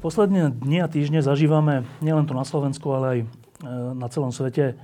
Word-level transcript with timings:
Posledné 0.00 0.56
dni 0.64 0.80
a 0.80 0.88
týždne 0.88 1.20
zažívame 1.20 1.84
nielen 2.00 2.24
tu 2.24 2.32
na 2.32 2.48
Slovensku, 2.48 2.88
ale 2.88 3.06
aj 3.12 3.18
e, 3.20 3.26
na 3.92 4.08
celom 4.08 4.32
svete 4.32 4.80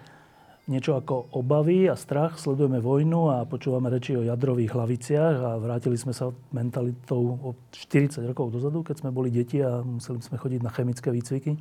niečo 0.68 0.92
ako 0.92 1.32
obavy 1.32 1.88
a 1.88 1.96
strach. 1.96 2.36
Sledujeme 2.36 2.84
vojnu 2.84 3.32
a 3.32 3.48
počúvame 3.48 3.88
reči 3.88 4.12
o 4.12 4.20
jadrových 4.20 4.76
hlaviciach 4.76 5.36
a 5.40 5.50
vrátili 5.56 5.96
sme 5.96 6.12
sa 6.12 6.36
mentalitou 6.52 7.32
o 7.32 7.56
40 7.72 8.28
rokov 8.28 8.60
dozadu, 8.60 8.84
keď 8.84 9.08
sme 9.08 9.08
boli 9.08 9.32
deti 9.32 9.56
a 9.64 9.80
museli 9.80 10.20
sme 10.20 10.36
chodiť 10.36 10.60
na 10.60 10.68
chemické 10.68 11.08
výcviky. 11.08 11.56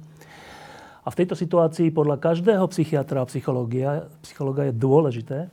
A 1.05 1.07
v 1.07 1.17
tejto 1.23 1.39
situácii 1.39 1.95
podľa 1.95 2.19
každého 2.19 2.67
psychiatra 2.75 3.23
a 3.23 3.29
psychológa 4.19 4.67
je 4.67 4.75
dôležité, 4.75 5.47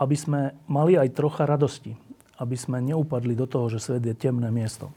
aby 0.00 0.16
sme 0.16 0.56
mali 0.72 0.96
aj 0.96 1.12
trocha 1.12 1.44
radosti. 1.44 2.00
Aby 2.40 2.56
sme 2.56 2.80
neupadli 2.80 3.36
do 3.36 3.44
toho, 3.44 3.68
že 3.68 3.76
svet 3.76 4.08
je 4.08 4.16
temné 4.16 4.48
miesto 4.48 4.88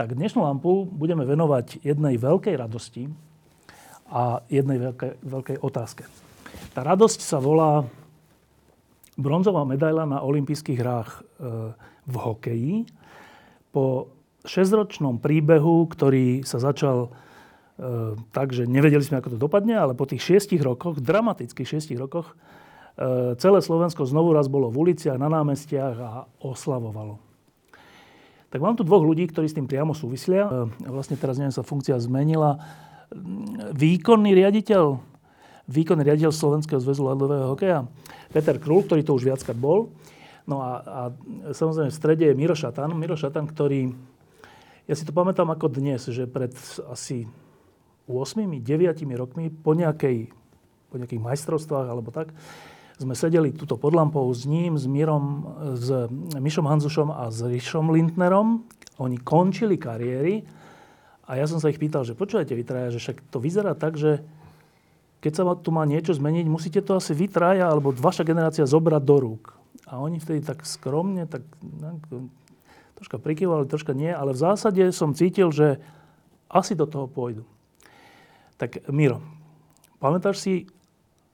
tak 0.00 0.16
dnešnú 0.16 0.40
lampu 0.40 0.88
budeme 0.88 1.28
venovať 1.28 1.84
jednej 1.84 2.16
veľkej 2.16 2.56
radosti 2.56 3.12
a 4.08 4.40
jednej 4.48 4.80
veľkej, 4.80 5.20
veľkej 5.20 5.56
otázke. 5.60 6.08
Tá 6.72 6.80
radosť 6.80 7.20
sa 7.20 7.36
volá 7.36 7.84
bronzová 9.20 9.68
medaila 9.68 10.08
na 10.08 10.24
olympijských 10.24 10.80
hrách 10.80 11.10
e, 11.12 11.20
v 12.08 12.14
hokeji. 12.16 12.74
Po 13.76 14.08
šesťročnom 14.48 15.20
príbehu, 15.20 15.84
ktorý 15.92 16.48
sa 16.48 16.56
začal 16.56 17.12
e, 17.76 18.16
tak, 18.32 18.56
že 18.56 18.64
nevedeli 18.64 19.04
sme, 19.04 19.20
ako 19.20 19.36
to 19.36 19.38
dopadne, 19.38 19.76
ale 19.76 19.92
po 19.92 20.08
tých 20.08 20.24
šiestich 20.24 20.64
rokoch, 20.64 20.96
dramatických 20.96 21.76
šiestich 21.76 22.00
rokoch, 22.00 22.32
e, 22.96 23.36
celé 23.36 23.60
Slovensko 23.60 24.08
znovu 24.08 24.32
raz 24.32 24.48
bolo 24.48 24.72
v 24.72 24.80
uliciach, 24.80 25.20
na 25.20 25.28
námestiach 25.28 25.96
a 26.00 26.24
oslavovalo. 26.40 27.29
Tak 28.50 28.58
mám 28.58 28.74
tu 28.74 28.82
dvoch 28.82 29.06
ľudí, 29.06 29.30
ktorí 29.30 29.46
s 29.46 29.54
tým 29.54 29.70
priamo 29.70 29.94
súvislia. 29.94 30.50
E, 30.50 30.90
vlastne 30.90 31.14
teraz, 31.14 31.38
neviem, 31.38 31.54
sa 31.54 31.62
funkcia 31.62 31.94
zmenila. 32.02 32.58
Výkonný 33.74 34.34
riaditeľ, 34.34 34.98
výkonný 35.70 36.02
riaditeľ 36.02 36.34
Slovenského 36.34 36.82
zväzu 36.82 37.06
ľadového 37.06 37.54
hokeja, 37.54 37.86
Peter 38.34 38.58
Krul, 38.58 38.82
ktorý 38.82 39.06
to 39.06 39.14
už 39.14 39.30
viackrát 39.30 39.54
bol. 39.54 39.94
No 40.50 40.66
a, 40.66 40.72
a 40.82 41.00
samozrejme 41.54 41.94
v 41.94 41.98
strede 41.98 42.24
je 42.26 42.34
Miro 42.34 42.58
Šatan. 42.58 42.90
Miro 42.98 43.14
Šatan, 43.14 43.46
ktorý, 43.46 43.94
ja 44.90 44.94
si 44.98 45.06
to 45.06 45.14
pamätám 45.14 45.46
ako 45.54 45.70
dnes, 45.70 46.10
že 46.10 46.26
pred 46.26 46.50
asi 46.90 47.30
8-9 48.10 48.66
rokmi 49.14 49.46
po, 49.54 49.78
nejakej, 49.78 50.34
po 50.90 50.98
nejakých 50.98 51.22
majstrovstvách 51.22 51.86
alebo 51.86 52.10
tak, 52.10 52.34
sme 53.00 53.16
sedeli 53.16 53.56
tuto 53.56 53.80
pod 53.80 53.96
lampou 53.96 54.28
s 54.28 54.44
ním, 54.44 54.76
s 54.76 54.84
Mírom, 54.84 55.48
s 55.72 55.88
Mišom 56.36 56.68
Hanzušom 56.68 57.08
a 57.08 57.32
s 57.32 57.40
Rišom 57.40 57.88
Lindnerom. 57.88 58.68
Oni 59.00 59.16
končili 59.16 59.80
kariéry 59.80 60.44
a 61.24 61.40
ja 61.40 61.48
som 61.48 61.56
sa 61.56 61.72
ich 61.72 61.80
pýtal, 61.80 62.04
že 62.04 62.12
počujete 62.12 62.52
vy 62.52 62.60
traja, 62.60 62.92
že 62.92 63.00
však 63.00 63.32
to 63.32 63.40
vyzerá 63.40 63.72
tak, 63.72 63.96
že 63.96 64.20
keď 65.24 65.32
sa 65.32 65.44
tu 65.56 65.72
má 65.72 65.88
niečo 65.88 66.12
zmeniť, 66.12 66.44
musíte 66.48 66.80
to 66.84 67.00
asi 67.00 67.16
vy 67.16 67.28
traja, 67.28 67.68
alebo 67.72 67.92
vaša 67.92 68.24
generácia 68.24 68.68
zobrať 68.68 69.02
do 69.04 69.16
rúk. 69.20 69.56
A 69.88 70.00
oni 70.00 70.20
vtedy 70.20 70.44
tak 70.44 70.64
skromne, 70.64 71.28
tak 71.28 71.44
troška 73.00 73.16
prikyvali, 73.20 73.68
troška 73.68 73.96
nie, 73.96 74.12
ale 74.12 74.32
v 74.36 74.42
zásade 74.44 74.84
som 74.92 75.16
cítil, 75.16 75.52
že 75.52 75.80
asi 76.48 76.76
do 76.76 76.84
toho 76.84 77.04
pôjdu. 77.08 77.44
Tak 78.56 78.88
Miro, 78.92 79.24
pamätáš 80.00 80.40
si, 80.40 80.68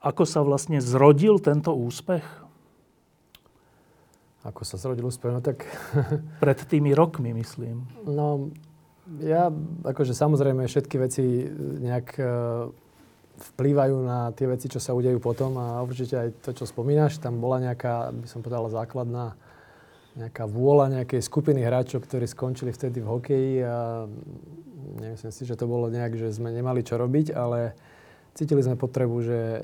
ako 0.07 0.23
sa 0.23 0.41
vlastne 0.47 0.79
zrodil 0.79 1.43
tento 1.43 1.75
úspech? 1.75 2.23
Ako 4.47 4.63
sa 4.63 4.79
zrodil 4.79 5.11
úspech? 5.11 5.35
No 5.35 5.43
tak... 5.43 5.67
Pred 6.43 6.59
tými 6.71 6.95
rokmi, 6.95 7.35
myslím. 7.35 7.83
No, 8.07 8.55
ja, 9.19 9.51
akože 9.83 10.15
samozrejme 10.15 10.71
všetky 10.71 10.97
veci 11.03 11.51
nejak 11.83 12.07
e, 12.15 12.25
vplývajú 13.55 13.97
na 14.07 14.31
tie 14.31 14.47
veci, 14.47 14.71
čo 14.71 14.79
sa 14.79 14.95
udejú 14.95 15.19
potom 15.19 15.59
a 15.59 15.83
určite 15.83 16.15
aj 16.15 16.29
to, 16.47 16.51
čo 16.55 16.65
spomínaš, 16.71 17.19
tam 17.19 17.43
bola 17.43 17.59
nejaká, 17.59 18.15
by 18.15 18.27
som 18.31 18.47
povedal, 18.47 18.71
základná 18.71 19.35
nejaká 20.17 20.49
vôľa 20.49 21.03
nejakej 21.03 21.21
skupiny 21.21 21.61
hráčov, 21.61 22.07
ktorí 22.07 22.25
skončili 22.25 22.73
vtedy 22.73 23.05
v 23.05 23.11
hokeji 23.11 23.53
a 23.67 24.09
nemyslím 24.97 25.33
si, 25.35 25.43
že 25.45 25.59
to 25.61 25.69
bolo 25.69 25.93
nejak, 25.93 26.17
že 26.17 26.33
sme 26.33 26.55
nemali 26.55 26.81
čo 26.81 26.97
robiť, 26.97 27.37
ale 27.37 27.77
Cítili 28.37 28.61
sme 28.61 28.77
potrebu, 28.77 29.17
že 29.25 29.41
e, 29.41 29.61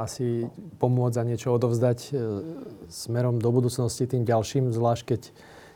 asi 0.00 0.48
pomôcť 0.80 1.16
a 1.20 1.28
niečo 1.28 1.52
odovzdať 1.52 1.98
e, 2.08 2.10
smerom 2.88 3.36
do 3.36 3.52
budúcnosti 3.52 4.08
tým 4.08 4.24
ďalším, 4.24 4.72
zvlášť 4.72 5.02
keď 5.04 5.20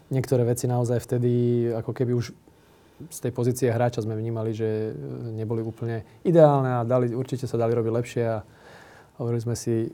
niektoré 0.09 0.49
veci 0.49 0.65
naozaj 0.65 0.97
vtedy, 1.05 1.33
ako 1.77 1.93
keby 1.93 2.17
už 2.17 2.33
z 3.13 3.19
tej 3.21 3.33
pozície 3.37 3.69
hráča 3.69 4.01
sme 4.01 4.17
vnímali, 4.17 4.57
že 4.57 4.65
e, 4.65 4.93
neboli 5.37 5.61
úplne 5.61 6.09
ideálne 6.25 6.81
a 6.81 6.89
dali, 6.89 7.13
určite 7.13 7.45
sa 7.45 7.61
dali 7.61 7.77
robiť 7.77 7.93
lepšie 7.93 8.23
a 8.25 8.41
hovorili 9.21 9.45
sme 9.45 9.53
si, 9.53 9.93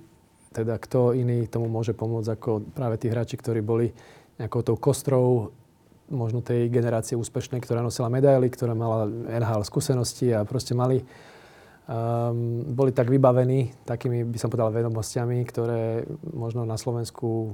teda 0.55 0.79
kto 0.79 1.11
iný 1.19 1.51
tomu 1.51 1.67
môže 1.67 1.91
pomôcť 1.91 2.39
ako 2.39 2.71
práve 2.71 3.03
tí 3.03 3.11
hráči, 3.11 3.35
ktorí 3.35 3.67
boli 3.67 3.91
nejakou 4.39 4.63
tou 4.63 4.79
kostrou 4.79 5.51
možno 6.07 6.39
tej 6.39 6.71
generácie 6.71 7.19
úspešnej, 7.19 7.59
ktorá 7.59 7.83
nosila 7.83 8.07
medaily, 8.07 8.47
ktorá 8.47 8.79
mala 8.79 9.11
NHL 9.11 9.67
skúsenosti 9.67 10.31
a 10.31 10.47
proste 10.47 10.71
mali 10.71 11.03
um, 11.89 12.65
boli 12.73 12.93
tak 12.93 13.13
vybavení 13.13 13.73
takými, 13.85 14.25
by 14.25 14.39
som 14.41 14.49
povedal, 14.49 14.73
vedomostiami, 14.73 15.45
ktoré 15.45 16.05
možno 16.33 16.65
na 16.65 16.81
Slovensku 16.81 17.53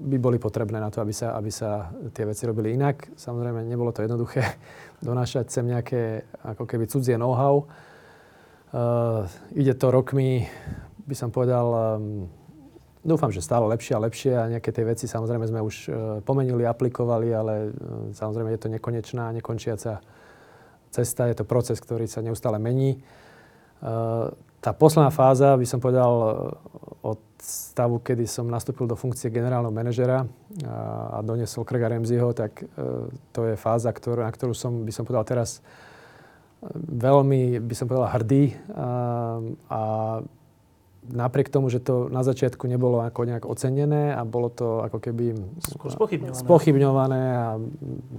by 0.00 0.16
boli 0.16 0.38
potrebné 0.40 0.80
na 0.80 0.88
to, 0.88 1.04
aby 1.04 1.12
sa, 1.12 1.36
aby 1.36 1.50
sa 1.52 1.92
tie 2.16 2.24
veci 2.24 2.48
robili 2.48 2.74
inak. 2.74 3.12
Samozrejme, 3.16 3.64
nebolo 3.68 3.92
to 3.92 4.04
jednoduché 4.04 4.42
donášať 5.06 5.52
sem 5.52 5.68
nejaké 5.68 6.24
ako 6.44 6.64
keby 6.64 6.88
cudzie 6.88 7.16
know-how. 7.20 7.68
Uh, 8.70 9.26
ide 9.50 9.74
to 9.74 9.90
rokmi, 9.90 10.46
by 11.02 11.14
som 11.18 11.34
povedal, 11.34 11.98
um, 11.98 12.30
dúfam, 13.02 13.34
že 13.34 13.42
stále 13.42 13.66
lepšie 13.66 13.98
a 13.98 14.04
lepšie 14.06 14.32
a 14.38 14.46
nejaké 14.46 14.70
tie 14.70 14.86
veci 14.86 15.10
samozrejme 15.10 15.42
sme 15.50 15.58
už 15.58 15.76
uh, 15.90 15.92
pomenili, 16.22 16.62
aplikovali, 16.62 17.34
ale 17.34 17.54
uh, 17.66 18.14
samozrejme 18.14 18.54
je 18.54 18.60
to 18.62 18.68
nekonečná, 18.70 19.34
nekončiaca 19.34 19.98
cesta, 20.90 21.26
je 21.26 21.34
to 21.38 21.44
proces, 21.46 21.82
ktorý 21.82 22.06
sa 22.06 22.22
neustále 22.22 22.62
mení. 22.62 23.02
Tá 24.60 24.76
posledná 24.76 25.08
fáza, 25.08 25.56
by 25.56 25.64
som 25.64 25.80
povedal, 25.80 26.12
od 27.00 27.20
stavu, 27.40 28.04
kedy 28.04 28.28
som 28.28 28.44
nastúpil 28.44 28.84
do 28.84 28.92
funkcie 28.92 29.32
generálneho 29.32 29.72
manažera 29.72 30.28
a, 30.68 31.16
a 31.16 31.18
doniesol 31.24 31.64
Krega 31.64 31.88
Remziho, 31.88 32.36
tak 32.36 32.60
e, 32.60 32.64
to 33.32 33.48
je 33.48 33.56
fáza, 33.56 33.88
ktorú, 33.88 34.20
na 34.20 34.28
ktorú 34.28 34.52
som, 34.52 34.84
by 34.84 34.92
som 34.92 35.08
povedal 35.08 35.24
teraz, 35.24 35.64
veľmi, 36.76 37.56
by 37.64 37.72
som 37.72 37.88
povedal, 37.88 38.12
hrdý. 38.12 38.52
A, 38.76 38.88
a 39.72 39.80
napriek 41.08 41.48
tomu, 41.48 41.72
že 41.72 41.80
to 41.80 42.12
na 42.12 42.20
začiatku 42.20 42.68
nebolo 42.68 43.00
ako 43.00 43.24
nejak 43.24 43.48
ocenené 43.48 44.12
a 44.12 44.20
bolo 44.28 44.52
to 44.52 44.84
ako 44.84 45.00
keby 45.00 45.32
spochybňované. 45.96 46.36
spochybňované 46.36 47.22
a 47.32 47.46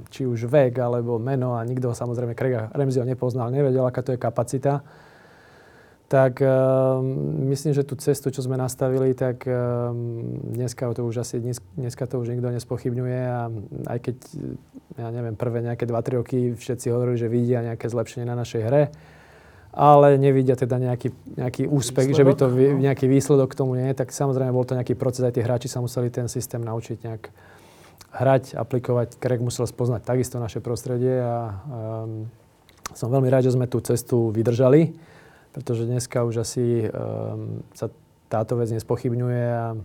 či 0.09 0.25
už 0.25 0.50
vek 0.50 0.81
alebo 0.81 1.21
meno 1.21 1.53
a 1.53 1.62
nikto 1.62 1.94
samozrejme 1.94 2.33
Krega 2.33 2.74
Remziho 2.74 3.06
nepoznal, 3.06 3.53
nevedel, 3.53 3.86
aká 3.86 4.01
to 4.01 4.18
je 4.18 4.19
kapacita 4.19 4.81
tak 6.12 6.44
uh, 6.44 7.00
myslím, 7.48 7.72
že 7.72 7.88
tú 7.88 7.96
cestu, 7.96 8.36
čo 8.36 8.44
sme 8.44 8.60
nastavili, 8.60 9.16
tak 9.16 9.48
uh, 9.48 9.96
dneska 10.44 10.92
to 10.92 11.08
už 11.08 11.24
asi 11.24 11.40
dnes, 11.40 11.63
dneska 11.80 12.04
to 12.04 12.19
už 12.19 12.36
nikto 12.36 12.52
nespochybňuje 12.52 13.22
a 13.31 13.48
aj 13.88 14.00
keď, 14.04 14.16
ja 15.00 15.08
neviem, 15.08 15.40
prvé 15.40 15.63
nejaké 15.63 15.88
2-3 15.88 16.19
roky 16.19 16.38
všetci 16.52 16.92
hovorili, 16.92 17.16
že 17.16 17.31
vidia 17.31 17.63
nejaké 17.63 17.88
zlepšenie 17.88 18.28
na 18.28 18.36
našej 18.36 18.60
hre, 18.60 18.84
ale 19.72 20.19
nevidia 20.19 20.60
teda 20.60 20.84
nejaký, 20.84 21.16
nejaký 21.40 21.72
úspech, 21.72 22.12
výsledok, 22.12 22.19
že 22.19 22.28
by 22.28 22.34
to 22.36 22.46
no. 22.52 22.84
nejaký 22.84 23.06
výsledok 23.08 23.56
k 23.56 23.60
tomu 23.63 23.80
nie, 23.80 23.88
tak 23.96 24.12
samozrejme 24.12 24.52
bol 24.52 24.68
to 24.68 24.75
nejaký 24.75 25.00
proces, 25.00 25.24
aj 25.24 25.40
tí 25.40 25.42
hráči 25.48 25.72
sa 25.72 25.80
museli 25.80 26.12
ten 26.12 26.28
systém 26.28 26.60
naučiť 26.60 27.08
nejak 27.08 27.24
hrať, 28.19 28.60
aplikovať. 28.60 29.16
Krek 29.16 29.40
musel 29.40 29.63
spoznať 29.63 30.04
takisto 30.04 30.44
naše 30.44 30.60
prostredie 30.60 31.24
a 31.24 31.56
um, 31.72 32.28
som 32.92 33.08
veľmi 33.08 33.31
rád, 33.31 33.48
že 33.48 33.56
sme 33.56 33.72
tú 33.72 33.80
cestu 33.80 34.36
vydržali 34.36 35.11
pretože 35.51 35.86
dneska 35.86 36.24
už 36.24 36.44
asi 36.44 36.88
um, 36.88 37.62
sa 37.75 37.92
táto 38.31 38.56
vec 38.56 38.71
nespochybňuje 38.71 39.45
a 39.51 39.75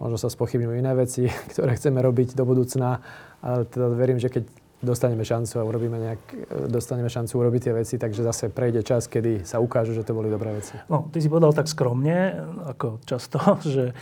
možno 0.00 0.16
sa 0.16 0.32
spochybňujú 0.32 0.74
iné 0.76 0.92
veci, 0.96 1.28
ktoré 1.52 1.76
chceme 1.76 2.00
robiť 2.00 2.32
do 2.32 2.44
budúcna. 2.48 3.00
Ale 3.44 3.68
teda 3.68 3.92
verím, 3.92 4.16
že 4.16 4.32
keď 4.32 4.48
dostaneme 4.80 5.24
šancu 5.24 5.56
a 5.56 5.64
urobíme 5.64 5.96
nejak, 5.96 6.22
dostaneme 6.68 7.08
šancu 7.08 7.32
urobiť 7.32 7.60
tie 7.68 7.74
veci, 7.74 7.94
takže 7.96 8.20
zase 8.20 8.52
prejde 8.52 8.84
čas, 8.84 9.08
kedy 9.08 9.44
sa 9.48 9.56
ukážu, 9.60 9.96
že 9.96 10.04
to 10.04 10.12
boli 10.12 10.28
dobré 10.28 10.52
veci. 10.52 10.76
No, 10.92 11.08
ty 11.08 11.24
si 11.24 11.32
povedal 11.32 11.56
tak 11.56 11.68
skromne, 11.68 12.36
ako 12.76 13.00
často, 13.08 13.40
že, 13.74 13.96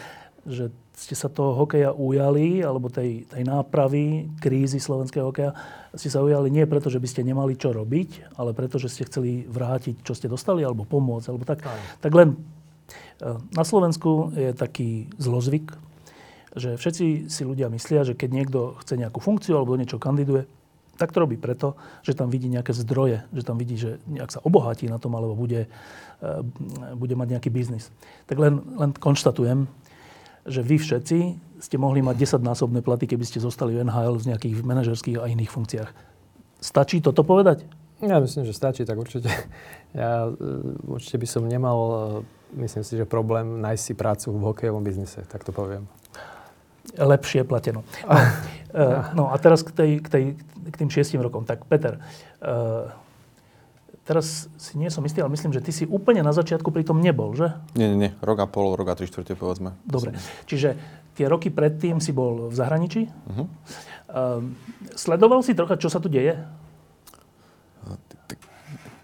že 0.46 0.74
ste 0.94 1.18
sa 1.18 1.26
toho 1.26 1.58
hokeja 1.58 1.90
ujali, 1.90 2.62
alebo 2.62 2.86
tej, 2.86 3.26
tej 3.26 3.42
nápravy, 3.42 4.30
krízy 4.38 4.78
slovenského 4.78 5.26
hokeja, 5.26 5.50
ste 5.94 6.06
sa 6.06 6.22
ujali 6.22 6.54
nie 6.54 6.62
preto, 6.70 6.86
že 6.86 7.02
by 7.02 7.08
ste 7.10 7.26
nemali 7.26 7.58
čo 7.58 7.74
robiť, 7.74 8.38
ale 8.38 8.54
preto, 8.54 8.78
že 8.78 8.86
ste 8.86 9.06
chceli 9.06 9.42
vrátiť, 9.46 10.06
čo 10.06 10.14
ste 10.14 10.30
dostali, 10.30 10.62
alebo 10.62 10.86
pomôcť, 10.86 11.26
alebo 11.34 11.42
tak. 11.42 11.66
Aj. 11.66 11.80
Tak 11.98 12.12
len 12.14 12.28
e, 12.34 12.36
na 13.54 13.64
Slovensku 13.66 14.30
je 14.38 14.54
taký 14.54 15.10
zlozvyk, 15.18 15.74
že 16.54 16.78
všetci 16.78 17.26
si 17.26 17.42
ľudia 17.42 17.66
myslia, 17.74 18.06
že 18.06 18.14
keď 18.14 18.30
niekto 18.30 18.58
chce 18.78 18.94
nejakú 18.94 19.18
funkciu 19.18 19.58
alebo 19.58 19.74
niečo 19.74 19.98
kandiduje, 19.98 20.46
tak 20.94 21.10
to 21.10 21.26
robí 21.26 21.34
preto, 21.34 21.74
že 22.06 22.14
tam 22.14 22.30
vidí 22.30 22.46
nejaké 22.46 22.70
zdroje, 22.70 23.26
že 23.34 23.42
tam 23.42 23.58
vidí, 23.58 23.74
že 23.74 23.98
nejak 24.06 24.30
sa 24.30 24.38
obohatí 24.46 24.86
na 24.86 25.02
tom, 25.02 25.18
alebo 25.18 25.34
bude, 25.34 25.66
e, 25.66 26.28
bude 26.94 27.18
mať 27.18 27.34
nejaký 27.34 27.50
biznis. 27.50 27.90
Tak 28.30 28.38
len, 28.38 28.62
len 28.78 28.94
konštatujem, 28.94 29.66
že 30.44 30.60
vy 30.60 30.76
všetci 30.76 31.18
ste 31.64 31.76
mohli 31.80 32.04
mať 32.04 32.36
10-násobné 32.36 32.84
platy, 32.84 33.08
keby 33.08 33.24
ste 33.24 33.40
zostali 33.40 33.72
v 33.72 33.88
NHL 33.88 34.20
z 34.20 34.28
nejakých 34.34 34.56
manažerských 34.60 35.16
a 35.20 35.32
iných 35.32 35.48
funkciách. 35.48 35.90
Stačí 36.60 37.00
toto 37.00 37.24
povedať? 37.24 37.64
Ja 38.04 38.20
myslím, 38.20 38.44
že 38.44 38.52
stačí, 38.52 38.84
tak 38.84 39.00
určite. 39.00 39.32
Ja 39.94 40.26
e, 40.26 40.34
určite 40.90 41.22
by 41.22 41.28
som 41.30 41.46
nemal, 41.46 41.78
e, 41.86 42.60
myslím 42.66 42.82
si, 42.82 42.98
že 42.98 43.06
problém 43.06 43.62
nájsť 43.62 43.82
si 43.84 43.94
prácu 43.94 44.26
v 44.34 44.42
hokejovom 44.50 44.82
biznise, 44.82 45.22
tak 45.30 45.46
to 45.46 45.54
poviem 45.54 45.86
lepšie 46.98 47.42
plateno. 47.44 47.82
No, 48.04 48.14
no 49.18 49.24
a 49.32 49.36
teraz 49.40 49.64
k, 49.66 49.70
tej, 49.72 49.90
k, 50.04 50.08
tej, 50.08 50.24
k 50.70 50.74
tým 50.76 50.90
šiestim 50.92 51.24
rokom. 51.24 51.42
Tak 51.48 51.66
Peter, 51.66 51.98
uh, 51.98 52.92
teraz 54.04 54.52
si 54.60 54.76
nie 54.76 54.92
som 54.92 55.02
istý, 55.02 55.24
ale 55.24 55.32
myslím, 55.32 55.52
že 55.52 55.64
ty 55.64 55.72
si 55.72 55.84
úplne 55.88 56.20
na 56.20 56.36
začiatku 56.36 56.68
pri 56.68 56.84
tom 56.84 57.00
nebol, 57.00 57.32
že? 57.32 57.56
Nie, 57.74 57.88
nie, 57.92 57.98
nie. 57.98 58.10
Rok 58.20 58.44
a 58.44 58.46
pol, 58.46 58.76
rok 58.76 58.92
a 58.92 58.94
tri 58.94 59.08
štvrte, 59.08 59.34
povedzme. 59.34 59.72
Dobre. 59.88 60.14
Čiže 60.44 60.76
tie 61.16 61.26
roky 61.26 61.48
predtým 61.48 61.98
si 61.98 62.12
bol 62.12 62.52
v 62.52 62.54
zahraničí. 62.54 63.08
Uh-huh. 63.08 63.46
Uh, 64.12 64.40
sledoval 64.94 65.40
si 65.40 65.56
trocha, 65.56 65.80
čo 65.80 65.88
sa 65.88 65.98
tu 65.98 66.12
deje? 66.12 66.36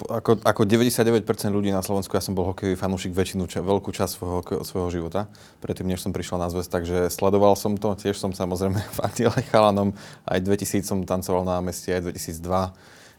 ako, 0.09 0.41
ako 0.41 0.63
99% 0.65 1.23
ľudí 1.53 1.71
na 1.71 1.85
Slovensku, 1.85 2.17
ja 2.17 2.25
som 2.25 2.33
bol 2.33 2.49
hokejový 2.51 2.75
fanúšik 2.75 3.13
väčšinu, 3.13 3.45
ča, 3.47 3.61
veľkú 3.61 3.93
časť 3.93 4.13
svojho, 4.17 4.41
svojho 4.65 4.89
života, 4.91 5.29
predtým, 5.61 5.87
než 5.87 6.01
som 6.01 6.15
prišiel 6.15 6.41
na 6.41 6.49
zväz, 6.49 6.67
takže 6.67 7.13
sledoval 7.13 7.55
som 7.55 7.77
to, 7.77 7.93
tiež 7.95 8.17
som 8.17 8.33
samozrejme 8.33 8.81
fandil 8.99 9.31
aj 9.31 9.45
chalanom, 9.53 9.93
aj 10.25 10.41
2000 10.43 10.83
som 10.83 10.99
tancoval 11.05 11.45
na 11.45 11.61
meste, 11.61 11.93
aj 11.93 12.09
2002. 12.09 12.73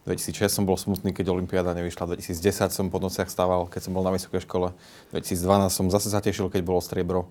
2006 0.06 0.50
som 0.50 0.64
bol 0.66 0.78
smutný, 0.78 1.14
keď 1.14 1.30
Olympiáda 1.30 1.78
nevyšla. 1.78 2.18
2010 2.18 2.74
som 2.74 2.90
po 2.90 2.98
nociach 2.98 3.30
stával, 3.30 3.70
keď 3.70 3.90
som 3.90 3.94
bol 3.94 4.02
na 4.02 4.10
vysokej 4.10 4.44
škole. 4.46 4.74
2012 5.14 5.70
som 5.70 5.86
zase 5.94 6.10
zatešil, 6.10 6.50
keď 6.50 6.62
bolo 6.66 6.82
striebro. 6.82 7.30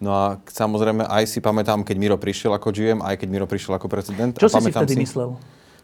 No 0.00 0.12
a 0.12 0.24
samozrejme 0.48 1.04
aj 1.04 1.24
si 1.28 1.38
pamätám, 1.40 1.84
keď 1.84 1.96
Miro 1.96 2.16
prišiel 2.16 2.56
ako 2.56 2.72
GM, 2.72 3.00
aj 3.04 3.20
keď 3.20 3.28
Miro 3.28 3.46
prišiel 3.48 3.76
ako 3.76 3.88
prezident. 3.88 4.32
Čo 4.36 4.48
a 4.48 4.60
si 4.60 4.68
si 4.68 4.72
vtedy 4.72 4.94
si, 4.96 5.04
myslel? 5.08 5.36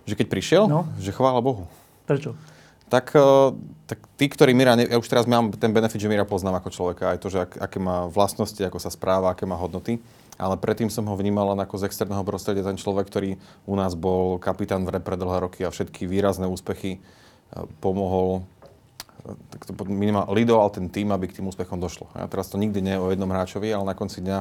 Že 0.09 0.15
keď 0.21 0.27
prišiel? 0.29 0.63
No. 0.69 0.89
Že 1.01 1.11
chvála 1.13 1.41
Bohu. 1.41 1.69
Prečo? 2.09 2.37
tak, 2.87 3.11
eh, 3.15 3.51
tak 3.87 3.99
tí, 4.15 4.27
ktorí 4.31 4.55
Mira, 4.55 4.79
ja 4.79 4.99
už 4.99 5.09
teraz 5.11 5.27
mám 5.27 5.51
ten 5.55 5.75
benefit, 5.75 5.99
že 5.99 6.11
Mira 6.11 6.23
poznám 6.23 6.63
ako 6.63 6.71
človeka, 6.71 7.15
aj 7.15 7.19
to, 7.19 7.29
že 7.31 7.39
ak, 7.43 7.53
aké 7.59 7.79
má 7.83 8.07
vlastnosti, 8.07 8.59
ako 8.63 8.79
sa 8.79 8.91
správa, 8.91 9.35
aké 9.35 9.43
má 9.43 9.59
hodnoty. 9.59 9.99
Ale 10.37 10.61
predtým 10.61 10.93
som 10.93 11.09
ho 11.09 11.15
vnímal 11.17 11.57
len 11.57 11.61
ako 11.65 11.81
z 11.81 11.89
externého 11.89 12.21
prostredia 12.23 12.65
ten 12.65 12.77
človek, 12.77 13.09
ktorý 13.09 13.41
u 13.65 13.75
nás 13.75 13.97
bol 13.97 14.37
kapitán 14.37 14.85
v 14.85 15.01
repre 15.01 15.17
dlhé 15.17 15.49
roky 15.49 15.61
a 15.65 15.73
všetky 15.73 16.05
výrazné 16.05 16.45
úspechy 16.45 16.97
eh, 16.97 17.65
pomohol 17.81 18.45
eh, 19.25 19.37
tak 19.51 19.61
to 19.69 19.73
minimálne 19.89 20.31
lidoval 20.37 20.69
ten 20.71 20.93
tým, 20.93 21.11
aby 21.11 21.29
k 21.29 21.41
tým 21.41 21.49
úspechom 21.49 21.81
došlo. 21.81 22.13
A 22.15 22.29
teraz 22.29 22.53
to 22.53 22.61
nikdy 22.61 22.85
nie 22.85 22.95
je 22.95 23.03
o 23.03 23.11
jednom 23.11 23.33
hráčovi, 23.33 23.73
ale 23.73 23.89
na 23.89 23.99
konci 23.99 24.23
dňa, 24.23 24.39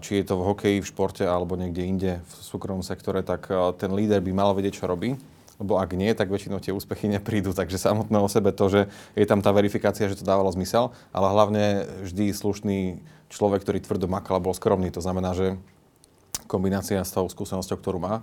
či 0.00 0.16
je 0.16 0.24
to 0.24 0.40
v 0.40 0.46
hokeji, 0.48 0.78
v 0.80 0.88
športe 0.88 1.20
alebo 1.20 1.52
niekde 1.52 1.84
inde 1.84 2.12
v 2.24 2.32
súkromnom 2.40 2.80
sektore, 2.80 3.20
tak 3.20 3.52
ten 3.76 3.92
líder 3.92 4.24
by 4.24 4.32
mal 4.32 4.56
vedieť, 4.56 4.80
čo 4.80 4.88
robí 4.88 5.20
lebo 5.56 5.80
ak 5.80 5.96
nie, 5.96 6.12
tak 6.12 6.28
väčšinou 6.28 6.60
tie 6.60 6.72
úspechy 6.72 7.08
neprídu. 7.08 7.56
Takže 7.56 7.80
samotné 7.80 8.18
o 8.20 8.28
sebe 8.28 8.52
to, 8.52 8.68
že 8.68 8.80
je 9.16 9.26
tam 9.26 9.40
tá 9.40 9.52
verifikácia, 9.52 10.08
že 10.08 10.20
to 10.20 10.28
dávalo 10.28 10.52
zmysel, 10.52 10.92
ale 11.16 11.26
hlavne 11.32 11.64
vždy 12.04 12.32
slušný 12.32 12.78
človek, 13.32 13.64
ktorý 13.64 13.78
tvrdo 13.80 14.06
makal 14.06 14.38
a 14.38 14.44
bol 14.44 14.52
skromný. 14.52 14.92
To 14.92 15.00
znamená, 15.00 15.32
že 15.32 15.56
kombinácia 16.46 17.00
s 17.02 17.10
tou 17.10 17.26
skúsenosťou, 17.26 17.76
ktorú 17.80 17.98
má, 17.98 18.22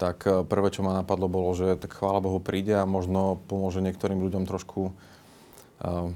tak 0.00 0.24
eh, 0.24 0.40
prvé, 0.42 0.72
čo 0.72 0.80
ma 0.80 0.96
napadlo, 0.96 1.28
bolo, 1.28 1.52
že 1.52 1.76
tak 1.76 1.92
chvála 1.92 2.24
Bohu 2.24 2.40
príde 2.40 2.72
a 2.72 2.88
možno 2.88 3.38
pomôže 3.46 3.84
niektorým 3.84 4.18
ľuďom 4.24 4.48
trošku 4.48 4.90
uh, 4.90 6.08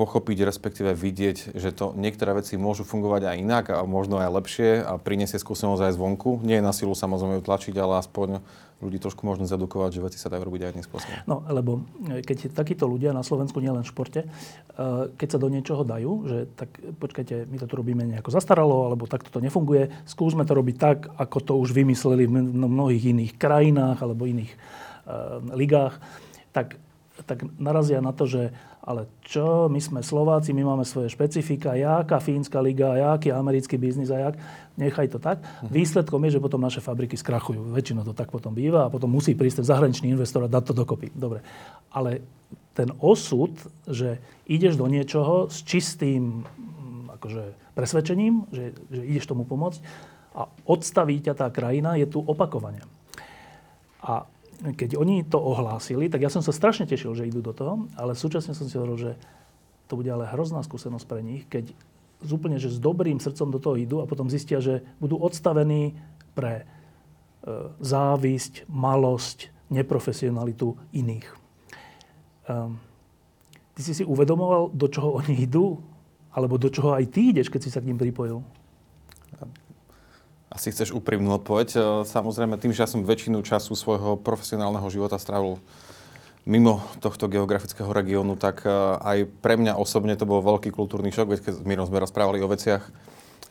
pochopiť, 0.00 0.48
respektíve 0.48 0.96
vidieť, 0.96 1.52
že 1.52 1.76
to 1.76 1.92
niektoré 1.92 2.32
veci 2.32 2.56
môžu 2.56 2.88
fungovať 2.88 3.28
aj 3.28 3.36
inak 3.36 3.64
a 3.76 3.84
možno 3.84 4.16
aj 4.16 4.32
lepšie 4.32 4.80
a 4.80 4.96
priniesie 4.96 5.36
skúsenosť 5.36 5.92
aj 5.92 5.96
zvonku. 6.00 6.40
Nie 6.40 6.58
je 6.60 6.64
na 6.64 6.72
silu 6.72 6.96
samozrejme 6.96 7.44
tlačiť, 7.44 7.76
ale 7.76 8.00
aspoň 8.00 8.40
ľudí 8.80 8.96
trošku 8.96 9.28
možno 9.28 9.44
zadukovať, 9.44 9.90
že 9.92 10.00
veci 10.00 10.16
sa 10.16 10.32
dajú 10.32 10.48
robiť 10.48 10.60
aj 10.64 10.70
iným 10.72 10.86
spôsobom. 10.88 11.16
No, 11.28 11.44
lebo 11.52 11.84
e, 12.08 12.24
keď 12.24 12.56
takíto 12.56 12.88
ľudia 12.88 13.12
na 13.12 13.20
Slovensku, 13.20 13.60
nielen 13.60 13.84
v 13.84 13.92
športe, 13.92 14.20
e, 14.24 14.28
keď 15.20 15.28
sa 15.36 15.38
do 15.38 15.52
niečoho 15.52 15.84
dajú, 15.84 16.12
že 16.24 16.38
tak 16.56 16.80
počkajte, 16.96 17.44
my 17.44 17.60
to 17.60 17.68
tu 17.68 17.74
robíme 17.76 18.08
nejako 18.08 18.32
zastaralo, 18.32 18.88
alebo 18.88 19.04
takto 19.04 19.28
to 19.28 19.44
nefunguje, 19.44 19.92
skúsme 20.08 20.48
to 20.48 20.56
robiť 20.56 20.76
tak, 20.80 20.98
ako 21.12 21.38
to 21.44 21.52
už 21.60 21.76
vymysleli 21.76 22.24
v 22.24 22.32
mnohých 22.56 23.12
iných 23.12 23.32
krajinách 23.36 24.00
alebo 24.00 24.24
iných 24.24 24.52
uh, 24.56 25.44
ligách, 25.52 26.00
tak, 26.56 26.80
tak 27.30 27.46
narazia 27.62 28.02
na 28.02 28.10
to, 28.10 28.26
že 28.26 28.50
ale 28.82 29.06
čo, 29.22 29.70
my 29.70 29.78
sme 29.78 30.00
Slováci, 30.02 30.50
my 30.50 30.66
máme 30.66 30.82
svoje 30.82 31.12
špecifika, 31.14 31.78
jaká 31.78 32.18
fínska 32.18 32.58
liga, 32.58 32.98
jaký 32.98 33.30
americký 33.30 33.78
biznis 33.78 34.10
a 34.10 34.18
jak, 34.18 34.34
nechaj 34.74 35.06
to 35.14 35.22
tak. 35.22 35.38
Mhm. 35.38 35.70
Výsledkom 35.70 36.18
je, 36.26 36.34
že 36.34 36.42
potom 36.42 36.58
naše 36.58 36.82
fabriky 36.82 37.14
skrachujú. 37.14 37.70
Väčšinou 37.70 38.02
to 38.02 38.16
tak 38.16 38.34
potom 38.34 38.50
býva 38.50 38.90
a 38.90 38.92
potom 38.92 39.06
musí 39.06 39.38
prísť 39.38 39.62
ten 39.62 39.70
zahraničný 39.70 40.10
investor 40.10 40.42
a 40.42 40.50
dať 40.50 40.72
to 40.72 40.74
dokopy. 40.74 41.14
Dobre. 41.14 41.46
Ale 41.94 42.24
ten 42.74 42.90
osud, 42.98 43.54
že 43.86 44.18
ideš 44.50 44.74
do 44.74 44.90
niečoho 44.90 45.46
s 45.52 45.62
čistým 45.62 46.42
mm, 46.42 47.20
akože, 47.20 47.44
presvedčením, 47.76 48.48
že, 48.50 48.74
že 48.90 49.02
ideš 49.06 49.30
tomu 49.30 49.46
pomôcť 49.46 49.78
a 50.34 50.46
odstaví 50.66 51.20
ťa 51.20 51.34
tá 51.36 51.46
krajina, 51.52 51.98
je 52.00 52.06
tu 52.06 52.22
opakovanie. 52.22 52.80
A 54.00 54.24
keď 54.60 55.00
oni 55.00 55.24
to 55.24 55.40
ohlásili, 55.40 56.12
tak 56.12 56.20
ja 56.20 56.28
som 56.28 56.44
sa 56.44 56.52
strašne 56.52 56.84
tešil, 56.84 57.16
že 57.16 57.28
idú 57.28 57.40
do 57.40 57.56
toho, 57.56 57.88
ale 57.96 58.12
súčasne 58.12 58.52
som 58.52 58.68
si 58.68 58.76
hovoril, 58.76 58.98
že 59.00 59.12
to 59.88 59.96
bude 59.96 60.12
ale 60.12 60.28
hrozná 60.28 60.60
skúsenosť 60.62 61.06
pre 61.08 61.20
nich, 61.24 61.48
keď 61.48 61.72
z 62.20 62.30
úplne, 62.36 62.60
že 62.60 62.68
s 62.68 62.76
dobrým 62.76 63.16
srdcom 63.16 63.48
do 63.48 63.58
toho 63.58 63.80
idú 63.80 63.96
a 64.04 64.10
potom 64.10 64.28
zistia, 64.28 64.60
že 64.60 64.84
budú 65.00 65.16
odstavení 65.16 65.96
pre 66.36 66.62
e, 66.62 66.64
závisť, 67.80 68.68
malosť, 68.68 69.48
neprofesionalitu 69.72 70.76
iných. 70.92 71.26
E, 71.26 72.56
ty 73.72 73.80
si 73.80 73.96
si 73.96 74.04
uvedomoval, 74.04 74.68
do 74.76 74.86
čoho 74.92 75.16
oni 75.24 75.48
idú? 75.48 75.80
Alebo 76.30 76.60
do 76.60 76.70
čoho 76.70 76.94
aj 76.94 77.10
ty 77.10 77.34
ideš, 77.34 77.50
keď 77.50 77.60
si 77.64 77.72
sa 77.72 77.80
k 77.82 77.88
ním 77.90 77.98
pripojil? 77.98 78.44
Asi 80.50 80.74
chceš 80.74 80.90
úprimnú 80.90 81.38
odpoveď. 81.38 81.68
E, 81.72 81.80
samozrejme, 82.02 82.58
tým, 82.58 82.74
že 82.74 82.82
ja 82.82 82.90
som 82.90 83.06
väčšinu 83.06 83.38
času 83.46 83.78
svojho 83.78 84.18
profesionálneho 84.18 84.90
života 84.90 85.14
strávil 85.14 85.62
mimo 86.42 86.82
tohto 86.98 87.30
geografického 87.30 87.86
regiónu, 87.86 88.34
tak 88.34 88.66
e, 88.66 88.70
aj 88.98 89.30
pre 89.38 89.54
mňa 89.54 89.78
osobne 89.78 90.18
to 90.18 90.26
bol 90.26 90.42
veľký 90.42 90.74
kultúrny 90.74 91.14
šok, 91.14 91.30
veď 91.30 91.40
keď 91.46 91.52
s 91.54 91.62
Mírom 91.62 91.86
sme 91.86 92.02
rozprávali 92.02 92.42
o 92.42 92.50
veciach, 92.50 92.82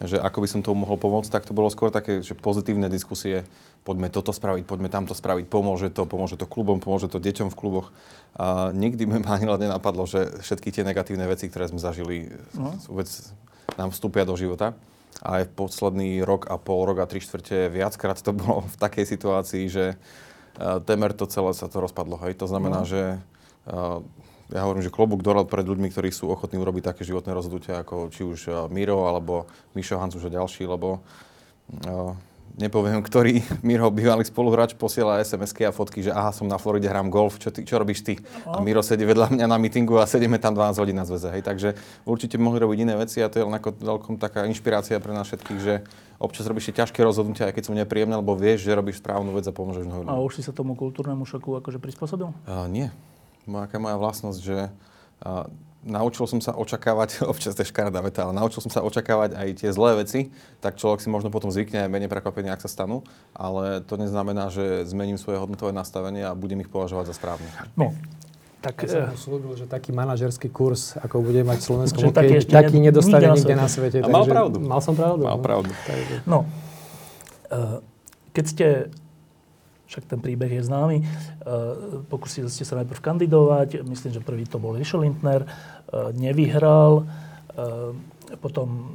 že 0.03 0.20
ako 0.20 0.44
by 0.44 0.48
som 0.51 0.60
tomu 0.60 0.84
mohol 0.84 1.00
pomôcť, 1.00 1.32
tak 1.32 1.48
to 1.48 1.56
bolo 1.56 1.72
skôr 1.72 1.88
také, 1.88 2.20
že 2.20 2.36
pozitívne 2.36 2.91
diskusie. 2.91 3.48
Poďme 3.88 4.12
toto 4.12 4.36
spraviť, 4.36 4.68
poďme 4.68 4.91
tamto 4.91 5.15
spraviť, 5.15 5.48
pomôže 5.48 5.88
to, 5.91 6.03
pomôže 6.03 6.36
to 6.36 6.48
klubom, 6.48 6.84
pomôže 6.84 7.08
to 7.08 7.20
deťom 7.20 7.48
v 7.48 7.60
kluboch. 7.60 7.96
A 8.36 8.75
nikdy 8.75 9.08
mi 9.08 9.24
ani 9.24 9.48
len 9.48 9.72
nenapadlo, 9.72 10.03
že 10.03 10.39
všetky 10.44 10.75
tie 10.75 10.84
negatívne 10.84 11.24
veci, 11.32 11.48
ktoré 11.48 11.72
sme 11.72 11.79
zažili, 11.79 12.27
no. 12.56 12.75
vôbec 12.91 13.08
nám 13.79 13.96
vstúpia 13.96 14.27
do 14.27 14.36
života 14.36 14.75
aj 15.20 15.51
v 15.51 15.56
posledný 15.56 16.10
rok 16.24 16.48
a 16.48 16.56
pol, 16.56 16.88
rok 16.88 17.04
a 17.04 17.10
tri 17.10 17.20
štvrte 17.20 17.68
viackrát 17.68 18.16
to 18.20 18.32
bolo 18.32 18.63
v 18.63 18.75
takej 18.80 19.06
situácii, 19.06 19.66
že 19.68 19.86
uh, 19.96 20.80
temer 20.80 21.12
to 21.12 21.28
celé 21.28 21.51
sa 21.51 21.68
to 21.68 21.84
rozpadlo. 21.84 22.16
Hej. 22.24 22.39
To 22.39 22.48
znamená, 22.48 22.84
no. 22.84 22.89
že 22.89 23.20
uh, 23.68 24.00
ja 24.50 24.62
hovorím, 24.66 24.82
že 24.82 24.94
klobúk 24.94 25.22
dole 25.22 25.46
pred 25.46 25.68
ľuďmi, 25.68 25.92
ktorí 25.92 26.10
sú 26.10 26.32
ochotní 26.32 26.58
urobiť 26.58 26.94
také 26.96 27.01
životné 27.06 27.36
rozhodnutia, 27.36 27.84
ako 27.84 28.10
či 28.10 28.22
už 28.24 28.39
uh, 28.50 28.56
Miro 28.72 29.06
alebo 29.06 29.46
Mišo 29.75 30.00
Hancuš 30.00 30.25
a 30.25 30.36
ďalší, 30.39 30.66
lebo 30.66 31.04
uh, 31.84 32.16
nepoviem, 32.58 33.03
ktorý 33.03 33.44
Miro, 33.68 33.91
bývalý 33.94 34.25
spoluhráč, 34.25 34.74
posiela 34.74 35.22
SMS-ky 35.22 35.68
a 35.68 35.72
fotky, 35.75 36.01
že 36.01 36.12
aha, 36.15 36.34
som 36.34 36.50
na 36.50 36.58
Floride, 36.58 36.89
hrám 36.89 37.12
golf, 37.12 37.38
čo, 37.38 37.53
ty, 37.53 37.68
čo 37.68 37.77
robíš 37.77 38.01
ty? 38.01 38.18
A 38.48 38.63
Miro 38.63 38.82
sedí 38.82 39.06
vedľa 39.06 39.36
mňa 39.36 39.46
na 39.46 39.58
mítingu 39.60 40.00
a 40.01 40.10
sedíme 40.10 40.41
tam 40.41 40.58
12 40.58 40.82
hodín 40.82 40.98
na 40.98 41.06
zväze. 41.06 41.29
Hej. 41.29 41.44
Takže 41.46 41.70
určite 42.08 42.41
mohli 42.41 42.58
robiť 42.63 42.77
iné 42.82 42.96
veci 42.98 43.22
a 43.22 43.29
to 43.29 43.41
je 43.41 43.46
len 43.46 43.56
ako 43.56 43.77
veľkom 43.77 44.15
taká 44.18 44.48
inšpirácia 44.50 44.98
pre 44.98 45.13
nás 45.13 45.27
všetkých, 45.29 45.60
že 45.60 45.86
občas 46.20 46.50
robíš 46.50 46.75
ťažké 46.75 47.00
rozhodnutia, 47.00 47.48
aj 47.48 47.56
keď 47.56 47.63
sú 47.70 47.74
nepríjemné, 47.77 48.20
lebo 48.20 48.36
vieš, 48.36 48.68
že 48.68 48.75
robíš 48.75 49.00
správnu 49.00 49.32
vec 49.32 49.48
a 49.48 49.53
pomôžeš 49.56 49.88
mnohým. 49.88 50.08
A 50.10 50.20
už 50.20 50.39
si 50.39 50.41
sa 50.44 50.51
tomu 50.51 50.75
kultúrnemu 50.75 51.24
šoku 51.24 51.56
akože 51.63 51.79
prispôsobil? 51.79 52.29
Uh, 52.44 52.68
nie. 52.68 52.88
Aká 53.50 53.82
moja 53.82 53.98
vlastnosť, 53.98 54.39
že 54.44 54.70
uh, 55.25 55.50
naučil 55.83 56.27
som 56.27 56.39
sa 56.43 56.55
očakávať, 56.55 57.21
občas 57.31 57.55
to 57.55 57.63
je 57.63 57.71
škaredá 57.71 58.03
veta, 58.03 58.27
ale 58.27 58.36
naučil 58.36 58.63
som 58.63 58.71
sa 58.71 58.83
očakávať 58.83 59.36
aj 59.36 59.48
tie 59.63 59.69
zlé 59.71 60.03
veci, 60.03 60.31
tak 60.59 60.75
človek 60.75 61.00
si 61.00 61.09
možno 61.12 61.31
potom 61.31 61.51
zvykne 61.51 61.88
aj 61.88 61.89
menej 61.91 62.12
prekvapenie, 62.12 62.51
ak 62.51 62.63
sa 62.63 62.69
stanú, 62.71 63.05
ale 63.31 63.79
to 63.86 63.95
neznamená, 63.95 64.51
že 64.51 64.83
zmením 64.88 65.15
svoje 65.15 65.39
hodnotové 65.39 65.71
nastavenie 65.71 66.27
a 66.27 66.36
budem 66.36 66.59
ich 66.63 66.71
považovať 66.71 67.12
za 67.12 67.15
správne. 67.15 67.48
No, 67.79 67.95
tak, 68.59 68.83
ja 68.83 69.07
som 69.07 69.15
eh, 69.15 69.15
slúbil, 69.15 69.55
že 69.55 69.71
taký 69.71 69.95
manažerský 69.95 70.51
kurz, 70.51 71.00
ako 71.00 71.24
bude 71.24 71.48
mať 71.48 71.63
Slovensko, 71.63 72.12
taký, 72.12 72.43
taký, 72.43 72.51
taký 72.51 72.77
nedostane 72.83 73.31
nikde 73.31 73.55
na 73.55 73.71
svete. 73.71 74.03
A 74.03 74.12
mal 74.12 74.27
pravdu. 74.27 74.59
Mal 74.59 74.83
som 74.83 75.00
pravdu. 75.00 75.24
Mal 75.24 75.39
no. 75.39 75.43
pravdu. 75.43 75.71
No, 76.27 76.39
uh, 77.55 77.79
keď 78.36 78.45
ste 78.45 78.67
však 79.89 80.05
ten 80.05 80.22
príbeh 80.22 80.62
je 80.62 80.63
známy. 80.69 80.98
E, 81.01 81.05
pokúsili 82.05 82.46
ste 82.53 82.62
sa 82.62 82.77
najprv 82.77 83.01
kandidovať, 83.01 83.81
myslím, 83.81 84.12
že 84.13 84.22
prvý 84.22 84.46
to 84.46 84.62
bol 84.62 84.77
Rišo 84.77 85.01
Lindner, 85.01 85.41
e, 85.41 85.50
nevyhral, 86.13 87.01
e, 87.01 88.38
potom 88.38 88.93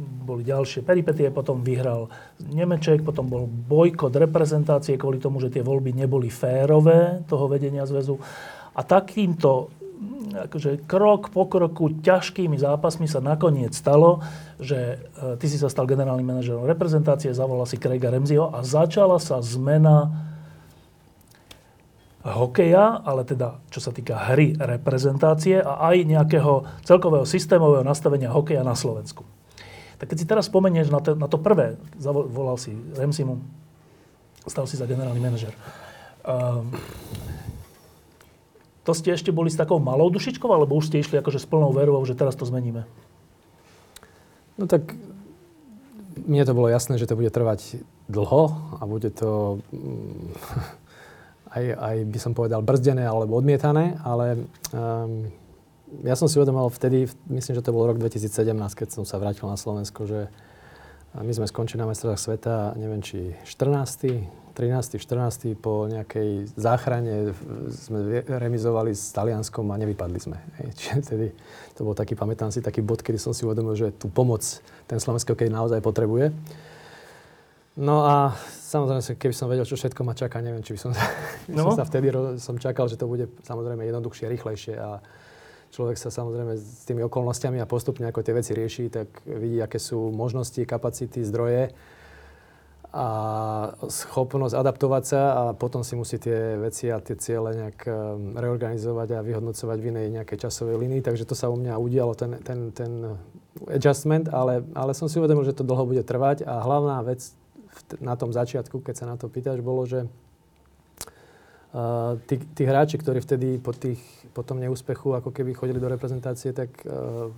boli 0.00 0.46
ďalšie 0.46 0.86
peripetie, 0.86 1.34
potom 1.34 1.66
vyhral 1.66 2.06
Nemeček, 2.38 3.02
potom 3.02 3.26
bol 3.26 3.44
bojkot 3.50 4.14
reprezentácie 4.14 4.94
kvôli 4.94 5.18
tomu, 5.18 5.42
že 5.42 5.50
tie 5.50 5.66
voľby 5.66 5.92
neboli 5.92 6.30
férové 6.30 7.26
toho 7.26 7.50
vedenia 7.50 7.82
zväzu. 7.82 8.16
A 8.70 8.80
takýmto 8.86 9.74
akože 10.30 10.86
krok 10.86 11.34
po 11.34 11.46
kroku 11.50 11.90
ťažkými 12.02 12.56
zápasmi 12.56 13.10
sa 13.10 13.18
nakoniec 13.18 13.74
stalo, 13.74 14.22
že 14.62 14.98
e, 14.98 15.36
ty 15.36 15.46
si 15.50 15.58
sa 15.58 15.66
stal 15.66 15.90
generálnym 15.90 16.26
manažerom 16.26 16.66
reprezentácie, 16.66 17.34
zavolal 17.34 17.66
si 17.66 17.76
Craiga 17.76 18.10
Remziho 18.10 18.50
a 18.50 18.62
začala 18.62 19.18
sa 19.18 19.42
zmena 19.42 20.30
hokeja, 22.20 23.00
ale 23.00 23.24
teda 23.24 23.58
čo 23.72 23.80
sa 23.80 23.90
týka 23.96 24.32
hry 24.32 24.52
reprezentácie 24.56 25.60
a 25.60 25.88
aj 25.88 26.04
nejakého 26.04 26.68
celkového 26.84 27.24
systémového 27.24 27.80
nastavenia 27.80 28.28
hokeja 28.28 28.60
na 28.60 28.76
Slovensku. 28.76 29.24
Tak 29.96 30.12
keď 30.12 30.16
si 30.16 30.28
teraz 30.28 30.48
spomenieš 30.48 30.88
na 30.88 31.00
to, 31.00 31.12
na 31.16 31.28
to 31.28 31.36
prvé, 31.36 31.76
zavolal 31.96 32.56
si 32.56 32.72
Remsimu, 32.96 33.40
stal 34.48 34.64
si 34.64 34.76
za 34.80 34.88
generálny 34.88 35.20
manažer. 35.20 35.52
Um, 36.24 36.72
to 38.90 38.98
ste 38.98 39.14
ešte 39.14 39.30
boli 39.30 39.46
s 39.46 39.54
takou 39.54 39.78
malou 39.78 40.10
dušičkou, 40.10 40.50
alebo 40.50 40.74
už 40.74 40.90
ste 40.90 40.98
išli 40.98 41.22
akože 41.22 41.38
s 41.38 41.46
plnou 41.46 41.70
verou, 41.70 42.02
že 42.02 42.18
teraz 42.18 42.34
to 42.34 42.42
zmeníme? 42.42 42.82
No 44.58 44.66
tak 44.66 44.98
mne 46.26 46.42
to 46.42 46.58
bolo 46.58 46.66
jasné, 46.66 46.98
že 46.98 47.06
to 47.06 47.14
bude 47.14 47.30
trvať 47.30 47.86
dlho 48.10 48.42
a 48.76 48.82
bude 48.90 49.14
to 49.14 49.62
mm, 49.70 50.34
aj, 51.56 51.64
aj 51.70 51.96
by 52.10 52.18
som 52.18 52.34
povedal 52.34 52.66
brzdené 52.66 53.06
alebo 53.06 53.38
odmietané, 53.38 54.02
ale 54.02 54.42
um, 54.74 55.30
ja 56.02 56.18
som 56.18 56.26
si 56.26 56.34
uvedomal 56.42 56.66
vtedy, 56.74 57.06
myslím, 57.30 57.54
že 57.54 57.62
to 57.62 57.70
bol 57.70 57.86
rok 57.86 58.02
2017, 58.02 58.50
keď 58.74 58.88
som 58.90 59.06
sa 59.06 59.22
vrátil 59.22 59.46
na 59.46 59.54
Slovensko, 59.54 60.02
že 60.02 60.26
my 61.14 61.30
sme 61.30 61.46
skončili 61.46 61.78
na 61.78 61.90
mestrovách 61.90 62.22
sveta, 62.22 62.74
neviem, 62.74 63.02
či 63.02 63.38
14., 63.46 64.22
13., 64.54 64.98
14. 64.98 65.54
po 65.56 65.86
nejakej 65.86 66.50
záchrane 66.58 67.32
sme 67.70 68.22
remizovali 68.26 68.92
s 68.92 69.14
Talianskom 69.14 69.66
a 69.70 69.80
nevypadli 69.80 70.20
sme. 70.20 70.36
Čiže 70.78 70.94
vtedy 71.02 71.26
to 71.78 71.86
bol 71.86 71.94
taký, 71.94 72.18
pamätám 72.18 72.50
si, 72.50 72.60
taký 72.60 72.82
bod, 72.82 73.00
kedy 73.00 73.16
som 73.16 73.32
si 73.32 73.46
uvedomil, 73.46 73.78
že 73.78 73.94
tú 73.94 74.10
pomoc 74.10 74.42
ten 74.90 74.98
slovenský 74.98 75.32
hokej 75.32 75.48
naozaj 75.48 75.80
potrebuje. 75.80 76.34
No 77.80 78.04
a 78.04 78.34
samozrejme, 78.44 79.16
keby 79.16 79.34
som 79.34 79.48
vedel, 79.48 79.64
čo 79.64 79.78
všetko 79.78 80.02
ma 80.02 80.12
čaká, 80.12 80.42
neviem, 80.42 80.60
či 80.60 80.74
by 80.76 80.80
som, 80.82 80.90
no. 81.54 81.72
som 81.72 81.80
sa 81.80 81.88
vtedy 81.88 82.10
som 82.42 82.58
čakal, 82.58 82.90
že 82.90 82.98
to 82.98 83.06
bude 83.06 83.30
samozrejme 83.46 83.86
jednoduchšie, 83.86 84.26
rýchlejšie 84.28 84.74
a 84.76 85.00
človek 85.70 85.96
sa 85.96 86.10
samozrejme 86.10 86.58
s 86.58 86.82
tými 86.84 87.06
okolnostiami 87.06 87.62
a 87.62 87.70
postupne 87.70 88.10
ako 88.10 88.26
tie 88.26 88.34
veci 88.34 88.52
rieši, 88.52 88.84
tak 88.90 89.08
vidí, 89.24 89.62
aké 89.62 89.78
sú 89.78 90.10
možnosti, 90.10 90.58
kapacity, 90.66 91.22
zdroje 91.22 91.70
a 92.90 93.06
schopnosť 93.86 94.58
adaptovať 94.58 95.02
sa 95.06 95.22
a 95.30 95.42
potom 95.54 95.86
si 95.86 95.94
musí 95.94 96.18
tie 96.18 96.58
veci 96.58 96.90
a 96.90 96.98
tie 96.98 97.14
ciele 97.14 97.54
nejak 97.54 97.78
ehm, 97.86 98.34
reorganizovať 98.34 99.14
a 99.14 99.22
vyhodnocovať 99.22 99.78
v 99.78 99.88
inej 99.94 100.06
nejakej 100.18 100.50
časovej 100.50 100.74
linii. 100.74 100.98
Takže 100.98 101.22
to 101.22 101.38
sa 101.38 101.46
u 101.46 101.56
mňa 101.56 101.78
udialo, 101.78 102.18
ten, 102.18 102.42
ten, 102.42 102.74
ten 102.74 103.14
adjustment, 103.70 104.26
ale, 104.34 104.66
ale 104.74 104.90
som 104.98 105.06
si 105.06 105.22
uvedomil, 105.22 105.46
že 105.46 105.54
to 105.54 105.62
dlho 105.62 105.86
bude 105.86 106.02
trvať 106.02 106.42
a 106.42 106.58
hlavná 106.66 106.98
vec 107.06 107.30
na 108.02 108.18
tom 108.18 108.34
začiatku, 108.34 108.82
keď 108.82 108.94
sa 108.98 109.06
na 109.06 109.14
to 109.14 109.30
pýtaš, 109.30 109.62
bolo, 109.62 109.86
že 109.86 110.10
Uh, 111.70 112.18
tí, 112.26 112.34
tí 112.58 112.66
hráči, 112.66 112.98
ktorí 112.98 113.22
vtedy 113.22 113.62
po, 113.62 113.70
tých, 113.70 114.02
po 114.34 114.42
tom 114.42 114.58
neúspechu 114.58 115.14
ako 115.14 115.30
keby 115.30 115.54
chodili 115.54 115.78
do 115.78 115.86
reprezentácie, 115.86 116.50
tak 116.50 116.66
uh, 116.82 117.30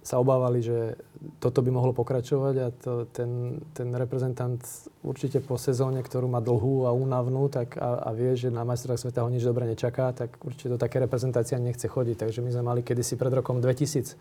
sa 0.00 0.16
obávali, 0.20 0.64
že 0.64 0.96
toto 1.40 1.60
by 1.60 1.70
mohlo 1.70 1.92
pokračovať 1.92 2.54
a 2.60 2.68
to, 2.72 2.92
ten, 3.12 3.60
ten 3.76 3.92
reprezentant 3.92 4.60
určite 5.04 5.40
po 5.44 5.60
sezóne, 5.60 6.00
ktorú 6.00 6.28
má 6.28 6.40
dlhú 6.40 6.88
a 6.88 6.96
únavnú 6.96 7.48
tak 7.52 7.76
a, 7.76 8.00
a 8.04 8.10
vie, 8.16 8.32
že 8.36 8.52
na 8.52 8.64
majstrovstvách 8.64 9.12
sveta 9.12 9.24
ho 9.24 9.32
nič 9.32 9.44
dobre 9.44 9.68
nečaká, 9.68 10.12
tak 10.16 10.40
určite 10.40 10.72
do 10.72 10.78
také 10.80 11.00
reprezentácia 11.00 11.60
nechce 11.60 11.84
chodiť. 11.84 12.16
Takže 12.26 12.40
my 12.40 12.50
sme 12.52 12.64
mali 12.64 12.80
kedysi 12.80 13.14
pred 13.16 13.32
rokom 13.32 13.60
2000 13.60 14.16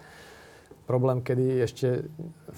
problém, 0.83 1.23
kedy 1.23 1.63
ešte 1.63 1.87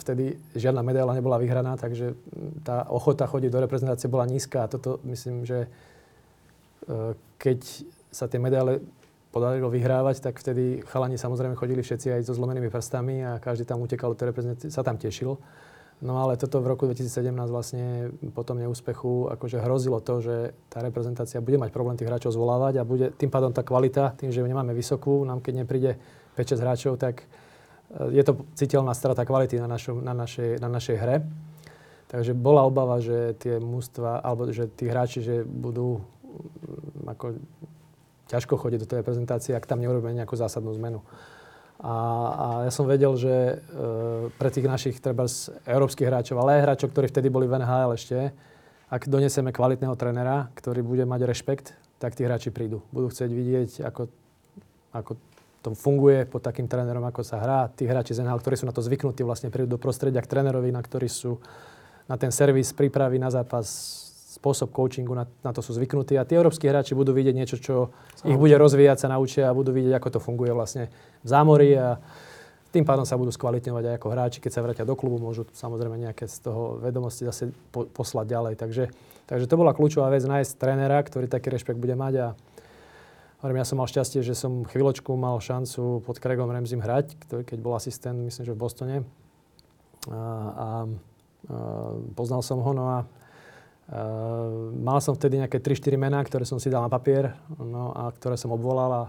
vtedy 0.02 0.34
žiadna 0.58 0.82
medaila 0.82 1.14
nebola 1.14 1.38
vyhraná, 1.38 1.78
takže 1.78 2.18
tá 2.66 2.90
ochota 2.90 3.30
chodiť 3.30 3.54
do 3.54 3.62
reprezentácie 3.62 4.10
bola 4.10 4.26
nízka 4.26 4.66
a 4.66 4.72
toto 4.72 4.98
myslím, 5.06 5.46
že 5.46 5.70
E, 6.86 7.18
keď 7.42 7.60
sa 8.14 8.30
tie 8.30 8.40
medaile 8.40 8.80
podarilo 9.36 9.68
vyhrávať, 9.68 10.24
tak 10.24 10.40
vtedy 10.40 10.80
chalani 10.88 11.20
samozrejme 11.20 11.60
chodili 11.60 11.84
všetci 11.84 12.08
aj 12.16 12.22
so 12.24 12.32
zlomenými 12.32 12.72
prstami 12.72 13.20
a 13.20 13.36
každý 13.36 13.68
tam 13.68 13.84
utekal 13.84 14.16
do 14.16 14.24
reprezentácie, 14.24 14.72
sa 14.72 14.80
tam 14.80 14.96
tešil. 14.96 15.36
No 16.00 16.24
ale 16.24 16.40
toto 16.40 16.64
v 16.64 16.72
roku 16.72 16.88
2017 16.88 17.36
vlastne 17.52 18.16
po 18.32 18.48
tom 18.48 18.64
neúspechu 18.64 19.28
akože 19.36 19.60
hrozilo 19.60 20.00
to, 20.00 20.24
že 20.24 20.56
tá 20.72 20.80
reprezentácia 20.80 21.44
bude 21.44 21.60
mať 21.60 21.76
problém 21.76 22.00
tých 22.00 22.08
hráčov 22.08 22.32
zvolávať 22.32 22.80
a 22.80 22.88
bude 22.88 23.12
tým 23.12 23.28
pádom 23.28 23.52
tá 23.52 23.60
kvalita, 23.60 24.16
tým, 24.16 24.32
že 24.32 24.40
nemáme 24.40 24.72
vysokú, 24.72 25.28
nám 25.28 25.44
keď 25.44 25.68
nepríde 25.68 25.92
5-6 26.40 26.64
hráčov, 26.64 26.94
tak 26.96 27.28
e, 27.92 28.16
je 28.16 28.24
to 28.24 28.40
citeľná 28.56 28.96
strata 28.96 29.28
kvality 29.28 29.60
na, 29.60 29.68
našom, 29.68 30.00
na, 30.00 30.16
našej, 30.16 30.64
na 30.64 30.72
našej 30.72 30.96
hre. 30.96 31.28
Takže 32.08 32.32
bola 32.32 32.64
obava, 32.64 33.04
že 33.04 33.36
tie 33.36 33.60
mústva, 33.60 34.24
alebo 34.24 34.48
že 34.48 34.72
tí 34.72 34.88
hráči, 34.88 35.20
že 35.20 35.44
budú 35.44 36.00
ako 37.04 37.36
ťažko 38.28 38.58
chodiť 38.58 38.80
do 38.84 38.90
tej 38.90 38.98
reprezentácie, 39.06 39.54
ak 39.54 39.70
tam 39.70 39.82
neurobíme 39.82 40.14
nejakú 40.18 40.34
zásadnú 40.38 40.74
zmenu. 40.78 41.06
A, 41.76 41.96
a 42.32 42.48
ja 42.66 42.72
som 42.72 42.88
vedel, 42.88 43.12
že 43.20 43.34
e, 43.36 43.56
pre 44.40 44.48
tých 44.48 44.64
našich 44.64 44.96
treba 45.04 45.28
európskych 45.68 46.08
hráčov, 46.08 46.40
ale 46.40 46.60
aj 46.60 46.62
hráčov, 46.64 46.90
ktorí 46.96 47.12
vtedy 47.12 47.28
boli 47.28 47.52
v 47.52 47.60
NHL 47.60 47.92
ešte, 48.00 48.32
ak 48.88 49.12
donesieme 49.12 49.52
kvalitného 49.52 49.98
trénera, 50.00 50.48
ktorý 50.56 50.86
bude 50.86 51.04
mať 51.04 51.22
rešpekt, 51.28 51.76
tak 52.00 52.16
tí 52.16 52.24
hráči 52.24 52.54
prídu. 52.54 52.80
Budú 52.96 53.12
chcieť 53.12 53.28
vidieť, 53.28 53.70
ako, 53.84 54.08
ako 54.96 55.12
to 55.66 55.70
funguje 55.74 56.30
pod 56.30 56.46
takým 56.46 56.70
trénerom, 56.70 57.02
ako 57.02 57.26
sa 57.26 57.42
hrá. 57.42 57.66
Tí 57.74 57.90
hráči 57.90 58.14
z 58.14 58.22
NHL, 58.22 58.38
ktorí 58.38 58.56
sú 58.56 58.70
na 58.70 58.76
to 58.76 58.86
zvyknutí, 58.86 59.26
vlastne 59.26 59.50
prídu 59.50 59.76
do 59.76 59.82
prostredia 59.82 60.22
k 60.22 60.30
trénerovi, 60.30 60.70
na 60.70 60.86
ktorí 60.86 61.10
sú 61.10 61.42
na 62.06 62.16
ten 62.22 62.30
servis, 62.30 62.70
prípravy 62.70 63.18
na 63.18 63.34
zápas 63.34 64.05
spôsob 64.46 64.70
coachingu, 64.70 65.18
na, 65.18 65.26
na 65.42 65.50
to 65.50 65.66
sú 65.66 65.74
zvyknutí 65.74 66.14
a 66.14 66.28
tí 66.30 66.38
európsky 66.38 66.70
hráči 66.70 66.94
budú 66.94 67.18
vidieť 67.18 67.34
niečo, 67.34 67.58
čo 67.58 67.90
sa 68.14 68.30
ich 68.30 68.38
bude 68.38 68.54
rozvíjať, 68.54 69.02
sa 69.02 69.08
naučia 69.10 69.50
a 69.50 69.58
budú 69.58 69.74
vidieť, 69.74 69.98
ako 69.98 70.08
to 70.14 70.20
funguje 70.22 70.54
vlastne 70.54 70.94
v 71.26 71.28
zámori 71.28 71.74
a 71.74 71.98
tým 72.70 72.86
pádom 72.86 73.08
sa 73.08 73.18
budú 73.18 73.32
skvalitňovať 73.34 73.84
aj 73.88 73.96
ako 73.98 74.08
hráči. 74.12 74.38
Keď 74.44 74.52
sa 74.52 74.62
vrátia 74.62 74.86
do 74.86 75.00
klubu, 75.00 75.18
môžu 75.18 75.48
samozrejme 75.50 75.96
nejaké 75.96 76.28
z 76.28 76.44
toho 76.44 76.78
vedomosti 76.78 77.24
zase 77.24 77.56
po, 77.72 77.88
poslať 77.88 78.36
ďalej. 78.36 78.54
Takže, 78.60 78.84
takže 79.26 79.48
to 79.48 79.56
bola 79.56 79.72
kľúčová 79.72 80.12
vec 80.12 80.28
nájsť 80.28 80.60
trénera, 80.60 81.00
ktorý 81.00 81.32
taký 81.32 81.50
rešpekt 81.56 81.82
bude 81.82 81.98
mať 81.98 82.14
a 82.22 82.28
Hovorím, 83.44 83.62
ja 83.62 83.68
som 83.70 83.78
mal 83.78 83.86
šťastie, 83.86 84.26
že 84.26 84.34
som 84.34 84.66
chvíľočku 84.66 85.14
mal 85.14 85.38
šancu 85.38 86.02
pod 86.02 86.18
Craigom 86.18 86.50
Ramsey 86.50 86.82
hrať, 86.82 87.14
ktorý, 87.14 87.44
keď 87.46 87.60
bol 87.62 87.78
asistent, 87.78 88.18
myslím, 88.26 88.42
že 88.42 88.56
v 88.56 88.58
Bostone. 88.58 88.98
A, 90.10 90.18
a, 90.18 90.18
a 90.18 90.68
poznal 92.18 92.42
som 92.42 92.58
ho, 92.66 92.72
no 92.74 92.90
a 92.90 93.06
Uh, 93.86 94.74
mal 94.82 94.98
som 94.98 95.14
vtedy 95.14 95.38
nejaké 95.38 95.62
3-4 95.62 95.94
mená, 95.94 96.18
ktoré 96.26 96.42
som 96.42 96.58
si 96.58 96.74
dal 96.74 96.82
na 96.82 96.90
papier 96.90 97.38
no, 97.62 97.94
a 97.94 98.10
ktoré 98.10 98.34
som 98.34 98.50
obvolal 98.50 98.90
a 98.90 99.04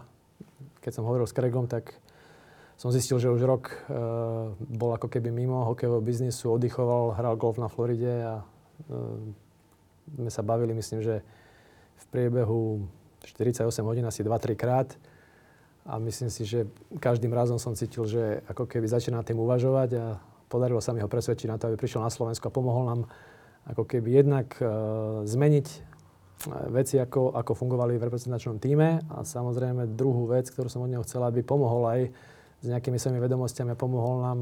keď 0.84 0.92
som 1.02 1.08
hovoril 1.08 1.26
s 1.26 1.34
Craigom, 1.34 1.66
tak 1.66 1.96
som 2.76 2.92
zistil, 2.92 3.16
že 3.16 3.32
už 3.32 3.42
rok 3.42 3.72
e, 3.72 3.74
bol 4.76 4.92
ako 4.92 5.08
keby 5.08 5.32
mimo 5.32 5.64
hokejového 5.64 6.04
biznisu, 6.04 6.52
oddychoval, 6.52 7.16
hral 7.16 7.34
golf 7.34 7.56
na 7.56 7.72
Floride 7.72 8.14
a 8.22 8.34
e, 8.38 8.44
sme 10.14 10.30
sa 10.30 10.44
bavili, 10.44 10.76
myslím, 10.76 11.00
že 11.00 11.24
v 11.96 12.04
priebehu 12.12 12.84
48 13.24 13.64
hodín 13.82 14.04
asi 14.04 14.22
2-3 14.22 14.54
krát. 14.54 14.92
A 15.86 15.98
myslím 15.98 16.30
si, 16.30 16.46
že 16.46 16.70
každým 17.02 17.32
razom 17.34 17.58
som 17.58 17.74
cítil, 17.74 18.06
že 18.06 18.44
ako 18.46 18.68
keby 18.68 18.86
začína 18.86 19.26
tým 19.26 19.40
uvažovať 19.40 19.90
a 19.98 20.04
podarilo 20.46 20.78
sa 20.78 20.94
mi 20.94 21.02
ho 21.02 21.10
presvedčiť 21.10 21.50
na 21.50 21.56
to, 21.58 21.66
aby 21.72 21.80
prišiel 21.80 22.04
na 22.04 22.12
Slovensko 22.12 22.46
a 22.46 22.54
pomohol 22.54 22.84
nám 22.86 23.00
ako 23.66 23.82
keby 23.84 24.22
jednak 24.22 24.54
e, 24.58 24.64
zmeniť 25.26 25.66
e, 25.66 25.78
veci, 26.70 26.96
ako, 27.02 27.34
ako 27.34 27.52
fungovali 27.58 27.98
v 27.98 28.06
reprezentačnom 28.06 28.62
týme 28.62 29.02
a 29.10 29.26
samozrejme 29.26 29.98
druhú 29.98 30.30
vec, 30.30 30.46
ktorú 30.50 30.70
som 30.70 30.86
od 30.86 30.90
neho 30.90 31.02
chcel, 31.02 31.26
aby 31.26 31.42
pomohol 31.42 31.82
aj 31.90 32.00
s 32.62 32.66
nejakými 32.66 32.96
svojimi 32.96 33.20
vedomostiami 33.20 33.74
a 33.74 33.78
pomohol 33.78 34.16
nám 34.22 34.40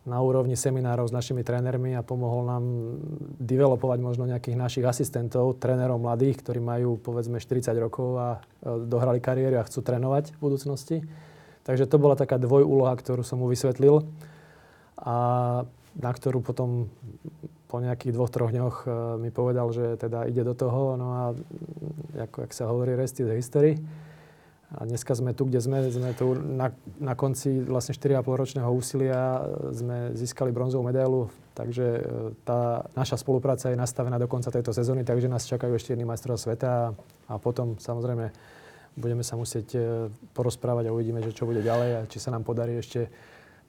na 0.00 0.16
úrovni 0.24 0.56
seminárov 0.56 1.12
s 1.12 1.16
našimi 1.16 1.44
trénermi 1.44 1.92
a 1.92 2.00
pomohol 2.00 2.48
nám 2.48 2.64
developovať 3.36 3.98
možno 4.00 4.24
nejakých 4.24 4.56
našich 4.56 4.84
asistentov, 4.84 5.60
trénerov 5.60 6.00
mladých, 6.00 6.40
ktorí 6.40 6.56
majú 6.56 6.96
povedzme 6.96 7.36
40 7.36 7.76
rokov 7.76 8.08
a 8.16 8.28
e, 8.36 8.38
dohrali 8.88 9.20
kariéru 9.20 9.60
a 9.60 9.66
chcú 9.68 9.84
trénovať 9.84 10.36
v 10.36 10.38
budúcnosti. 10.40 10.96
Takže 11.64 11.84
to 11.84 12.00
bola 12.00 12.16
taká 12.16 12.40
dvojúloha, 12.40 12.96
ktorú 12.96 13.20
som 13.20 13.44
mu 13.44 13.46
vysvetlil 13.48 14.08
a 14.96 15.16
na 15.96 16.10
ktorú 16.12 16.40
potom 16.40 16.88
po 17.70 17.78
nejakých 17.78 18.10
dvoch, 18.18 18.34
troch 18.34 18.50
dňoch 18.50 18.76
e, 18.82 18.88
mi 19.22 19.30
povedal, 19.30 19.70
že 19.70 19.94
teda 19.94 20.26
ide 20.26 20.42
do 20.42 20.58
toho. 20.58 20.98
No 20.98 21.06
a 21.14 21.22
ako, 22.26 22.42
jak 22.42 22.52
sa 22.52 22.66
hovorí, 22.66 22.98
rest 22.98 23.22
is 23.22 23.30
history. 23.30 23.78
A 24.70 24.86
dneska 24.86 25.14
sme 25.14 25.34
tu, 25.34 25.46
kde 25.46 25.62
sme. 25.62 25.86
Sme 25.90 26.10
tu 26.14 26.34
na, 26.34 26.74
na 26.98 27.14
konci 27.14 27.62
vlastne 27.62 27.94
4,5 27.94 28.26
ročného 28.26 28.70
úsilia 28.70 29.42
sme 29.70 30.14
získali 30.14 30.50
bronzovú 30.50 30.90
medailu, 30.90 31.30
takže 31.54 31.86
e, 31.86 32.02
tá 32.42 32.90
naša 32.98 33.22
spolupráca 33.22 33.70
je 33.70 33.78
nastavená 33.78 34.18
do 34.18 34.26
konca 34.26 34.50
tejto 34.50 34.74
sezóny, 34.74 35.06
takže 35.06 35.30
nás 35.30 35.46
čakajú 35.46 35.78
ešte 35.78 35.94
jedný 35.94 36.06
majstrov 36.06 36.38
sveta 36.38 36.94
a 37.30 37.34
potom 37.38 37.78
samozrejme 37.78 38.30
budeme 38.98 39.22
sa 39.22 39.38
musieť 39.38 39.68
e, 39.74 39.80
porozprávať 40.34 40.90
a 40.90 40.94
uvidíme, 40.94 41.22
že 41.22 41.34
čo 41.34 41.46
bude 41.46 41.62
ďalej 41.62 41.90
a 41.94 42.00
či 42.10 42.18
sa 42.18 42.34
nám 42.34 42.42
podarí 42.42 42.78
ešte 42.78 43.10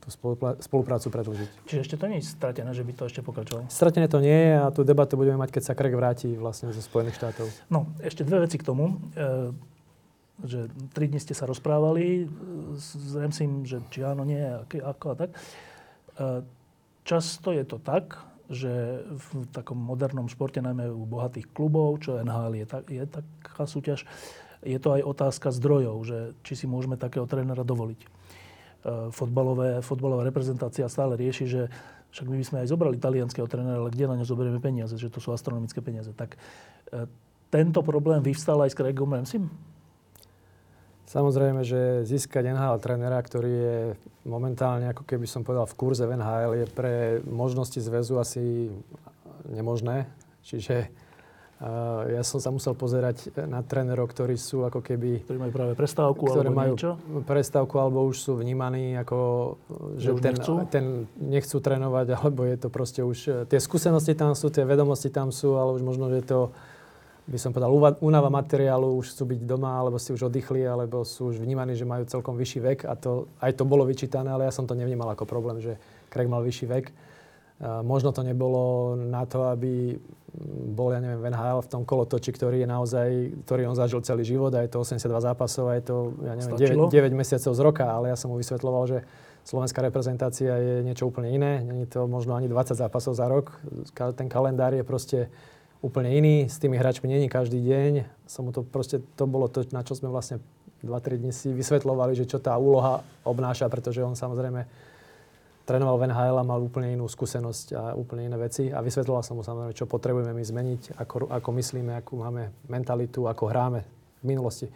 tú 0.02 0.10
spoluprácu 0.58 1.08
predlžiť. 1.14 1.50
Čiže 1.70 1.82
ešte 1.86 1.96
to 1.96 2.10
nie 2.10 2.18
je 2.20 2.26
stratené, 2.26 2.74
že 2.74 2.82
by 2.82 2.92
to 2.98 3.04
ešte 3.06 3.22
pokračovalo? 3.22 3.70
Stratené 3.70 4.10
to 4.10 4.18
nie 4.18 4.34
je 4.34 4.54
a 4.58 4.68
tú 4.74 4.82
debatu 4.82 5.14
budeme 5.14 5.38
mať, 5.38 5.54
keď 5.54 5.64
sa 5.70 5.78
Craig 5.78 5.94
vráti 5.94 6.34
vlastne 6.34 6.74
zo 6.74 6.82
Spojených 6.82 7.22
štátov. 7.22 7.46
No, 7.70 7.94
ešte 8.02 8.26
dve 8.26 8.50
veci 8.50 8.58
k 8.58 8.66
tomu. 8.66 8.98
E, 9.14 9.54
že 10.42 10.74
tri 10.98 11.06
dni 11.06 11.22
ste 11.22 11.38
sa 11.38 11.46
rozprávali 11.46 12.26
s 12.74 13.14
Remsim, 13.14 13.62
že 13.62 13.78
či 13.94 14.02
áno, 14.02 14.26
nie, 14.26 14.42
ako 14.82 15.06
a 15.14 15.16
tak. 15.16 15.30
E, 15.30 15.38
často 17.06 17.54
je 17.54 17.62
to 17.62 17.78
tak, 17.78 18.18
že 18.52 19.06
v 19.08 19.48
takom 19.54 19.80
modernom 19.80 20.28
športe, 20.28 20.60
najmä 20.60 20.92
u 20.92 21.08
bohatých 21.08 21.48
klubov, 21.56 22.04
čo 22.04 22.20
NHL 22.20 22.58
je, 22.58 22.66
tak, 22.68 22.84
je 22.90 23.04
taká 23.08 23.64
súťaž, 23.64 24.04
je 24.62 24.78
to 24.78 24.94
aj 24.94 25.02
otázka 25.08 25.50
zdrojov, 25.56 25.98
že 26.06 26.18
či 26.44 26.54
si 26.54 26.66
môžeme 26.68 27.00
takého 27.00 27.26
trénera 27.26 27.64
dovoliť. 27.64 28.21
E, 28.82 29.14
fotbalové, 29.14 29.86
fotbalová 29.86 30.26
reprezentácia 30.26 30.90
stále 30.90 31.14
rieši, 31.14 31.46
že 31.46 31.62
však 32.12 32.28
my 32.28 32.36
by 32.42 32.46
sme 32.46 32.58
aj 32.66 32.68
zobrali 32.74 32.98
talianského 32.98 33.46
trénera, 33.46 33.78
ale 33.78 33.94
kde 33.94 34.10
na 34.10 34.18
ňo 34.18 34.26
zoberieme 34.26 34.58
peniaze, 34.58 34.98
že 34.98 35.14
to 35.14 35.22
sú 35.22 35.30
astronomické 35.32 35.86
peniaze. 35.86 36.10
Tak 36.18 36.34
e, 36.34 36.40
tento 37.54 37.86
problém 37.86 38.26
vyvstal 38.26 38.58
aj 38.66 38.74
s 38.74 38.78
Craigom 38.78 39.14
Ramsim? 39.14 39.46
Samozrejme, 41.12 41.62
že 41.68 42.08
získať 42.08 42.56
NHL 42.56 42.80
trénera, 42.80 43.20
ktorý 43.20 43.52
je 43.52 43.78
momentálne, 44.24 44.88
ako 44.96 45.04
keby 45.04 45.28
som 45.28 45.44
povedal, 45.44 45.68
v 45.68 45.76
kurze 45.76 46.08
v 46.08 46.16
NHL, 46.16 46.64
je 46.64 46.68
pre 46.72 46.94
možnosti 47.28 47.76
zväzu 47.84 48.16
asi 48.16 48.72
nemožné. 49.52 50.08
Čiže 50.42 50.88
ja 52.10 52.26
som 52.26 52.42
sa 52.42 52.50
musel 52.50 52.74
pozerať 52.74 53.30
na 53.46 53.62
trénerov, 53.62 54.10
ktorí 54.10 54.34
sú 54.34 54.66
ako 54.66 54.82
keby... 54.82 55.22
Ktorí 55.30 55.38
majú 55.38 55.54
práve 55.54 55.74
prestávku 55.78 56.26
alebo 56.26 56.58
majú 56.58 56.74
niečo? 56.74 56.92
prestávku 57.22 57.76
alebo 57.78 58.02
už 58.10 58.18
sú 58.18 58.32
vnímaní 58.42 58.98
ako... 58.98 59.18
Že, 60.02 60.10
že 60.10 60.10
ten, 60.18 60.34
nechcú? 60.34 60.54
ten 60.74 60.86
nechcú 61.22 61.58
trénovať, 61.62 62.08
alebo 62.18 62.50
je 62.50 62.58
to 62.58 62.68
proste 62.74 63.02
už... 63.06 63.46
Tie 63.46 63.60
skúsenosti 63.62 64.18
tam 64.18 64.34
sú, 64.34 64.50
tie 64.50 64.66
vedomosti 64.66 65.14
tam 65.14 65.30
sú, 65.30 65.54
ale 65.54 65.78
už 65.78 65.86
možno, 65.86 66.10
že 66.10 66.26
to 66.26 66.50
by 67.30 67.38
som 67.38 67.54
povedal, 67.54 67.70
únava 68.02 68.34
materiálu, 68.34 68.98
už 68.98 69.14
chcú 69.14 69.30
byť 69.30 69.40
doma, 69.46 69.78
alebo 69.78 70.02
si 70.02 70.10
už 70.10 70.34
oddychli, 70.34 70.66
alebo 70.66 71.06
sú 71.06 71.30
už 71.30 71.38
vnímaní, 71.38 71.78
že 71.78 71.86
majú 71.86 72.10
celkom 72.10 72.34
vyšší 72.34 72.60
vek. 72.60 72.80
A 72.90 72.98
to, 72.98 73.30
aj 73.38 73.54
to 73.54 73.64
bolo 73.70 73.86
vyčítané, 73.86 74.34
ale 74.34 74.50
ja 74.50 74.54
som 74.54 74.66
to 74.66 74.74
nevnímal 74.74 75.14
ako 75.14 75.30
problém, 75.30 75.62
že 75.62 75.78
Craig 76.10 76.26
mal 76.26 76.42
vyšší 76.42 76.66
vek. 76.66 76.86
Možno 77.62 78.10
to 78.10 78.26
nebolo 78.26 78.98
na 78.98 79.30
to, 79.30 79.46
aby 79.54 80.02
bol, 80.74 80.90
ja 80.90 81.04
neviem, 81.04 81.22
v 81.22 81.28
NHL 81.30 81.60
v 81.62 81.70
tom 81.70 81.84
kolotoči, 81.84 82.32
ktorý 82.34 82.64
je 82.64 82.70
naozaj, 82.70 83.08
ktorý 83.46 83.70
on 83.70 83.78
zažil 83.78 84.02
celý 84.02 84.24
život 84.24 84.50
a 84.56 84.64
je 84.64 84.72
to 84.72 84.82
82 84.82 85.12
zápasov 85.22 85.70
a 85.70 85.78
je 85.78 85.84
to, 85.86 86.16
ja 86.26 86.34
neviem, 86.40 86.90
9, 86.90 86.90
9 86.90 87.14
mesiacov 87.14 87.52
z 87.52 87.62
roka, 87.62 87.86
ale 87.86 88.10
ja 88.10 88.18
som 88.18 88.32
mu 88.32 88.40
vysvetloval, 88.40 88.84
že 88.88 88.98
slovenská 89.44 89.84
reprezentácia 89.84 90.56
je 90.56 90.76
niečo 90.88 91.06
úplne 91.06 91.36
iné. 91.36 91.62
Není 91.62 91.86
to 91.86 92.08
možno 92.08 92.34
ani 92.34 92.48
20 92.48 92.80
zápasov 92.80 93.14
za 93.14 93.28
rok. 93.28 93.60
Ten 94.16 94.32
kalendár 94.32 94.72
je 94.72 94.88
proste 94.88 95.28
úplne 95.84 96.16
iný. 96.16 96.48
S 96.48 96.62
tými 96.62 96.80
hráčmi 96.80 97.10
není 97.12 97.28
každý 97.28 97.60
deň. 97.60 97.92
Som 98.30 98.48
mu 98.48 98.56
to 98.56 98.64
proste, 98.64 99.04
to 99.18 99.26
bolo 99.28 99.52
to, 99.52 99.68
na 99.76 99.84
čo 99.84 99.98
sme 99.98 100.08
vlastne 100.14 100.40
2-3 100.82 101.22
dní 101.22 101.34
si 101.36 101.52
vysvetľovali, 101.54 102.16
že 102.18 102.26
čo 102.26 102.40
tá 102.42 102.58
úloha 102.58 103.04
obnáša, 103.26 103.70
pretože 103.70 104.02
on 104.02 104.18
samozrejme 104.18 104.66
trénoval 105.72 105.96
v 106.04 106.12
NHL 106.12 106.36
a 106.36 106.44
mal 106.44 106.60
úplne 106.60 106.92
inú 106.92 107.08
skúsenosť 107.08 107.68
a 107.72 107.84
úplne 107.96 108.28
iné 108.28 108.36
veci. 108.36 108.68
A 108.68 108.84
vysvetloval 108.84 109.24
som 109.24 109.40
mu 109.40 109.44
samozrejme, 109.48 109.72
čo 109.72 109.88
potrebujeme 109.88 110.36
my 110.36 110.44
zmeniť, 110.44 111.00
ako, 111.00 111.32
ako 111.32 111.50
myslíme, 111.56 111.96
akú 111.96 112.20
máme 112.20 112.52
mentalitu, 112.68 113.32
ako 113.32 113.48
hráme 113.48 113.88
v 114.20 114.26
minulosti. 114.28 114.68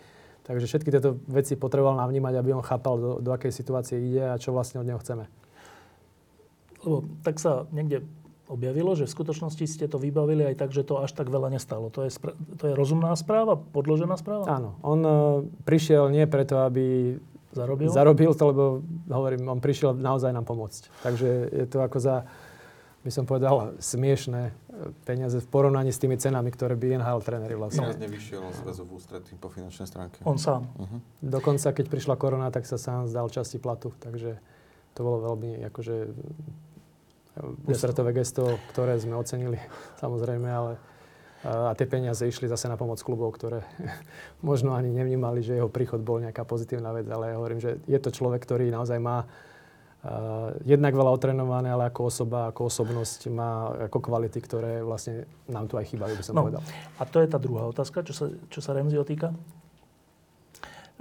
Takže 0.47 0.63
všetky 0.71 0.89
tieto 0.93 1.19
veci 1.27 1.59
potreboval 1.59 1.99
nám 1.99 2.15
vnímať, 2.15 2.33
aby 2.39 2.55
on 2.55 2.63
chápal, 2.63 2.95
do, 2.95 3.11
do 3.19 3.35
akej 3.35 3.51
situácie 3.51 3.99
ide 3.99 4.23
a 4.23 4.39
čo 4.39 4.55
vlastne 4.55 4.79
od 4.79 4.87
neho 4.87 5.01
chceme. 5.03 5.27
Lebo 6.85 7.03
tak 7.25 7.43
sa 7.43 7.67
niekde 7.75 8.07
objavilo, 8.45 8.93
že 8.93 9.09
v 9.09 9.15
skutočnosti 9.17 9.65
ste 9.65 9.85
to 9.89 9.97
vybavili 9.97 10.45
aj 10.45 10.55
tak, 10.61 10.69
že 10.69 10.85
to 10.85 11.01
až 11.01 11.17
tak 11.17 11.33
veľa 11.33 11.49
nestalo. 11.49 11.89
To 11.91 12.05
je, 12.05 12.13
spra- 12.13 12.37
to 12.61 12.71
je 12.71 12.73
rozumná 12.77 13.11
správa, 13.17 13.57
podložená 13.57 14.15
správa? 14.21 14.45
Áno. 14.45 14.77
On 14.85 14.99
uh, 15.01 15.17
prišiel 15.65 16.13
nie 16.13 16.29
preto, 16.29 16.61
aby 16.61 17.17
zarobil? 17.55 17.87
zarobil 17.87 18.31
to, 18.35 18.43
lebo 18.51 18.63
hovorím, 19.07 19.47
on 19.47 19.63
prišiel 19.63 19.95
naozaj 19.95 20.35
nám 20.35 20.43
pomôcť. 20.43 20.91
Takže 21.01 21.29
je 21.49 21.65
to 21.71 21.79
ako 21.79 21.97
za, 22.03 22.27
by 23.01 23.11
som 23.15 23.23
povedal, 23.23 23.79
smiešné 23.79 24.51
peniaze 25.07 25.39
v 25.39 25.47
porovnaní 25.47 25.95
s 25.95 25.99
tými 26.03 26.19
cenami, 26.19 26.51
ktoré 26.51 26.75
by 26.75 26.99
NHL 26.99 27.23
tréneri 27.23 27.55
vlastne. 27.55 27.87
Výrazne 27.87 28.11
vyšiel 28.11 28.43
z 28.51 28.59
väzu 28.67 28.83
v 28.83 28.91
ústretí 28.99 29.33
po 29.39 29.47
finančnej 29.47 29.87
stránke. 29.87 30.19
On 30.27 30.35
sám. 30.35 30.67
Uh-huh. 30.75 30.99
Dokonca, 31.23 31.71
keď 31.71 31.85
prišla 31.87 32.15
korona, 32.19 32.51
tak 32.51 32.67
sa 32.67 32.75
sám 32.75 33.07
zdal 33.07 33.31
časti 33.31 33.55
platu. 33.55 33.95
Takže 34.03 34.35
to 34.95 34.99
bolo 34.99 35.31
veľmi 35.31 35.63
akože 35.71 35.95
ústretové 37.67 38.15
gesto, 38.15 38.59
ktoré 38.71 38.95
sme 38.95 39.15
ocenili 39.15 39.59
samozrejme, 39.99 40.47
ale 40.47 40.79
a 41.45 41.77
tie 41.77 41.85
peniaze 41.85 42.25
išli 42.25 42.49
zase 42.49 42.65
na 42.65 42.73
pomoc 42.73 42.97
klubov, 43.05 43.37
ktoré 43.37 43.61
možno 44.49 44.73
ani 44.73 44.89
nevnímali, 44.89 45.45
že 45.45 45.61
jeho 45.61 45.69
príchod 45.69 46.01
bol 46.01 46.17
nejaká 46.17 46.41
pozitívna 46.41 46.89
vec, 46.89 47.05
ale 47.05 47.31
ja 47.31 47.37
hovorím, 47.37 47.61
že 47.61 47.77
je 47.85 47.99
to 48.01 48.09
človek, 48.09 48.41
ktorý 48.41 48.73
naozaj 48.73 48.97
má 48.97 49.29
Uh, 50.05 50.53
jednak 50.61 50.93
veľa 50.93 51.17
otrenované, 51.17 51.73
ale 51.73 51.89
ako 51.89 52.13
osoba, 52.13 52.53
ako 52.53 52.69
osobnosť 52.69 53.25
má 53.33 53.73
ako 53.89 54.05
kvality, 54.05 54.37
ktoré 54.37 54.85
vlastne 54.85 55.25
nám 55.49 55.65
tu 55.65 55.81
aj 55.81 55.89
chýbajú, 55.89 56.13
by 56.13 56.21
som 56.21 56.37
no, 56.37 56.45
povedal. 56.45 56.61
A 57.01 57.09
to 57.09 57.25
je 57.25 57.25
tá 57.25 57.41
druhá 57.41 57.65
otázka, 57.65 58.05
čo 58.05 58.13
sa, 58.13 58.29
čo 58.29 58.61
sa 58.61 58.77
Remzi 58.77 59.01
otýka? 59.01 59.33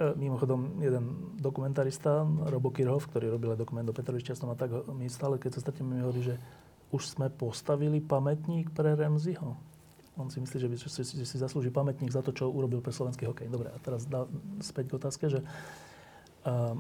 E, 0.00 0.16
mimochodom, 0.16 0.80
jeden 0.80 1.36
dokumentarista, 1.36 2.24
Robo 2.48 2.72
Kirchhoff, 2.72 3.12
ktorý 3.12 3.36
robil 3.36 3.52
aj 3.52 3.60
dokument 3.60 3.84
o 3.84 3.92
Petrovi 3.92 4.24
Šťastnom 4.24 4.50
a 4.50 4.58
tak 4.58 4.72
mi 4.96 5.12
stále, 5.12 5.36
keď 5.36 5.60
sa 5.60 5.68
stretneme, 5.68 6.00
mi 6.00 6.02
hovorí, 6.02 6.24
že 6.24 6.40
už 6.88 7.04
sme 7.04 7.28
postavili 7.28 8.00
pamätník 8.00 8.72
pre 8.72 8.96
Remziho. 8.96 9.73
On 10.14 10.30
si 10.30 10.38
myslí, 10.38 10.56
že, 10.62 10.68
by, 10.70 10.76
že, 10.78 10.88
si, 10.90 11.02
si 11.26 11.36
zaslúži 11.38 11.74
pamätník 11.74 12.14
za 12.14 12.22
to, 12.22 12.30
čo 12.30 12.46
urobil 12.46 12.78
pre 12.78 12.94
slovenský 12.94 13.26
hokej. 13.26 13.50
Dobre, 13.50 13.74
a 13.74 13.78
teraz 13.82 14.06
dá, 14.06 14.30
späť 14.62 14.94
k 14.94 14.98
otázke, 15.02 15.24
že 15.26 15.42
uh, 16.46 16.78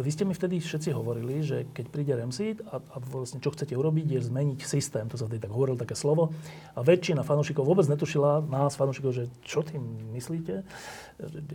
vy 0.00 0.08
ste 0.08 0.24
mi 0.24 0.32
vtedy 0.32 0.56
všetci 0.56 0.88
hovorili, 0.96 1.44
že 1.44 1.68
keď 1.68 1.86
príde 1.92 2.12
Remseed 2.16 2.64
a, 2.64 2.80
a 2.80 2.96
vlastne 2.96 3.44
čo 3.44 3.52
chcete 3.52 3.76
urobiť, 3.76 4.16
je 4.16 4.20
zmeniť 4.24 4.64
systém. 4.64 5.04
To 5.12 5.20
sa 5.20 5.28
vtedy 5.28 5.44
tak 5.44 5.52
hovoril 5.52 5.76
také 5.76 5.92
slovo. 5.92 6.32
A 6.72 6.80
väčšina 6.80 7.20
fanúšikov 7.20 7.68
vôbec 7.68 7.84
netušila, 7.84 8.40
nás 8.48 8.72
fanúšikov, 8.72 9.12
že 9.12 9.28
čo 9.44 9.60
tým 9.60 9.84
myslíte, 10.16 10.64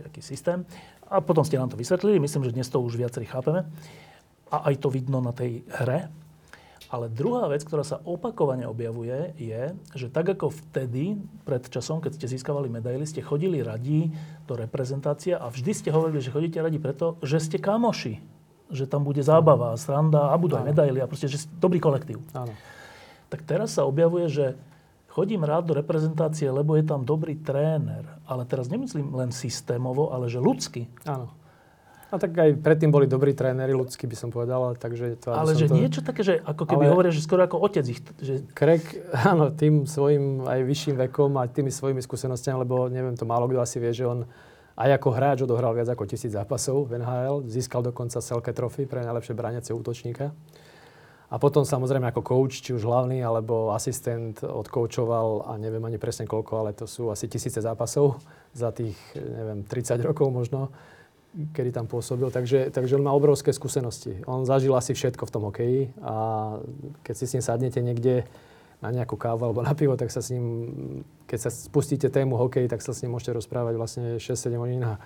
aký 0.06 0.22
systém. 0.22 0.62
A 1.10 1.18
potom 1.18 1.42
ste 1.42 1.58
nám 1.58 1.74
to 1.74 1.78
vysvetlili. 1.78 2.22
Myslím, 2.22 2.46
že 2.46 2.54
dnes 2.54 2.70
to 2.70 2.78
už 2.78 2.94
viacerí 2.94 3.26
chápeme. 3.26 3.66
A 4.54 4.70
aj 4.70 4.86
to 4.86 4.88
vidno 4.90 5.18
na 5.18 5.34
tej 5.34 5.66
hre. 5.82 6.06
Ale 6.88 7.12
druhá 7.12 7.52
vec, 7.52 7.60
ktorá 7.68 7.84
sa 7.84 8.00
opakovane 8.00 8.64
objavuje, 8.64 9.36
je, 9.36 9.76
že 9.92 10.08
tak 10.08 10.32
ako 10.32 10.48
vtedy, 10.48 11.20
pred 11.44 11.60
časom, 11.68 12.00
keď 12.00 12.16
ste 12.16 12.32
získavali 12.32 12.72
medaily, 12.72 13.04
ste 13.04 13.20
chodili 13.20 13.60
radi 13.60 14.08
do 14.48 14.56
reprezentácie 14.56 15.36
a 15.36 15.52
vždy 15.52 15.72
ste 15.76 15.92
hovorili, 15.92 16.24
že 16.24 16.32
chodíte 16.32 16.64
radi 16.64 16.80
preto, 16.80 17.20
že 17.20 17.44
ste 17.44 17.60
kamoši. 17.60 18.24
že 18.68 18.84
tam 18.84 19.04
bude 19.04 19.24
zábava, 19.24 19.72
sranda 19.80 20.28
a 20.28 20.36
budú 20.36 20.60
aj 20.60 20.68
medaily 20.68 21.00
a 21.00 21.08
proste, 21.08 21.28
že 21.28 21.48
dobrý 21.56 21.80
kolektív. 21.80 22.20
Áno. 22.36 22.52
Tak 23.32 23.44
teraz 23.44 23.76
sa 23.76 23.88
objavuje, 23.88 24.28
že 24.28 24.46
chodím 25.08 25.44
rád 25.44 25.72
do 25.72 25.74
reprezentácie, 25.76 26.48
lebo 26.48 26.76
je 26.76 26.84
tam 26.84 27.04
dobrý 27.04 27.36
tréner. 27.40 28.04
Ale 28.28 28.44
teraz 28.44 28.68
nemyslím 28.68 29.12
len 29.16 29.32
systémovo, 29.32 30.12
ale 30.12 30.28
že 30.28 30.40
ľudsky. 30.40 30.88
Áno. 31.08 31.32
A 32.08 32.16
tak 32.16 32.32
aj 32.40 32.64
predtým 32.64 32.88
boli 32.88 33.04
dobrí 33.04 33.36
tréneri, 33.36 33.76
ľudskí 33.76 34.08
by 34.08 34.16
som 34.16 34.32
povedal, 34.32 34.72
takže 34.80 35.20
to... 35.20 35.28
Ale 35.28 35.52
že 35.52 35.68
to... 35.68 35.76
niečo 35.76 36.00
také, 36.00 36.24
že 36.24 36.40
ako 36.40 36.64
keby 36.64 36.88
ale... 36.88 36.92
hovoria, 36.96 37.12
že 37.12 37.20
skoro 37.20 37.44
ako 37.44 37.60
otec 37.60 37.84
ich... 37.84 38.00
Že... 38.00 38.48
Krek, 38.56 38.84
áno, 39.32 39.52
tým 39.52 39.84
svojim 39.84 40.40
aj 40.48 40.64
vyšším 40.64 40.96
vekom 41.04 41.36
a 41.36 41.44
tými 41.44 41.68
svojimi 41.68 42.00
skúsenostiami, 42.00 42.64
lebo 42.64 42.88
neviem, 42.88 43.12
to 43.12 43.28
málo 43.28 43.44
kto 43.44 43.60
asi 43.60 43.76
vie, 43.76 43.92
že 43.92 44.08
on 44.08 44.24
aj 44.78 44.90
ako 44.96 45.08
hráč 45.12 45.38
odohral 45.44 45.76
viac 45.76 45.90
ako 45.92 46.08
tisíc 46.08 46.32
zápasov 46.32 46.88
v 46.88 47.02
NHL, 47.02 47.44
získal 47.44 47.84
dokonca 47.84 48.24
Selke 48.24 48.56
trofy 48.56 48.88
pre 48.88 49.04
najlepšie 49.04 49.36
brániace 49.36 49.76
útočníka. 49.76 50.32
A 51.28 51.36
potom 51.36 51.60
samozrejme 51.60 52.08
ako 52.08 52.24
coach, 52.24 52.64
či 52.64 52.72
už 52.72 52.88
hlavný 52.88 53.20
alebo 53.20 53.76
asistent 53.76 54.40
odkoučoval 54.40 55.44
a 55.44 55.60
neviem 55.60 55.84
ani 55.84 56.00
presne 56.00 56.24
koľko, 56.24 56.52
ale 56.64 56.72
to 56.72 56.88
sú 56.88 57.12
asi 57.12 57.28
tisíce 57.28 57.60
zápasov 57.60 58.16
za 58.56 58.72
tých, 58.72 58.96
neviem, 59.12 59.60
30 59.60 60.08
rokov 60.08 60.32
možno 60.32 60.72
kedy 61.54 61.70
tam 61.70 61.86
pôsobil. 61.86 62.30
Takže, 62.30 62.74
takže 62.74 62.98
on 62.98 63.06
má 63.06 63.12
obrovské 63.14 63.54
skúsenosti. 63.54 64.18
On 64.26 64.42
zažil 64.42 64.74
asi 64.74 64.94
všetko 64.94 65.26
v 65.26 65.32
tom 65.32 65.42
hokeji 65.46 65.80
a 66.02 66.14
keď 67.06 67.14
si 67.14 67.24
s 67.26 67.34
ním 67.38 67.44
sadnete 67.44 67.78
niekde 67.78 68.26
na 68.78 68.94
nejakú 68.94 69.18
kávu 69.18 69.42
alebo 69.50 69.62
na 69.62 69.74
pivo, 69.74 69.98
tak 69.98 70.10
sa 70.10 70.22
s 70.22 70.30
ním, 70.30 70.44
keď 71.26 71.38
sa 71.46 71.50
spustíte 71.50 72.06
tému 72.10 72.38
hokej, 72.38 72.70
tak 72.70 72.82
sa 72.82 72.94
s 72.94 73.02
ním 73.02 73.14
môžete 73.14 73.34
rozprávať 73.34 73.74
vlastne 73.74 74.04
6-7 74.22 74.54
hodín 74.54 74.82
a 74.86 75.02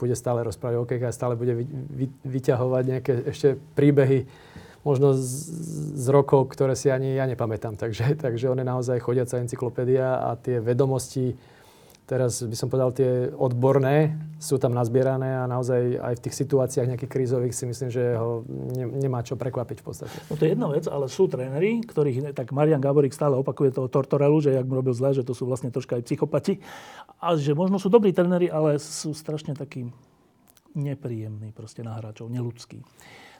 bude 0.00 0.16
stále 0.16 0.40
rozprávať 0.40 0.74
o 0.80 0.82
hokeji 0.88 1.04
a 1.04 1.12
stále 1.12 1.36
bude 1.36 1.52
vy, 1.52 1.64
vy, 1.68 2.06
vyťahovať 2.24 2.84
nejaké 2.88 3.12
ešte 3.28 3.60
príbehy 3.76 4.24
možno 4.80 5.12
z, 5.12 5.52
z 6.00 6.06
rokov, 6.08 6.48
ktoré 6.56 6.72
si 6.72 6.88
ani 6.88 7.20
ja 7.20 7.28
nepamätám. 7.28 7.76
Takže, 7.76 8.16
takže 8.24 8.48
on 8.48 8.56
je 8.56 8.64
naozaj 8.64 9.04
chodiaca 9.04 9.36
encyklopédia 9.36 10.24
a 10.24 10.40
tie 10.40 10.56
vedomosti, 10.56 11.36
teraz 12.10 12.42
by 12.42 12.56
som 12.58 12.66
povedal, 12.66 12.90
tie 12.90 13.30
odborné 13.30 14.18
sú 14.42 14.58
tam 14.58 14.74
nazbierané 14.74 15.38
a 15.38 15.46
naozaj 15.46 16.02
aj 16.02 16.14
v 16.18 16.22
tých 16.26 16.34
situáciách 16.42 16.90
nejakých 16.90 17.12
krízových 17.14 17.54
si 17.54 17.70
myslím, 17.70 17.86
že 17.94 18.18
ho 18.18 18.42
ne, 18.50 19.06
nemá 19.06 19.22
čo 19.22 19.38
prekvapiť 19.38 19.78
v 19.78 19.86
podstate. 19.86 20.16
No 20.26 20.34
to 20.34 20.42
je 20.42 20.50
jedna 20.58 20.66
vec, 20.74 20.90
ale 20.90 21.06
sú 21.06 21.30
tréneri, 21.30 21.86
ktorých, 21.86 22.34
tak 22.34 22.50
Marian 22.50 22.82
Gaborik 22.82 23.14
stále 23.14 23.38
opakuje 23.38 23.70
toho 23.70 23.86
Tortorelu, 23.86 24.42
že 24.42 24.58
jak 24.58 24.66
mu 24.66 24.82
robil 24.82 24.90
zle, 24.90 25.14
že 25.14 25.22
to 25.22 25.38
sú 25.38 25.46
vlastne 25.46 25.70
troška 25.70 26.02
aj 26.02 26.10
psychopati. 26.10 26.58
A 27.22 27.38
že 27.38 27.54
možno 27.54 27.78
sú 27.78 27.86
dobrí 27.86 28.10
tréneri, 28.10 28.50
ale 28.50 28.82
sú 28.82 29.14
strašne 29.14 29.54
takí 29.54 29.86
nepríjemní 30.74 31.54
proste 31.54 31.86
na 31.86 31.94
hráčov, 31.94 32.26
neludskí. 32.26 32.82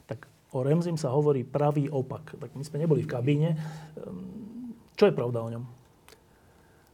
Tak 0.07 0.31
o 0.55 0.63
Remzim 0.63 0.95
sa 0.95 1.11
hovorí 1.11 1.43
pravý 1.43 1.91
opak. 1.91 2.39
Tak 2.39 2.55
my 2.55 2.63
sme 2.63 2.87
neboli 2.87 3.03
v 3.03 3.11
kabíne. 3.11 3.51
Ehm, 3.99 4.79
čo 4.95 5.11
je 5.11 5.17
pravda 5.17 5.43
o 5.43 5.51
ňom? 5.51 5.80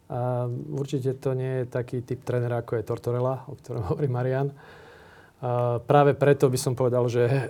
A 0.07 0.47
určite 0.71 1.19
to 1.19 1.35
nie 1.35 1.63
je 1.63 1.65
taký 1.67 2.03
typ 2.07 2.23
trénera, 2.23 2.63
ako 2.63 2.79
je 2.79 2.87
Tortorella, 2.87 3.43
o 3.51 3.59
ktorom 3.59 3.83
hovorí 3.95 4.07
Marian. 4.07 4.55
A 5.43 5.83
práve 5.83 6.17
preto 6.17 6.49
by 6.49 6.59
som 6.59 6.73
povedal, 6.73 7.05
že 7.13 7.29
e, 7.29 7.43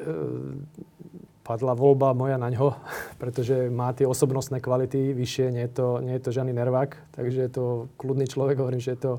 padla 1.46 1.78
voľba 1.78 2.16
moja 2.16 2.34
na 2.40 2.50
ňo, 2.50 2.74
pretože 3.22 3.68
má 3.68 3.92
tie 3.92 4.08
osobnostné 4.08 4.58
kvality 4.58 5.14
vyššie, 5.14 5.54
nie 5.54 5.64
je 5.68 5.72
to, 5.76 5.88
nie 6.02 6.14
je 6.18 6.22
to 6.24 6.34
žiadny 6.34 6.56
nervák, 6.56 7.14
takže 7.14 7.40
je 7.46 7.50
to 7.52 7.64
kľudný 8.00 8.26
človek, 8.26 8.58
hovorím, 8.58 8.82
že 8.82 8.98
je 8.98 9.00
to 9.00 9.12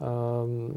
um, 0.00 0.72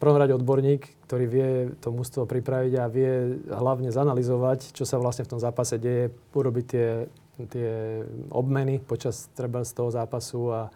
prvom 0.00 0.16
rade 0.16 0.32
odborník, 0.32 0.88
ktorý 1.04 1.24
vie 1.28 1.50
to 1.84 1.92
mústvo 1.92 2.24
pripraviť 2.24 2.72
a 2.80 2.88
vie 2.88 3.36
hlavne 3.52 3.92
zanalizovať, 3.92 4.72
čo 4.72 4.88
sa 4.88 4.96
vlastne 4.96 5.28
v 5.28 5.32
tom 5.36 5.40
zápase 5.44 5.76
deje, 5.76 6.08
urobiť 6.32 6.64
tie, 6.64 6.88
tie 7.52 7.70
obmeny 8.32 8.80
počas 8.80 9.28
treba 9.36 9.60
z 9.60 9.76
toho 9.76 9.92
zápasu 9.92 10.42
a, 10.48 10.72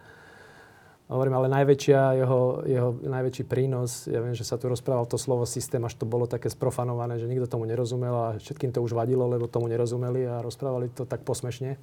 Hovorím, 1.05 1.37
ale 1.37 1.53
najväčšia 1.53 2.17
jeho, 2.17 2.65
jeho 2.65 2.89
najväčší 3.05 3.45
prínos, 3.45 4.09
ja 4.09 4.25
viem, 4.25 4.33
že 4.33 4.41
sa 4.41 4.57
tu 4.57 4.65
rozprával 4.65 5.05
to 5.05 5.21
slovo 5.21 5.45
systém, 5.45 5.77
až 5.85 5.93
to 6.01 6.09
bolo 6.09 6.25
také 6.25 6.49
sprofanované, 6.49 7.21
že 7.21 7.29
nikto 7.29 7.45
tomu 7.45 7.69
nerozumel 7.69 8.15
a 8.17 8.27
všetkým 8.41 8.73
to 8.73 8.81
už 8.81 8.97
vadilo, 8.97 9.29
lebo 9.29 9.45
tomu 9.45 9.69
nerozumeli 9.69 10.25
a 10.25 10.41
rozprávali 10.41 10.89
to 10.89 11.05
tak 11.05 11.21
posmešne. 11.21 11.77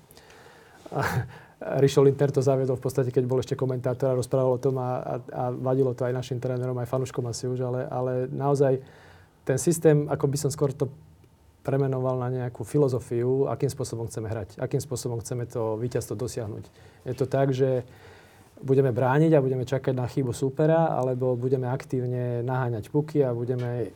A 0.91 1.03
Rišo 1.79 2.03
Linter 2.03 2.35
to 2.35 2.43
zaviedol 2.43 2.75
v 2.75 2.83
podstate, 2.83 3.15
keď 3.15 3.25
bol 3.31 3.39
ešte 3.39 3.55
komentátor 3.55 4.11
a 4.11 4.19
rozprával 4.19 4.59
o 4.59 4.63
tom 4.63 4.83
a, 4.83 4.91
a, 4.99 5.15
a 5.31 5.43
vadilo 5.55 5.95
to 5.95 6.03
aj 6.03 6.19
našim 6.19 6.43
trénerom, 6.43 6.75
aj 6.83 6.91
fanúškom 6.91 7.23
asi 7.31 7.47
už, 7.47 7.63
ale, 7.63 7.87
ale 7.87 8.13
naozaj 8.27 8.83
ten 9.47 9.55
systém, 9.55 10.11
ako 10.11 10.27
by 10.27 10.37
som 10.43 10.51
skôr 10.51 10.75
to 10.75 10.91
premenoval 11.63 12.19
na 12.19 12.27
nejakú 12.27 12.67
filozofiu, 12.67 13.47
akým 13.47 13.71
spôsobom 13.71 14.11
chceme 14.11 14.27
hrať, 14.27 14.59
akým 14.59 14.83
spôsobom 14.83 15.23
chceme 15.23 15.47
to 15.47 15.79
víťazstvo 15.79 16.19
dosiahnuť. 16.19 16.65
Je 17.07 17.15
to 17.15 17.31
tak, 17.31 17.55
že 17.55 17.87
budeme 18.63 18.95
brániť 18.95 19.35
a 19.35 19.43
budeme 19.43 19.67
čakať 19.67 19.95
na 19.95 20.07
chybu 20.07 20.31
supera, 20.31 20.95
alebo 20.95 21.35
budeme 21.35 21.67
aktívne 21.67 22.41
naháňať 22.47 22.89
puky 22.89 23.21
a 23.27 23.35
budeme 23.35 23.71
e, 23.85 23.89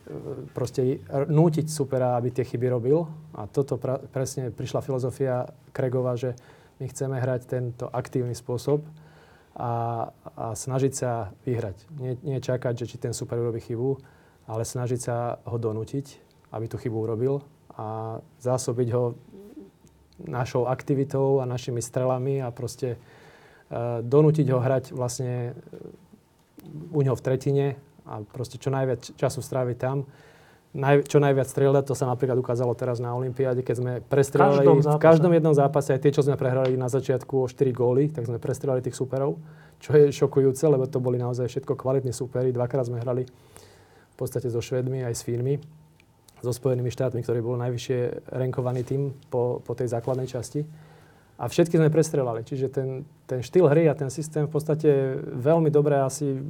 proste 0.50 1.00
nútiť 1.08 1.66
supera, 1.70 2.18
aby 2.18 2.34
tie 2.34 2.44
chyby 2.44 2.66
robil. 2.68 3.06
A 3.38 3.46
toto 3.46 3.78
pra- 3.78 4.02
presne 4.02 4.50
prišla 4.50 4.82
filozofia 4.82 5.46
Kregova, 5.70 6.18
že 6.18 6.34
my 6.82 6.86
chceme 6.90 7.16
hrať 7.16 7.40
tento 7.46 7.86
aktívny 7.88 8.36
spôsob 8.36 8.84
a, 9.56 10.06
a 10.36 10.52
snažiť 10.52 10.92
sa 10.92 11.32
vyhrať. 11.48 11.76
Nie, 11.96 12.12
nie 12.20 12.38
čakať, 12.42 12.84
že 12.84 12.88
či 12.90 12.96
ten 13.00 13.16
super 13.16 13.40
urobí 13.40 13.64
chybu, 13.64 13.96
ale 14.50 14.62
snažiť 14.66 15.00
sa 15.00 15.40
ho 15.46 15.56
donútiť, 15.56 16.06
aby 16.52 16.66
tú 16.68 16.76
chybu 16.76 16.96
urobil 17.08 17.40
a 17.76 18.18
zásobiť 18.40 18.88
ho 18.92 19.16
našou 20.24 20.68
aktivitou 20.68 21.40
a 21.40 21.48
našimi 21.48 21.84
strelami 21.84 22.40
a 22.40 22.48
proste 22.48 22.96
donútiť 24.06 24.46
ho 24.54 24.62
hrať 24.62 24.94
vlastne 24.94 25.52
eh, 25.52 26.94
u 26.94 27.00
ňoho 27.02 27.18
v 27.18 27.24
tretine 27.24 27.66
a 28.06 28.22
proste 28.22 28.62
čo 28.62 28.70
najviac 28.70 29.18
času 29.18 29.42
stráviť 29.42 29.76
tam. 29.78 30.06
Naj, 30.76 31.08
čo 31.08 31.18
najviac 31.18 31.48
strieľať, 31.48 31.88
to 31.88 31.96
sa 31.96 32.04
napríklad 32.04 32.36
ukázalo 32.36 32.76
teraz 32.76 33.00
na 33.00 33.08
Olympiáde, 33.16 33.64
keď 33.64 33.76
sme 33.80 33.92
prestrelali 34.04 34.60
v 34.60 35.00
každom 35.00 35.32
jednom 35.32 35.56
zápase, 35.56 35.96
aj 35.96 36.04
tie, 36.04 36.12
čo 36.12 36.20
sme 36.20 36.36
prehrali 36.36 36.76
na 36.76 36.84
začiatku 36.92 37.32
o 37.32 37.46
4 37.48 37.72
góly, 37.72 38.12
tak 38.12 38.28
sme 38.28 38.36
prestrelali 38.36 38.84
tých 38.84 38.92
superov, 38.92 39.40
čo 39.80 39.96
je 39.96 40.12
šokujúce, 40.12 40.68
lebo 40.68 40.84
to 40.84 41.00
boli 41.00 41.16
naozaj 41.16 41.48
všetko 41.48 41.80
kvalitní 41.80 42.12
superi. 42.12 42.52
Dvakrát 42.52 42.92
sme 42.92 43.00
hrali 43.00 43.24
v 43.24 44.16
podstate 44.20 44.52
so 44.52 44.60
Švedmi 44.60 45.00
aj 45.00 45.16
s 45.16 45.24
Fínmi, 45.24 45.56
so 46.44 46.52
Spojenými 46.52 46.92
štátmi, 46.92 47.24
ktorý 47.24 47.40
bol 47.40 47.56
najvyššie 47.56 48.28
renkovaný 48.36 48.84
tým 48.84 49.16
po, 49.32 49.64
po 49.64 49.72
tej 49.72 49.96
základnej 49.96 50.28
časti 50.28 50.60
a 51.36 51.44
všetky 51.48 51.76
sme 51.76 51.92
prestrelali. 51.92 52.40
Čiže 52.42 52.66
ten, 52.72 52.88
ten 53.28 53.44
štýl 53.44 53.68
hry 53.68 53.88
a 53.92 53.94
ten 53.94 54.08
systém 54.08 54.48
v 54.48 54.52
podstate 54.52 55.20
veľmi 55.20 55.68
dobre 55.68 56.00
asi 56.00 56.40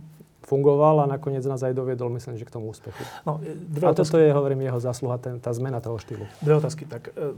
fungoval 0.46 1.03
a 1.03 1.11
nakoniec 1.11 1.42
nás 1.42 1.59
aj 1.66 1.75
doviedol, 1.75 2.07
myslím, 2.14 2.38
že 2.38 2.46
k 2.46 2.55
tomu 2.55 2.70
úspechu. 2.70 3.03
No, 3.27 3.42
dve 3.42 3.90
a 3.90 3.90
otázky. 3.90 4.14
toto 4.14 4.22
je, 4.22 4.31
hovorím, 4.31 4.62
jeho 4.62 4.79
zásluha, 4.79 5.18
ten, 5.18 5.42
tá 5.42 5.51
zmena 5.51 5.83
toho 5.83 5.99
štýlu. 5.99 6.22
Dve 6.38 6.62
otázky. 6.62 6.87
Tak 6.87 7.11
e, 7.11 7.35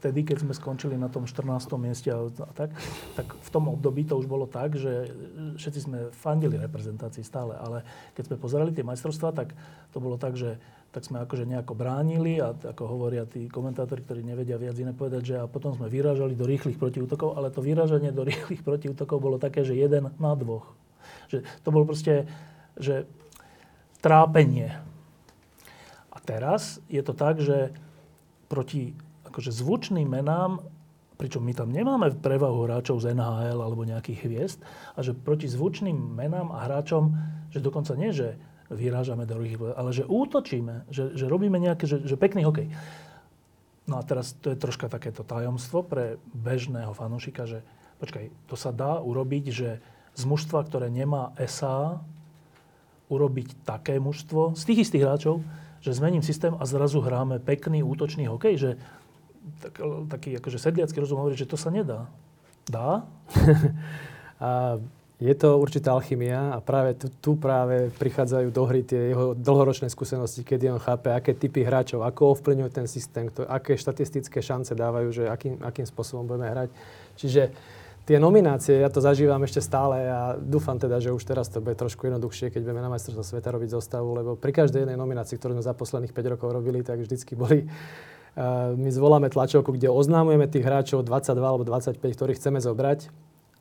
vtedy, 0.00 0.24
keď 0.24 0.48
sme 0.48 0.56
skončili 0.56 0.96
na 0.96 1.12
tom 1.12 1.28
14. 1.28 1.68
mieste 1.76 2.08
a 2.08 2.24
tak, 2.56 2.72
tak 3.12 3.28
v 3.28 3.50
tom 3.52 3.68
období 3.68 4.08
to 4.08 4.16
už 4.16 4.24
bolo 4.24 4.48
tak, 4.48 4.72
že 4.80 5.12
všetci 5.60 5.80
sme 5.84 5.98
fandili 6.16 6.56
reprezentácii 6.56 7.20
stále, 7.20 7.60
ale 7.60 7.84
keď 8.16 8.32
sme 8.32 8.36
pozerali 8.40 8.72
tie 8.72 8.88
majstrovstvá, 8.88 9.36
tak 9.36 9.52
to 9.92 10.00
bolo 10.00 10.16
tak, 10.16 10.32
že 10.40 10.56
tak 10.90 11.06
sme 11.06 11.22
akože 11.22 11.46
nejako 11.46 11.78
bránili 11.78 12.42
a 12.42 12.50
ako 12.50 12.82
hovoria 12.90 13.22
tí 13.22 13.46
komentátori, 13.46 14.02
ktorí 14.02 14.26
nevedia 14.26 14.58
viac 14.58 14.74
iné 14.74 14.90
povedať, 14.90 15.22
že 15.22 15.36
a 15.38 15.46
potom 15.46 15.70
sme 15.70 15.86
vyrážali 15.86 16.34
do 16.34 16.42
rýchlych 16.42 16.82
protiútokov, 16.82 17.38
ale 17.38 17.54
to 17.54 17.62
vyrážanie 17.62 18.10
do 18.10 18.26
rýchlych 18.26 18.66
protiútokov 18.66 19.22
bolo 19.22 19.38
také, 19.38 19.62
že 19.62 19.78
jeden 19.78 20.10
na 20.18 20.32
dvoch. 20.34 20.74
Že 21.30 21.46
to 21.62 21.68
bolo 21.70 21.86
proste, 21.86 22.26
že 22.74 23.06
trápenie. 24.02 24.74
A 26.10 26.18
teraz 26.18 26.82
je 26.90 27.02
to 27.06 27.14
tak, 27.14 27.38
že 27.38 27.70
proti 28.50 28.98
akože 29.30 29.54
zvučným 29.54 30.10
menám, 30.10 30.58
pričom 31.14 31.46
my 31.46 31.54
tam 31.54 31.70
nemáme 31.70 32.10
prevahu 32.18 32.66
hráčov 32.66 32.98
z 32.98 33.14
NHL 33.14 33.62
alebo 33.62 33.86
nejakých 33.86 34.26
hviezd, 34.26 34.58
a 34.98 35.06
že 35.06 35.14
proti 35.14 35.46
zvučným 35.46 35.94
menám 35.94 36.50
a 36.50 36.66
hráčom, 36.66 37.14
že 37.54 37.62
dokonca 37.62 37.94
nie, 37.94 38.10
že 38.10 38.34
vyrážame 38.70 39.26
do 39.26 39.36
rýchlych, 39.36 39.74
ale 39.74 39.90
že 39.90 40.06
útočíme, 40.06 40.86
že, 40.88 41.12
že 41.18 41.26
robíme 41.26 41.58
nejaké, 41.58 41.90
že, 41.90 42.00
že 42.06 42.14
pekný 42.14 42.46
hokej. 42.46 42.70
No 43.90 43.98
a 43.98 44.02
teraz 44.06 44.38
to 44.38 44.54
je 44.54 44.58
troška 44.58 44.86
takéto 44.86 45.26
tajomstvo 45.26 45.82
pre 45.82 46.22
bežného 46.30 46.94
fanúšika, 46.94 47.50
že 47.50 47.66
počkaj, 47.98 48.30
to 48.46 48.54
sa 48.54 48.70
dá 48.70 49.02
urobiť, 49.02 49.44
že 49.50 49.82
z 50.14 50.22
mužstva, 50.22 50.62
ktoré 50.62 50.86
nemá 50.86 51.34
SA, 51.50 51.98
urobiť 53.10 53.66
také 53.66 53.98
mužstvo 53.98 54.54
z 54.54 54.62
tých 54.62 54.86
istých 54.86 55.02
hráčov, 55.02 55.42
že 55.82 55.96
zmením 55.96 56.22
systém 56.22 56.54
a 56.54 56.62
zrazu 56.62 57.02
hráme 57.02 57.42
pekný 57.42 57.82
útočný 57.82 58.30
hokej, 58.30 58.54
že 58.54 58.70
tak, 59.58 59.82
taký 60.06 60.38
akože 60.38 60.62
sedliacký 60.62 61.02
rozum 61.02 61.18
hovorí, 61.18 61.34
že 61.34 61.48
to 61.48 61.58
sa 61.58 61.74
nedá. 61.74 62.06
Dá? 62.70 63.02
a 64.38 64.78
je 65.20 65.34
to 65.36 65.60
určitá 65.60 65.92
alchymia 65.92 66.56
a 66.56 66.64
práve 66.64 66.96
tu, 66.96 67.12
tu 67.20 67.36
práve 67.36 67.92
prichádzajú 68.00 68.48
do 68.48 68.62
hry 68.64 68.80
tie 68.80 69.12
jeho 69.12 69.36
dlhoročné 69.36 69.92
skúsenosti, 69.92 70.40
kedy 70.40 70.72
on 70.72 70.80
chápe, 70.80 71.12
aké 71.12 71.36
typy 71.36 71.60
hráčov, 71.60 72.08
ako 72.08 72.40
ovplyvňuje 72.40 72.70
ten 72.72 72.88
systém, 72.88 73.28
to, 73.28 73.44
aké 73.44 73.76
štatistické 73.76 74.40
šance 74.40 74.72
dávajú, 74.72 75.12
že 75.12 75.24
akým, 75.28 75.60
akým 75.60 75.84
spôsobom 75.84 76.24
budeme 76.24 76.48
hrať. 76.48 76.68
Čiže 77.20 77.52
tie 78.08 78.16
nominácie, 78.16 78.80
ja 78.80 78.88
to 78.88 79.04
zažívam 79.04 79.44
ešte 79.44 79.60
stále 79.60 80.08
a 80.08 80.40
dúfam 80.40 80.80
teda, 80.80 80.96
že 81.04 81.12
už 81.12 81.20
teraz 81.28 81.52
to 81.52 81.60
bude 81.60 81.76
trošku 81.76 82.08
jednoduchšie, 82.08 82.48
keď 82.48 82.64
budeme 82.64 82.80
na 82.80 82.88
majstrovstvo 82.88 83.20
sveta 83.20 83.52
robiť 83.52 83.76
zostavu, 83.76 84.16
lebo 84.16 84.30
pri 84.40 84.56
každej 84.56 84.88
jednej 84.88 84.96
nominácii, 84.96 85.36
ktorú 85.36 85.60
sme 85.60 85.64
za 85.68 85.76
posledných 85.76 86.16
5 86.16 86.32
rokov 86.32 86.48
robili, 86.48 86.80
tak 86.80 86.96
vždycky 86.96 87.36
boli 87.36 87.68
uh, 87.68 88.72
my 88.82 88.88
zvoláme 88.88 89.28
tlačovku, 89.28 89.76
kde 89.76 89.92
oznámujeme 89.92 90.48
tých 90.48 90.64
hráčov 90.64 91.04
22 91.04 91.44
alebo 91.44 91.68
25, 91.68 92.00
ktorých 92.00 92.40
chceme 92.40 92.56
zobrať 92.56 93.12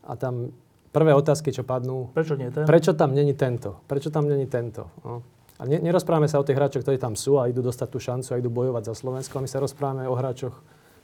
a 0.07 0.15
tam 0.15 0.55
prvé 0.89 1.11
otázky, 1.13 1.53
čo 1.53 1.63
padnú. 1.65 2.09
Prečo 2.13 2.35
nie 2.35 2.49
ten? 2.49 2.65
Prečo 2.65 2.93
tam 2.97 3.13
není 3.13 3.33
tento? 3.37 3.81
Prečo 3.85 4.09
tam 4.09 4.25
není 4.25 4.45
tento? 4.49 4.89
No. 5.05 5.21
A 5.59 5.67
ne, 5.67 5.77
nerozprávame 5.83 6.31
sa 6.31 6.39
o 6.39 6.47
tých 6.47 6.55
hráčoch, 6.55 6.83
ktorí 6.87 6.95
tam 6.95 7.19
sú 7.19 7.35
a 7.35 7.51
idú 7.51 7.59
dostať 7.59 7.87
tú 7.91 7.99
šancu 7.99 8.29
a 8.31 8.39
idú 8.39 8.47
bojovať 8.47 8.89
za 8.89 8.95
Slovensko, 8.95 9.37
ale 9.37 9.45
my 9.45 9.51
sa 9.51 9.59
rozprávame 9.59 10.03
o 10.07 10.15
hráčoch, 10.15 10.55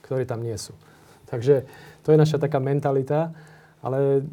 ktorí 0.07 0.23
tam 0.23 0.39
nie 0.39 0.55
sú. 0.55 0.71
Takže 1.27 1.67
to 2.05 2.15
je 2.15 2.17
naša 2.17 2.39
taká 2.39 2.63
mentalita, 2.63 3.35
ale 3.83 4.23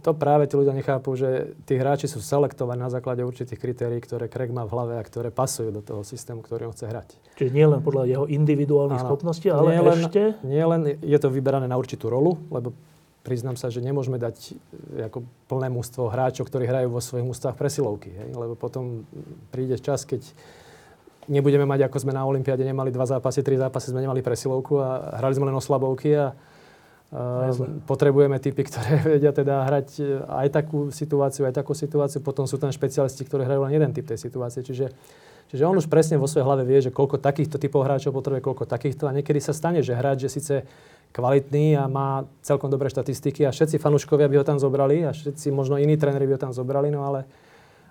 to 0.00 0.16
práve 0.16 0.48
tí 0.48 0.56
ľudia 0.56 0.72
nechápu, 0.72 1.12
že 1.12 1.54
tí 1.68 1.76
hráči 1.76 2.08
sú 2.08 2.24
selektovaní 2.24 2.80
na 2.80 2.88
základe 2.88 3.20
určitých 3.20 3.60
kritérií, 3.60 4.00
ktoré 4.00 4.32
Craig 4.32 4.48
má 4.48 4.64
v 4.64 4.72
hlave 4.72 4.94
a 4.96 5.02
ktoré 5.04 5.28
pasujú 5.28 5.70
do 5.70 5.84
toho 5.84 6.02
systému, 6.02 6.40
ktorý 6.40 6.72
on 6.72 6.74
chce 6.74 6.88
hrať. 6.88 7.08
Čiže 7.36 7.52
nie 7.52 7.66
len 7.68 7.84
podľa 7.84 8.08
jeho 8.08 8.24
individuálnych 8.26 9.04
schopností, 9.04 9.52
ale 9.52 9.76
nie 9.76 9.84
len, 9.84 10.00
ešte... 10.00 10.22
Nie 10.42 10.64
len 10.64 10.80
je 10.98 11.18
to 11.20 11.28
vyberané 11.28 11.68
na 11.68 11.76
určitú 11.76 12.08
rolu, 12.08 12.40
lebo 12.48 12.72
priznám 13.30 13.54
sa, 13.54 13.70
že 13.70 13.78
nemôžeme 13.78 14.18
dať 14.18 14.58
e, 14.98 15.06
ako 15.06 15.22
plné 15.46 15.70
mústvo 15.70 16.10
hráčov, 16.10 16.50
ktorí 16.50 16.66
hrajú 16.66 16.90
vo 16.90 16.98
svojich 16.98 17.22
mústvách 17.22 17.54
presilovky. 17.54 18.10
Hej? 18.10 18.34
Lebo 18.34 18.58
potom 18.58 19.06
príde 19.54 19.78
čas, 19.78 20.02
keď 20.02 20.26
nebudeme 21.30 21.62
mať, 21.62 21.86
ako 21.86 22.02
sme 22.02 22.10
na 22.10 22.26
Olympiade 22.26 22.66
nemali 22.66 22.90
dva 22.90 23.06
zápasy, 23.06 23.46
tri 23.46 23.54
zápasy, 23.54 23.94
sme 23.94 24.02
nemali 24.02 24.18
presilovku 24.18 24.82
a 24.82 25.22
hrali 25.22 25.38
sme 25.38 25.46
len 25.46 25.54
oslabovky 25.54 26.18
a 26.18 26.34
Uh, 27.10 27.82
potrebujeme 27.90 28.38
typy, 28.38 28.62
ktoré 28.70 29.02
vedia 29.18 29.34
teda 29.34 29.66
hrať 29.66 29.88
e, 29.98 30.22
aj 30.30 30.46
takú 30.54 30.94
situáciu, 30.94 31.42
aj 31.42 31.58
takú 31.58 31.74
situáciu. 31.74 32.22
Potom 32.22 32.46
sú 32.46 32.54
tam 32.54 32.70
špecialisti, 32.70 33.26
ktorí 33.26 33.42
hrajú 33.50 33.66
len 33.66 33.74
jeden 33.74 33.90
typ 33.90 34.06
tej 34.06 34.14
situácie. 34.14 34.62
Čiže, 34.62 34.94
čiže 35.50 35.66
on 35.66 35.74
už 35.74 35.90
presne 35.90 36.22
vo 36.22 36.30
svojej 36.30 36.46
hlave 36.46 36.62
vie, 36.62 36.78
že 36.78 36.94
koľko 36.94 37.18
takýchto 37.18 37.58
typov 37.58 37.82
hráčov 37.82 38.14
potrebuje, 38.14 38.46
koľko 38.46 38.62
takýchto. 38.62 39.10
A 39.10 39.14
niekedy 39.18 39.42
sa 39.42 39.50
stane, 39.50 39.82
že 39.82 39.98
hráč, 39.98 40.30
že 40.30 40.38
síce 40.38 40.54
kvalitný 41.10 41.74
a 41.74 41.90
má 41.90 42.22
celkom 42.42 42.70
dobré 42.70 42.86
štatistiky 42.86 43.42
a 43.46 43.50
všetci 43.50 43.82
fanúškovia 43.82 44.30
by 44.30 44.36
ho 44.40 44.44
tam 44.46 44.58
zobrali 44.62 45.02
a 45.02 45.10
všetci 45.10 45.50
možno 45.50 45.76
iní 45.76 45.98
tréneri 45.98 46.26
by 46.30 46.38
ho 46.38 46.44
tam 46.48 46.52
zobrali, 46.54 46.90
no 46.94 47.02
ale, 47.02 47.26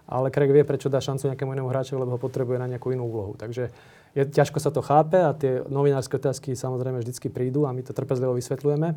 ale 0.07 0.31
Craig 0.31 0.51
vie, 0.51 0.63
prečo 0.63 0.87
dá 0.87 1.03
šancu 1.03 1.27
nejakému 1.27 1.51
inému 1.51 1.67
hráčovi, 1.67 1.99
lebo 1.99 2.15
ho 2.15 2.21
potrebuje 2.21 2.57
na 2.57 2.67
nejakú 2.71 2.95
inú 2.95 3.11
úlohu. 3.11 3.35
Takže 3.35 3.69
je, 4.15 4.23
ťažko 4.23 4.57
sa 4.63 4.71
to 4.71 4.79
chápe 4.79 5.19
a 5.19 5.35
tie 5.35 5.67
novinárske 5.67 6.15
otázky 6.15 6.55
samozrejme 6.55 7.03
vždycky 7.03 7.27
prídu 7.27 7.67
a 7.67 7.75
my 7.75 7.83
to 7.83 7.91
trpezlivo 7.91 8.33
vysvetľujeme. 8.39 8.95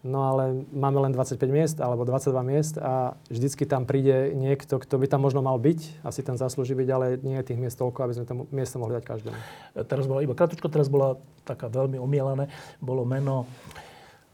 No 0.00 0.32
ale 0.32 0.64
máme 0.72 0.96
len 1.04 1.12
25 1.12 1.36
miest 1.52 1.76
alebo 1.76 2.08
22 2.08 2.32
miest 2.40 2.80
a 2.80 3.20
vždycky 3.28 3.68
tam 3.68 3.84
príde 3.84 4.32
niekto, 4.32 4.80
kto 4.80 4.96
by 4.96 5.04
tam 5.04 5.20
možno 5.20 5.44
mal 5.44 5.60
byť, 5.60 6.00
asi 6.00 6.24
tam 6.24 6.40
zaslúži 6.40 6.72
byť, 6.72 6.88
ale 6.88 7.06
nie 7.20 7.36
je 7.36 7.52
tých 7.52 7.60
miest 7.60 7.76
toľko, 7.76 8.08
aby 8.08 8.16
sme 8.16 8.24
tam 8.24 8.48
miesto 8.48 8.80
mohli 8.80 8.96
dať 8.96 9.04
každému. 9.04 9.38
Teraz 9.84 10.08
bola 10.08 10.24
iba 10.24 10.32
krátko, 10.32 10.72
teraz 10.72 10.88
bola 10.88 11.20
taká 11.44 11.68
veľmi 11.68 12.00
omielané, 12.00 12.48
bolo 12.80 13.04
meno 13.04 13.44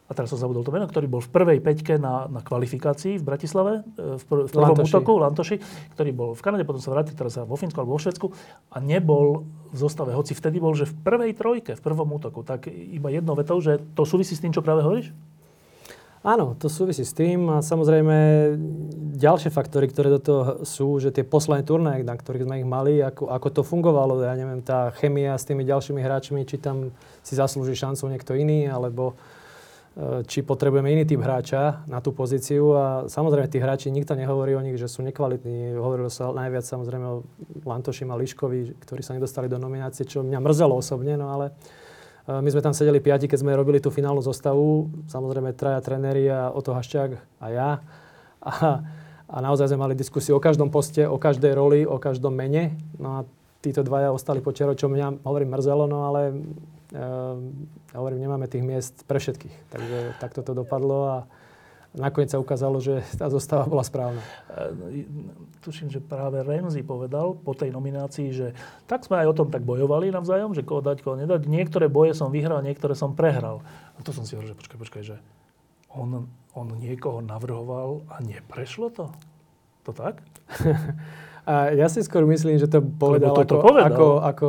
a 0.06 0.14
teraz 0.14 0.30
som 0.30 0.38
zabudol 0.38 0.62
to 0.62 0.70
meno, 0.70 0.86
ktorý 0.86 1.10
bol 1.10 1.18
v 1.18 1.30
prvej 1.34 1.58
peťke 1.58 1.98
na, 1.98 2.30
na 2.30 2.38
kvalifikácii 2.38 3.18
v 3.18 3.24
Bratislave, 3.26 3.82
e, 3.98 4.14
v, 4.14 4.22
pr- 4.22 4.46
v 4.46 4.52
prvom 4.54 4.78
Lantoši. 4.78 4.94
útoku, 4.94 5.12
Lantoši, 5.18 5.56
ktorý 5.98 6.10
bol 6.14 6.30
v 6.38 6.42
Kanade, 6.46 6.62
potom 6.62 6.78
sa 6.78 6.94
vrátil 6.94 7.18
teraz 7.18 7.34
vo 7.42 7.58
Fínsku 7.58 7.74
alebo 7.82 7.98
vo 7.98 7.98
Švedsku 7.98 8.30
a 8.70 8.78
nebol 8.78 9.50
v 9.74 9.76
zostave, 9.82 10.14
hoci 10.14 10.30
vtedy 10.38 10.62
bol, 10.62 10.78
že 10.78 10.86
v 10.86 10.94
prvej 11.02 11.34
trojke, 11.34 11.74
v 11.74 11.82
prvom 11.82 12.06
útoku. 12.14 12.46
Tak 12.46 12.70
iba 12.70 13.10
jednou 13.10 13.34
vetou, 13.34 13.58
že 13.58 13.82
to 13.98 14.06
súvisí 14.06 14.38
s 14.38 14.42
tým, 14.46 14.54
čo 14.54 14.62
práve 14.62 14.86
hovoríš? 14.86 15.10
Áno, 16.26 16.58
to 16.58 16.66
súvisí 16.66 17.06
s 17.06 17.14
tým 17.14 17.46
a 17.54 17.62
samozrejme 17.62 18.16
ďalšie 19.14 19.54
faktory, 19.54 19.86
ktoré 19.86 20.10
do 20.10 20.18
toho 20.18 20.42
sú, 20.66 20.98
že 20.98 21.14
tie 21.14 21.22
posledné 21.22 21.62
turnaje, 21.62 22.02
na 22.02 22.18
ktorých 22.18 22.50
sme 22.50 22.58
ich 22.58 22.66
mali, 22.66 22.98
ako, 22.98 23.30
ako 23.30 23.48
to 23.54 23.62
fungovalo, 23.62 24.18
ja 24.18 24.34
neviem, 24.34 24.58
tá 24.58 24.90
chemia 24.98 25.38
s 25.38 25.46
tými 25.46 25.62
ďalšími 25.62 26.02
hráčmi, 26.02 26.42
či 26.42 26.58
tam 26.58 26.90
si 27.22 27.38
zaslúži 27.38 27.78
šancu 27.78 28.10
niekto 28.10 28.34
iný, 28.34 28.66
alebo 28.66 29.14
e, 29.94 30.26
či 30.26 30.42
potrebujeme 30.42 30.98
iný 30.98 31.06
typ 31.06 31.22
hráča 31.22 31.86
na 31.86 32.02
tú 32.02 32.10
pozíciu 32.10 32.74
a 32.74 33.06
samozrejme 33.06 33.46
tí 33.46 33.62
hráči, 33.62 33.94
nikto 33.94 34.18
nehovorí 34.18 34.58
o 34.58 34.66
nich, 34.66 34.82
že 34.82 34.90
sú 34.90 35.06
nekvalitní. 35.06 35.78
Hovorilo 35.78 36.10
sa 36.10 36.34
najviac 36.34 36.66
samozrejme 36.66 37.06
o 37.06 37.22
Lantošim 37.62 38.10
a 38.10 38.18
Liškovi, 38.18 38.82
ktorí 38.82 38.98
sa 38.98 39.14
nedostali 39.14 39.46
do 39.46 39.62
nominácie, 39.62 40.02
čo 40.02 40.26
mňa 40.26 40.42
mrzelo 40.42 40.74
osobne, 40.74 41.14
no 41.14 41.30
ale 41.30 41.54
my 42.26 42.48
sme 42.50 42.58
tam 42.58 42.74
sedeli 42.74 42.98
piati, 42.98 43.30
keď 43.30 43.38
sme 43.46 43.54
robili 43.54 43.78
tú 43.78 43.94
finálnu 43.94 44.18
zostavu. 44.18 44.90
Samozrejme 45.06 45.54
traja 45.54 45.78
trenéri 45.78 46.26
a 46.26 46.50
Oto 46.50 46.74
Haščák 46.74 47.10
a 47.38 47.46
ja. 47.54 47.70
A, 48.42 48.82
a 49.30 49.36
naozaj 49.42 49.70
sme 49.70 49.78
mali 49.78 49.94
diskusiu 49.94 50.38
o 50.38 50.42
každom 50.42 50.70
poste, 50.70 51.06
o 51.06 51.18
každej 51.18 51.54
roli, 51.54 51.86
o 51.86 52.02
každom 52.02 52.34
mene. 52.34 52.74
No 52.98 53.22
a 53.22 53.26
títo 53.62 53.86
dvaja 53.86 54.10
ostali 54.10 54.42
počiarov, 54.42 54.78
čo 54.78 54.90
mňa, 54.90 55.22
hovorím, 55.26 55.54
mrzelo, 55.54 55.86
no 55.90 56.06
ale 56.06 56.22
e, 56.90 57.02
hovorím, 57.94 58.22
nemáme 58.22 58.46
tých 58.50 58.62
miest 58.62 58.94
pre 59.06 59.18
všetkých. 59.18 59.70
Takže 59.70 59.98
takto 60.22 60.42
to 60.42 60.54
dopadlo 60.54 60.98
a 61.06 61.16
nakoniec 61.96 62.30
sa 62.30 62.38
ukázalo, 62.38 62.78
že 62.78 63.00
tá 63.16 63.26
zostava 63.32 63.64
bola 63.64 63.82
správna. 63.82 64.20
E, 64.52 65.08
tuším, 65.64 65.88
že 65.88 65.98
práve 65.98 66.44
Renzi 66.44 66.84
povedal 66.84 67.34
po 67.34 67.56
tej 67.56 67.72
nominácii, 67.72 68.28
že 68.30 68.46
tak 68.84 69.02
sme 69.02 69.24
aj 69.24 69.26
o 69.32 69.36
tom 69.42 69.48
tak 69.48 69.64
bojovali 69.64 70.12
navzájom, 70.12 70.52
že 70.52 70.62
koho 70.62 70.84
dať, 70.84 71.02
koho 71.02 71.16
nedať. 71.16 71.48
Niektoré 71.48 71.88
boje 71.88 72.12
som 72.12 72.28
vyhral, 72.28 72.60
niektoré 72.60 72.92
som 72.92 73.16
prehral. 73.16 73.64
A 73.96 74.04
to 74.04 74.12
som 74.12 74.28
si 74.28 74.36
hovoril, 74.36 74.52
že 74.54 74.58
počkaj, 74.60 74.78
počkaj, 74.78 75.02
že 75.02 75.16
on, 75.96 76.28
on 76.52 76.68
niekoho 76.76 77.24
navrhoval 77.24 78.04
a 78.12 78.20
neprešlo 78.20 78.92
to? 78.92 79.06
To 79.88 79.90
tak? 79.96 80.20
a 81.50 81.72
ja 81.72 81.88
si 81.88 82.04
skôr 82.04 82.28
myslím, 82.28 82.60
že 82.60 82.68
to 82.68 82.84
povedal, 82.84 83.32
to, 83.32 83.48
to 83.48 83.56
ako, 83.58 83.64
povedal. 83.64 83.88
Ako, 83.88 84.08
ako 84.20 84.48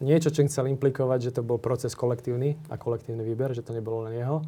niečo, 0.00 0.28
čo 0.32 0.44
chcel 0.44 0.68
implikovať, 0.72 1.30
že 1.30 1.34
to 1.36 1.42
bol 1.44 1.56
proces 1.56 1.96
kolektívny 1.96 2.56
a 2.68 2.76
kolektívny 2.76 3.24
výber, 3.24 3.52
že 3.56 3.64
to 3.64 3.72
nebolo 3.72 4.08
len 4.08 4.16
jeho. 4.16 4.40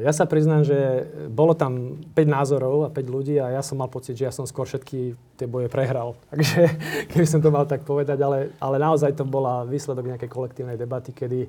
Ja 0.00 0.08
sa 0.16 0.24
priznám, 0.24 0.64
že 0.64 1.04
bolo 1.28 1.52
tam 1.52 2.00
5 2.16 2.16
názorov 2.24 2.88
a 2.88 2.94
5 2.96 2.96
ľudí 3.12 3.36
a 3.36 3.52
ja 3.52 3.60
som 3.60 3.76
mal 3.76 3.92
pocit, 3.92 4.16
že 4.16 4.24
ja 4.24 4.32
som 4.32 4.48
skôr 4.48 4.64
všetky 4.64 5.12
tie 5.36 5.44
boje 5.44 5.68
prehral. 5.68 6.16
Takže 6.32 6.80
keby 7.12 7.26
som 7.28 7.44
to 7.44 7.52
mal 7.52 7.68
tak 7.68 7.84
povedať, 7.84 8.16
ale, 8.24 8.56
ale 8.56 8.76
naozaj 8.80 9.12
to 9.12 9.28
bola 9.28 9.68
výsledok 9.68 10.16
nejakej 10.16 10.32
kolektívnej 10.32 10.80
debaty, 10.80 11.12
kedy 11.12 11.44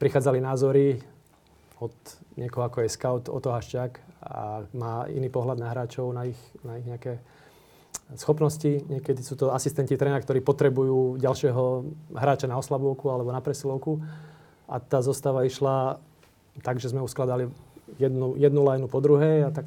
prichádzali 0.00 0.40
názory 0.40 0.96
od 1.76 1.92
niekoho 2.40 2.64
ako 2.64 2.86
je 2.86 2.94
scout 2.94 3.24
Oto 3.28 3.52
Haščák 3.52 3.92
a 4.22 4.64
má 4.72 5.04
iný 5.12 5.28
pohľad 5.28 5.60
na 5.60 5.76
hráčov, 5.76 6.08
na 6.14 6.30
ich, 6.30 6.40
na 6.64 6.80
ich 6.80 6.86
nejaké 6.88 7.20
schopnosti. 8.16 8.80
Niekedy 8.88 9.20
sú 9.20 9.36
to 9.36 9.52
asistenti 9.52 9.98
trénera, 9.98 10.24
ktorí 10.24 10.40
potrebujú 10.40 11.20
ďalšieho 11.20 11.64
hráča 12.16 12.48
na 12.48 12.56
oslabovku 12.56 13.12
alebo 13.12 13.28
na 13.28 13.44
presilovku. 13.44 14.00
A 14.70 14.80
tá 14.80 15.04
zostava 15.04 15.44
išla 15.44 16.00
takže 16.60 16.92
sme 16.92 17.00
uskladali 17.00 17.48
jednu, 17.96 18.36
jednu 18.36 18.60
lajnu 18.60 18.86
po 18.92 19.00
druhej 19.00 19.48
a 19.48 19.50
tak, 19.50 19.66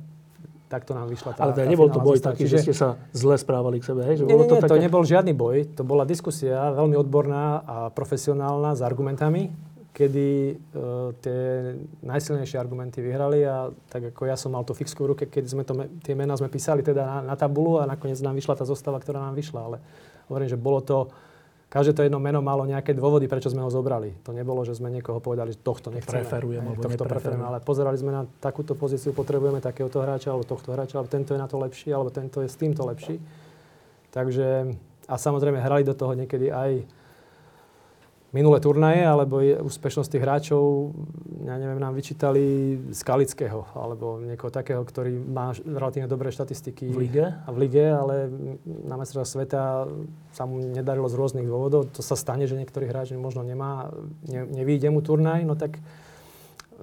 tak 0.69 0.81
to 0.85 0.93
nám 0.93 1.09
vyšla 1.09 1.33
tá 1.33 1.41
Ale 1.45 1.53
teda 1.57 1.69
nebol 1.69 1.89
to 1.89 2.01
boj 2.01 2.17
taký, 2.21 2.45
že 2.45 2.61
ste 2.61 2.73
sa 2.73 2.97
zle 3.13 3.37
správali 3.37 3.81
k 3.81 3.89
sebe, 3.89 4.01
hej? 4.05 4.21
Že 4.21 4.23
nie, 4.29 4.33
bolo 4.37 4.45
to, 4.45 4.55
nie, 4.57 4.63
také... 4.65 4.71
to 4.73 4.83
nebol 4.85 5.03
žiadny 5.05 5.33
boj, 5.33 5.57
to 5.73 5.81
bola 5.81 6.03
diskusia 6.05 6.73
veľmi 6.73 6.97
odborná 6.97 7.61
a 7.65 7.77
profesionálna 7.93 8.77
s 8.77 8.81
argumentami, 8.81 9.49
kedy 9.95 10.27
uh, 10.51 11.15
tie 11.23 11.39
najsilnejšie 12.03 12.59
argumenty 12.59 12.99
vyhrali 12.99 13.47
a 13.47 13.71
tak 13.87 14.11
ako 14.11 14.21
ja 14.27 14.35
som 14.35 14.51
mal 14.51 14.67
tú 14.67 14.75
fixku 14.75 15.07
v 15.07 15.15
ruke, 15.15 15.23
keď 15.29 15.43
sme 15.47 15.63
to, 15.63 15.73
tie 16.03 16.17
mená 16.17 16.35
sme 16.35 16.51
písali 16.51 16.83
teda 16.83 17.07
na, 17.07 17.17
na 17.31 17.35
tabulu 17.39 17.79
a 17.79 17.87
nakoniec 17.87 18.19
nám 18.19 18.35
vyšla 18.35 18.59
tá 18.59 18.65
zostava, 18.67 18.99
ktorá 18.99 19.23
nám 19.23 19.39
vyšla, 19.39 19.61
ale 19.61 19.77
hovorím, 20.27 20.49
že 20.51 20.59
bolo 20.59 20.83
to 20.83 20.97
každé 21.75 21.91
to 21.91 22.07
jedno 22.07 22.23
meno 22.23 22.39
malo 22.39 22.63
nejaké 22.63 22.95
dôvody, 22.95 23.27
prečo 23.27 23.51
sme 23.51 23.59
ho 23.59 23.67
zobrali. 23.67 24.15
To 24.23 24.31
nebolo, 24.31 24.63
že 24.63 24.79
sme 24.79 24.88
niekoho 24.88 25.19
povedali, 25.19 25.51
že 25.51 25.59
tohto 25.59 25.91
nechceme. 25.91 26.23
Preferujeme, 26.23 26.71
alebo 26.71 26.79
tohto 26.79 27.03
preferujeme, 27.03 27.43
ale 27.43 27.59
pozerali 27.59 27.99
sme 27.99 28.15
na 28.15 28.23
takúto 28.39 28.79
pozíciu, 28.79 29.11
potrebujeme 29.11 29.59
takéhoto 29.59 29.99
hráča, 29.99 30.31
alebo 30.31 30.47
tohto 30.47 30.71
hráča, 30.71 31.03
alebo 31.03 31.11
tento 31.11 31.35
je 31.35 31.39
na 31.43 31.51
to 31.51 31.59
lepší, 31.59 31.91
alebo 31.91 32.15
tento 32.15 32.39
je 32.39 32.47
s 32.47 32.55
týmto 32.55 32.88
lepší. 32.88 33.19
Takže, 34.07 34.71
a 35.03 35.15
samozrejme 35.19 35.59
hrali 35.59 35.83
do 35.83 35.91
toho 35.91 36.15
niekedy 36.15 36.47
aj 36.47 36.88
minulé 38.35 38.59
turnaje, 38.59 38.99
alebo 38.99 39.39
je 39.39 39.55
úspešnosť 39.63 40.09
tých 40.11 40.23
hráčov, 40.27 40.91
ja 41.47 41.55
neviem, 41.55 41.79
nám 41.79 41.95
vyčítali 41.95 42.43
Skalického, 42.91 43.63
alebo 43.71 44.19
niekoho 44.19 44.51
takého, 44.51 44.83
ktorý 44.83 45.15
má 45.15 45.55
relatívne 45.63 46.11
dobré 46.11 46.35
štatistiky. 46.35 46.91
V 46.91 47.07
lige? 47.07 47.23
A 47.31 47.49
v 47.55 47.57
lige, 47.63 47.87
ale 47.87 48.27
na 48.65 48.99
mestra 48.99 49.23
sveta 49.23 49.87
sa 50.35 50.43
mu 50.43 50.59
nedarilo 50.59 51.07
z 51.07 51.15
rôznych 51.15 51.47
dôvodov. 51.47 51.87
To 51.95 52.03
sa 52.03 52.19
stane, 52.19 52.43
že 52.43 52.59
niektorý 52.59 52.91
hráč 52.91 53.15
možno 53.15 53.47
nemá, 53.47 53.87
ne, 54.27 54.43
nevíde 54.43 54.91
mu 54.91 54.99
turnaj, 54.99 55.47
no 55.47 55.55
tak 55.55 55.79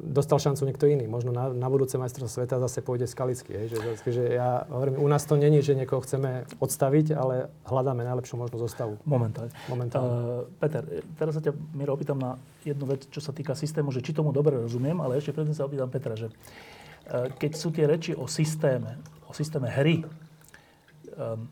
dostal 0.01 0.41
šancu 0.41 0.65
niekto 0.65 0.89
iný. 0.89 1.05
Možno 1.05 1.37
na, 1.37 1.53
na 1.53 1.69
budúce 1.69 2.01
majstrovstvo 2.01 2.43
sveta 2.43 2.57
zase 2.63 2.81
pôjde 2.81 3.05
Skalický. 3.05 3.53
Hej, 3.53 3.77
že, 3.77 3.79
že 4.09 4.25
ja 4.33 4.65
hovorím, 4.73 4.97
u 4.97 5.09
nás 5.09 5.29
to 5.29 5.37
není, 5.37 5.61
že 5.61 5.77
niekoho 5.77 6.01
chceme 6.01 6.49
odstaviť, 6.63 7.13
ale 7.13 7.53
hľadáme 7.69 8.01
najlepšiu 8.01 8.41
možnú 8.41 8.57
zostavu. 8.57 8.97
Momentálne. 9.05 9.53
Momentálne. 9.69 10.09
Uh, 10.09 10.49
Peter, 10.57 10.83
teraz 11.21 11.37
sa 11.37 11.43
ťa, 11.45 11.53
Miro, 11.77 11.93
opýtam 11.93 12.17
na 12.17 12.41
jednu 12.65 12.89
vec, 12.89 13.05
čo 13.13 13.21
sa 13.21 13.37
týka 13.37 13.53
systému, 13.53 13.93
že 13.93 14.01
či 14.01 14.17
tomu 14.17 14.33
dobre 14.33 14.57
rozumiem, 14.57 14.97
ale 15.05 15.21
ešte 15.21 15.37
predtým 15.37 15.57
sa 15.57 15.69
opýtam 15.69 15.93
Petra, 15.93 16.17
že 16.17 16.33
uh, 16.33 17.29
keď 17.37 17.53
sú 17.53 17.69
tie 17.69 17.85
reči 17.85 18.17
o 18.17 18.25
systéme, 18.25 18.97
o 19.29 19.37
systéme 19.37 19.69
hry, 19.69 20.01
um, 20.01 21.45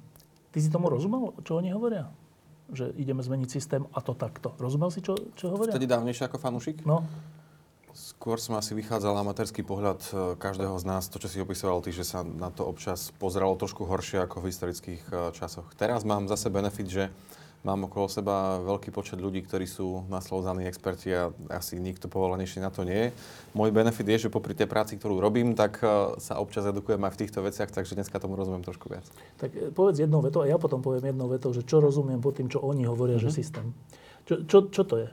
ty 0.49 0.59
si 0.65 0.73
tomu 0.73 0.89
rozumel, 0.89 1.37
čo 1.45 1.61
oni 1.61 1.77
hovoria? 1.77 2.09
Že 2.71 2.95
ideme 3.03 3.19
zmeniť 3.21 3.49
systém 3.51 3.83
a 3.91 3.99
to 3.99 4.15
takto. 4.15 4.55
Rozumel 4.57 4.95
si, 4.95 5.03
čo, 5.03 5.19
čo 5.35 5.51
hovoria? 5.51 5.75
Vtedy 5.75 5.91
dávnejšie 5.91 6.31
ako 6.31 6.39
fanúšik? 6.39 6.87
No, 6.87 7.03
Skôr 7.91 8.39
som 8.39 8.55
asi 8.55 8.73
vychádzal 8.73 9.19
amatérsky 9.19 9.67
pohľad 9.67 10.01
e, 10.09 10.11
každého 10.39 10.79
z 10.79 10.85
nás, 10.87 11.11
to, 11.11 11.19
čo 11.19 11.27
si 11.27 11.43
opisoval 11.43 11.83
ty, 11.83 11.91
že 11.91 12.07
sa 12.07 12.23
na 12.23 12.49
to 12.49 12.63
občas 12.63 13.11
pozeralo 13.19 13.59
trošku 13.59 13.83
horšie 13.83 14.23
ako 14.23 14.41
v 14.41 14.49
historických 14.49 15.03
e, 15.11 15.15
časoch. 15.35 15.67
Teraz 15.75 16.07
mám 16.07 16.31
zase 16.31 16.47
benefit, 16.49 16.87
že 16.87 17.05
mám 17.61 17.91
okolo 17.91 18.09
seba 18.09 18.57
veľký 18.63 18.89
počet 18.89 19.19
ľudí, 19.19 19.43
ktorí 19.45 19.67
sú 19.67 20.07
naslovzaní 20.09 20.65
experti 20.65 21.13
a 21.13 21.29
asi 21.53 21.77
nikto 21.77 22.09
povolenejší 22.09 22.63
na 22.63 22.71
to 22.73 22.87
nie 22.87 23.09
je. 23.09 23.09
Môj 23.53 23.69
benefit 23.69 24.07
je, 24.09 24.27
že 24.27 24.33
popri 24.33 24.57
tej 24.57 24.65
práci, 24.65 24.97
ktorú 24.97 25.19
robím, 25.19 25.59
tak 25.59 25.83
e, 25.83 26.15
sa 26.23 26.39
občas 26.39 26.65
edukujem 26.71 27.03
aj 27.03 27.13
v 27.19 27.21
týchto 27.27 27.43
veciach, 27.43 27.75
takže 27.75 27.99
dneska 27.99 28.23
tomu 28.23 28.39
rozumiem 28.39 28.63
trošku 28.63 28.87
viac. 28.87 29.05
tak 29.37 29.51
povedz 29.75 29.99
jednou 29.99 30.23
vetou 30.23 30.41
a 30.41 30.49
ja 30.49 30.63
potom 30.63 30.79
poviem 30.79 31.11
jednou 31.11 31.27
vetou, 31.27 31.51
že 31.51 31.67
čo 31.67 31.83
rozumiem 31.83 32.23
pod 32.23 32.39
tým, 32.39 32.47
čo 32.47 32.63
oni 32.63 32.87
hovoria, 32.87 33.19
Mhm. 33.19 33.25
že 33.27 33.31
systém. 33.35 33.75
Čo, 34.25 34.47
čo, 34.47 34.59
čo 34.71 34.83
to 34.87 34.95
je? 35.01 35.09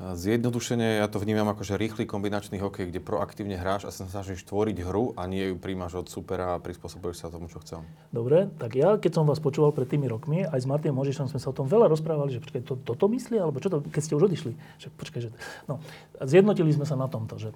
Zjednodušene 0.00 0.96
ja 0.96 1.06
to 1.12 1.20
vnímam 1.20 1.52
ako 1.52 1.60
že 1.60 1.76
rýchly 1.76 2.08
kombinačný 2.08 2.56
hokej, 2.56 2.88
kde 2.88 3.04
proaktívne 3.04 3.60
hráš 3.60 3.84
a 3.84 3.92
sa 3.92 4.08
snažíš 4.08 4.48
tvoriť 4.48 4.80
hru 4.80 5.12
a 5.12 5.28
nie 5.28 5.52
ju 5.52 5.60
príjmaš 5.60 6.00
od 6.00 6.06
supera 6.08 6.56
a 6.56 6.62
prispôsobuješ 6.62 7.20
sa 7.20 7.28
tomu, 7.28 7.52
čo 7.52 7.60
chcem. 7.60 7.84
Dobre, 8.08 8.48
tak 8.56 8.80
ja, 8.80 8.96
keď 8.96 9.20
som 9.20 9.28
vás 9.28 9.44
počúval 9.44 9.76
pred 9.76 9.84
tými 9.92 10.08
rokmi, 10.08 10.48
aj 10.48 10.56
s 10.56 10.64
Martinom 10.64 10.96
Možišom 11.04 11.28
sme 11.28 11.36
sa 11.36 11.52
o 11.52 11.56
tom 11.56 11.68
veľa 11.68 11.92
rozprávali, 11.92 12.32
že 12.32 12.40
počkaj, 12.40 12.64
to, 12.64 12.80
toto 12.80 13.12
myslí, 13.12 13.36
alebo 13.36 13.60
čo 13.60 13.68
to, 13.68 13.84
keď 13.92 14.00
ste 14.00 14.16
už 14.16 14.24
odišli? 14.32 14.52
Že, 14.80 14.88
počkaj, 14.96 15.20
že, 15.20 15.30
no, 15.68 15.84
zjednotili 16.16 16.72
sme 16.72 16.88
sa 16.88 16.96
na 16.96 17.04
tomto, 17.04 17.36
že 17.36 17.52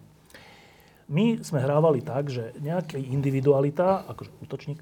my 1.08 1.40
sme 1.40 1.64
hrávali 1.64 2.04
tak, 2.04 2.28
že 2.28 2.52
nejaký 2.60 3.00
individualita, 3.00 4.04
akože 4.04 4.30
útočník, 4.44 4.80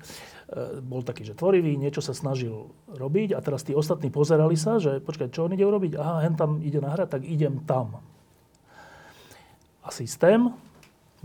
bol 0.84 1.00
taký, 1.00 1.24
že 1.24 1.32
tvorivý, 1.32 1.74
niečo 1.80 2.04
sa 2.04 2.12
snažil 2.12 2.68
robiť 2.92 3.32
a 3.32 3.40
teraz 3.40 3.64
tí 3.64 3.72
ostatní 3.72 4.12
pozerali 4.12 4.56
sa, 4.56 4.76
že 4.76 5.00
počkaj, 5.00 5.32
čo 5.32 5.48
on 5.48 5.54
ide 5.56 5.64
urobiť? 5.64 5.96
Aha, 5.96 6.28
hen 6.28 6.36
tam 6.36 6.60
ide 6.60 6.80
nahrať, 6.80 7.08
tak 7.18 7.22
idem 7.24 7.64
tam. 7.64 8.04
A 9.82 9.88
systém 9.90 10.52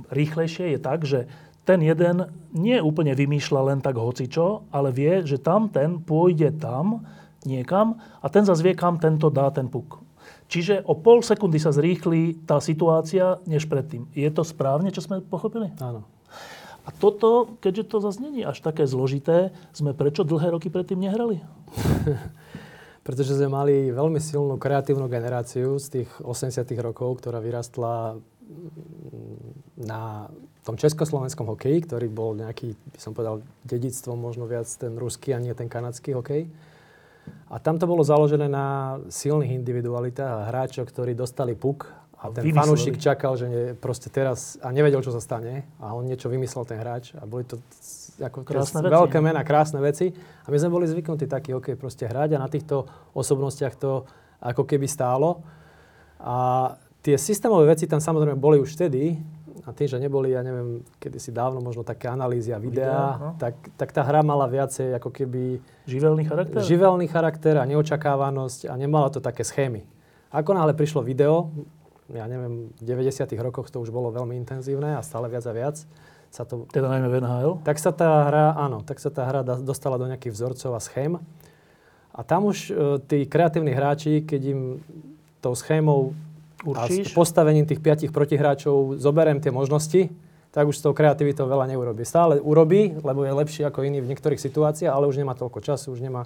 rýchlejšie 0.09 0.77
je 0.77 0.79
tak, 0.79 1.03
že 1.03 1.27
ten 1.67 1.83
jeden 1.83 2.31
nie 2.55 2.79
úplne 2.79 3.11
vymýšľa 3.11 3.61
len 3.75 3.79
tak 3.83 3.99
hocičo, 3.99 4.71
ale 4.71 4.95
vie, 4.95 5.27
že 5.27 5.35
tam 5.35 5.67
ten 5.67 5.99
pôjde 5.99 6.55
tam 6.55 7.03
niekam 7.43 7.99
a 8.23 8.31
ten 8.31 8.47
zase 8.47 8.63
vie, 8.63 8.71
kam 8.71 8.95
tento 8.95 9.27
dá 9.27 9.51
ten 9.51 9.67
puk. 9.67 9.99
Čiže 10.47 10.87
o 10.87 10.95
pol 10.95 11.19
sekundy 11.19 11.59
sa 11.59 11.75
zrýchli 11.75 12.47
tá 12.47 12.63
situácia, 12.63 13.43
než 13.43 13.67
predtým. 13.67 14.07
Je 14.15 14.27
to 14.31 14.47
správne, 14.47 14.95
čo 14.95 15.03
sme 15.03 15.19
pochopili? 15.19 15.75
Áno. 15.83 16.07
A 16.87 16.89
toto, 16.95 17.59
keďže 17.59 17.83
to 17.91 17.97
zase 17.99 18.23
není 18.23 18.47
až 18.47 18.63
také 18.63 18.87
zložité, 18.87 19.51
sme 19.75 19.91
prečo 19.91 20.23
dlhé 20.23 20.55
roky 20.55 20.71
predtým 20.71 21.03
nehrali? 21.03 21.43
Pretože 23.07 23.35
sme 23.35 23.51
mali 23.51 23.91
veľmi 23.91 24.19
silnú 24.23 24.55
kreatívnu 24.55 25.11
generáciu 25.11 25.75
z 25.83 25.87
tých 25.99 26.09
80 26.23 26.63
rokov, 26.79 27.19
ktorá 27.19 27.43
vyrastla 27.43 28.15
mm, 28.15 29.83
na 29.83 30.31
tom 30.63 30.79
československom 30.79 31.47
hokeji, 31.47 31.87
ktorý 31.87 32.07
bol 32.07 32.35
nejaký, 32.35 32.75
by 32.75 32.99
som 32.99 33.11
povedal, 33.11 33.43
dedictvom 33.67 34.19
možno 34.19 34.47
viac 34.47 34.67
ten 34.67 34.95
ruský 34.95 35.35
a 35.35 35.43
nie 35.43 35.55
ten 35.55 35.67
kanadský 35.71 36.15
hokej. 36.15 36.47
A 37.51 37.59
tam 37.59 37.79
to 37.79 37.87
bolo 37.87 38.03
založené 38.03 38.47
na 38.47 38.99
silných 39.07 39.55
individualitách 39.59 40.27
a 40.27 40.47
hráčoch, 40.51 40.87
ktorí 40.87 41.15
dostali 41.15 41.55
puk 41.55 41.87
a 42.17 42.33
ten 42.33 42.49
Vymysleli. 42.49 42.57
fanúšik 42.57 42.95
čakal, 42.97 43.37
že 43.37 43.45
ne, 43.45 43.61
proste 43.77 44.09
teraz 44.09 44.57
a 44.65 44.73
nevedel, 44.73 45.05
čo 45.05 45.13
sa 45.13 45.21
stane 45.21 45.69
a 45.77 45.93
on 45.93 46.09
niečo 46.09 46.33
vymyslel 46.33 46.65
ten 46.65 46.81
hráč 46.81 47.13
a 47.13 47.29
boli 47.29 47.45
to 47.45 47.61
ako 48.17 48.41
Krásne 48.41 48.81
veci. 48.81 48.93
veľké 48.97 49.17
mená, 49.21 49.45
krásne 49.45 49.77
veci 49.77 50.09
a 50.17 50.47
my 50.49 50.57
sme 50.57 50.73
boli 50.73 50.89
zvyknutí 50.89 51.29
taký 51.29 51.53
hokej 51.53 51.77
proste 51.77 52.09
hrať 52.09 52.33
a 52.33 52.41
na 52.41 52.49
týchto 52.49 52.89
osobnostiach 53.13 53.77
to 53.77 54.09
ako 54.41 54.65
keby 54.65 54.89
stálo. 54.89 55.45
A 56.17 56.73
tie 57.05 57.13
systémové 57.21 57.77
veci 57.77 57.85
tam 57.85 58.01
samozrejme 58.01 58.41
boli 58.41 58.57
už 58.57 58.73
vtedy, 58.73 59.21
a 59.67 59.75
tým, 59.75 59.87
že 59.91 59.99
neboli, 59.99 60.31
ja 60.31 60.39
neviem, 60.39 60.79
kedysi 60.95 61.35
dávno 61.35 61.59
možno 61.59 61.83
také 61.83 62.07
analýzy 62.07 62.55
a 62.55 62.59
Videá, 62.61 63.19
no. 63.19 63.29
tak, 63.35 63.59
tak 63.75 63.91
tá 63.91 63.99
hra 63.99 64.23
mala 64.23 64.47
viacej 64.47 64.95
ako 64.95 65.11
keby 65.11 65.59
Živelný 65.83 66.23
charakter? 66.23 66.63
živelný 66.63 67.05
charakter 67.11 67.59
a 67.59 67.67
neočakávanosť 67.67 68.71
a 68.71 68.73
nemala 68.79 69.11
to 69.11 69.19
také 69.19 69.43
schémy. 69.43 69.83
Ako 70.31 70.55
náhle 70.55 70.71
prišlo 70.71 71.03
video, 71.03 71.51
ja 72.11 72.25
neviem, 72.27 72.71
v 72.75 72.83
90 72.83 73.27
rokoch 73.39 73.67
to 73.67 73.83
už 73.83 73.91
bolo 73.91 74.11
veľmi 74.11 74.35
intenzívne 74.39 74.95
a 74.95 75.01
stále 75.03 75.27
viac 75.27 75.43
a 75.47 75.53
viac, 75.53 75.77
sa 76.31 76.43
to, 76.43 76.67
Teda 76.71 76.91
najmä 76.91 77.07
v 77.07 77.15
NHL? 77.23 77.51
tak 77.63 77.79
sa 77.79 77.95
tá 77.95 78.27
hra, 78.27 78.55
áno, 78.59 78.83
tak 78.83 78.99
sa 78.99 79.07
tá 79.07 79.23
hra 79.23 79.41
dostala 79.43 79.95
do 79.95 80.07
nejakých 80.11 80.35
vzorcov 80.35 80.71
a 80.75 80.81
schém. 80.83 81.15
A 82.11 82.21
tam 82.25 82.49
už 82.49 82.57
e, 82.67 82.71
tí 83.05 83.17
kreatívni 83.29 83.71
hráči, 83.71 84.25
keď 84.25 84.41
im 84.51 84.61
tou 85.39 85.53
schémou 85.55 86.17
a 86.73 86.89
s 86.89 86.97
Určíš? 86.97 87.13
postavením 87.13 87.69
tých 87.69 87.79
piatich 87.79 88.09
protihráčov 88.09 88.97
zoberiem 88.97 89.37
tie 89.37 89.53
možnosti, 89.53 90.09
tak 90.49 90.65
už 90.65 90.81
s 90.81 90.83
tou 90.83 90.91
kreativitou 90.97 91.45
veľa 91.45 91.69
neurobí. 91.69 92.01
Stále 92.01 92.41
urobí, 92.41 92.97
lebo 93.05 93.21
je 93.21 93.31
lepší 93.37 93.61
ako 93.61 93.85
iný 93.85 94.01
v 94.01 94.09
niektorých 94.09 94.41
situáciách, 94.41 94.89
ale 94.89 95.05
už 95.05 95.21
nemá 95.21 95.37
toľko 95.37 95.61
času, 95.61 95.93
už 95.93 96.01
nemá... 96.01 96.25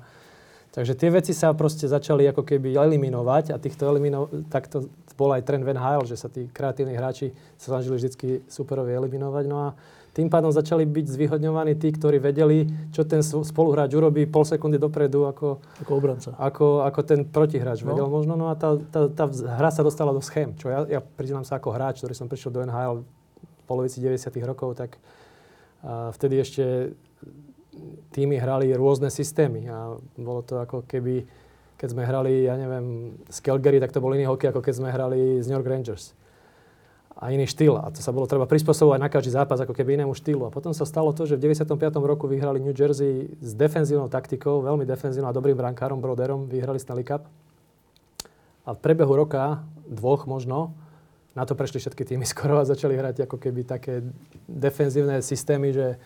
Takže 0.72 0.96
tie 0.96 1.12
veci 1.12 1.36
sa 1.36 1.52
proste 1.52 1.84
začali 1.84 2.24
ako 2.32 2.48
keby 2.48 2.72
eliminovať 2.80 3.52
a 3.52 3.60
týchto 3.60 3.92
elimino... 3.92 4.32
tak 4.48 4.72
to 4.72 4.88
bol 5.20 5.28
aj 5.36 5.44
trend 5.44 5.68
Van 5.68 5.76
Hale, 5.76 6.08
že 6.08 6.16
sa 6.16 6.32
tí 6.32 6.48
kreatívni 6.48 6.96
hráči 6.96 7.36
sa 7.60 7.76
snažili 7.76 8.00
vždy 8.00 8.10
superovi 8.48 8.96
eliminovať. 8.96 9.46
No 9.52 9.58
a 9.68 9.76
tým 10.12 10.32
pádom 10.32 10.48
začali 10.52 10.88
byť 10.88 11.06
zvýhodňovaní 11.08 11.76
tí, 11.76 11.92
ktorí 11.92 12.20
vedeli, 12.20 12.68
čo 12.96 13.04
ten 13.04 13.20
spoluhráč 13.24 13.96
urobí 13.96 14.24
pol 14.28 14.48
sekundy 14.48 14.80
dopredu, 14.80 15.28
ako, 15.28 15.60
Ako 15.84 15.92
obranca. 15.92 16.36
ako, 16.40 16.88
ako 16.88 17.00
ten 17.04 17.24
protihráč 17.28 17.84
No. 17.84 17.92
vedel 17.92 18.08
možno. 18.08 18.40
No 18.40 18.48
a 18.48 18.56
tá, 18.56 18.76
tá, 18.80 19.12
tá 19.12 19.28
hra 19.28 19.72
sa 19.76 19.84
dostala 19.84 20.16
do 20.16 20.24
schém. 20.24 20.56
Čo 20.56 20.72
ja, 20.72 20.88
ja 20.88 21.00
priznám 21.04 21.44
sa 21.44 21.60
ako 21.60 21.76
hráč, 21.76 22.00
ktorý 22.00 22.16
som 22.16 22.32
prišiel 22.32 22.52
do 22.52 22.64
NHL 22.64 23.04
v 23.04 23.64
polovici 23.68 24.00
90 24.00 24.36
rokov, 24.48 24.80
tak 24.80 24.96
a 25.82 26.14
vtedy 26.14 26.38
ešte 26.38 26.94
týmy 28.12 28.36
hrali 28.38 28.72
rôzne 28.76 29.08
systémy 29.08 29.68
a 29.72 29.96
bolo 30.20 30.44
to 30.44 30.60
ako 30.60 30.84
keby, 30.84 31.24
keď 31.80 31.88
sme 31.88 32.04
hrali, 32.04 32.46
ja 32.46 32.60
neviem, 32.60 33.16
z 33.32 33.38
Calgary, 33.40 33.80
tak 33.80 33.96
to 33.96 34.04
bol 34.04 34.12
iný 34.12 34.28
hokej, 34.28 34.52
ako 34.52 34.62
keď 34.62 34.74
sme 34.76 34.90
hrali 34.92 35.40
z 35.40 35.48
New 35.48 35.58
York 35.58 35.68
Rangers. 35.68 36.12
A 37.22 37.30
iný 37.30 37.46
štýl. 37.46 37.78
A 37.78 37.94
to 37.94 38.02
sa 38.02 38.10
bolo 38.10 38.26
treba 38.26 38.50
prispôsobovať 38.50 38.98
na 38.98 39.06
každý 39.06 39.38
zápas 39.38 39.62
ako 39.62 39.78
keby 39.78 39.94
inému 39.94 40.18
štýlu. 40.18 40.50
A 40.50 40.54
potom 40.54 40.74
sa 40.74 40.90
stalo 40.90 41.14
to, 41.14 41.30
že 41.30 41.38
v 41.38 41.54
95. 41.54 41.78
roku 42.02 42.26
vyhrali 42.26 42.58
New 42.58 42.74
Jersey 42.74 43.30
s 43.38 43.54
defenzívnou 43.54 44.10
taktikou, 44.10 44.66
veľmi 44.66 44.90
defenzívnou 44.90 45.30
a 45.30 45.36
dobrým 45.36 45.54
brankárom, 45.54 46.02
Broderom, 46.02 46.50
vyhrali 46.50 46.82
Stanley 46.82 47.06
Cup. 47.06 47.30
A 48.66 48.74
v 48.74 48.80
prebehu 48.82 49.14
roka, 49.14 49.62
dvoch 49.86 50.26
možno, 50.26 50.74
na 51.38 51.46
to 51.46 51.54
prešli 51.54 51.78
všetky 51.78 52.04
týmy 52.04 52.26
skoro 52.32 52.58
a 52.58 52.66
začali 52.66 52.98
hrať 52.98 53.30
ako 53.30 53.38
keby 53.38 53.70
také 53.70 54.02
defenzívne 54.50 55.22
systémy, 55.22 55.78
že, 55.78 56.02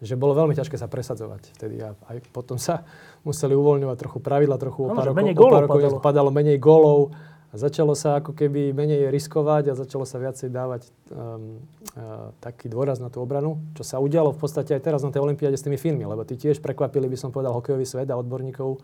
že 0.00 0.16
bolo 0.16 0.32
veľmi 0.32 0.56
ťažké 0.56 0.80
sa 0.80 0.88
presadzovať 0.88 1.52
vtedy. 1.60 1.84
A 1.84 1.92
aj 1.92 2.24
potom 2.32 2.56
sa 2.56 2.88
museli 3.20 3.52
uvoľňovať 3.52 3.96
trochu 4.00 4.18
pravidla, 4.24 4.56
trochu 4.56 4.88
o 4.88 4.88
Áno, 4.88 4.96
pár 4.96 5.04
že 5.04 5.10
rokov, 5.12 5.20
menej 5.20 5.34
o 5.36 5.44
pár 5.44 5.62
rokov 5.68 5.80
padalo. 5.80 6.00
padalo 6.00 6.30
menej 6.32 6.56
gólov 6.56 7.12
a 7.50 7.54
začalo 7.58 7.92
sa 7.92 8.22
ako 8.22 8.32
keby 8.32 8.72
menej 8.72 9.12
riskovať 9.12 9.70
a 9.70 9.72
začalo 9.76 10.08
sa 10.08 10.16
viacej 10.16 10.48
dávať 10.48 10.88
um, 11.12 11.60
uh, 11.98 12.32
taký 12.40 12.72
dôraz 12.72 12.96
na 12.96 13.12
tú 13.12 13.20
obranu, 13.20 13.60
čo 13.76 13.84
sa 13.84 14.00
udialo 14.00 14.32
v 14.32 14.40
podstate 14.40 14.72
aj 14.72 14.82
teraz 14.86 15.00
na 15.04 15.12
tej 15.12 15.20
Olympiáde 15.20 15.58
s 15.58 15.66
tými 15.66 15.76
Fínmi, 15.76 16.06
lebo 16.08 16.24
tí 16.24 16.38
tiež 16.38 16.64
prekvapili, 16.64 17.04
by 17.10 17.18
som 17.20 17.28
povedal, 17.28 17.52
hokejový 17.52 17.84
svet 17.84 18.08
a 18.08 18.16
odborníkov, 18.16 18.80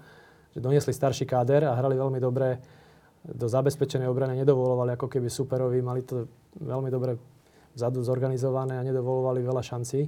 že 0.52 0.59
doniesli 0.61 0.92
starší 0.92 1.24
káder 1.24 1.64
a 1.64 1.79
hrali 1.79 1.96
veľmi 1.96 2.20
dobre 2.20 2.61
do 3.22 3.46
zabezpečenej 3.48 4.07
obrany, 4.07 4.37
nedovolovali 4.42 4.94
ako 4.94 5.09
keby 5.11 5.33
superovi, 5.33 5.81
mali 5.81 6.05
to 6.05 6.26
veľmi 6.59 6.90
dobre 6.92 7.18
vzadu 7.72 8.02
zorganizované 8.02 8.79
a 8.79 8.87
nedovolovali 8.87 9.42
veľa 9.46 9.62
šancí. 9.62 10.00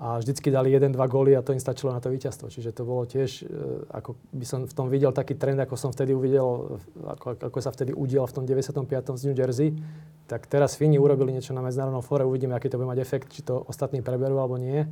A 0.00 0.16
vždycky 0.16 0.48
dali 0.48 0.72
1-2 0.72 0.96
góly 1.12 1.36
a 1.36 1.44
to 1.44 1.52
im 1.52 1.60
stačilo 1.60 1.92
na 1.92 2.00
to 2.00 2.08
víťazstvo. 2.08 2.48
Čiže 2.48 2.72
to 2.72 2.88
bolo 2.88 3.04
tiež, 3.04 3.44
e, 3.44 3.84
ako 3.92 4.16
by 4.32 4.46
som 4.48 4.64
v 4.64 4.72
tom 4.72 4.88
videl 4.88 5.12
taký 5.12 5.36
trend, 5.36 5.60
ako 5.60 5.76
som 5.76 5.92
vtedy 5.92 6.16
uvidel, 6.16 6.80
ako, 7.04 7.36
ako 7.36 7.58
sa 7.60 7.68
vtedy 7.68 7.92
udial 7.92 8.24
v 8.24 8.32
tom 8.32 8.44
95. 8.48 9.20
z 9.20 9.22
New 9.28 9.36
Jersey. 9.36 9.76
Tak 10.24 10.48
teraz 10.48 10.80
Fíni 10.80 10.96
urobili 10.96 11.36
niečo 11.36 11.52
na 11.52 11.60
medzinárodnom 11.60 12.00
fóre, 12.00 12.24
uvidíme, 12.24 12.56
aký 12.56 12.72
to 12.72 12.80
bude 12.80 12.88
mať 12.88 13.04
efekt, 13.04 13.28
či 13.28 13.44
to 13.44 13.60
ostatní 13.68 14.00
preberú 14.00 14.40
alebo 14.40 14.56
nie. 14.56 14.88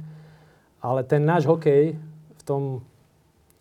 Ale 0.84 1.00
ten 1.08 1.24
náš 1.24 1.48
hokej 1.48 1.96
v 2.36 2.42
tom 2.44 2.84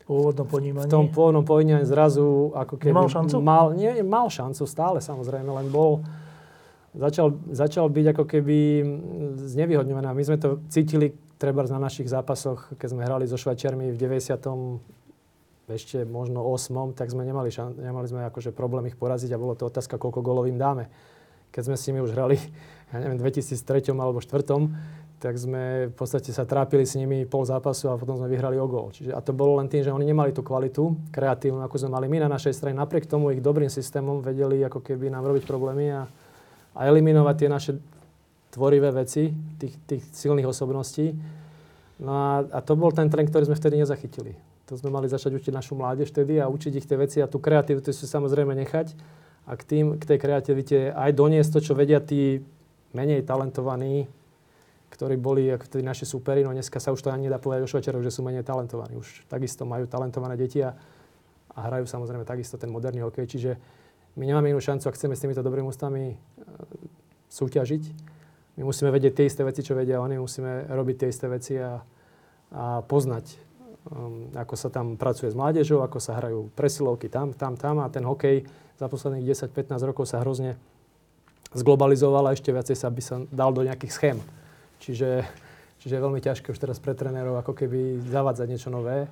Pôvodnom 0.08 0.48
v 0.48 0.52
ponímaní. 0.52 0.88
tom 0.88 1.12
pôvodnom 1.12 1.44
pojednaní 1.44 1.84
zrazu 1.84 2.56
ako 2.56 2.80
keby... 2.80 2.96
Nemal 2.96 3.12
šancu? 3.12 3.36
Mal, 3.44 3.66
nie, 3.76 3.92
mal 4.08 4.32
šancu 4.32 4.64
stále 4.64 5.04
samozrejme, 5.04 5.52
len 5.52 5.68
bol 5.68 6.00
začal, 6.96 7.36
začal 7.52 7.92
byť 7.92 8.16
ako 8.16 8.24
keby 8.24 8.58
znevýhodňovaný. 9.36 10.08
My 10.16 10.24
sme 10.24 10.40
to 10.40 10.64
cítili 10.72 11.12
treba 11.38 11.62
na 11.70 11.78
našich 11.78 12.10
zápasoch, 12.10 12.74
keď 12.82 12.88
sme 12.92 13.06
hrali 13.06 13.30
so 13.30 13.38
Švajčiarmi 13.38 13.94
v 13.94 13.98
90 13.98 14.38
ešte 15.68 16.08
možno 16.08 16.48
8, 16.48 16.96
tak 16.96 17.12
sme 17.12 17.28
nemali, 17.28 17.52
šan- 17.52 17.76
nemali 17.76 18.08
sme 18.08 18.24
akože 18.32 18.56
problém 18.56 18.88
ich 18.88 18.96
poraziť 18.96 19.36
a 19.36 19.42
bolo 19.42 19.52
to 19.52 19.68
otázka, 19.68 20.00
koľko 20.00 20.24
golov 20.24 20.48
im 20.48 20.56
dáme. 20.56 20.88
Keď 21.52 21.62
sme 21.68 21.76
s 21.76 21.86
nimi 21.92 22.00
už 22.00 22.16
hrali, 22.16 22.40
ja 22.96 23.04
neviem, 23.04 23.20
2003 23.20 23.92
alebo 23.92 24.24
2004, 24.24 25.18
tak 25.18 25.34
sme 25.34 25.90
v 25.90 25.96
podstate 25.98 26.30
sa 26.30 26.46
trápili 26.46 26.86
s 26.86 26.94
nimi 26.94 27.26
pol 27.26 27.42
zápasu 27.42 27.90
a 27.90 27.98
potom 27.98 28.22
sme 28.22 28.30
vyhrali 28.30 28.56
o 28.62 28.70
gol. 28.70 28.94
Čiže, 28.94 29.18
a 29.18 29.20
to 29.20 29.34
bolo 29.34 29.58
len 29.58 29.66
tým, 29.66 29.82
že 29.82 29.90
oni 29.90 30.06
nemali 30.06 30.30
tú 30.30 30.46
kvalitu 30.46 30.94
kreatívnu, 31.10 31.66
ako 31.66 31.76
sme 31.82 31.98
mali 31.98 32.06
my 32.06 32.30
na 32.30 32.30
našej 32.38 32.54
strane. 32.54 32.78
Napriek 32.78 33.10
tomu 33.10 33.34
ich 33.34 33.42
dobrým 33.42 33.68
systémom 33.68 34.22
vedeli 34.22 34.62
ako 34.62 34.80
keby 34.86 35.10
nám 35.10 35.26
robiť 35.26 35.44
problémy 35.50 35.90
a, 35.90 36.06
a 36.78 36.80
eliminovať 36.86 37.36
tie 37.36 37.50
naše 37.50 37.72
tvorivé 38.58 38.90
veci, 38.90 39.30
tých, 39.62 39.78
tých 39.86 40.04
silných 40.18 40.50
osobností. 40.50 41.14
No 42.02 42.12
a, 42.12 42.34
a 42.42 42.60
to 42.66 42.74
bol 42.74 42.90
ten 42.90 43.06
trend, 43.14 43.30
ktorý 43.30 43.54
sme 43.54 43.58
vtedy 43.58 43.78
nezachytili. 43.78 44.34
To 44.66 44.74
sme 44.76 44.90
mali 44.90 45.06
začať 45.06 45.38
učiť 45.38 45.54
našu 45.54 45.78
mládež 45.78 46.10
vtedy 46.10 46.42
a 46.42 46.50
učiť 46.50 46.74
ich 46.82 46.90
tie 46.90 46.98
veci 46.98 47.22
a 47.22 47.30
tú 47.30 47.38
kreativitu 47.38 47.94
si 47.94 48.10
samozrejme 48.10 48.58
nechať 48.66 48.98
a 49.48 49.56
k, 49.56 49.62
tým, 49.64 49.86
k 49.96 50.04
tej 50.04 50.18
kreativite 50.20 50.78
aj 50.92 51.12
doniesť 51.16 51.50
to, 51.56 51.60
čo 51.72 51.74
vedia 51.78 52.04
tí 52.04 52.44
menej 52.92 53.24
talentovaní, 53.24 54.10
ktorí 54.92 55.16
boli 55.16 55.48
ako 55.54 55.72
vtedy 55.72 55.84
naši 55.86 56.04
superi, 56.04 56.44
no 56.44 56.52
dneska 56.52 56.82
sa 56.82 56.92
už 56.92 57.00
to 57.00 57.14
ani 57.14 57.32
nedá 57.32 57.40
povedať 57.40 57.64
o 57.64 57.72
Švečerov, 57.72 58.04
že 58.04 58.12
sú 58.12 58.26
menej 58.26 58.44
talentovaní. 58.44 59.00
Už 59.00 59.24
takisto 59.32 59.64
majú 59.64 59.88
talentované 59.88 60.36
deti 60.36 60.60
a, 60.60 60.76
a 61.56 61.60
hrajú 61.72 61.88
samozrejme 61.88 62.28
takisto 62.28 62.60
ten 62.60 62.68
moderný 62.68 63.08
hokej. 63.08 63.24
Čiže 63.24 63.52
my 64.20 64.26
nemáme 64.26 64.52
inú 64.52 64.60
šancu, 64.60 64.90
ak 64.90 64.98
chceme 65.00 65.16
s 65.16 65.24
týmito 65.24 65.46
dobrými 65.46 65.70
ústami 65.70 66.12
e, 66.12 66.16
súťažiť. 67.30 68.17
My 68.58 68.66
musíme 68.66 68.90
vedieť 68.90 69.14
tie 69.22 69.26
isté 69.30 69.42
veci, 69.46 69.62
čo 69.62 69.78
vedia 69.78 70.02
oni, 70.02 70.18
musíme 70.18 70.66
robiť 70.70 70.96
tie 71.06 71.08
isté 71.14 71.30
veci 71.30 71.54
a, 71.62 71.78
a 72.52 72.82
poznať 72.82 73.48
um, 73.92 74.32
ako 74.36 74.56
sa 74.58 74.70
tam 74.74 75.00
pracuje 75.00 75.32
s 75.32 75.38
mládežou, 75.38 75.84
ako 75.84 76.00
sa 76.02 76.20
hrajú 76.20 76.52
presilovky 76.54 77.08
tam, 77.08 77.32
tam, 77.32 77.56
tam 77.56 77.80
a 77.80 77.88
ten 77.88 78.04
hokej 78.04 78.44
za 78.78 78.86
posledných 78.92 79.26
10-15 79.26 79.90
rokov 79.90 80.10
sa 80.10 80.22
hrozne 80.22 80.60
zglobalizoval 81.56 82.30
a 82.30 82.36
ešte 82.36 82.52
viacej 82.52 82.76
sa 82.76 82.92
by 82.92 83.02
sa 83.02 83.16
dal 83.32 83.56
do 83.56 83.64
nejakých 83.64 83.94
schém. 83.94 84.18
Čiže, 84.84 85.26
čiže 85.82 85.94
je 85.98 86.04
veľmi 86.04 86.22
ťažké 86.22 86.52
už 86.52 86.60
teraz 86.60 86.78
pre 86.78 86.94
trénerov 86.94 87.40
ako 87.40 87.56
keby 87.56 88.04
zavádzať 88.12 88.48
niečo 88.52 88.70
nové. 88.70 89.08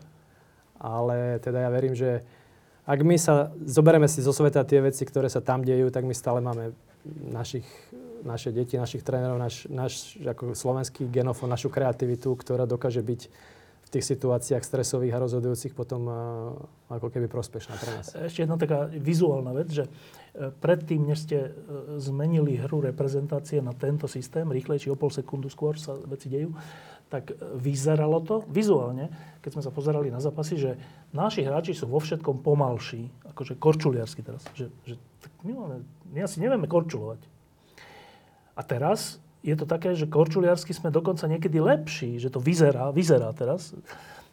Ale 0.76 1.40
teda 1.40 1.66
ja 1.66 1.70
verím, 1.72 1.96
že 1.96 2.22
ak 2.86 3.00
my 3.02 3.16
sa 3.18 3.50
zoberieme 3.64 4.06
si 4.06 4.22
zo 4.22 4.36
sveta 4.36 4.68
tie 4.68 4.84
veci, 4.84 5.08
ktoré 5.08 5.32
sa 5.32 5.42
tam 5.42 5.66
dejú, 5.66 5.90
tak 5.90 6.06
my 6.06 6.14
stále 6.14 6.44
máme 6.44 6.76
našich, 7.32 7.66
naše 8.26 8.50
deti, 8.50 8.76
našich 8.76 9.06
trénerov, 9.06 9.38
náš, 9.38 9.70
náš 9.70 10.18
slovenský 10.58 11.06
genofón, 11.08 11.54
našu 11.54 11.70
kreativitu, 11.70 12.34
ktorá 12.34 12.66
dokáže 12.66 13.06
byť 13.06 13.22
v 13.86 13.90
tých 13.94 14.06
situáciách 14.18 14.66
stresových 14.66 15.14
a 15.14 15.22
rozhodujúcich 15.22 15.78
potom 15.78 16.10
ako 16.90 17.08
keby 17.14 17.30
prospešná 17.30 17.78
pre 17.78 17.92
nás. 17.94 18.18
Ešte 18.18 18.42
jedna 18.42 18.58
taká 18.58 18.90
vizuálna 18.90 19.54
vec, 19.54 19.70
že 19.70 19.86
e, 19.86 20.50
predtým, 20.50 21.06
než 21.06 21.30
ste 21.30 21.38
e, 21.38 21.50
zmenili 22.02 22.58
hru 22.58 22.82
reprezentácie 22.82 23.62
na 23.62 23.78
tento 23.78 24.10
systém, 24.10 24.46
rýchlejší 24.50 24.90
o 24.90 24.98
pol 24.98 25.14
sekundu 25.14 25.54
skôr 25.54 25.78
sa 25.78 25.94
veci 26.10 26.34
dejú, 26.34 26.54
tak 27.14 27.30
e, 27.30 27.34
vyzeralo 27.62 28.26
to 28.26 28.42
vizuálne, 28.50 29.14
keď 29.46 29.50
sme 29.54 29.64
sa 29.66 29.70
pozerali 29.70 30.10
na 30.10 30.18
zápasy, 30.18 30.58
že 30.58 30.72
naši 31.14 31.46
hráči 31.46 31.78
sú 31.78 31.86
vo 31.86 32.02
všetkom 32.02 32.42
pomalší, 32.42 33.06
akože 33.34 33.54
korčuliarsky 33.62 34.26
teraz. 34.26 34.42
Že, 34.58 34.74
že 34.86 34.96
my, 35.46 35.52
máme, 35.54 35.78
my 36.10 36.20
asi 36.26 36.42
nevieme 36.42 36.66
korčulovať. 36.66 37.35
A 38.56 38.62
teraz 38.64 39.20
je 39.46 39.54
to 39.54 39.70
také, 39.70 39.94
že 39.94 40.10
korčuliarsky 40.10 40.74
sme 40.74 40.90
dokonca 40.90 41.30
niekedy 41.30 41.62
lepší, 41.62 42.18
že 42.18 42.34
to 42.34 42.42
vyzerá, 42.42 42.90
vyzerá 42.90 43.30
teraz. 43.36 43.78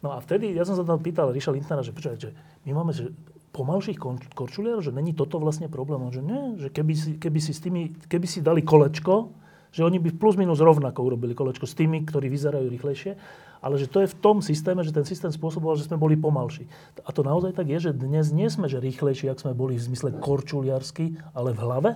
No 0.01 0.15
a 0.15 0.17
vtedy, 0.19 0.51
ja 0.51 0.65
som 0.65 0.73
sa 0.73 0.83
tam 0.83 0.99
pýtal 0.99 1.29
Ríša 1.29 1.53
Lintnera, 1.53 1.85
že 1.85 1.93
počkaj, 1.93 2.17
že 2.17 2.31
my 2.65 2.71
máme 2.73 2.91
že 2.91 3.13
pomalších 3.53 4.01
korčuliarov, 4.33 4.81
že 4.81 4.89
není 4.89 5.13
toto 5.13 5.37
vlastne 5.37 5.69
problém. 5.69 6.01
že 6.09 6.25
nie, 6.25 6.57
že 6.57 6.73
keby 6.73 6.93
si, 6.97 7.11
keby 7.21 7.39
si, 7.39 7.53
s 7.53 7.61
tými, 7.61 7.93
keby 8.09 8.25
si 8.25 8.41
dali 8.41 8.65
kolečko, 8.65 9.29
že 9.69 9.85
oni 9.85 10.01
by 10.01 10.09
plus 10.17 10.37
minus 10.37 10.61
rovnako 10.61 11.05
urobili 11.05 11.37
kolečko 11.37 11.69
s 11.69 11.77
tými, 11.77 12.01
ktorí 12.05 12.29
vyzerajú 12.29 12.65
rýchlejšie, 12.69 13.13
ale 13.61 13.75
že 13.77 13.89
to 13.89 14.01
je 14.01 14.11
v 14.11 14.17
tom 14.21 14.41
systéme, 14.41 14.81
že 14.81 14.93
ten 14.93 15.05
systém 15.05 15.29
spôsoboval, 15.29 15.77
že 15.77 15.85
sme 15.85 16.01
boli 16.01 16.17
pomalší. 16.17 16.69
A 17.05 17.09
to 17.13 17.21
naozaj 17.21 17.57
tak 17.57 17.69
je, 17.69 17.89
že 17.89 17.91
dnes 17.93 18.33
nie 18.33 18.49
sme 18.49 18.65
že 18.65 18.81
rýchlejší, 18.81 19.29
ak 19.29 19.41
sme 19.41 19.53
boli 19.53 19.77
v 19.77 19.85
zmysle 19.85 20.17
korčuliarsky, 20.17 21.21
ale 21.37 21.53
v 21.53 21.59
hlave? 21.61 21.91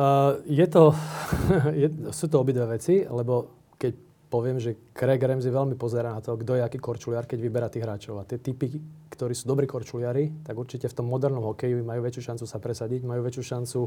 Uh, 0.00 0.40
je 0.48 0.64
to, 0.64 0.96
je, 1.82 1.92
sú 2.08 2.32
to 2.32 2.40
obidve 2.40 2.64
veci, 2.64 3.04
lebo 3.04 3.68
keď 3.76 3.92
poviem, 4.32 4.56
že 4.56 4.96
Craig 4.96 5.20
Ramsey 5.20 5.52
veľmi 5.52 5.76
pozera 5.76 6.16
na 6.16 6.24
to, 6.24 6.40
kto 6.40 6.56
je 6.56 6.64
aký 6.64 6.80
korčuliar, 6.80 7.28
keď 7.28 7.36
vyberá 7.36 7.68
tých 7.68 7.84
hráčov. 7.84 8.16
A 8.16 8.24
tie 8.24 8.40
typy, 8.40 8.80
ktorí 9.12 9.36
sú 9.36 9.44
dobrí 9.44 9.68
korčuliari, 9.68 10.40
tak 10.40 10.56
určite 10.56 10.88
v 10.88 10.96
tom 10.96 11.04
modernom 11.04 11.44
hokeji 11.52 11.84
majú 11.84 12.00
väčšiu 12.00 12.32
šancu 12.32 12.44
sa 12.48 12.56
presadiť, 12.56 13.04
majú 13.04 13.20
väčšiu 13.28 13.44
šancu 13.44 13.80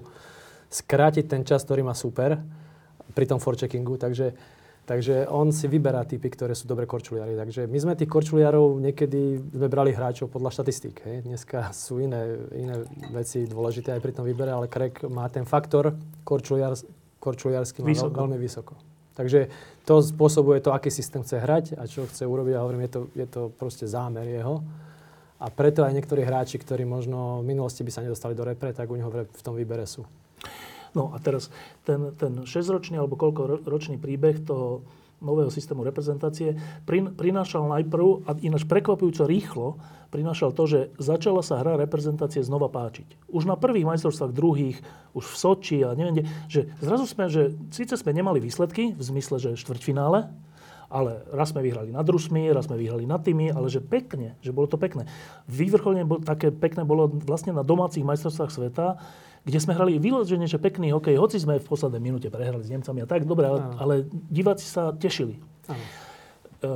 skrátiť 0.70 1.26
ten 1.26 1.41
čas, 1.41 1.66
ktorý 1.66 1.82
má 1.82 1.97
super 1.97 2.38
pri 3.18 3.26
tom 3.26 3.41
forecheckingu. 3.41 3.97
Takže 3.97 4.38
Takže 4.84 5.31
on 5.31 5.55
si 5.55 5.71
vyberá 5.71 6.03
typy, 6.03 6.27
ktoré 6.27 6.51
sú 6.51 6.67
dobre 6.67 6.84
korčuliari. 6.84 7.39
Takže 7.39 7.71
my 7.71 7.77
sme 7.79 7.93
tých 7.95 8.11
korčuliarov 8.11 8.84
niekedy 8.84 9.39
sme 9.55 9.71
brali 9.71 9.95
hráčov 9.95 10.27
podľa 10.27 10.59
štatistík. 10.59 10.99
Hej. 11.07 11.17
Dneska 11.23 11.71
sú 11.71 12.03
iné, 12.03 12.36
iné 12.51 12.84
veci 13.15 13.47
dôležité 13.47 13.95
aj 13.95 14.03
pri 14.03 14.11
tom 14.11 14.27
výbere, 14.27 14.51
ale 14.51 14.67
Craig 14.67 14.99
má 15.07 15.23
ten 15.31 15.47
faktor 15.47 15.95
korčuliar, 16.27 16.75
korčuliarsky 17.23 17.79
má 17.79 17.95
vysoko. 17.95 18.27
veľmi 18.27 18.36
vysoko. 18.36 18.75
Takže 19.15 19.47
to 19.88 20.03
spôsobuje 20.03 20.59
to, 20.59 20.75
aký 20.75 20.91
systém 20.91 21.23
chce 21.23 21.39
hrať 21.39 21.65
a 21.79 21.88
čo 21.88 22.03
chce 22.03 22.27
urobiť. 22.27 22.53
A 22.59 22.63
hovorím, 22.67 22.84
je 22.84 22.91
to, 22.91 23.01
je 23.15 23.27
to 23.31 23.41
proste 23.55 23.88
zámer 23.88 24.27
jeho. 24.27 24.59
A 25.39 25.47
preto 25.47 25.88
aj 25.88 25.95
niektorí 25.95 26.27
hráči, 26.27 26.59
ktorí 26.59 26.84
možno 26.84 27.39
v 27.39 27.55
minulosti 27.55 27.88
by 27.88 27.91
sa 27.91 28.03
nedostali 28.03 28.36
do 28.36 28.43
repre, 28.43 28.75
tak 28.75 28.91
u 28.91 28.99
neho 28.99 29.07
v 29.11 29.41
tom 29.43 29.55
výbere 29.55 29.88
sú. 29.88 30.03
No 30.93 31.13
a 31.13 31.17
teraz 31.17 31.49
ten, 31.85 32.13
ten 32.17 32.45
6-ročný 32.45 33.01
alebo 33.01 33.17
koľko 33.17 33.65
ročný 33.65 33.97
príbeh 33.97 34.45
toho 34.45 34.85
nového 35.23 35.47
systému 35.47 35.87
reprezentácie 35.87 36.59
prinášal 37.15 37.63
najprv, 37.71 38.27
a 38.27 38.35
ináč 38.43 38.67
prekvapujúco 38.67 39.23
rýchlo, 39.23 39.79
prinášal 40.11 40.51
to, 40.51 40.63
že 40.67 40.79
začala 40.99 41.39
sa 41.39 41.63
hra 41.63 41.79
reprezentácie 41.79 42.43
znova 42.43 42.67
páčiť. 42.67 43.31
Už 43.31 43.47
na 43.47 43.55
prvých 43.55 43.87
majstrovstvách 43.87 44.35
druhých, 44.35 44.77
už 45.15 45.25
v 45.25 45.35
Soči 45.39 45.77
a 45.81 45.95
neviem 45.95 46.21
kde, 46.21 46.25
že 46.51 46.61
zrazu 46.83 47.07
sme, 47.07 47.31
že 47.31 47.55
síce 47.71 47.95
sme 47.95 48.11
nemali 48.11 48.43
výsledky, 48.43 48.93
v 48.93 49.01
zmysle, 49.01 49.39
že 49.39 49.57
štvrťfinále, 49.57 50.27
ale 50.93 51.25
raz 51.33 51.49
sme 51.49 51.65
vyhrali 51.65 51.89
nad 51.89 52.05
Rusmi, 52.05 52.53
raz 52.53 52.69
sme 52.69 52.77
vyhrali 52.77 53.09
nad 53.09 53.25
tými, 53.25 53.49
ale 53.49 53.65
že 53.65 53.81
pekne, 53.81 54.37
že 54.45 54.53
bolo 54.53 54.69
to 54.69 54.77
pekné. 54.77 55.09
Vývrcholne 55.49 56.05
bol, 56.05 56.21
také 56.21 56.53
pekné 56.53 56.85
bolo 56.85 57.09
vlastne 57.09 57.49
na 57.49 57.65
domácich 57.65 58.05
majstrovstvách 58.05 58.53
sveta, 58.53 59.01
kde 59.41 59.57
sme 59.57 59.73
hrali 59.73 59.97
vyloženie, 59.97 60.45
že 60.45 60.61
pekný 60.61 60.93
hokej, 60.93 61.17
hoci 61.17 61.41
sme 61.41 61.57
v 61.57 61.65
poslednej 61.65 61.97
minúte 61.97 62.29
prehrali 62.29 62.61
s 62.61 62.69
Nemcami 62.69 63.01
a 63.01 63.07
tak, 63.09 63.25
dobre, 63.25 63.49
ale, 63.49 63.59
ale 63.81 63.93
diváci 64.29 64.69
sa 64.69 64.93
tešili. 64.93 65.41
Áno. 65.65 65.83
E, 66.61 66.69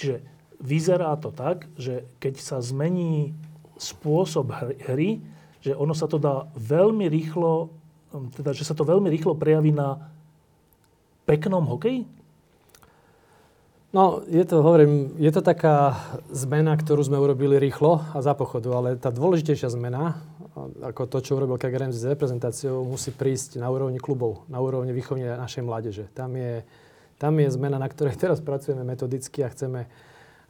čiže 0.00 0.24
vyzerá 0.56 1.12
to 1.20 1.28
tak, 1.28 1.68
že 1.76 2.08
keď 2.16 2.34
sa 2.40 2.56
zmení 2.64 3.36
spôsob 3.76 4.48
hry, 4.88 5.20
že 5.60 5.76
ono 5.76 5.92
sa 5.92 6.08
to 6.08 6.16
dá 6.16 6.48
veľmi 6.56 7.06
rýchlo, 7.06 7.68
teda, 8.34 8.56
že 8.56 8.64
sa 8.64 8.72
to 8.72 8.88
veľmi 8.88 9.12
rýchlo 9.12 9.36
prejaví 9.36 9.70
na 9.70 10.10
peknom 11.28 11.68
hokeji? 11.68 12.08
No, 13.92 14.24
je 14.24 14.40
to, 14.48 14.64
hovorím, 14.64 15.20
je 15.20 15.28
to 15.28 15.44
taká 15.44 16.00
zmena, 16.32 16.72
ktorú 16.80 17.04
sme 17.04 17.20
urobili 17.20 17.60
rýchlo 17.60 18.00
a 18.16 18.24
za 18.24 18.32
pochodu, 18.32 18.72
ale 18.72 18.96
tá 18.96 19.12
dôležitejšia 19.12 19.68
zmena, 19.76 20.16
ako 20.80 21.04
to, 21.12 21.20
čo 21.20 21.36
urobil 21.36 21.60
KGRM 21.60 21.92
s 21.92 22.08
reprezentáciou, 22.08 22.88
musí 22.88 23.12
prísť 23.12 23.60
na 23.60 23.68
úrovni 23.68 24.00
klubov, 24.00 24.48
na 24.48 24.64
úrovni 24.64 24.96
výchovne 24.96 25.36
našej 25.36 25.60
mládeže. 25.68 26.04
Tam 26.16 26.32
je, 26.32 26.64
tam 27.20 27.36
je 27.36 27.52
zmena, 27.52 27.76
na 27.76 27.84
ktorej 27.84 28.16
teraz 28.16 28.40
pracujeme 28.40 28.80
metodicky 28.80 29.44
a 29.44 29.52
chceme 29.52 29.84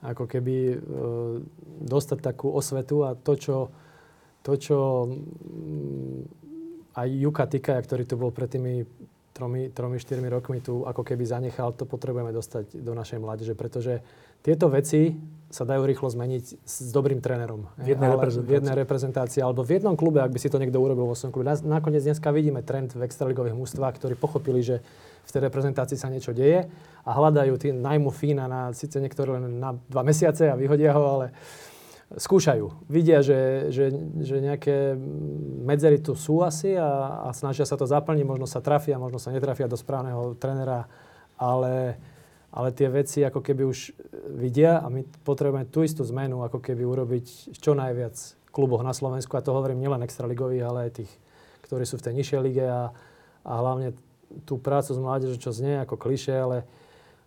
ako 0.07 0.31
keby 0.31 0.55
e, 0.55 0.77
dostať 1.83 2.19
takú 2.23 2.47
osvetu 2.47 3.03
a 3.03 3.19
to, 3.19 3.35
čo, 3.35 3.57
to, 4.47 4.55
čo 4.55 4.79
aj 6.95 7.09
Juka 7.11 7.51
Tikaja, 7.51 7.83
ktorý 7.83 8.07
tu 8.07 8.15
bol 8.15 8.31
pred 8.31 8.55
tými 8.55 8.87
tromi, 9.33 9.73
tromi, 9.73 9.97
štyrmi 9.97 10.29
rokmi 10.29 10.61
tu 10.61 10.85
ako 10.85 11.03
keby 11.03 11.25
zanechal, 11.25 11.73
to 11.73 11.89
potrebujeme 11.89 12.31
dostať 12.31 12.79
do 12.79 12.93
našej 12.93 13.19
mládeže, 13.19 13.55
pretože 13.57 14.05
tieto 14.45 14.69
veci 14.69 15.17
sa 15.53 15.69
dajú 15.69 15.85
rýchlo 15.85 16.09
zmeniť 16.09 16.45
s 16.65 16.91
dobrým 16.91 17.21
trénerom. 17.21 17.69
V 17.77 17.93
jednej, 17.93 18.09
reprezentácii. 18.11 18.49
v 18.49 18.53
jednej 18.57 18.77
reprezentácii. 18.77 19.41
Alebo 19.45 19.61
v 19.63 19.71
jednom 19.77 19.95
klube, 19.95 20.25
ak 20.25 20.33
by 20.33 20.41
si 20.41 20.49
to 20.49 20.57
niekto 20.57 20.81
urobil 20.81 21.05
vo 21.05 21.15
svojom 21.15 21.31
klube. 21.31 21.53
Nakoniec 21.63 22.03
dneska 22.03 22.33
vidíme 22.33 22.65
trend 22.65 22.97
v 22.97 23.05
extraligových 23.05 23.55
mústvách, 23.55 24.01
ktorí 24.01 24.17
pochopili, 24.17 24.65
že 24.65 24.81
v 25.23 25.31
tej 25.31 25.41
reprezentácii 25.47 25.95
sa 26.01 26.11
niečo 26.11 26.35
deje 26.35 26.67
a 27.07 27.11
hľadajú 27.15 27.55
tým 27.61 27.79
najmu 27.79 28.11
Fína 28.11 28.51
na 28.51 28.75
síce 28.75 28.99
niektoré 28.99 29.39
len 29.39 29.61
na 29.61 29.77
dva 29.87 30.03
mesiace 30.03 30.51
a 30.51 30.59
vyhodia 30.59 30.97
ho, 30.97 31.05
ale 31.21 31.27
skúšajú. 32.17 32.89
Vidia, 32.89 33.25
že, 33.25 33.73
že, 33.73 33.89
že 34.21 34.37
nejaké 34.43 34.97
medzery 35.65 36.03
tu 36.03 36.13
sú 36.13 36.45
asi 36.45 36.77
a, 36.77 37.25
a 37.25 37.29
snažia 37.33 37.65
sa 37.65 37.79
to 37.81 37.89
zaplniť. 37.89 38.25
Možno 38.27 38.45
sa 38.45 38.61
trafia, 38.61 39.01
možno 39.01 39.17
sa 39.17 39.33
netrafia 39.33 39.71
do 39.71 39.79
správneho 39.79 40.37
trenera, 40.37 40.89
ale, 41.41 41.97
ale 42.53 42.69
tie 42.77 42.89
veci 42.93 43.25
ako 43.25 43.41
keby 43.41 43.63
už 43.65 43.97
vidia 44.37 44.81
a 44.81 44.87
my 44.93 45.07
potrebujeme 45.25 45.69
tú 45.69 45.81
istú 45.87 46.05
zmenu 46.05 46.45
ako 46.45 46.61
keby 46.61 46.85
urobiť 46.85 47.57
čo 47.57 47.73
najviac 47.73 48.17
kluboch 48.53 48.85
na 48.85 48.93
Slovensku. 48.93 49.33
A 49.37 49.45
to 49.45 49.57
hovorím 49.57 49.81
nielen 49.81 50.05
extraligových, 50.05 50.65
ale 50.69 50.79
aj 50.89 51.03
tých, 51.03 51.13
ktorí 51.65 51.89
sú 51.89 51.97
v 51.97 52.05
tej 52.05 52.15
nižšej 52.21 52.41
lige 52.45 52.65
a, 52.69 52.93
a 53.47 53.53
hlavne 53.57 53.97
tú 54.45 54.61
prácu 54.61 54.93
s 54.93 55.01
mládežou, 55.01 55.39
čo 55.41 55.53
znie 55.53 55.81
ako 55.85 55.97
kliše, 55.97 56.33
ale, 56.33 56.65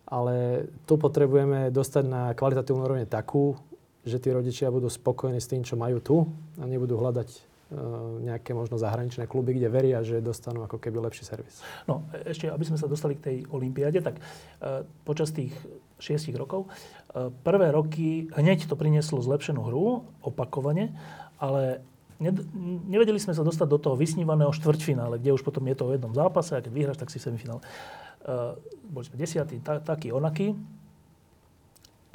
ale 0.06 0.66
tu 0.86 0.98
potrebujeme 0.98 1.70
dostať 1.70 2.04
na 2.06 2.22
kvalitatívnu 2.34 2.82
úroveň 2.82 3.06
takú, 3.06 3.58
že 4.06 4.22
tí 4.22 4.30
rodičia 4.30 4.70
budú 4.70 4.86
spokojní 4.86 5.42
s 5.42 5.50
tým, 5.50 5.66
čo 5.66 5.74
majú 5.74 5.98
tu 5.98 6.16
a 6.56 6.64
nebudú 6.64 6.94
hľadať 6.94 7.28
e, 7.34 7.38
nejaké 8.30 8.54
možno 8.54 8.78
zahraničné 8.78 9.26
kluby, 9.26 9.58
kde 9.58 9.66
veria, 9.66 9.98
že 10.06 10.22
dostanú 10.22 10.62
ako 10.62 10.78
keby 10.78 11.02
lepší 11.10 11.26
servis. 11.26 11.58
No, 11.90 12.06
ešte, 12.22 12.46
aby 12.46 12.62
sme 12.62 12.78
sa 12.78 12.86
dostali 12.86 13.18
k 13.18 13.24
tej 13.26 13.36
olympiáde, 13.50 13.98
tak 13.98 14.22
e, 14.22 14.86
počas 15.02 15.34
tých 15.34 15.50
šiestich 15.98 16.38
rokov, 16.38 16.70
e, 16.70 17.34
prvé 17.42 17.74
roky 17.74 18.30
hneď 18.30 18.70
to 18.70 18.78
prinieslo 18.78 19.18
zlepšenú 19.18 19.66
hru, 19.66 20.06
opakovane, 20.22 20.94
ale 21.42 21.82
nevedeli 22.86 23.20
sme 23.20 23.36
sa 23.36 23.44
dostať 23.44 23.68
do 23.68 23.78
toho 23.82 23.96
vysnívaného 23.98 24.48
štvrťfinále, 24.54 25.20
kde 25.20 25.36
už 25.36 25.44
potom 25.44 25.66
je 25.68 25.76
to 25.76 25.84
o 25.84 25.92
jednom 25.92 26.16
zápase 26.16 26.56
a 26.56 26.64
keď 26.64 26.72
vyhráš, 26.72 27.00
tak 27.00 27.12
si 27.12 27.20
semifinále. 27.20 27.60
Uh, 28.24 28.56
boli 28.88 29.04
sme 29.04 29.20
desiatí, 29.20 29.60
ta, 29.60 29.78
taký, 29.84 30.16
onaký. 30.16 30.56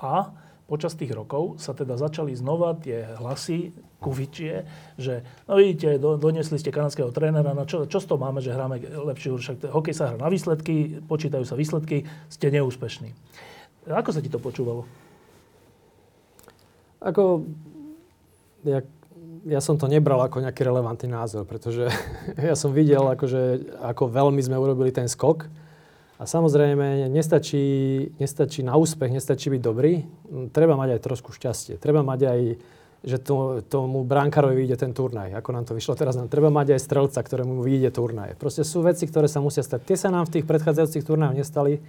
A 0.01 0.33
počas 0.71 0.95
tých 0.95 1.11
rokov 1.11 1.59
sa 1.59 1.75
teda 1.75 1.99
začali 1.99 2.31
znova 2.31 2.79
tie 2.79 3.03
hlasy 3.19 3.75
kuvičie, 3.99 4.63
že 4.95 5.27
no 5.43 5.59
vidíte, 5.59 5.99
do, 5.99 6.15
doniesli 6.15 6.55
ste 6.55 6.71
kanadského 6.71 7.11
trénera, 7.11 7.51
no 7.51 7.67
čo, 7.67 7.83
čo 7.91 7.99
z 7.99 8.07
toho 8.07 8.23
máme, 8.23 8.39
že 8.39 8.55
hráme 8.55 8.79
lepšie, 8.79 9.35
však 9.35 9.67
hokej 9.67 9.91
sa 9.91 10.15
hrá 10.15 10.17
na 10.23 10.31
výsledky, 10.31 11.03
počítajú 11.03 11.43
sa 11.43 11.59
výsledky, 11.59 12.07
ste 12.31 12.47
neúspešní. 12.55 13.11
Ako 13.91 14.15
sa 14.15 14.23
ti 14.23 14.31
to 14.31 14.39
počúvalo? 14.39 14.87
Ako, 17.03 17.43
ja, 18.63 18.79
ja 19.43 19.59
som 19.59 19.75
to 19.75 19.91
nebral 19.91 20.23
ako 20.23 20.39
nejaký 20.39 20.63
relevantný 20.63 21.11
názor, 21.11 21.43
pretože 21.43 21.91
ja 22.49 22.55
som 22.55 22.71
videl, 22.71 23.03
akože, 23.11 23.75
ako 23.83 24.07
veľmi 24.07 24.39
sme 24.39 24.55
urobili 24.55 24.95
ten 24.95 25.11
skok 25.11 25.51
a 26.21 26.23
samozrejme, 26.29 27.09
nestačí, 27.09 27.65
nestačí 28.21 28.61
na 28.61 28.77
úspech, 28.77 29.09
nestačí 29.09 29.49
byť 29.49 29.61
dobrý, 29.65 30.05
treba 30.53 30.77
mať 30.77 30.93
aj 30.93 31.01
trošku 31.01 31.33
šťastie. 31.33 31.81
Treba 31.81 32.05
mať 32.05 32.19
aj, 32.29 32.39
že 33.01 33.17
to, 33.17 33.65
tomu 33.65 34.05
bránkarovi 34.05 34.53
vyjde 34.53 34.85
ten 34.85 34.93
turnaj, 34.93 35.33
ako 35.33 35.49
nám 35.49 35.65
to 35.65 35.73
vyšlo 35.73 35.97
teraz. 35.97 36.13
Treba 36.29 36.53
mať 36.53 36.77
aj 36.77 36.85
strelca, 36.85 37.25
ktorému 37.25 37.65
vyjde 37.65 37.89
turnaj. 37.97 38.37
Proste 38.37 38.61
sú 38.61 38.85
veci, 38.85 39.09
ktoré 39.09 39.25
sa 39.25 39.41
musia 39.41 39.65
stať. 39.65 39.81
Tie 39.81 39.97
sa 39.97 40.13
nám 40.13 40.29
v 40.29 40.37
tých 40.37 40.45
predchádzajúcich 40.45 41.01
turnajoch 41.01 41.41
nestali, 41.41 41.81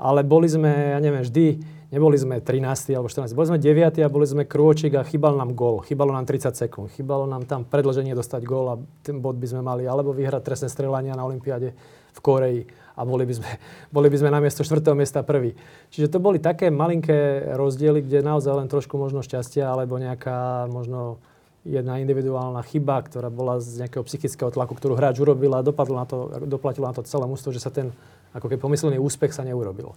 ale 0.00 0.24
boli 0.24 0.48
sme, 0.48 0.96
ja 0.96 0.98
neviem, 1.04 1.20
vždy, 1.20 1.60
neboli 1.92 2.16
sme 2.16 2.40
13. 2.40 2.96
alebo 2.96 3.12
14. 3.12 3.36
Boli 3.36 3.44
sme 3.52 3.60
9. 3.60 4.00
a 4.00 4.08
boli 4.08 4.24
sme 4.24 4.48
krôčik 4.48 4.96
a 4.96 5.04
chýbal 5.04 5.36
nám 5.36 5.52
gól. 5.52 5.84
Chýbalo 5.84 6.16
nám 6.16 6.24
30 6.24 6.56
sekúnd. 6.56 6.88
Chýbalo 6.96 7.28
nám 7.28 7.44
tam 7.44 7.68
predlženie 7.68 8.16
dostať 8.16 8.40
gól 8.40 8.66
a 8.72 8.80
ten 9.04 9.20
bod 9.20 9.36
by 9.36 9.44
sme 9.44 9.60
mali. 9.60 9.84
Alebo 9.84 10.16
vyhrať 10.16 10.48
trestné 10.48 10.72
strelania 10.72 11.12
na 11.12 11.28
Olympiáde 11.28 11.76
v 12.16 12.20
Koreji 12.24 12.79
a 13.00 13.02
boli 13.08 13.24
by 13.24 13.34
sme, 13.40 13.50
boli 13.96 14.12
by 14.12 14.16
sme 14.20 14.28
na 14.28 14.44
miesto 14.44 14.60
4. 14.60 14.84
miesta 14.92 15.24
prvý. 15.24 15.56
Čiže 15.88 16.12
to 16.12 16.18
boli 16.20 16.36
také 16.36 16.68
malinké 16.68 17.56
rozdiely, 17.56 18.04
kde 18.04 18.20
naozaj 18.20 18.52
len 18.60 18.68
trošku 18.68 19.00
možno 19.00 19.24
šťastia 19.24 19.72
alebo 19.72 19.96
nejaká 19.96 20.68
možno 20.68 21.16
jedna 21.64 22.00
individuálna 22.00 22.64
chyba, 22.64 23.04
ktorá 23.04 23.28
bola 23.28 23.60
z 23.60 23.84
nejakého 23.84 24.04
psychického 24.04 24.48
tlaku, 24.48 24.72
ktorú 24.76 24.96
hráč 24.96 25.20
urobil 25.20 25.52
a 25.56 25.64
dopadlo 25.64 25.96
na 26.00 26.06
to, 26.08 26.32
doplatilo 26.48 26.88
na 26.88 26.96
to 26.96 27.04
celé 27.04 27.28
mústvo, 27.28 27.52
že 27.52 27.60
sa 27.60 27.68
ten 27.68 27.92
ako 28.32 28.48
keby 28.48 28.60
pomyslený 28.60 28.96
úspech 28.96 29.36
sa 29.36 29.44
neurobil. 29.44 29.92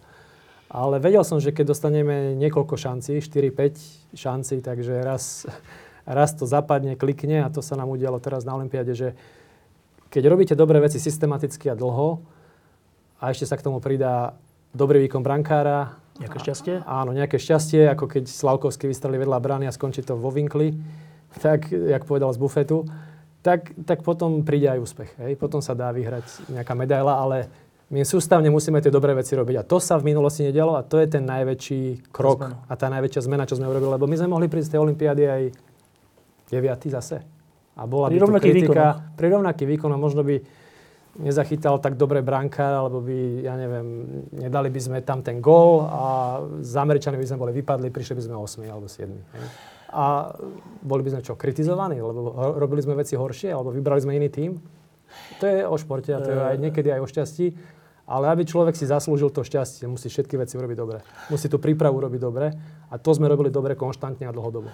Ale 0.74 0.98
vedel 0.98 1.22
som, 1.22 1.38
že 1.38 1.54
keď 1.54 1.72
dostaneme 1.72 2.34
niekoľko 2.36 2.76
šancí, 2.76 3.22
4-5 3.22 4.18
šancí, 4.18 4.60
takže 4.60 5.06
raz, 5.06 5.46
raz 6.20 6.36
to 6.36 6.44
zapadne, 6.44 7.00
klikne 7.00 7.46
a 7.46 7.54
to 7.54 7.64
sa 7.64 7.80
nám 7.80 7.88
udialo 7.94 8.20
teraz 8.20 8.44
na 8.44 8.58
Olympiade, 8.60 8.92
že 8.92 9.16
keď 10.12 10.24
robíte 10.30 10.54
dobré 10.54 10.78
veci 10.84 11.02
systematicky 11.02 11.72
a 11.72 11.78
dlho, 11.78 12.22
a 13.24 13.32
ešte 13.32 13.48
sa 13.48 13.56
k 13.56 13.64
tomu 13.64 13.80
pridá 13.80 14.36
dobrý 14.76 15.00
výkon 15.08 15.24
brankára. 15.24 15.96
Nejaké 16.20 16.44
šťastie? 16.44 16.74
A, 16.84 17.08
áno, 17.08 17.16
nejaké 17.16 17.40
šťastie, 17.40 17.88
ako 17.88 18.12
keď 18.12 18.28
Slavkovský 18.28 18.92
vystrelí 18.92 19.16
vedľa 19.16 19.40
brány 19.40 19.66
a 19.66 19.72
skončí 19.72 20.04
to 20.04 20.20
vo 20.20 20.28
vinkli, 20.28 20.76
tak, 21.40 21.72
jak 21.72 22.04
povedal 22.04 22.36
z 22.36 22.38
bufetu, 22.44 22.84
tak, 23.40 23.72
tak 23.88 24.04
potom 24.04 24.44
príde 24.44 24.68
aj 24.68 24.80
úspech. 24.84 25.12
Hej? 25.24 25.40
Potom 25.40 25.64
sa 25.64 25.72
dá 25.72 25.88
vyhrať 25.96 26.52
nejaká 26.52 26.76
medaila, 26.76 27.16
ale 27.16 27.48
my 27.90 28.04
sústavne 28.04 28.52
musíme 28.52 28.84
tie 28.84 28.92
dobré 28.92 29.16
veci 29.16 29.40
robiť. 29.40 29.56
A 29.56 29.64
to 29.64 29.80
sa 29.80 29.96
v 29.96 30.12
minulosti 30.12 30.44
nedialo 30.44 30.76
a 30.76 30.84
to 30.84 31.00
je 31.00 31.08
ten 31.08 31.24
najväčší 31.24 32.12
krok 32.12 32.44
a 32.44 32.74
tá 32.76 32.92
najväčšia 32.92 33.22
zmena, 33.24 33.48
čo 33.48 33.56
sme 33.56 33.72
urobili. 33.72 33.96
Lebo 33.96 34.06
my 34.06 34.16
sme 34.20 34.30
mohli 34.36 34.52
prísť 34.52 34.68
z 34.68 34.74
tej 34.76 34.82
Olympiády 34.84 35.24
aj 35.26 35.44
9. 36.52 36.96
zase. 37.00 37.24
A 37.74 37.90
bola 37.90 38.12
pri 38.12 38.22
by 38.22 38.38
kritika. 38.38 39.02
Výkon. 39.02 39.18
Pri 39.18 39.28
rovnaký 39.34 39.64
výkon 39.66 39.92
a 39.92 39.98
možno 39.98 40.22
by 40.22 40.36
nezachytal 41.20 41.78
tak 41.78 41.94
dobre 41.94 42.26
brankár, 42.26 42.86
alebo 42.86 42.98
by, 43.02 43.46
ja 43.46 43.54
neviem, 43.54 43.88
nedali 44.34 44.74
by 44.74 44.82
sme 44.82 44.98
tam 45.06 45.22
ten 45.22 45.38
gól 45.38 45.86
a 45.86 46.04
z 46.66 46.74
Američanmi 46.74 47.22
by 47.22 47.28
sme 47.30 47.38
boli 47.38 47.54
vypadli, 47.54 47.94
prišli 47.94 48.18
by 48.18 48.24
sme 48.26 48.36
8 48.42 48.66
alebo 48.66 48.90
7. 48.90 49.14
Hej. 49.14 49.46
A 49.94 50.34
boli 50.82 51.06
by 51.06 51.14
sme 51.14 51.22
čo, 51.22 51.38
kritizovaní, 51.38 52.02
lebo 52.02 52.34
robili 52.58 52.82
sme 52.82 52.98
veci 52.98 53.14
horšie, 53.14 53.54
alebo 53.54 53.70
vybrali 53.70 54.02
sme 54.02 54.18
iný 54.18 54.34
tým. 54.34 54.58
To 55.38 55.46
je 55.46 55.62
o 55.62 55.78
športe 55.78 56.10
a 56.10 56.18
to 56.18 56.34
je 56.34 56.42
aj 56.42 56.58
niekedy 56.58 56.90
aj 56.90 57.02
o 57.06 57.08
šťastí. 57.08 57.48
Ale 58.04 58.28
aby 58.28 58.44
človek 58.44 58.76
si 58.76 58.84
zaslúžil 58.84 59.32
to 59.32 59.48
šťastie, 59.48 59.88
musí 59.88 60.12
všetky 60.12 60.36
veci 60.36 60.60
urobiť 60.60 60.76
dobre. 60.76 61.00
Musí 61.32 61.48
tú 61.48 61.56
prípravu 61.56 62.04
robiť 62.04 62.20
dobre. 62.20 62.52
A 62.92 63.00
to 63.00 63.16
sme 63.16 63.32
robili 63.32 63.48
dobre 63.48 63.80
konštantne 63.80 64.28
a 64.28 64.36
dlhodobo. 64.36 64.68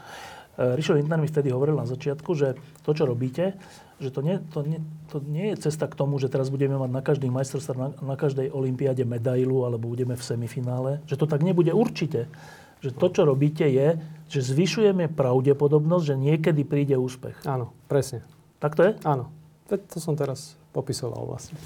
E, 0.58 0.74
Rišo 0.74 0.98
Lindner 0.98 1.22
mi 1.22 1.30
vtedy 1.30 1.54
hovoril 1.54 1.78
na 1.78 1.86
začiatku, 1.86 2.34
že 2.34 2.58
to, 2.82 2.98
čo 2.98 3.06
robíte, 3.06 3.54
že 4.00 4.10
to 4.16 4.24
nie, 4.24 4.40
to, 4.56 4.64
nie, 4.64 4.80
to 5.12 5.20
nie 5.20 5.52
je 5.54 5.70
cesta 5.70 5.86
k 5.92 5.96
tomu, 6.00 6.16
že 6.24 6.32
teraz 6.32 6.48
budeme 6.48 6.80
mať 6.80 6.92
na 6.92 7.04
každých 7.04 7.36
majstrovstvách, 7.36 7.80
na, 7.80 7.90
na 8.00 8.16
každej 8.16 8.48
olympiáde 8.56 9.04
medailu 9.04 9.68
alebo 9.68 9.92
budeme 9.92 10.16
v 10.16 10.24
semifinále. 10.24 11.04
Že 11.04 11.20
to 11.20 11.26
tak 11.28 11.44
nebude 11.44 11.76
určite. 11.76 12.32
Že 12.80 12.96
to, 12.96 13.08
čo 13.12 13.22
robíte, 13.28 13.68
je, 13.68 14.00
že 14.32 14.40
zvyšujeme 14.40 15.12
pravdepodobnosť, 15.12 16.04
že 16.08 16.16
niekedy 16.16 16.64
príde 16.64 16.96
úspech. 16.96 17.36
Áno, 17.44 17.76
presne. 17.92 18.24
Tak 18.64 18.80
to 18.80 18.88
je? 18.88 18.92
Áno. 19.04 19.28
To, 19.68 19.76
to 19.76 20.00
som 20.00 20.16
teraz 20.16 20.56
popisoval 20.72 21.28
vlastne. 21.28 21.60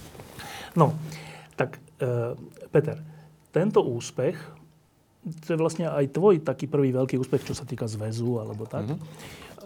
No, 0.74 0.98
tak 1.54 1.78
e, 2.02 2.34
Peter, 2.74 2.98
tento 3.54 3.86
úspech, 3.86 4.42
to 5.46 5.54
je 5.54 5.62
vlastne 5.62 5.86
aj 5.86 6.18
tvoj 6.18 6.42
taký 6.42 6.66
prvý 6.66 6.90
veľký 6.90 7.22
úspech, 7.22 7.46
čo 7.46 7.54
sa 7.54 7.64
týka 7.64 7.86
zväzu 7.86 8.42
alebo 8.42 8.66
tak. 8.66 8.90
Mm-hmm. 8.90 9.00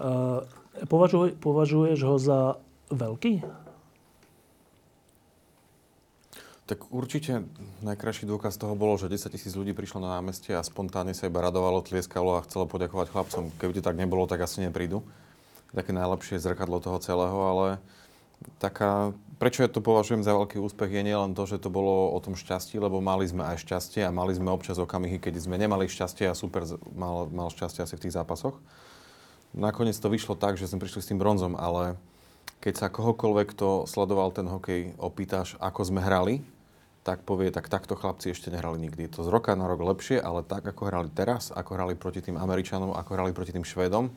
E, 0.03 0.66
Považuj, 0.85 1.41
považuješ 1.41 1.99
ho 2.05 2.15
za 2.21 2.39
veľký? 2.93 3.41
Tak 6.67 6.91
určite 6.91 7.47
najkrajší 7.79 8.27
dôkaz 8.27 8.59
toho 8.59 8.75
bolo, 8.75 8.99
že 8.99 9.07
10 9.07 9.31
tisíc 9.31 9.55
ľudí 9.55 9.71
prišlo 9.71 10.03
na 10.03 10.19
námestie 10.19 10.51
a 10.51 10.59
spontánne 10.59 11.15
sa 11.15 11.31
iba 11.31 11.39
radovalo, 11.39 11.79
tlieskalo 11.79 12.35
a 12.35 12.43
chcelo 12.43 12.67
poďakovať 12.67 13.07
chlapcom. 13.07 13.43
Keby 13.55 13.79
to 13.79 13.87
tak 13.87 13.95
nebolo, 13.95 14.27
tak 14.27 14.43
asi 14.43 14.59
neprídu. 14.59 14.99
Také 15.71 15.95
najlepšie 15.95 16.43
zrkadlo 16.43 16.83
toho 16.83 16.99
celého, 16.99 17.39
ale 17.39 17.67
taká, 18.59 19.15
prečo 19.39 19.63
ja 19.63 19.71
to 19.71 19.79
považujem 19.79 20.27
za 20.27 20.35
veľký 20.35 20.59
úspech, 20.59 20.91
je 20.91 21.07
nielen 21.07 21.31
to, 21.39 21.47
že 21.47 21.63
to 21.63 21.71
bolo 21.71 22.11
o 22.11 22.19
tom 22.19 22.35
šťastí, 22.35 22.75
lebo 22.83 22.99
mali 22.99 23.23
sme 23.23 23.47
aj 23.47 23.63
šťastie 23.63 24.03
a 24.03 24.11
mali 24.11 24.35
sme 24.35 24.51
občas 24.51 24.75
okamihy, 24.75 25.23
keď 25.23 25.39
sme 25.39 25.55
nemali 25.55 25.87
šťastie 25.87 26.27
a 26.27 26.35
super 26.35 26.67
mal, 26.91 27.31
mal 27.31 27.47
šťastie 27.47 27.87
asi 27.87 27.95
v 27.95 28.03
tých 28.07 28.15
zápasoch 28.19 28.59
nakoniec 29.57 29.97
to 29.97 30.07
vyšlo 30.07 30.37
tak, 30.37 30.55
že 30.55 30.69
sme 30.69 30.79
prišli 30.79 31.01
s 31.01 31.09
tým 31.09 31.17
bronzom, 31.17 31.57
ale 31.57 31.97
keď 32.61 32.73
sa 32.77 32.93
kohokoľvek, 32.93 33.47
kto 33.57 33.89
sledoval 33.89 34.29
ten 34.29 34.45
hokej, 34.45 34.95
opýtaš, 35.01 35.57
ako 35.57 35.81
sme 35.81 36.01
hrali, 36.01 36.45
tak 37.01 37.23
povie, 37.23 37.49
tak 37.49 37.71
takto 37.71 37.95
chlapci 37.95 38.35
ešte 38.35 38.51
nehrali 38.51 38.77
nikdy. 38.83 39.07
Je 39.07 39.13
to 39.15 39.21
z 39.23 39.31
roka 39.31 39.55
na 39.55 39.63
rok 39.63 39.79
lepšie, 39.79 40.19
ale 40.19 40.43
tak, 40.43 40.67
ako 40.67 40.91
hrali 40.91 41.09
teraz, 41.09 41.55
ako 41.55 41.79
hrali 41.79 41.95
proti 41.95 42.19
tým 42.19 42.35
Američanom, 42.35 42.91
ako 42.91 43.09
hrali 43.15 43.31
proti 43.31 43.55
tým 43.55 43.63
Švédom, 43.63 44.11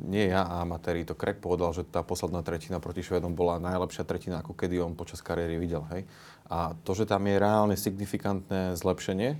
nie 0.00 0.32
ja 0.32 0.46
a 0.46 0.64
amatéri, 0.64 1.04
to 1.04 1.18
Craig 1.18 1.42
povedal, 1.42 1.76
že 1.76 1.84
tá 1.84 2.00
posledná 2.00 2.40
tretina 2.40 2.80
proti 2.80 3.04
Švédom 3.04 3.36
bola 3.36 3.60
najlepšia 3.60 4.08
tretina, 4.08 4.40
ako 4.40 4.56
kedy 4.56 4.80
on 4.80 4.96
počas 4.96 5.20
kariéry 5.20 5.60
videl. 5.60 5.84
Hej? 5.92 6.08
A 6.48 6.72
to, 6.86 6.96
že 6.96 7.04
tam 7.04 7.26
je 7.28 7.36
reálne 7.36 7.76
signifikantné 7.76 8.78
zlepšenie, 8.80 9.36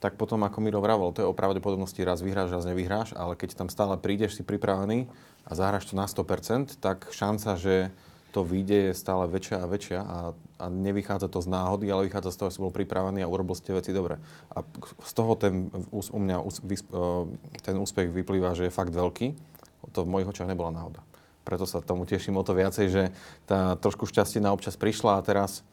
tak 0.00 0.16
potom, 0.16 0.40
ako 0.48 0.64
Miro 0.64 0.80
vravel, 0.80 1.12
to 1.12 1.20
je 1.20 1.28
o 1.28 1.36
pravdepodobnosti 1.36 2.00
raz 2.00 2.24
vyhráš, 2.24 2.56
raz 2.56 2.64
nevyhráš, 2.64 3.12
ale 3.12 3.36
keď 3.36 3.52
tam 3.52 3.68
stále 3.68 4.00
prídeš, 4.00 4.40
si 4.40 4.42
pripravený 4.42 5.04
a 5.44 5.52
zahráš 5.52 5.92
to 5.92 5.94
na 5.94 6.08
100%, 6.08 6.80
tak 6.80 7.12
šanca, 7.12 7.60
že 7.60 7.92
to 8.30 8.46
vyjde 8.46 8.90
je 8.90 8.92
stále 8.94 9.26
väčšia 9.26 9.58
a 9.60 9.66
väčšia 9.66 10.00
a, 10.00 10.18
a 10.62 10.66
nevychádza 10.70 11.28
to 11.28 11.42
z 11.42 11.50
náhody, 11.50 11.90
ale 11.90 12.06
vychádza 12.06 12.30
z 12.30 12.38
toho, 12.38 12.48
že 12.48 12.54
si 12.56 12.64
bol 12.64 12.72
pripravený 12.72 13.26
a 13.26 13.30
urobil 13.30 13.58
ste 13.58 13.74
veci 13.74 13.90
dobre. 13.90 14.22
A 14.54 14.62
z 15.02 15.12
toho 15.12 15.34
ten, 15.34 15.68
u 15.90 16.18
mňa 16.18 16.38
ten 17.60 17.76
úspech 17.76 18.08
vyplýva, 18.14 18.54
že 18.54 18.70
je 18.70 18.72
fakt 18.72 18.94
veľký. 18.94 19.34
To 19.90 20.06
v 20.06 20.12
mojich 20.14 20.30
očiach 20.30 20.46
nebola 20.46 20.70
náhoda. 20.70 21.02
Preto 21.42 21.66
sa 21.66 21.82
tomu 21.82 22.06
teším 22.06 22.38
o 22.38 22.46
to 22.46 22.54
viacej, 22.54 22.86
že 22.86 23.02
tá 23.50 23.74
trošku 23.74 24.06
šťastie 24.06 24.38
na 24.38 24.54
občas 24.54 24.78
prišla 24.78 25.18
a 25.18 25.24
teraz 25.26 25.66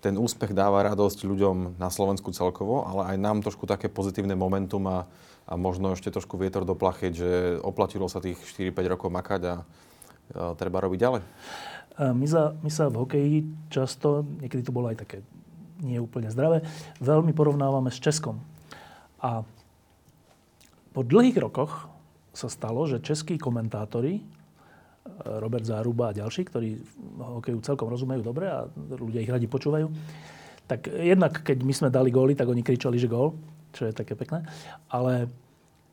ten 0.00 0.14
úspech 0.20 0.52
dáva 0.52 0.84
radosť 0.84 1.24
ľuďom 1.24 1.80
na 1.80 1.88
Slovensku 1.88 2.30
celkovo, 2.30 2.84
ale 2.84 3.14
aj 3.14 3.16
nám 3.16 3.38
trošku 3.42 3.64
také 3.64 3.88
pozitívne 3.88 4.36
momentum 4.36 4.84
a, 4.86 5.08
a 5.48 5.54
možno 5.56 5.96
ešte 5.96 6.12
trošku 6.12 6.36
vietor 6.36 6.68
do 6.68 6.76
plachet, 6.76 7.16
že 7.16 7.58
oplatilo 7.64 8.06
sa 8.06 8.20
tých 8.20 8.38
4-5 8.38 8.92
rokov 8.92 9.08
makať 9.08 9.40
a, 9.46 9.54
a 9.54 9.54
treba 10.54 10.84
robiť 10.84 10.98
ďalej. 11.00 11.22
My 11.96 12.26
sa, 12.28 12.52
my 12.60 12.68
sa 12.68 12.92
v 12.92 13.00
hokeji 13.00 13.36
často, 13.72 14.20
niekedy 14.44 14.60
to 14.60 14.76
bolo 14.76 14.92
aj 14.92 15.00
také 15.00 15.24
nie 15.80 16.00
zdravé, 16.32 16.64
veľmi 17.04 17.36
porovnávame 17.36 17.92
s 17.92 18.00
Českom. 18.00 18.40
A 19.20 19.44
po 20.96 21.00
dlhých 21.04 21.36
rokoch 21.36 21.88
sa 22.32 22.48
stalo, 22.48 22.84
že 22.88 23.04
českí 23.04 23.36
komentátori, 23.36 24.24
Robert 25.40 25.64
Záruba 25.66 26.10
a 26.10 26.16
ďalší, 26.16 26.46
ktorí 26.46 26.80
hokeju 27.18 27.58
celkom 27.62 27.90
rozumejú 27.90 28.22
dobre 28.22 28.46
a 28.50 28.66
ľudia 28.74 29.22
ich 29.22 29.32
radi 29.32 29.46
počúvajú, 29.50 29.90
tak 30.66 30.90
jednak, 30.90 31.46
keď 31.46 31.62
my 31.62 31.72
sme 31.72 31.88
dali 31.94 32.10
góly, 32.10 32.34
tak 32.34 32.50
oni 32.50 32.62
kričali, 32.62 32.98
že 32.98 33.10
gól, 33.10 33.38
čo 33.70 33.86
je 33.86 33.94
také 33.94 34.18
pekné, 34.18 34.42
ale 34.90 35.30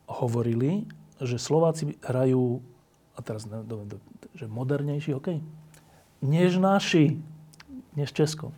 hovorili, 0.10 0.90
že 1.22 1.38
Slováci 1.38 1.96
hrajú, 2.04 2.60
a 3.14 3.20
teraz 3.22 3.46
že 4.34 4.50
modernejší 4.50 5.14
hokej 5.14 5.38
než 6.24 6.58
naši, 6.58 7.20
než 7.94 8.16
Česko. 8.16 8.56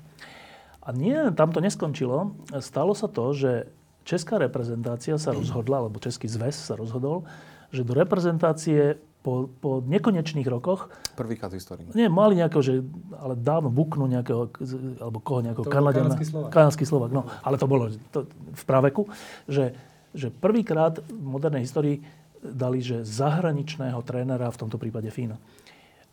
A 0.86 0.94
nie, 0.94 1.18
tam 1.34 1.50
to 1.50 1.60
neskončilo. 1.60 2.38
Stalo 2.62 2.94
sa 2.94 3.10
to, 3.10 3.34
že 3.34 3.74
česká 4.06 4.38
reprezentácia 4.38 5.18
sa 5.18 5.34
rozhodla, 5.34 5.82
alebo 5.82 5.98
Český 5.98 6.30
zväz 6.30 6.54
sa 6.54 6.78
rozhodol, 6.78 7.26
že 7.74 7.82
do 7.82 7.98
reprezentácie 7.98 9.02
po, 9.26 9.50
po 9.50 9.82
nekonečných 9.82 10.46
rokoch... 10.46 10.94
Prvýkrát 11.18 11.50
v 11.50 11.58
histórii. 11.58 11.90
Nie, 11.98 12.14
mali 12.14 12.38
nejakého, 12.38 12.62
že, 12.62 12.86
ale 13.18 13.34
dávno 13.34 13.74
buknú 13.74 14.06
nejakého, 14.06 14.54
alebo 15.02 15.18
koho 15.18 15.42
nejakého 15.42 15.66
Kanadiana. 15.66 16.14
Kanadský 16.14 16.26
Slovak. 16.30 16.50
Kanadský 16.54 16.86
Slovak, 16.86 17.10
no. 17.10 17.26
Ale 17.42 17.58
to 17.58 17.66
bolo 17.66 17.90
to, 18.14 18.30
v 18.30 18.64
praveku, 18.70 19.10
že, 19.50 19.74
že 20.14 20.30
prvýkrát 20.30 21.02
v 21.02 21.26
modernej 21.26 21.66
histórii 21.66 22.06
dali, 22.46 22.86
že 22.86 23.02
zahraničného 23.02 23.98
trénera, 24.06 24.54
v 24.54 24.62
tomto 24.62 24.78
prípade 24.78 25.10
Fína. 25.10 25.42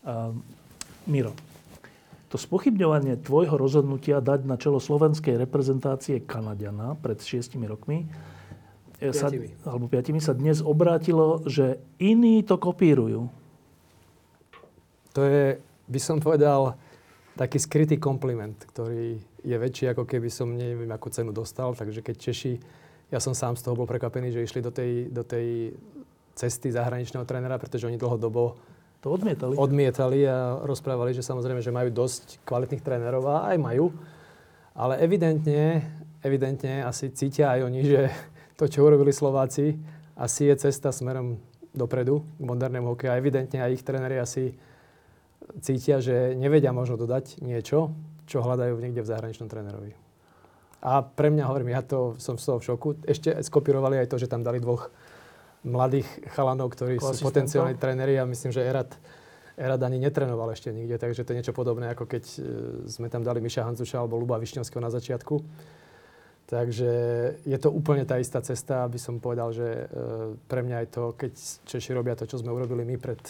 Uh, 0.01 0.33
Miro, 1.05 1.37
to 2.33 2.41
spochybňovanie 2.41 3.21
tvojho 3.21 3.61
rozhodnutia 3.61 4.25
dať 4.25 4.49
na 4.49 4.57
čelo 4.57 4.81
slovenskej 4.81 5.37
reprezentácie 5.37 6.25
Kanadiana 6.25 6.97
pred 6.97 7.21
šiestimi 7.21 7.69
rokmi 7.69 8.09
sa, 9.11 9.27
alebo 9.67 9.91
piatimi 9.91 10.23
sa 10.23 10.31
dnes 10.31 10.63
obrátilo, 10.63 11.43
že 11.51 11.83
iní 11.99 12.47
to 12.47 12.55
kopírujú. 12.55 13.27
To 15.19 15.21
je, 15.27 15.59
by 15.91 16.01
som 16.01 16.23
povedal, 16.23 16.79
taký 17.35 17.59
skrytý 17.59 17.99
kompliment, 17.99 18.55
ktorý 18.71 19.19
je 19.43 19.57
väčší, 19.59 19.91
ako 19.91 20.07
keby 20.07 20.31
som 20.31 20.55
neviem, 20.55 20.89
akú 20.95 21.11
cenu 21.11 21.35
dostal. 21.35 21.75
Takže 21.75 22.01
keď 22.01 22.17
Češi, 22.31 22.53
ja 23.11 23.19
som 23.19 23.35
sám 23.35 23.59
z 23.59 23.67
toho 23.67 23.75
bol 23.75 23.91
prekvapený, 23.91 24.31
že 24.31 24.47
išli 24.47 24.63
do 24.63 24.71
tej, 24.71 25.11
do 25.11 25.27
tej 25.27 25.75
cesty 26.39 26.73
zahraničného 26.73 27.27
trénera, 27.27 27.61
pretože 27.61 27.85
oni 27.91 28.01
dlhodobo 28.01 28.57
to 29.03 29.11
odmietali. 29.11 29.59
Odmietali 29.59 30.21
a 30.31 30.63
rozprávali, 30.63 31.11
že 31.11 31.27
samozrejme, 31.27 31.59
že 31.59 31.75
majú 31.75 31.91
dosť 31.91 32.39
kvalitných 32.47 32.87
trénerov 32.87 33.27
a 33.27 33.51
aj 33.51 33.59
majú. 33.59 33.91
Ale 34.73 35.03
evidentne, 35.03 35.83
evidentne 36.23 36.87
asi 36.87 37.11
cítia 37.11 37.51
aj 37.53 37.61
oni, 37.67 37.81
že 37.83 38.01
to, 38.63 38.71
čo 38.71 38.87
urobili 38.87 39.11
Slováci, 39.11 39.75
asi 40.15 40.47
je 40.47 40.55
cesta 40.55 40.95
smerom 40.95 41.35
dopredu 41.75 42.23
k 42.39 42.43
modernému 42.47 42.95
hokeju. 42.95 43.11
A 43.11 43.19
evidentne 43.19 43.59
aj 43.59 43.75
ich 43.75 43.83
tréneri 43.83 44.23
asi 44.23 44.55
cítia, 45.59 45.99
že 45.99 46.39
nevedia 46.39 46.71
možno 46.71 46.95
dodať 46.95 47.43
niečo, 47.43 47.91
čo 48.31 48.39
hľadajú 48.39 48.79
niekde 48.79 49.03
v 49.03 49.11
zahraničnom 49.11 49.51
trénerovi. 49.51 49.99
A 50.79 51.03
pre 51.03 51.35
mňa, 51.35 51.51
hovorím, 51.51 51.75
ja 51.75 51.83
to 51.83 52.15
som 52.23 52.39
z 52.39 52.55
toho 52.55 52.63
v 52.63 52.67
šoku. 52.71 52.89
Ešte 53.03 53.35
skopírovali 53.43 53.99
aj 53.99 54.15
to, 54.15 54.23
že 54.23 54.31
tam 54.31 54.47
dali 54.47 54.63
dvoch 54.63 54.95
mladých 55.67 56.07
chalanov, 56.31 56.71
ktorí 56.71 57.03
sú 57.03 57.19
potenciálni 57.19 57.75
tréneri 57.75 58.15
a 58.23 58.31
myslím, 58.31 58.55
že 58.55 58.63
Erad, 58.63 58.95
Erad 59.59 59.83
ani 59.83 59.99
netrenoval 59.99 60.55
ešte 60.55 60.71
nikde, 60.71 61.03
takže 61.03 61.27
to 61.27 61.35
je 61.35 61.39
niečo 61.43 61.55
podobné, 61.55 61.91
ako 61.91 62.07
keď 62.07 62.25
e, 62.27 62.39
sme 62.91 63.07
tam 63.11 63.27
dali 63.27 63.39
Miša 63.39 63.63
Hancuša 63.63 64.03
alebo 64.03 64.19
Luba 64.19 64.43
Višňovského 64.43 64.83
na 64.83 64.91
začiatku. 64.91 65.35
Takže 66.53 66.91
je 67.49 67.57
to 67.57 67.73
úplne 67.73 68.05
tá 68.05 68.21
istá 68.21 68.45
cesta, 68.45 68.85
aby 68.85 69.01
som 69.01 69.17
povedal, 69.17 69.57
že 69.57 69.65
e, 69.65 69.85
pre 70.45 70.61
mňa 70.61 70.85
je 70.85 70.89
to, 70.93 71.05
keď 71.17 71.33
Češi 71.65 71.97
robia 71.97 72.13
to, 72.13 72.29
čo 72.29 72.45
sme 72.45 72.53
urobili 72.53 72.85
my 72.85 73.01
pred 73.01 73.25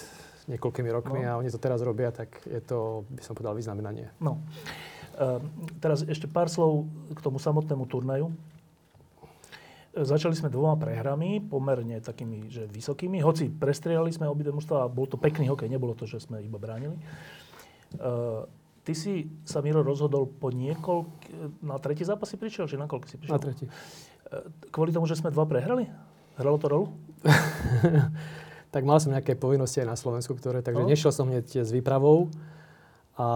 niekoľkými 0.50 0.90
rokmi 0.90 1.22
no. 1.22 1.26
a 1.30 1.38
oni 1.38 1.46
to 1.46 1.62
teraz 1.62 1.86
robia, 1.86 2.10
tak 2.10 2.42
je 2.50 2.58
to, 2.58 3.06
by 3.06 3.22
som 3.22 3.38
povedal, 3.38 3.54
vyznamenanie. 3.54 4.10
No. 4.18 4.42
E, 5.14 5.38
teraz 5.78 6.02
ešte 6.02 6.26
pár 6.26 6.50
slov 6.50 6.90
k 7.14 7.22
tomu 7.22 7.38
samotnému 7.38 7.86
turnaju. 7.86 8.34
Začali 9.94 10.34
sme 10.34 10.50
dvoma 10.50 10.74
prehrami, 10.74 11.38
pomerne 11.38 12.02
takými, 12.02 12.50
že 12.50 12.66
vysokými. 12.66 13.22
Hoci 13.22 13.54
prestrielali 13.54 14.10
sme 14.10 14.26
obidve 14.26 14.50
mužstva 14.50 14.82
a 14.82 14.90
bol 14.90 15.06
to 15.06 15.14
pekný 15.14 15.46
hokej, 15.46 15.70
nebolo 15.70 15.94
to, 15.94 16.10
že 16.10 16.26
sme 16.26 16.42
iba 16.42 16.58
bránili. 16.58 16.98
Uh, 18.00 18.48
ty 18.82 18.92
si 18.92 19.30
sa, 19.46 19.62
Miro, 19.62 19.86
rozhodol 19.86 20.26
po 20.26 20.50
niekoľk... 20.50 21.08
Na 21.62 21.78
tretí 21.78 22.02
zápas 22.02 22.30
si 22.30 22.36
prišiel, 22.36 22.66
či 22.66 22.76
na 22.78 22.90
koľko 22.90 23.06
si 23.06 23.16
prišiel? 23.18 23.34
Na 23.34 23.42
tretí. 23.42 23.64
Uh, 23.66 24.50
kvôli 24.74 24.90
tomu, 24.90 25.06
že 25.06 25.18
sme 25.18 25.30
dva 25.30 25.46
prehrali? 25.46 25.86
Hralo 26.38 26.56
to 26.58 26.66
rolu? 26.66 26.86
tak 28.74 28.82
mal 28.88 28.98
som 28.98 29.12
nejaké 29.12 29.36
povinnosti 29.36 29.84
aj 29.84 29.88
na 29.92 29.98
Slovensku, 30.00 30.32
ktoré, 30.34 30.64
takže 30.64 30.82
no. 30.82 30.88
nešiel 30.88 31.12
som 31.12 31.28
hneď 31.28 31.62
s 31.62 31.70
výpravou. 31.70 32.32
A 33.20 33.28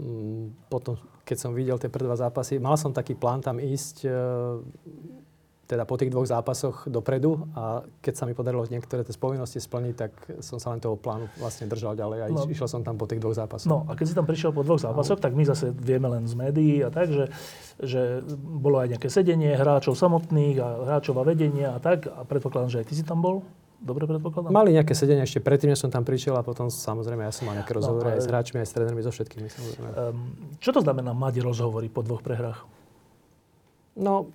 mm, 0.00 0.72
potom, 0.72 0.96
keď 1.28 1.36
som 1.36 1.52
videl 1.52 1.76
tie 1.76 1.92
prvé 1.92 2.08
dva 2.08 2.16
zápasy, 2.16 2.56
mal 2.56 2.80
som 2.80 2.96
taký 2.96 3.12
plán 3.12 3.44
tam 3.44 3.60
ísť 3.60 4.08
e, 4.08 4.10
teda 5.66 5.82
po 5.82 5.98
tých 5.98 6.14
dvoch 6.14 6.30
zápasoch 6.30 6.86
dopredu 6.86 7.50
a 7.58 7.82
keď 7.98 8.14
sa 8.14 8.24
mi 8.24 8.38
podarilo 8.38 8.62
niektoré 8.70 9.02
tie 9.02 9.10
povinnosti 9.18 9.58
splniť, 9.58 9.94
tak 9.98 10.12
som 10.38 10.62
sa 10.62 10.70
len 10.70 10.78
toho 10.78 10.94
plánu 10.94 11.26
vlastne 11.42 11.66
držal 11.66 11.98
ďalej 11.98 12.18
a 12.22 12.26
no. 12.30 12.46
išiel 12.46 12.70
som 12.70 12.86
tam 12.86 12.94
po 12.94 13.10
tých 13.10 13.18
dvoch 13.18 13.34
zápasoch. 13.34 13.66
No 13.66 13.82
a 13.90 13.98
keď 13.98 14.06
si 14.06 14.14
tam 14.14 14.30
prišiel 14.30 14.54
po 14.54 14.62
dvoch 14.62 14.78
zápasoch, 14.78 15.18
no. 15.18 15.24
tak 15.26 15.34
my 15.34 15.42
zase 15.42 15.74
vieme 15.74 16.06
len 16.06 16.30
z 16.30 16.38
médií 16.38 16.86
a 16.86 16.88
tak, 16.94 17.10
že, 17.10 17.34
že 17.82 18.22
bolo 18.38 18.78
aj 18.78 18.94
nejaké 18.94 19.10
sedenie 19.10 19.58
hráčov 19.58 19.98
samotných 19.98 20.56
a 20.62 20.68
hráčov 20.86 21.18
a 21.18 21.26
vedenia 21.26 21.74
a 21.74 21.82
tak 21.82 22.06
a 22.06 22.22
predpokladám, 22.22 22.70
že 22.70 22.78
aj 22.80 22.86
ty 22.86 22.94
si 22.94 23.02
tam 23.02 23.18
bol. 23.18 23.42
Dobre 23.76 24.08
predpokladám? 24.08 24.54
Mali 24.54 24.72
nejaké 24.72 24.96
sedenie 24.96 25.26
ešte 25.26 25.42
predtým, 25.42 25.74
než 25.74 25.82
som 25.84 25.92
tam 25.92 26.06
prišiel 26.06 26.32
a 26.38 26.46
potom 26.46 26.72
samozrejme 26.72 27.26
ja 27.26 27.32
som 27.34 27.44
mal 27.44 27.60
nejaké 27.60 27.76
no, 27.76 27.82
rozhovory 27.82 28.08
no, 28.08 28.14
aj 28.16 28.22
s 28.24 28.28
hráčmi, 28.30 28.56
aj 28.62 28.68
s 28.70 28.72
trénermi, 28.72 29.02
so 29.04 29.12
všetkými. 29.12 29.48
Samozrejme. 29.52 29.88
Um, 29.92 30.32
čo 30.62 30.70
to 30.72 30.80
znamená 30.80 31.12
mať 31.12 31.44
rozhovory 31.44 31.92
po 31.92 32.00
dvoch 32.00 32.24
prehrách? 32.24 32.64
No, 34.00 34.32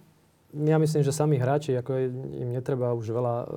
ja 0.51 0.77
myslím, 0.77 1.01
že 1.03 1.15
sami 1.15 1.39
hráči, 1.39 1.75
ako 1.79 1.91
im 2.35 2.49
netreba 2.51 2.91
už 2.91 3.07
veľa 3.11 3.35
uh, 3.43 3.49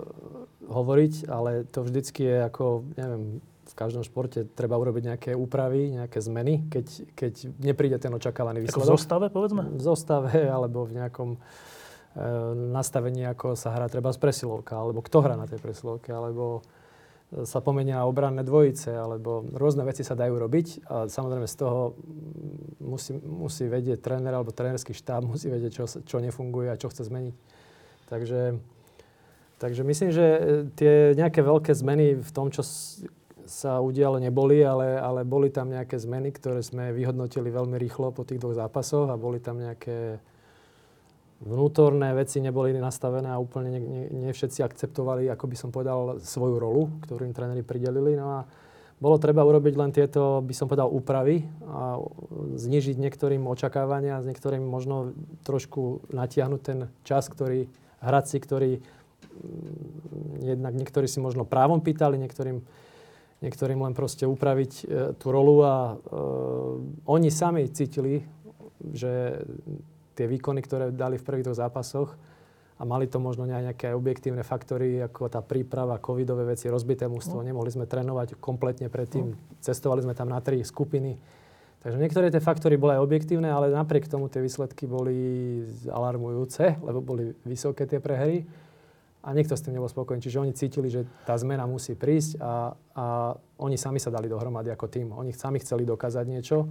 hovoriť, 0.70 1.26
ale 1.26 1.66
to 1.66 1.82
vždycky 1.82 2.22
je 2.24 2.38
ako, 2.46 2.86
neviem, 2.94 3.42
v 3.64 3.74
každom 3.74 4.04
športe 4.04 4.46
treba 4.54 4.78
urobiť 4.78 5.02
nejaké 5.10 5.30
úpravy, 5.34 5.96
nejaké 5.96 6.20
zmeny, 6.20 6.68
keď, 6.70 6.86
keď 7.16 7.32
nepríde 7.58 7.98
ten 7.98 8.12
očakávaný 8.12 8.62
výsledok. 8.62 8.86
Ako 8.86 8.90
v 8.90 8.94
zostave, 8.94 9.26
povedzme? 9.32 9.62
V 9.74 9.82
zostave, 9.82 10.36
alebo 10.46 10.86
v 10.86 11.02
nejakom 11.02 11.30
uh, 11.34 11.40
nastavení, 12.54 13.26
ako 13.26 13.58
sa 13.58 13.74
hrá 13.74 13.90
treba 13.90 14.14
z 14.14 14.20
presilovka, 14.20 14.78
alebo 14.78 15.02
kto 15.02 15.18
hrá 15.24 15.34
na 15.34 15.50
tej 15.50 15.58
presilovke, 15.58 16.14
alebo 16.14 16.62
sa 17.42 17.58
pomenia 17.58 18.06
obranné 18.06 18.46
dvojice, 18.46 18.94
alebo 18.94 19.42
rôzne 19.58 19.82
veci 19.82 20.06
sa 20.06 20.14
dajú 20.14 20.38
robiť 20.38 20.86
a 20.86 21.10
samozrejme 21.10 21.50
z 21.50 21.56
toho 21.58 21.98
musí, 22.78 23.18
musí 23.18 23.66
vedieť 23.66 23.98
tréner 23.98 24.30
alebo 24.30 24.54
trénerský 24.54 24.94
štáb 24.94 25.26
musí 25.34 25.50
vedieť, 25.50 25.72
čo, 25.74 25.84
čo 26.06 26.16
nefunguje 26.22 26.70
a 26.70 26.78
čo 26.78 26.86
chce 26.86 27.10
zmeniť. 27.10 27.34
Takže, 28.06 28.42
takže 29.58 29.82
myslím, 29.82 30.10
že 30.14 30.26
tie 30.78 31.18
nejaké 31.18 31.42
veľké 31.42 31.74
zmeny 31.74 32.22
v 32.22 32.30
tom, 32.30 32.54
čo 32.54 32.62
sa 33.44 33.82
udialo, 33.82 34.22
neboli, 34.22 34.62
ale, 34.64 34.96
ale 34.96 35.20
boli 35.26 35.50
tam 35.52 35.68
nejaké 35.68 35.98
zmeny, 36.00 36.32
ktoré 36.32 36.64
sme 36.64 36.94
vyhodnotili 36.94 37.50
veľmi 37.52 37.76
rýchlo 37.76 38.14
po 38.14 38.24
tých 38.24 38.40
dvoch 38.40 38.56
zápasoch 38.56 39.10
a 39.10 39.20
boli 39.20 39.42
tam 39.42 39.60
nejaké 39.60 40.22
vnútorné 41.44 42.16
veci 42.16 42.40
neboli 42.40 42.72
nastavené 42.72 43.28
a 43.28 43.36
úplne 43.36 43.76
nie, 43.76 43.82
nie, 43.84 44.04
nie 44.08 44.32
všetci 44.32 44.64
akceptovali, 44.64 45.28
ako 45.28 45.44
by 45.44 45.56
som 45.60 45.68
povedal, 45.68 46.16
svoju 46.24 46.56
rolu, 46.56 46.88
ktorú 47.04 47.28
im 47.28 47.36
tréneri 47.36 47.60
pridelili. 47.60 48.16
No 48.16 48.40
a 48.40 48.48
bolo 48.96 49.20
treba 49.20 49.44
urobiť 49.44 49.74
len 49.76 49.92
tieto, 49.92 50.40
by 50.40 50.54
som 50.56 50.64
povedal, 50.64 50.88
úpravy 50.88 51.44
a 51.68 52.00
znižiť 52.56 52.96
niektorým 52.96 53.44
očakávania, 53.44 54.24
s 54.24 54.26
niektorým 54.26 54.64
možno 54.64 55.12
trošku 55.44 56.08
natiahnuť 56.08 56.60
ten 56.64 56.88
čas, 57.04 57.28
ktorý 57.28 57.68
hradci, 58.00 58.36
ktorí 58.40 58.80
mm, 58.80 60.48
jednak 60.48 60.72
niektorí 60.72 61.04
si 61.04 61.20
možno 61.20 61.44
právom 61.44 61.84
pýtali, 61.84 62.16
niektorým, 62.16 62.64
niektorým 63.44 63.84
len 63.84 63.92
proste 63.92 64.24
upraviť 64.24 64.72
e, 64.72 64.84
tú 65.20 65.26
rolu 65.28 65.60
a 65.60 65.76
e, 65.76 65.94
oni 67.04 67.28
sami 67.28 67.68
cítili, 67.68 68.24
že 68.80 69.44
tie 70.14 70.26
výkony, 70.30 70.62
ktoré 70.62 70.94
dali 70.94 71.18
v 71.18 71.26
prvých 71.26 71.50
dvoch 71.50 71.60
zápasoch 71.66 72.10
a 72.74 72.82
mali 72.82 73.06
to 73.06 73.22
možno 73.22 73.46
nejaké 73.46 73.94
objektívne 73.94 74.42
faktory, 74.42 74.98
ako 74.98 75.30
tá 75.30 75.38
príprava, 75.38 76.02
covidové 76.02 76.42
veci, 76.42 76.66
rozbité 76.66 77.06
mústvo. 77.06 77.38
No. 77.38 77.46
Nemohli 77.46 77.70
sme 77.70 77.86
trénovať 77.86 78.34
kompletne 78.42 78.90
predtým. 78.90 79.34
No. 79.34 79.38
Cestovali 79.62 80.02
sme 80.02 80.14
tam 80.18 80.26
na 80.26 80.42
tri 80.42 80.58
skupiny. 80.66 81.14
Takže 81.84 82.00
niektoré 82.00 82.32
tie 82.32 82.40
faktory 82.40 82.80
boli 82.80 82.96
aj 82.96 83.04
objektívne, 83.04 83.46
ale 83.52 83.68
napriek 83.68 84.08
tomu 84.08 84.32
tie 84.32 84.40
výsledky 84.40 84.88
boli 84.88 85.60
alarmujúce, 85.86 86.80
lebo 86.80 87.04
boli 87.04 87.36
vysoké 87.44 87.84
tie 87.84 88.00
prehry 88.00 88.48
a 89.20 89.32
niekto 89.36 89.52
s 89.52 89.62
tým 89.62 89.76
nebol 89.76 89.88
spokojný. 89.92 90.24
Čiže 90.24 90.40
oni 90.40 90.52
cítili, 90.56 90.88
že 90.88 91.04
tá 91.28 91.36
zmena 91.36 91.68
musí 91.68 91.92
prísť 91.92 92.40
a, 92.40 92.72
a 92.96 93.04
oni 93.60 93.76
sami 93.76 94.00
sa 94.00 94.08
dali 94.08 94.32
dohromady 94.32 94.72
ako 94.72 94.88
tým. 94.88 95.12
Oni 95.12 95.36
sami 95.36 95.60
chceli 95.60 95.84
dokázať 95.84 96.24
niečo. 96.24 96.68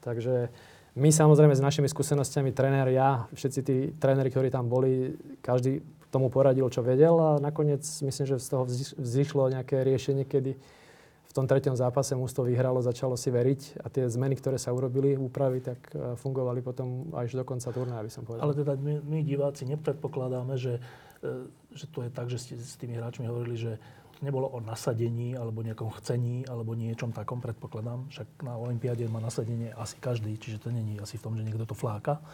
Takže 0.00 0.48
my 0.94 1.10
samozrejme 1.10 1.54
s 1.54 1.62
našimi 1.62 1.90
skúsenostiami, 1.90 2.54
tréner, 2.54 2.86
ja, 2.94 3.26
všetci 3.34 3.60
tí 3.66 3.76
tréneri, 3.98 4.30
ktorí 4.30 4.48
tam 4.50 4.70
boli, 4.70 5.18
každý 5.42 5.82
tomu 6.14 6.30
poradil, 6.30 6.70
čo 6.70 6.86
vedel 6.86 7.18
a 7.18 7.42
nakoniec 7.42 7.82
myslím, 7.82 8.26
že 8.30 8.38
z 8.38 8.48
toho 8.54 8.62
vzýšlo 9.02 9.50
nejaké 9.50 9.82
riešenie, 9.82 10.22
kedy 10.22 10.54
v 10.54 11.32
tom 11.34 11.50
treťom 11.50 11.74
zápase 11.74 12.14
to 12.14 12.42
vyhralo, 12.46 12.78
začalo 12.78 13.18
si 13.18 13.34
veriť 13.34 13.82
a 13.82 13.90
tie 13.90 14.06
zmeny, 14.06 14.38
ktoré 14.38 14.54
sa 14.54 14.70
urobili, 14.70 15.18
úpravy, 15.18 15.58
tak 15.58 15.82
e, 15.90 16.14
fungovali 16.14 16.62
potom 16.62 17.10
až 17.10 17.34
do 17.34 17.42
konca 17.42 17.74
turnaja, 17.74 18.06
by 18.06 18.12
som 18.14 18.22
povedal. 18.22 18.46
Ale 18.46 18.54
teda 18.54 18.78
my, 18.78 19.02
my 19.02 19.18
diváci 19.26 19.66
nepredpokladáme, 19.66 20.54
že, 20.54 20.78
e, 21.26 21.50
že 21.74 21.90
to 21.90 22.06
je 22.06 22.10
tak, 22.14 22.30
že 22.30 22.38
ste 22.38 22.54
s 22.54 22.78
tými 22.78 22.94
hráčmi 22.94 23.26
hovorili, 23.26 23.58
že 23.58 23.82
nebolo 24.24 24.48
o 24.48 24.58
nasadení 24.64 25.36
alebo 25.36 25.60
nejakom 25.60 25.92
chcení 26.00 26.48
alebo 26.48 26.72
niečom 26.72 27.12
takom, 27.12 27.44
predpokladám. 27.44 28.08
Však 28.08 28.40
na 28.40 28.56
Olympiáde 28.56 29.04
má 29.12 29.20
nasadenie 29.20 29.70
asi 29.76 30.00
každý, 30.00 30.40
čiže 30.40 30.64
to 30.64 30.72
není 30.72 30.96
asi 30.96 31.20
v 31.20 31.24
tom, 31.28 31.36
že 31.36 31.44
niekto 31.44 31.68
to 31.68 31.76
fláka. 31.76 32.24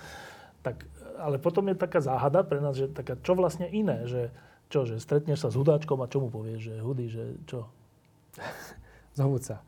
Tak, 0.62 0.86
ale 1.18 1.43
potom 1.43 1.66
je 1.68 1.74
taká 1.74 1.99
záhada 1.99 2.47
pre 2.47 2.62
nás, 2.62 2.78
že 2.78 2.86
taká, 2.86 3.18
čo 3.20 3.34
vlastne 3.34 3.66
iné, 3.66 4.07
že 4.07 4.30
čo, 4.70 4.86
že 4.86 5.03
stretneš 5.03 5.43
sa 5.43 5.51
s 5.51 5.59
hudáčkom 5.59 5.99
a 5.99 6.07
čo 6.07 6.22
mu 6.22 6.30
povieš, 6.30 6.61
že 6.62 6.74
hudy, 6.78 7.07
že 7.11 7.24
čo? 7.51 7.66
Zhovúca. 9.18 9.66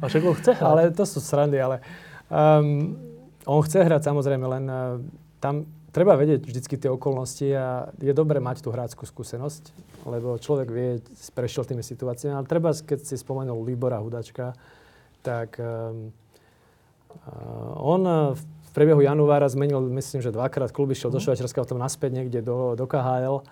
A 0.00 0.04
však 0.08 0.22
on 0.24 0.34
chce 0.40 0.50
hrať. 0.56 0.66
Ale 0.66 0.82
to 0.90 1.04
sú 1.04 1.20
srandy, 1.20 1.60
ale 1.60 1.84
um, 2.32 2.96
on 3.44 3.60
chce 3.62 3.84
hrať 3.84 4.02
samozrejme, 4.08 4.44
len 4.48 4.64
uh, 4.66 4.98
tam 5.38 5.68
treba 5.90 6.14
vedieť 6.18 6.46
vždycky 6.46 6.74
tie 6.78 6.90
okolnosti 6.90 7.46
a 7.52 7.90
je 7.98 8.14
dobré 8.14 8.38
mať 8.38 8.62
tú 8.62 8.70
hráckú 8.70 9.04
skúsenosť, 9.06 9.74
lebo 10.06 10.38
človek 10.38 10.68
vie, 10.70 10.90
prešiel 11.34 11.66
tými 11.66 11.82
situáciami, 11.84 12.34
ale 12.34 12.46
treba, 12.46 12.70
keď 12.72 13.04
si 13.04 13.18
spomenul 13.18 13.62
Libora 13.62 13.98
Hudačka, 14.00 14.54
tak 15.20 15.60
um, 15.60 16.14
on 17.76 18.02
v 18.34 18.70
priebehu 18.72 19.02
januára 19.02 19.50
zmenil, 19.50 19.82
myslím, 19.90 20.22
že 20.22 20.30
dvakrát 20.30 20.70
kluby, 20.70 20.94
šiel 20.94 21.10
mm. 21.10 21.14
do 21.14 21.20
mhm. 21.20 21.24
Švajčiarska, 21.26 21.62
potom 21.66 21.82
naspäť 21.82 22.10
niekde 22.22 22.40
do, 22.40 22.78
do 22.78 22.86
KHL 22.86 23.42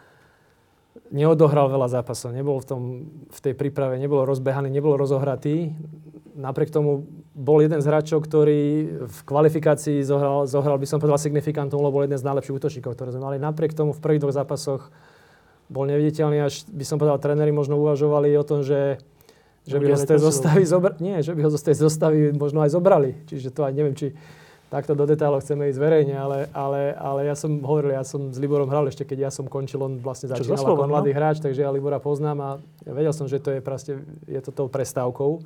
neodohral 1.08 1.72
veľa 1.72 1.88
zápasov, 2.00 2.36
nebol 2.36 2.60
v, 2.60 2.66
tom, 2.66 2.82
v 3.30 3.38
tej 3.40 3.54
príprave, 3.56 3.96
nebol 3.96 4.28
rozbehaný, 4.28 4.68
nebol 4.68 4.98
rozohratý. 4.98 5.72
Napriek 6.38 6.70
tomu 6.70 7.08
bol 7.34 7.58
jeden 7.64 7.80
z 7.82 7.86
hráčov, 7.88 8.22
ktorý 8.22 8.60
v 9.08 9.18
kvalifikácii 9.26 10.04
zohral, 10.04 10.44
zohral 10.46 10.76
by 10.78 10.86
som 10.86 10.98
povedal, 11.00 11.18
signifikantnú, 11.18 11.80
lebo 11.80 11.98
bol 11.98 12.04
jeden 12.06 12.18
z 12.18 12.26
najlepších 12.26 12.56
útočníkov, 12.60 12.94
ktoré 12.94 13.10
sme 13.14 13.24
mali. 13.24 13.36
Napriek 13.40 13.74
tomu 13.74 13.96
v 13.96 14.02
prvých 14.02 14.22
dvoch 14.22 14.36
zápasoch 14.36 14.92
bol 15.68 15.84
neviditeľný, 15.88 16.44
až 16.44 16.64
by 16.68 16.84
som 16.84 16.96
povedal, 16.96 17.20
tréneri 17.20 17.52
možno 17.52 17.76
uvažovali 17.80 18.32
o 18.38 18.44
tom, 18.44 18.64
že, 18.64 19.00
že 19.68 19.76
by 19.76 19.92
ho 19.92 19.98
z 20.00 20.08
tej 20.14 20.20
zostavy 20.20 20.62
zobrali. 20.64 20.98
Nie, 21.00 21.16
že 21.20 21.32
by 21.36 21.40
ho 21.44 21.50
z 21.52 21.64
tej 21.72 21.76
zostavy 21.76 22.18
možno 22.32 22.64
aj 22.64 22.70
zobrali. 22.72 23.10
Čiže 23.28 23.52
to 23.52 23.68
aj 23.68 23.72
neviem, 23.76 23.94
či 23.96 24.16
takto 24.68 24.92
do 24.92 25.08
detailov 25.08 25.40
chceme 25.40 25.72
ísť 25.72 25.80
verejne, 25.80 26.14
ale, 26.16 26.38
ale, 26.52 26.92
ale 26.92 27.20
ja 27.24 27.34
som 27.36 27.56
hovoril, 27.64 27.96
ja 27.96 28.04
som 28.04 28.28
s 28.28 28.36
Liborom 28.36 28.68
hral 28.68 28.84
ešte, 28.88 29.08
keď 29.08 29.28
ja 29.28 29.30
som 29.32 29.48
končil, 29.48 29.80
on 29.80 29.96
vlastne 29.96 30.28
začínal 30.28 30.60
ako 30.60 30.84
mladý 30.84 31.12
no? 31.12 31.16
hráč, 31.16 31.40
takže 31.40 31.64
ja 31.64 31.72
Libora 31.72 31.96
poznám 31.96 32.38
a 32.44 32.50
ja 32.84 32.92
vedel 32.92 33.12
som, 33.16 33.24
že 33.24 33.40
to 33.40 33.48
je 33.56 33.60
proste, 33.64 33.96
je 34.28 34.40
to 34.44 34.52
tou 34.52 34.68
prestávkou 34.68 35.40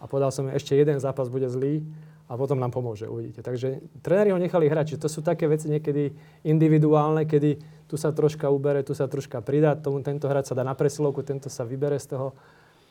a 0.00 0.04
povedal 0.08 0.32
som, 0.32 0.48
ešte 0.48 0.72
jeden 0.72 0.96
zápas 0.96 1.28
bude 1.28 1.44
zlý 1.52 1.84
a 2.24 2.40
potom 2.40 2.56
nám 2.56 2.72
pomôže, 2.72 3.04
uvidíte. 3.04 3.44
Takže 3.44 3.84
tréneri 4.00 4.32
ho 4.32 4.40
nechali 4.40 4.64
hrať, 4.64 4.96
čiže 4.96 5.02
to 5.04 5.10
sú 5.12 5.20
také 5.20 5.44
veci 5.44 5.68
niekedy 5.68 6.08
individuálne, 6.48 7.28
kedy 7.28 7.60
tu 7.84 8.00
sa 8.00 8.16
troška 8.16 8.48
ubere, 8.48 8.80
tu 8.80 8.96
sa 8.96 9.04
troška 9.04 9.44
pridá, 9.44 9.76
tomu 9.76 10.00
tento 10.00 10.24
hráč 10.24 10.48
sa 10.48 10.56
dá 10.56 10.64
na 10.64 10.72
presilovku, 10.72 11.20
tento 11.20 11.52
sa 11.52 11.68
vybere 11.68 12.00
z 12.00 12.16
toho 12.16 12.32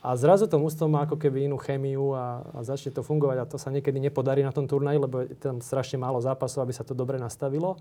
a 0.04 0.12
zrazu 0.20 0.44
to 0.44 0.60
mústvo 0.60 0.84
má 0.84 1.08
ako 1.08 1.16
keby 1.16 1.48
inú 1.48 1.56
chémiu 1.56 2.12
a, 2.12 2.44
a 2.52 2.60
začne 2.60 2.92
to 2.92 3.00
fungovať 3.00 3.36
a 3.40 3.48
to 3.48 3.56
sa 3.56 3.72
niekedy 3.72 3.96
nepodarí 3.96 4.44
na 4.44 4.52
tom 4.52 4.68
turnaji, 4.68 5.00
lebo 5.00 5.24
je 5.24 5.32
tam 5.32 5.64
strašne 5.64 5.96
málo 5.96 6.20
zápasov, 6.20 6.60
aby 6.60 6.76
sa 6.76 6.84
to 6.84 6.92
dobre 6.92 7.16
nastavilo. 7.16 7.80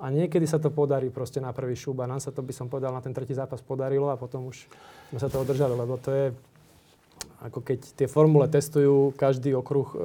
A 0.00 0.08
niekedy 0.08 0.48
sa 0.48 0.56
to 0.56 0.72
podarí 0.72 1.12
proste 1.12 1.44
na 1.44 1.52
prvý 1.52 1.76
šúb 1.76 2.00
a 2.00 2.08
nám 2.08 2.24
sa 2.24 2.32
to, 2.32 2.40
by 2.40 2.56
som 2.56 2.72
povedal, 2.72 2.88
na 2.96 3.04
ten 3.04 3.12
tretí 3.12 3.36
zápas 3.36 3.60
podarilo 3.60 4.08
a 4.08 4.16
potom 4.16 4.48
už 4.48 4.64
sme 5.12 5.20
sa 5.20 5.28
to 5.28 5.44
držali, 5.44 5.76
lebo 5.76 6.00
to 6.00 6.08
je 6.08 6.26
ako 7.40 7.60
keď 7.64 7.80
tie 7.96 8.08
formule 8.08 8.48
testujú, 8.48 9.12
každý 9.16 9.52
okruh, 9.56 9.88
e, 9.92 9.96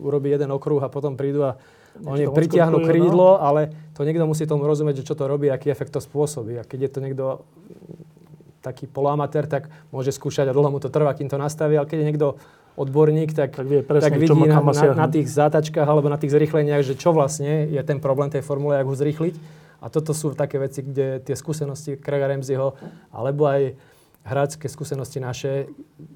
urobí 0.00 0.32
jeden 0.32 0.48
okruh 0.52 0.80
a 0.80 0.92
potom 0.92 1.16
prídu 1.16 1.52
a 1.52 1.60
oni 2.00 2.24
pritiahnu 2.28 2.88
krídlo, 2.88 3.36
no? 3.36 3.40
ale 3.40 3.72
to 3.92 4.08
niekto 4.08 4.24
musí 4.24 4.48
tomu 4.48 4.64
rozumieť, 4.64 5.04
že 5.04 5.12
čo 5.12 5.16
to 5.16 5.28
robí, 5.28 5.52
aký 5.52 5.68
efekt 5.68 5.92
to 5.92 6.00
spôsobí. 6.00 6.56
A 6.56 6.64
keď 6.64 6.88
je 6.88 6.90
to 6.92 7.00
niekto 7.04 7.24
taký 8.62 8.86
poloamatér, 8.86 9.50
tak 9.50 9.68
môže 9.90 10.14
skúšať 10.14 10.48
a 10.48 10.56
dlho 10.56 10.70
mu 10.70 10.78
to 10.78 10.88
trvá, 10.88 11.12
kým 11.12 11.26
to 11.26 11.36
nastaví, 11.36 11.74
ale 11.74 11.90
keď 11.90 11.98
je 11.98 12.08
niekto 12.08 12.28
odborník, 12.78 13.36
tak, 13.36 13.52
tak, 13.52 13.66
vie 13.68 13.84
presne, 13.84 14.08
tak 14.08 14.16
vidí 14.16 14.40
na, 14.48 14.62
na, 14.64 14.84
na 14.96 15.08
tých 15.10 15.28
zátačkách 15.28 15.84
alebo 15.84 16.08
na 16.08 16.16
tých 16.16 16.32
zrýchleniach, 16.32 16.80
že 16.80 16.96
čo 16.96 17.12
vlastne 17.12 17.68
je 17.68 17.82
ten 17.84 18.00
problém 18.00 18.32
tej 18.32 18.40
formule, 18.40 18.80
ako 18.80 18.96
ho 18.96 18.96
zrýchliť. 18.96 19.34
A 19.82 19.90
toto 19.90 20.14
sú 20.14 20.32
také 20.32 20.62
veci, 20.62 20.80
kde 20.86 21.18
tie 21.26 21.34
skúsenosti 21.34 21.98
Craiga 21.98 22.30
Ramseyho, 22.30 22.78
alebo 23.10 23.50
aj 23.50 23.74
hráčské 24.22 24.70
skúsenosti 24.70 25.18
naše, 25.18 25.66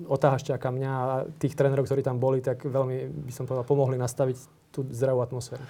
otáhašťáka 0.07 0.71
mňa 0.71 0.91
a 0.95 1.27
tých 1.43 1.59
trénerov, 1.59 1.91
ktorí 1.91 2.07
tam 2.07 2.23
boli, 2.23 2.39
tak 2.39 2.63
veľmi, 2.63 3.27
by 3.27 3.33
som 3.35 3.45
povedal, 3.51 3.67
pomohli 3.67 3.99
nastaviť 3.99 4.39
tú 4.71 4.87
zdravú 4.95 5.27
atmosféru. 5.27 5.67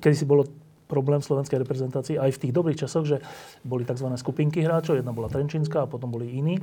Kedy 0.00 0.16
si 0.16 0.24
bolo 0.24 0.48
problém 0.94 1.18
slovenskej 1.18 1.58
reprezentácii 1.58 2.14
aj 2.22 2.30
v 2.30 2.40
tých 2.46 2.52
dobrých 2.54 2.78
časoch, 2.86 3.02
že 3.02 3.18
boli 3.66 3.82
tzv. 3.82 4.06
skupinky 4.14 4.62
hráčov, 4.62 5.02
jedna 5.02 5.10
bola 5.10 5.26
Trenčínska 5.26 5.82
a 5.82 5.90
potom 5.90 6.14
boli 6.14 6.30
iní. 6.30 6.62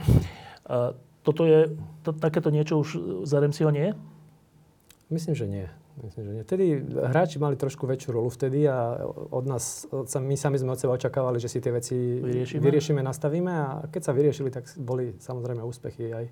Toto 1.21 1.43
je, 1.43 1.75
to, 2.07 2.15
takéto 2.15 2.47
niečo 2.47 2.79
už 2.79 2.89
za 3.27 3.43
Remsiho 3.43 3.67
nie? 3.75 3.91
Myslím, 5.11 5.35
že 5.35 5.45
nie. 5.51 5.67
Myslím, 5.99 6.23
že 6.23 6.31
nie. 6.31 6.43
Vtedy 6.47 6.65
hráči 7.11 7.35
mali 7.35 7.59
trošku 7.59 7.83
väčšiu 7.83 8.15
rolu 8.15 8.31
vtedy 8.31 8.63
a 8.63 9.03
od 9.11 9.43
nás, 9.43 9.83
my 10.15 10.39
sami 10.39 10.55
sme 10.55 10.71
od 10.71 10.79
seba 10.79 10.95
očakávali, 10.95 11.35
že 11.35 11.51
si 11.51 11.59
tie 11.59 11.75
veci 11.75 11.93
vyriešime, 11.93 12.63
vyriešime 12.63 13.01
nastavíme 13.03 13.51
a 13.51 13.67
keď 13.91 14.01
sa 14.07 14.15
vyriešili, 14.15 14.49
tak 14.49 14.71
boli 14.79 15.19
samozrejme 15.19 15.59
úspechy 15.59 16.15
aj. 16.15 16.25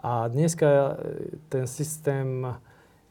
A 0.00 0.32
dneska 0.32 0.96
ten 1.52 1.68
systém 1.68 2.48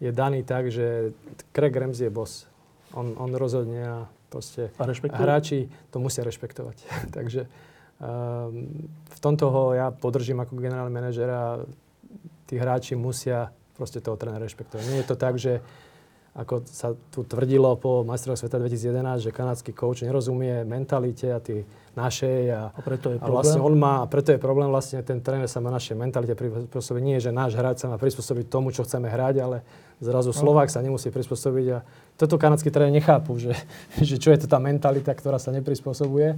je 0.02 0.10
daný 0.10 0.42
tak, 0.42 0.74
že 0.74 1.14
Craig 1.54 1.78
Ramsey 1.78 2.10
je 2.10 2.12
boss 2.12 2.50
on, 2.96 3.14
on 3.16 3.32
rozhodne 3.36 3.84
a 3.86 3.98
proste 4.30 4.72
a 4.78 4.84
hráči 5.18 5.70
to 5.90 5.98
musia 6.00 6.26
rešpektovať. 6.26 6.78
Takže 7.18 7.46
um, 7.46 8.90
v 9.06 9.20
tomto 9.20 9.46
ho 9.50 9.64
ja 9.74 9.92
podržím 9.92 10.42
ako 10.44 10.60
generálny 10.60 10.94
manažer 10.94 11.30
a 11.30 11.44
tí 12.46 12.56
hráči 12.58 12.94
musia 12.94 13.50
proste 13.76 14.00
toho 14.00 14.16
trénera 14.16 14.48
rešpektovať. 14.48 14.84
Nie 14.88 15.00
je 15.04 15.10
to 15.10 15.18
tak, 15.20 15.36
že 15.36 15.60
ako 16.36 16.68
sa 16.68 16.92
tu 17.16 17.24
tvrdilo 17.24 17.80
po 17.80 18.04
majstroch 18.04 18.36
sveta 18.36 18.60
2011, 18.60 19.24
že 19.24 19.32
kanadský 19.32 19.72
coach 19.72 20.04
nerozumie 20.04 20.68
mentalite 20.68 21.32
a 21.32 21.40
tí 21.40 21.64
našej 21.96 22.40
a, 22.52 22.76
a 22.76 22.80
preto 22.84 23.16
je 23.16 23.24
a 23.24 23.32
vlastne 23.32 23.64
on 23.64 23.72
má, 23.72 24.04
a 24.04 24.06
preto 24.12 24.36
je 24.36 24.40
problém 24.40 24.68
vlastne 24.68 25.00
ten 25.00 25.24
tréner 25.24 25.48
sa 25.48 25.64
má 25.64 25.72
našej 25.72 25.96
mentalite 25.96 26.36
prispôsobiť. 26.36 27.02
Nie, 27.08 27.24
že 27.24 27.32
náš 27.32 27.56
hráč 27.56 27.80
sa 27.80 27.88
má 27.88 27.96
prispôsobiť 27.96 28.52
tomu, 28.52 28.76
čo 28.76 28.84
chceme 28.84 29.08
hrať, 29.08 29.36
ale 29.40 29.64
zrazu 30.04 30.36
no. 30.36 30.36
Slovák 30.36 30.68
sa 30.68 30.84
nemusí 30.84 31.08
prispôsobiť 31.08 31.68
a 31.72 31.88
toto 32.20 32.36
kanadskí 32.36 32.68
tréner 32.68 33.00
nechápu, 33.00 33.40
že, 33.40 33.56
že 34.04 34.20
čo 34.20 34.36
je 34.36 34.44
to 34.44 34.52
tá 34.52 34.60
mentalita, 34.60 35.16
ktorá 35.16 35.40
sa 35.40 35.56
neprispôsobuje. 35.56 36.36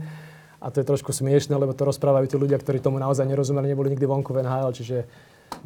A 0.57 0.73
to 0.73 0.81
je 0.81 0.89
trošku 0.89 1.13
smiešne, 1.13 1.53
lebo 1.53 1.73
to 1.73 1.85
rozprávajú 1.85 2.33
tí 2.33 2.37
ľudia, 2.37 2.57
ktorí 2.57 2.81
tomu 2.81 2.97
naozaj 2.97 3.29
nerozumeli, 3.29 3.73
neboli 3.73 3.93
nikdy 3.93 4.09
vonku 4.09 4.33
v 4.33 4.41
NHL, 4.41 4.73
čiže 4.73 4.97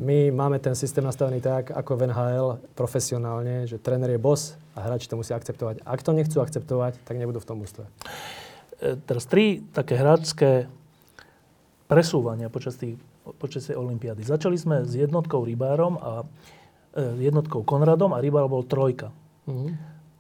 my 0.02 0.32
máme 0.32 0.58
ten 0.60 0.74
systém 0.74 1.04
nastavený 1.04 1.42
tak, 1.42 1.70
ako 1.72 1.94
v 1.98 2.02
NHL, 2.10 2.48
profesionálne, 2.74 3.68
že 3.68 3.78
tréner 3.78 4.16
je 4.16 4.20
boss 4.22 4.56
a 4.74 4.82
hráči 4.82 5.06
to 5.06 5.20
musia 5.20 5.36
akceptovať. 5.36 5.84
Ak 5.84 6.00
to 6.02 6.16
nechcú 6.16 6.40
akceptovať, 6.40 7.02
tak 7.04 7.16
nebudú 7.20 7.38
v 7.44 7.50
tom 7.50 7.62
ústve. 7.62 7.86
E, 8.80 8.98
teraz 9.04 9.28
tri 9.28 9.62
také 9.76 10.00
hráčské 10.00 10.72
presúvania 11.92 12.48
počas, 12.48 12.80
tých, 12.80 12.96
počas 13.38 13.68
tej 13.68 13.78
olympiády. 13.78 14.24
Začali 14.24 14.56
sme 14.56 14.88
s 14.88 14.96
jednotkou 14.96 15.44
Rybárom 15.44 16.00
a 16.00 16.24
e, 16.96 17.28
jednotkou 17.28 17.62
Konradom 17.68 18.16
a 18.16 18.24
Rybár 18.24 18.48
bol 18.48 18.64
trojka. 18.64 19.12
Mm-hmm. 19.46 19.72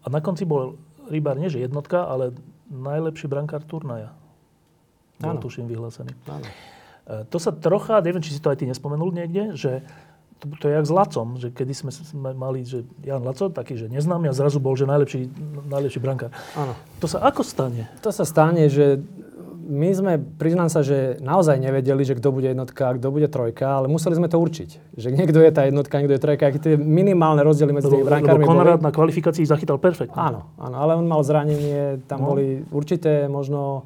A 0.03 0.05
na 0.12 0.20
konci 0.20 0.43
bol 0.43 0.76
Rybár 1.07 1.39
nie 1.39 1.49
že 1.49 1.64
jednotka, 1.64 2.05
ale 2.05 2.36
najlepší 2.70 3.26
brankár 3.32 3.64
turnaja. 3.66 4.14
Bol 5.22 5.38
tuším 5.38 5.70
vyhlásený. 5.70 6.12
Áno. 6.26 6.49
To 7.30 7.38
sa 7.38 7.51
trocha, 7.51 7.99
neviem, 7.99 8.24
či 8.24 8.36
si 8.36 8.41
to 8.43 8.51
aj 8.51 8.59
ty 8.62 8.66
nespomenul 8.68 9.12
niekde, 9.12 9.55
že 9.55 9.84
to, 10.41 10.49
to 10.57 10.66
je 10.70 10.74
jak 10.74 10.86
s 10.89 10.93
Lacom, 10.93 11.38
že 11.38 11.53
kedy 11.53 11.74
sme, 11.78 11.91
sme 11.93 12.30
mali, 12.34 12.66
že 12.66 12.82
Jan 13.05 13.22
Laco, 13.22 13.53
taký, 13.53 13.78
že 13.78 13.86
neznámy 13.93 14.26
a 14.26 14.34
zrazu 14.34 14.57
bol, 14.57 14.74
že 14.74 14.89
najlepší, 14.89 15.30
najlepší 15.70 16.01
brankár. 16.01 16.34
Áno. 16.57 16.74
To 16.97 17.05
sa 17.05 17.22
ako 17.22 17.45
stane? 17.45 17.86
To 18.01 18.09
sa 18.09 18.26
stane, 18.26 18.66
že 18.66 18.97
my 19.62 19.89
sme, 19.93 20.14
priznám 20.18 20.68
sa, 20.74 20.82
že 20.82 21.22
naozaj 21.22 21.62
nevedeli, 21.62 22.01
že 22.01 22.18
kto 22.18 22.34
bude 22.34 22.49
jednotka 22.49 22.97
kto 22.97 23.07
bude 23.14 23.30
trojka, 23.30 23.80
ale 23.80 23.88
museli 23.88 24.18
sme 24.18 24.28
to 24.28 24.41
určiť. 24.41 24.97
Že 24.97 25.07
niekto 25.14 25.39
je 25.39 25.51
tá 25.53 25.70
jednotka, 25.70 26.01
niekto 26.01 26.18
je 26.18 26.24
trojka, 26.26 26.43
aké 26.49 26.59
tie 26.59 26.76
minimálne 26.76 27.45
rozdiely 27.45 27.72
medzi 27.72 27.88
tými 27.93 28.03
brankármi 28.03 28.43
Konrad 28.43 28.82
na 28.82 28.89
kvalifikácii 28.89 29.45
zachytal 29.45 29.78
perfektne. 29.78 30.18
Áno, 30.18 30.51
áno, 30.57 30.76
ale 30.76 30.97
on 30.97 31.05
mal 31.05 31.22
zranenie, 31.22 32.01
tam 32.09 32.26
no. 32.26 32.34
boli 32.34 32.66
určité 32.74 33.30
možno 33.30 33.86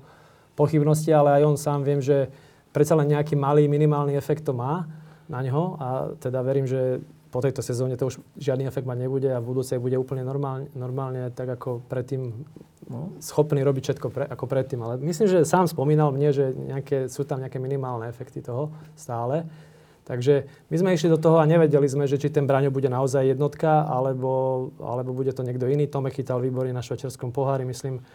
pochybnosti, 0.55 1.11
ale 1.11 1.37
aj 1.37 1.43
on 1.43 1.55
sám 1.59 1.83
viem, 1.83 1.99
že 1.99 2.31
predsa 2.75 2.99
len 2.99 3.07
nejaký 3.07 3.39
malý 3.39 3.71
minimálny 3.71 4.19
efekt 4.19 4.43
to 4.43 4.51
má 4.51 4.83
na 5.31 5.39
ňo 5.39 5.63
a 5.79 5.87
teda 6.19 6.43
verím, 6.43 6.67
že 6.67 6.99
po 7.31 7.43
tejto 7.43 7.59
sezóne 7.59 7.99
to 7.99 8.07
už 8.07 8.19
žiadny 8.39 8.63
efekt 8.63 8.87
mať 8.87 9.07
nebude 9.07 9.27
a 9.27 9.43
v 9.43 9.47
budúcej 9.51 9.75
bude 9.75 9.99
úplne 9.99 10.23
normálne, 10.23 10.71
normálne 10.71 11.27
tak 11.35 11.51
ako 11.59 11.83
predtým 11.87 12.31
no, 12.87 13.15
schopný 13.19 13.59
robiť 13.59 13.83
všetko 13.91 14.07
pre, 14.07 14.23
ako 14.23 14.45
predtým. 14.47 14.79
Ale 14.79 15.03
myslím, 15.03 15.27
že 15.27 15.39
sám 15.43 15.67
spomínal 15.67 16.15
mne, 16.15 16.31
že 16.31 16.55
nejaké, 16.55 17.11
sú 17.11 17.27
tam 17.27 17.43
nejaké 17.43 17.59
minimálne 17.59 18.07
efekty 18.07 18.39
toho 18.39 18.71
stále. 18.95 19.43
Takže 20.05 20.47
my 20.69 20.75
sme 20.79 20.93
išli 20.95 21.09
do 21.11 21.19
toho 21.19 21.41
a 21.41 21.49
nevedeli 21.49 21.89
sme, 21.89 22.05
že 22.05 22.21
či 22.21 22.29
ten 22.29 22.45
Braňo 22.45 22.69
bude 22.69 22.87
naozaj 22.87 23.35
jednotka, 23.35 23.83
alebo, 23.89 24.69
alebo 24.77 25.17
bude 25.17 25.33
to 25.33 25.41
niekto 25.41 25.65
iný. 25.65 25.89
Tome 25.89 26.13
chytal 26.13 26.39
výborne 26.39 26.71
na 26.71 26.85
švečerskom 26.85 27.33
pohári, 27.33 27.65
myslím. 27.65 28.05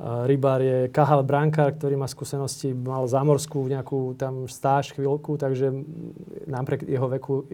Rybár 0.00 0.64
je 0.64 0.78
Kahal 0.88 1.20
Brankár, 1.20 1.76
ktorý 1.76 1.92
má 2.00 2.08
skúsenosti, 2.08 2.72
mal 2.72 3.04
zámorskú 3.04 3.68
nejakú 3.68 4.16
tam 4.16 4.48
stáž 4.48 4.96
chvíľku, 4.96 5.36
takže 5.36 5.68
napriek 6.48 6.88
jeho 6.88 7.04
veku 7.12 7.44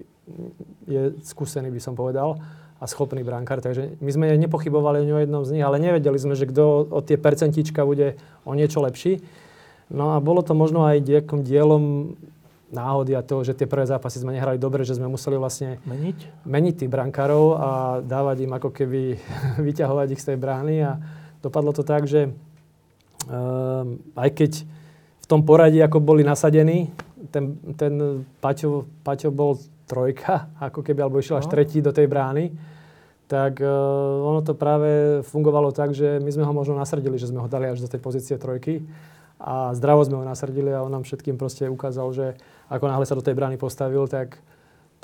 je 0.86 1.18
skúsený, 1.26 1.74
by 1.74 1.80
som 1.82 1.98
povedal, 1.98 2.38
a 2.78 2.84
schopný 2.86 3.26
brankár. 3.26 3.58
Takže 3.58 3.98
my 3.98 4.10
sme 4.14 4.26
nepochybovali 4.38 5.10
o 5.10 5.18
jednom 5.18 5.42
z 5.42 5.58
nich, 5.58 5.64
ale 5.66 5.82
nevedeli 5.82 6.14
sme, 6.22 6.38
že 6.38 6.46
kto 6.46 6.86
od 6.86 7.02
tie 7.08 7.18
percentička 7.18 7.82
bude 7.82 8.14
o 8.46 8.54
niečo 8.54 8.78
lepší. 8.78 9.26
No 9.90 10.14
a 10.14 10.22
bolo 10.22 10.38
to 10.46 10.54
možno 10.54 10.86
aj 10.86 11.02
nejakým 11.02 11.42
dielom 11.42 12.14
náhody 12.70 13.14
a 13.14 13.26
toho, 13.26 13.42
že 13.42 13.58
tie 13.58 13.66
prvé 13.66 13.90
zápasy 13.90 14.22
sme 14.22 14.34
nehrali 14.34 14.58
dobre, 14.58 14.86
že 14.86 14.98
sme 14.98 15.10
museli 15.10 15.34
vlastne 15.34 15.82
meniť, 15.86 16.46
meniť 16.46 16.74
tých 16.82 16.90
brankárov 16.90 17.44
a 17.58 17.70
dávať 18.06 18.46
im 18.46 18.52
ako 18.54 18.70
keby 18.70 19.18
vyťahovať 19.66 20.08
ich 20.14 20.22
z 20.22 20.26
tej 20.30 20.38
brány 20.38 20.76
a 20.86 20.92
dopadlo 21.42 21.72
to 21.72 21.82
tak, 21.82 22.08
že 22.08 22.30
um, 23.28 23.98
aj 24.16 24.30
keď 24.32 24.52
v 25.22 25.26
tom 25.26 25.42
poradí, 25.42 25.82
ako 25.82 25.98
boli 25.98 26.22
nasadení, 26.22 26.94
ten, 27.34 27.58
ten 27.74 28.22
Paťo, 28.38 28.86
Paťo 29.02 29.34
bol 29.34 29.58
trojka, 29.86 30.50
ako 30.62 30.82
keby, 30.82 31.02
alebo 31.02 31.18
išiel 31.18 31.42
až 31.42 31.50
no. 31.50 31.52
tretí 31.52 31.82
do 31.82 31.90
tej 31.90 32.06
brány, 32.06 32.54
tak 33.26 33.58
uh, 33.58 33.68
ono 34.22 34.42
to 34.46 34.54
práve 34.54 35.22
fungovalo 35.26 35.74
tak, 35.74 35.90
že 35.90 36.22
my 36.22 36.30
sme 36.30 36.46
ho 36.46 36.54
možno 36.54 36.78
nasrdili, 36.78 37.18
že 37.18 37.30
sme 37.30 37.42
ho 37.42 37.50
dali 37.50 37.66
až 37.66 37.82
do 37.82 37.90
tej 37.90 37.98
pozície 37.98 38.38
trojky 38.38 38.86
a 39.42 39.74
zdravo 39.74 40.06
sme 40.06 40.22
ho 40.22 40.24
nasrdili 40.24 40.70
a 40.70 40.86
on 40.86 40.94
nám 40.94 41.02
všetkým 41.02 41.34
proste 41.34 41.66
ukázal, 41.66 42.08
že 42.14 42.26
ako 42.70 42.86
náhle 42.86 43.04
sa 43.04 43.18
do 43.18 43.26
tej 43.26 43.34
brány 43.34 43.58
postavil, 43.58 44.06
tak 44.06 44.38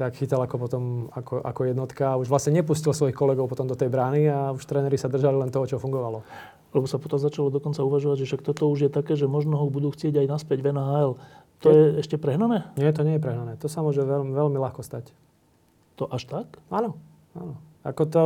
tak 0.03 0.19
chytal 0.19 0.43
ako 0.43 0.57
potom 0.67 0.83
ako, 1.15 1.47
ako 1.47 1.61
jednotka 1.71 2.05
a 2.11 2.19
už 2.19 2.27
vlastne 2.27 2.59
nepustil 2.59 2.91
svojich 2.91 3.15
kolegov 3.15 3.47
potom 3.47 3.71
do 3.71 3.79
tej 3.79 3.87
brány 3.87 4.27
a 4.27 4.51
už 4.51 4.67
tréneri 4.67 4.99
sa 4.99 5.07
držali 5.07 5.39
len 5.39 5.55
toho, 5.55 5.63
čo 5.71 5.79
fungovalo. 5.79 6.27
Lebo 6.75 6.91
sa 6.91 6.99
potom 6.99 7.23
začalo 7.23 7.55
dokonca 7.55 7.79
uvažovať, 7.87 8.27
že 8.27 8.27
však 8.27 8.43
toto 8.43 8.67
už 8.67 8.89
je 8.89 8.91
také, 8.91 9.15
že 9.15 9.31
možno 9.31 9.55
ho 9.55 9.71
budú 9.71 9.95
chcieť 9.95 10.19
aj 10.19 10.27
naspäť 10.27 10.59
v 10.67 10.75
NHL. 10.75 11.13
To 11.63 11.69
je, 11.71 11.79
je 11.79 12.03
ešte 12.03 12.19
prehnané? 12.19 12.67
Nie, 12.75 12.91
to 12.91 13.07
nie 13.07 13.15
je 13.15 13.23
prehnané. 13.23 13.55
To 13.63 13.71
sa 13.71 13.87
môže 13.87 14.03
veľmi, 14.03 14.35
veľmi 14.35 14.59
ľahko 14.59 14.83
stať. 14.83 15.15
To 16.03 16.11
až 16.11 16.27
tak? 16.27 16.59
Áno. 16.67 16.99
áno. 17.39 17.55
Ako 17.87 18.03
to... 18.11 18.25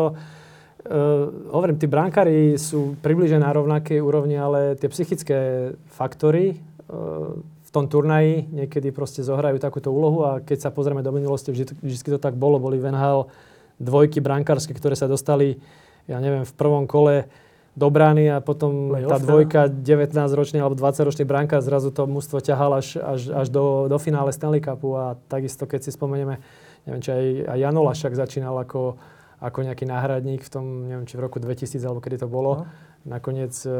Uh, 0.86 1.50
hovorím, 1.50 1.82
tí 1.82 1.90
brankári 1.90 2.54
sú 2.54 2.94
približne 3.02 3.42
na 3.42 3.50
rovnakej 3.50 3.98
úrovni, 3.98 4.38
ale 4.38 4.78
tie 4.78 4.86
psychické 4.86 5.74
faktory 5.90 6.62
uh, 6.86 7.34
tom 7.76 7.92
turnaji 7.92 8.48
niekedy 8.48 8.88
proste 8.88 9.20
zohrajú 9.20 9.60
takúto 9.60 9.92
úlohu 9.92 10.24
a 10.24 10.30
keď 10.40 10.58
sa 10.64 10.70
pozrieme 10.72 11.04
do 11.04 11.12
minulosti, 11.12 11.52
vždy, 11.52 11.76
vždy 11.84 12.16
to 12.16 12.20
tak 12.20 12.32
bolo. 12.32 12.56
Boli 12.56 12.80
v 12.80 12.88
NHL 12.88 13.28
dvojky 13.76 14.24
brankárske, 14.24 14.72
ktoré 14.72 14.96
sa 14.96 15.04
dostali, 15.04 15.60
ja 16.08 16.16
neviem, 16.16 16.48
v 16.48 16.54
prvom 16.56 16.88
kole 16.88 17.28
do 17.76 17.92
brány 17.92 18.32
a 18.32 18.40
potom 18.40 18.96
Playoff, 18.96 19.12
tá 19.12 19.18
dvojka, 19.20 19.60
19-ročný 19.68 20.64
alebo 20.64 20.80
20-ročný 20.80 21.28
brankár 21.28 21.60
zrazu 21.60 21.92
to 21.92 22.08
mužstvo 22.08 22.40
ťahal 22.40 22.80
až, 22.80 22.96
až, 22.96 23.28
až 23.36 23.46
do, 23.52 23.84
do 23.84 24.00
finále 24.00 24.32
Stanley 24.32 24.64
Cupu 24.64 24.96
a 24.96 25.20
takisto, 25.28 25.68
keď 25.68 25.84
si 25.84 25.92
spomenieme, 25.92 26.40
neviem, 26.88 27.04
či 27.04 27.12
aj, 27.12 27.24
aj 27.52 27.58
Jan 27.60 27.76
Olašak 27.76 28.16
začínal 28.16 28.56
ako, 28.64 28.96
ako 29.44 29.58
nejaký 29.60 29.84
náhradník 29.84 30.40
v 30.40 30.48
tom, 30.48 30.88
neviem, 30.88 31.04
či 31.04 31.20
v 31.20 31.28
roku 31.28 31.36
2000 31.36 31.76
alebo 31.84 32.00
kedy 32.00 32.24
to 32.24 32.28
bolo. 32.32 32.64
No 32.64 32.95
nakoniec 33.06 33.54
e, 33.62 33.70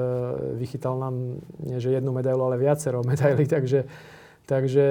vychytal 0.56 0.96
nám 0.96 1.42
nie 1.58 1.82
že 1.82 1.92
jednu 1.92 2.14
medailu, 2.14 2.46
ale 2.46 2.56
viacero 2.56 3.02
medailí, 3.10 3.44
takže, 3.50 3.84
takže 4.46 4.84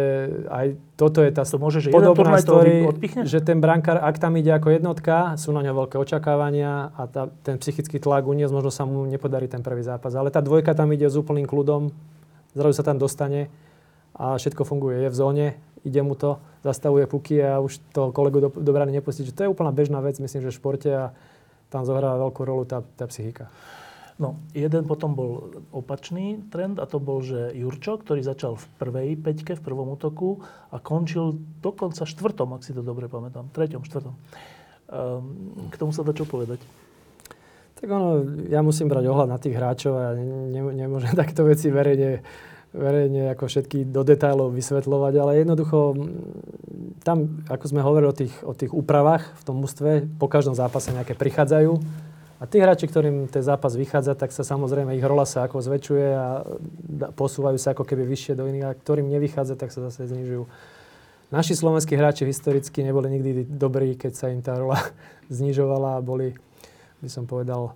aj 0.52 0.76
toto 1.00 1.24
je 1.24 1.32
tá 1.32 1.48
to 1.48 1.56
môže, 1.56 1.88
že 1.88 1.90
podobná 1.90 2.38
story, 2.44 2.92
že 3.24 3.40
ten 3.40 3.64
brankár, 3.64 4.04
ak 4.04 4.20
tam 4.20 4.36
ide 4.36 4.52
ako 4.52 4.76
jednotka, 4.76 5.40
sú 5.40 5.56
na 5.56 5.64
ňo 5.64 5.88
veľké 5.88 5.96
očakávania 5.96 6.92
a 6.94 7.08
tá, 7.08 7.32
ten 7.48 7.56
psychický 7.58 7.98
tlak 8.04 8.28
uniesť, 8.28 8.52
možno 8.52 8.70
sa 8.70 8.84
mu 8.84 9.08
nepodarí 9.08 9.48
ten 9.48 9.64
prvý 9.64 9.82
zápas. 9.82 10.12
Ale 10.14 10.30
tá 10.30 10.44
dvojka 10.44 10.76
tam 10.76 10.92
ide 10.92 11.08
s 11.08 11.16
úplným 11.16 11.48
kľudom, 11.48 11.96
zrazu 12.52 12.76
sa 12.76 12.84
tam 12.84 13.00
dostane 13.00 13.48
a 14.16 14.36
všetko 14.36 14.68
funguje. 14.68 15.08
Je 15.08 15.10
v 15.12 15.16
zóne, 15.16 15.48
ide 15.84 16.02
mu 16.04 16.16
to, 16.20 16.40
zastavuje 16.64 17.08
puky 17.08 17.40
a 17.44 17.60
už 17.60 17.80
to 17.92 18.12
kolegu 18.12 18.40
do, 18.40 18.50
do 18.52 18.72
brány 18.74 19.00
nepustí. 19.00 19.28
to 19.28 19.44
je 19.44 19.52
úplná 19.52 19.72
bežná 19.76 20.00
vec, 20.02 20.20
myslím, 20.20 20.42
že 20.44 20.52
v 20.52 20.58
športe 20.58 20.90
a 20.92 21.12
tam 21.70 21.86
zohráva 21.86 22.18
veľkú 22.24 22.42
rolu 22.48 22.64
tá, 22.64 22.82
tá 22.96 23.06
psychika. 23.06 23.52
No, 24.16 24.40
jeden 24.56 24.88
potom 24.88 25.12
bol 25.12 25.52
opačný 25.76 26.40
trend 26.48 26.80
a 26.80 26.88
to 26.88 27.04
bol, 27.04 27.20
že 27.20 27.52
Jurčo, 27.52 28.00
ktorý 28.00 28.24
začal 28.24 28.56
v 28.56 28.66
prvej 28.80 29.10
peťke, 29.20 29.60
v 29.60 29.66
prvom 29.66 29.92
útoku 29.92 30.40
a 30.72 30.80
končil 30.80 31.36
dokonca 31.60 32.08
štvrtom, 32.08 32.56
ak 32.56 32.64
si 32.64 32.72
to 32.72 32.80
dobre 32.80 33.12
pamätám. 33.12 33.52
Treťom, 33.52 33.84
štvrtom. 33.84 34.16
Um, 34.88 35.68
k 35.68 35.76
tomu 35.76 35.92
sa 35.92 36.08
dá 36.08 36.16
čo 36.16 36.24
povedať? 36.24 36.64
Tak 37.76 37.92
ono, 37.92 38.24
ja 38.48 38.64
musím 38.64 38.88
brať 38.88 39.04
ohľad 39.04 39.28
na 39.28 39.36
tých 39.36 39.60
hráčov 39.60 39.94
a 40.00 40.16
ne, 40.16 40.64
nemôžem 40.64 41.12
takto 41.20 41.44
veci 41.44 41.68
verejne, 41.68 42.24
verejne 42.72 43.36
ako 43.36 43.52
všetky 43.52 43.92
do 43.92 44.08
detailov 44.08 44.56
vysvetľovať, 44.56 45.14
ale 45.20 45.44
jednoducho 45.44 45.92
tam, 47.04 47.44
ako 47.52 47.66
sme 47.68 47.84
hovorili 47.84 48.08
o 48.08 48.16
tých, 48.16 48.36
o 48.48 48.56
tých 48.56 48.72
úpravách 48.72 49.28
v 49.28 49.44
tom 49.44 49.60
mústve, 49.60 50.08
po 50.16 50.32
každom 50.32 50.56
zápase 50.56 50.96
nejaké 50.96 51.20
prichádzajú 51.20 52.05
a 52.36 52.44
tí 52.44 52.60
hráči, 52.60 52.92
ktorým 52.92 53.32
ten 53.32 53.40
zápas 53.40 53.80
vychádza, 53.80 54.12
tak 54.12 54.36
sa 54.36 54.44
samozrejme 54.44 54.92
ich 55.00 55.08
rola 55.08 55.24
sa 55.24 55.48
ako 55.48 55.64
zväčšuje 55.64 56.08
a 56.12 56.44
posúvajú 57.16 57.56
sa 57.56 57.72
ako 57.72 57.88
keby 57.88 58.04
vyššie 58.04 58.36
do 58.36 58.44
iných. 58.44 58.68
A 58.68 58.76
ktorým 58.76 59.08
nevychádza, 59.08 59.56
tak 59.56 59.72
sa 59.72 59.88
zase 59.88 60.12
znižujú. 60.12 60.44
Naši 61.32 61.56
slovenskí 61.56 61.96
hráči 61.96 62.28
historicky 62.28 62.84
neboli 62.84 63.08
nikdy 63.16 63.48
dobrí, 63.48 63.96
keď 63.96 64.14
sa 64.14 64.28
im 64.36 64.44
tá 64.44 64.60
rola 64.60 64.76
znižovala 65.32 66.00
a 66.00 66.04
boli, 66.04 66.36
by 67.00 67.08
som 67.08 67.24
povedal, 67.24 67.72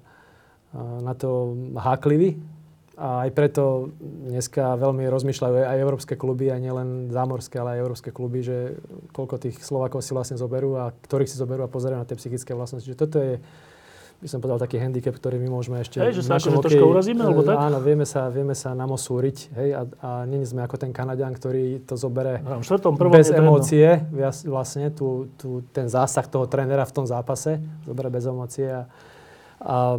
na 0.75 1.15
to 1.15 1.55
hákliví. 1.79 2.35
A 2.99 3.23
aj 3.23 3.31
preto 3.31 3.95
dneska 4.03 4.75
veľmi 4.75 5.07
rozmýšľajú 5.07 5.55
aj 5.71 5.79
európske 5.79 6.19
kluby, 6.19 6.51
aj 6.51 6.59
nielen 6.59 6.89
zámorské, 7.15 7.55
ale 7.55 7.79
aj 7.79 7.87
európske 7.87 8.11
kluby, 8.11 8.43
že 8.43 8.75
koľko 9.15 9.39
tých 9.39 9.55
Slovakov 9.63 10.03
si 10.03 10.11
vlastne 10.11 10.35
zoberú 10.35 10.75
a 10.75 10.91
ktorých 10.91 11.31
si 11.31 11.39
zoberú 11.39 11.63
a 11.63 11.71
pozerajú 11.71 12.03
na 12.03 12.03
tie 12.03 12.19
psychické 12.19 12.51
vlastnosti. 12.51 12.91
Že 12.91 12.99
toto 12.99 13.23
je 13.23 13.39
by 14.19 14.27
som 14.27 14.43
povedal, 14.43 14.59
taký 14.59 14.83
handicap, 14.83 15.15
ktorý 15.15 15.39
my 15.39 15.47
môžeme 15.47 15.79
ešte... 15.79 16.03
Hej, 16.03 16.19
že 16.19 16.23
sa 16.27 16.35
akože 16.35 16.59
troška 16.59 16.83
urazíme, 16.83 17.23
alebo 17.23 17.39
tak? 17.39 17.55
Áno, 17.55 17.79
vieme 17.79 18.03
sa, 18.03 18.27
vieme 18.27 18.51
sa 18.51 18.75
namosúriť, 18.75 19.37
hej, 19.55 19.69
a, 19.71 19.81
a 20.03 20.09
nie 20.27 20.43
sme 20.43 20.59
ako 20.67 20.75
ten 20.75 20.91
Kanadian, 20.91 21.31
ktorý 21.31 21.87
to 21.87 21.95
zobere 21.95 22.43
no, 22.43 22.59
štvrtom, 22.59 22.99
prvom 22.99 23.15
bez 23.15 23.31
emócie, 23.31 24.03
vlastne, 24.43 24.91
tú, 24.91 25.31
tú, 25.39 25.63
ten 25.71 25.87
zásah 25.87 26.27
toho 26.27 26.51
trénera 26.51 26.83
v 26.83 26.95
tom 26.99 27.07
zápase, 27.07 27.63
zobere 27.87 28.11
bez 28.11 28.27
emócie 28.27 28.67
a, 28.67 28.91
a 29.63 29.95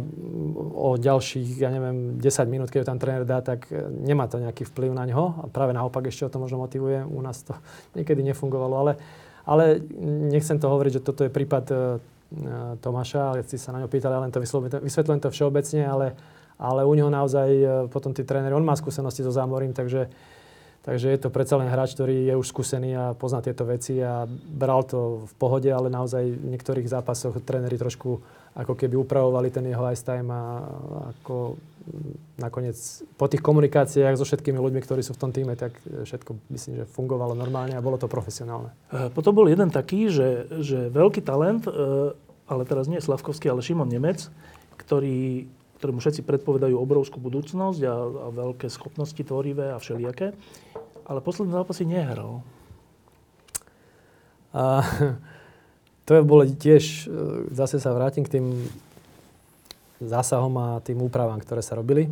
o 0.77 1.01
ďalších, 1.01 1.57
ja 1.57 1.73
neviem, 1.73 2.21
10 2.21 2.45
minút, 2.45 2.69
keď 2.69 2.85
ho 2.85 2.89
tam 2.93 3.01
tréner 3.01 3.25
dá, 3.25 3.41
tak 3.41 3.73
nemá 3.89 4.29
to 4.29 4.37
nejaký 4.37 4.69
vplyv 4.69 4.93
na 4.93 5.09
ňo 5.09 5.41
a 5.41 5.43
práve 5.49 5.73
naopak 5.73 6.13
ešte 6.13 6.29
o 6.29 6.33
to 6.33 6.37
možno 6.37 6.61
motivuje. 6.61 7.01
U 7.09 7.25
nás 7.25 7.41
to 7.41 7.57
niekedy 7.97 8.21
nefungovalo, 8.21 8.85
ale, 8.85 8.93
ale 9.49 9.81
nechcem 10.29 10.61
to 10.61 10.69
hovoriť, 10.69 11.01
že 11.01 11.05
toto 11.09 11.25
je 11.25 11.33
prípad 11.33 11.65
E, 11.73 11.77
Tomáša, 12.79 13.35
ale 13.35 13.43
si 13.43 13.59
sa 13.59 13.75
na 13.75 13.83
ňo 13.83 13.91
pýtali, 13.91 14.15
len 14.15 14.31
to 14.31 14.39
vysvetľujem 14.39 15.19
to 15.19 15.29
všeobecne, 15.35 15.83
ale, 15.83 16.07
ale 16.55 16.87
u 16.87 16.93
neho 16.95 17.11
naozaj 17.11 17.49
e, 17.51 17.67
potom 17.91 18.15
tí 18.15 18.23
tréneri, 18.23 18.55
on 18.55 18.63
má 18.63 18.71
skúsenosti 18.71 19.19
so 19.19 19.35
zámorím, 19.35 19.75
takže, 19.75 20.07
Takže 20.81 21.13
je 21.13 21.19
to 21.21 21.29
predsa 21.29 21.61
len 21.61 21.69
hráč, 21.69 21.93
ktorý 21.93 22.25
je 22.25 22.33
už 22.33 22.47
skúsený 22.49 22.97
a 22.97 23.05
pozná 23.13 23.37
tieto 23.37 23.69
veci 23.69 24.01
a 24.01 24.25
bral 24.49 24.81
to 24.81 25.29
v 25.29 25.33
pohode, 25.37 25.69
ale 25.69 25.93
naozaj 25.93 26.25
v 26.25 26.57
niektorých 26.57 26.89
zápasoch 26.89 27.37
tréneri 27.45 27.77
trošku 27.77 28.17
ako 28.57 28.73
keby 28.73 28.97
upravovali 28.97 29.53
ten 29.53 29.69
jeho 29.69 29.85
ice 29.93 30.01
time 30.01 30.33
a 30.33 30.65
ako 31.13 31.55
nakoniec 32.41 32.77
po 33.13 33.29
tých 33.29 33.45
komunikáciách 33.45 34.17
so 34.17 34.25
všetkými 34.25 34.57
ľuďmi, 34.57 34.81
ktorí 34.81 35.05
sú 35.05 35.13
v 35.13 35.21
tom 35.21 35.29
týme, 35.29 35.53
tak 35.53 35.77
všetko 35.85 36.49
myslím, 36.49 36.73
že 36.81 36.89
fungovalo 36.89 37.37
normálne 37.37 37.77
a 37.77 37.85
bolo 37.85 38.01
to 38.01 38.09
profesionálne. 38.09 38.73
E, 38.89 39.13
potom 39.13 39.37
bol 39.37 39.45
jeden 39.45 39.69
taký, 39.69 40.09
že, 40.09 40.49
že 40.65 40.89
veľký 40.89 41.21
talent, 41.21 41.69
ale 42.51 42.67
teraz 42.67 42.91
nie 42.91 42.99
Slavkovský, 42.99 43.47
ale 43.47 43.63
Šimon 43.63 43.87
Nemec, 43.87 44.27
ktorý, 44.75 45.47
ktorému 45.79 46.03
všetci 46.03 46.27
predpovedajú 46.27 46.75
obrovskú 46.75 47.23
budúcnosť 47.23 47.81
a, 47.87 47.95
a 47.95 48.27
veľké 48.35 48.67
schopnosti 48.67 49.23
tvorivé 49.23 49.71
a 49.71 49.79
všelijaké 49.79 50.35
ale 51.11 51.19
posledné 51.19 51.51
zápasy 51.51 51.83
nehral. 51.83 52.39
A, 54.55 54.79
to 56.07 56.11
je 56.15 56.21
bolo 56.23 56.47
tiež, 56.47 56.83
e, 56.83 57.51
zase 57.51 57.83
sa 57.83 57.91
vrátim 57.91 58.23
k 58.23 58.39
tým 58.39 58.45
zásahom 60.01 60.55
a 60.57 60.67
tým 60.81 61.03
úpravám, 61.03 61.43
ktoré 61.43 61.59
sa 61.59 61.75
robili. 61.75 62.07
E, 62.07 62.11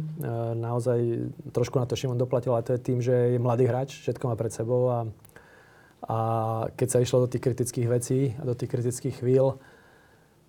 naozaj 0.60 1.32
trošku 1.56 1.80
na 1.80 1.88
to 1.88 1.96
Šimon 1.96 2.20
doplatil, 2.20 2.52
ale 2.52 2.68
to 2.68 2.76
je 2.76 2.86
tým, 2.86 3.00
že 3.00 3.36
je 3.36 3.40
mladý 3.40 3.72
hráč, 3.72 4.04
všetko 4.04 4.28
má 4.28 4.36
pred 4.36 4.52
sebou 4.52 4.92
a, 4.92 5.00
a 6.04 6.18
keď 6.76 6.88
sa 6.92 7.00
išlo 7.00 7.24
do 7.24 7.32
tých 7.32 7.44
kritických 7.48 7.88
vecí 7.88 8.20
a 8.36 8.44
do 8.44 8.56
tých 8.56 8.72
kritických 8.72 9.24
chvíľ, 9.24 9.56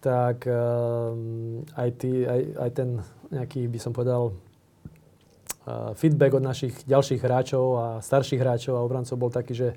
tak 0.00 0.48
um, 0.48 1.62
aj, 1.76 1.88
tý, 2.00 2.24
aj, 2.24 2.40
aj 2.56 2.70
ten 2.72 2.88
nejaký, 3.30 3.68
by 3.70 3.78
som 3.78 3.92
povedal, 3.94 4.34
feedback 5.94 6.34
od 6.34 6.44
našich 6.44 6.74
ďalších 6.88 7.20
hráčov 7.20 7.64
a 7.78 7.86
starších 8.00 8.40
hráčov 8.40 8.74
a 8.74 8.84
obrancov 8.84 9.20
bol 9.20 9.30
taký, 9.30 9.54
že 9.54 9.68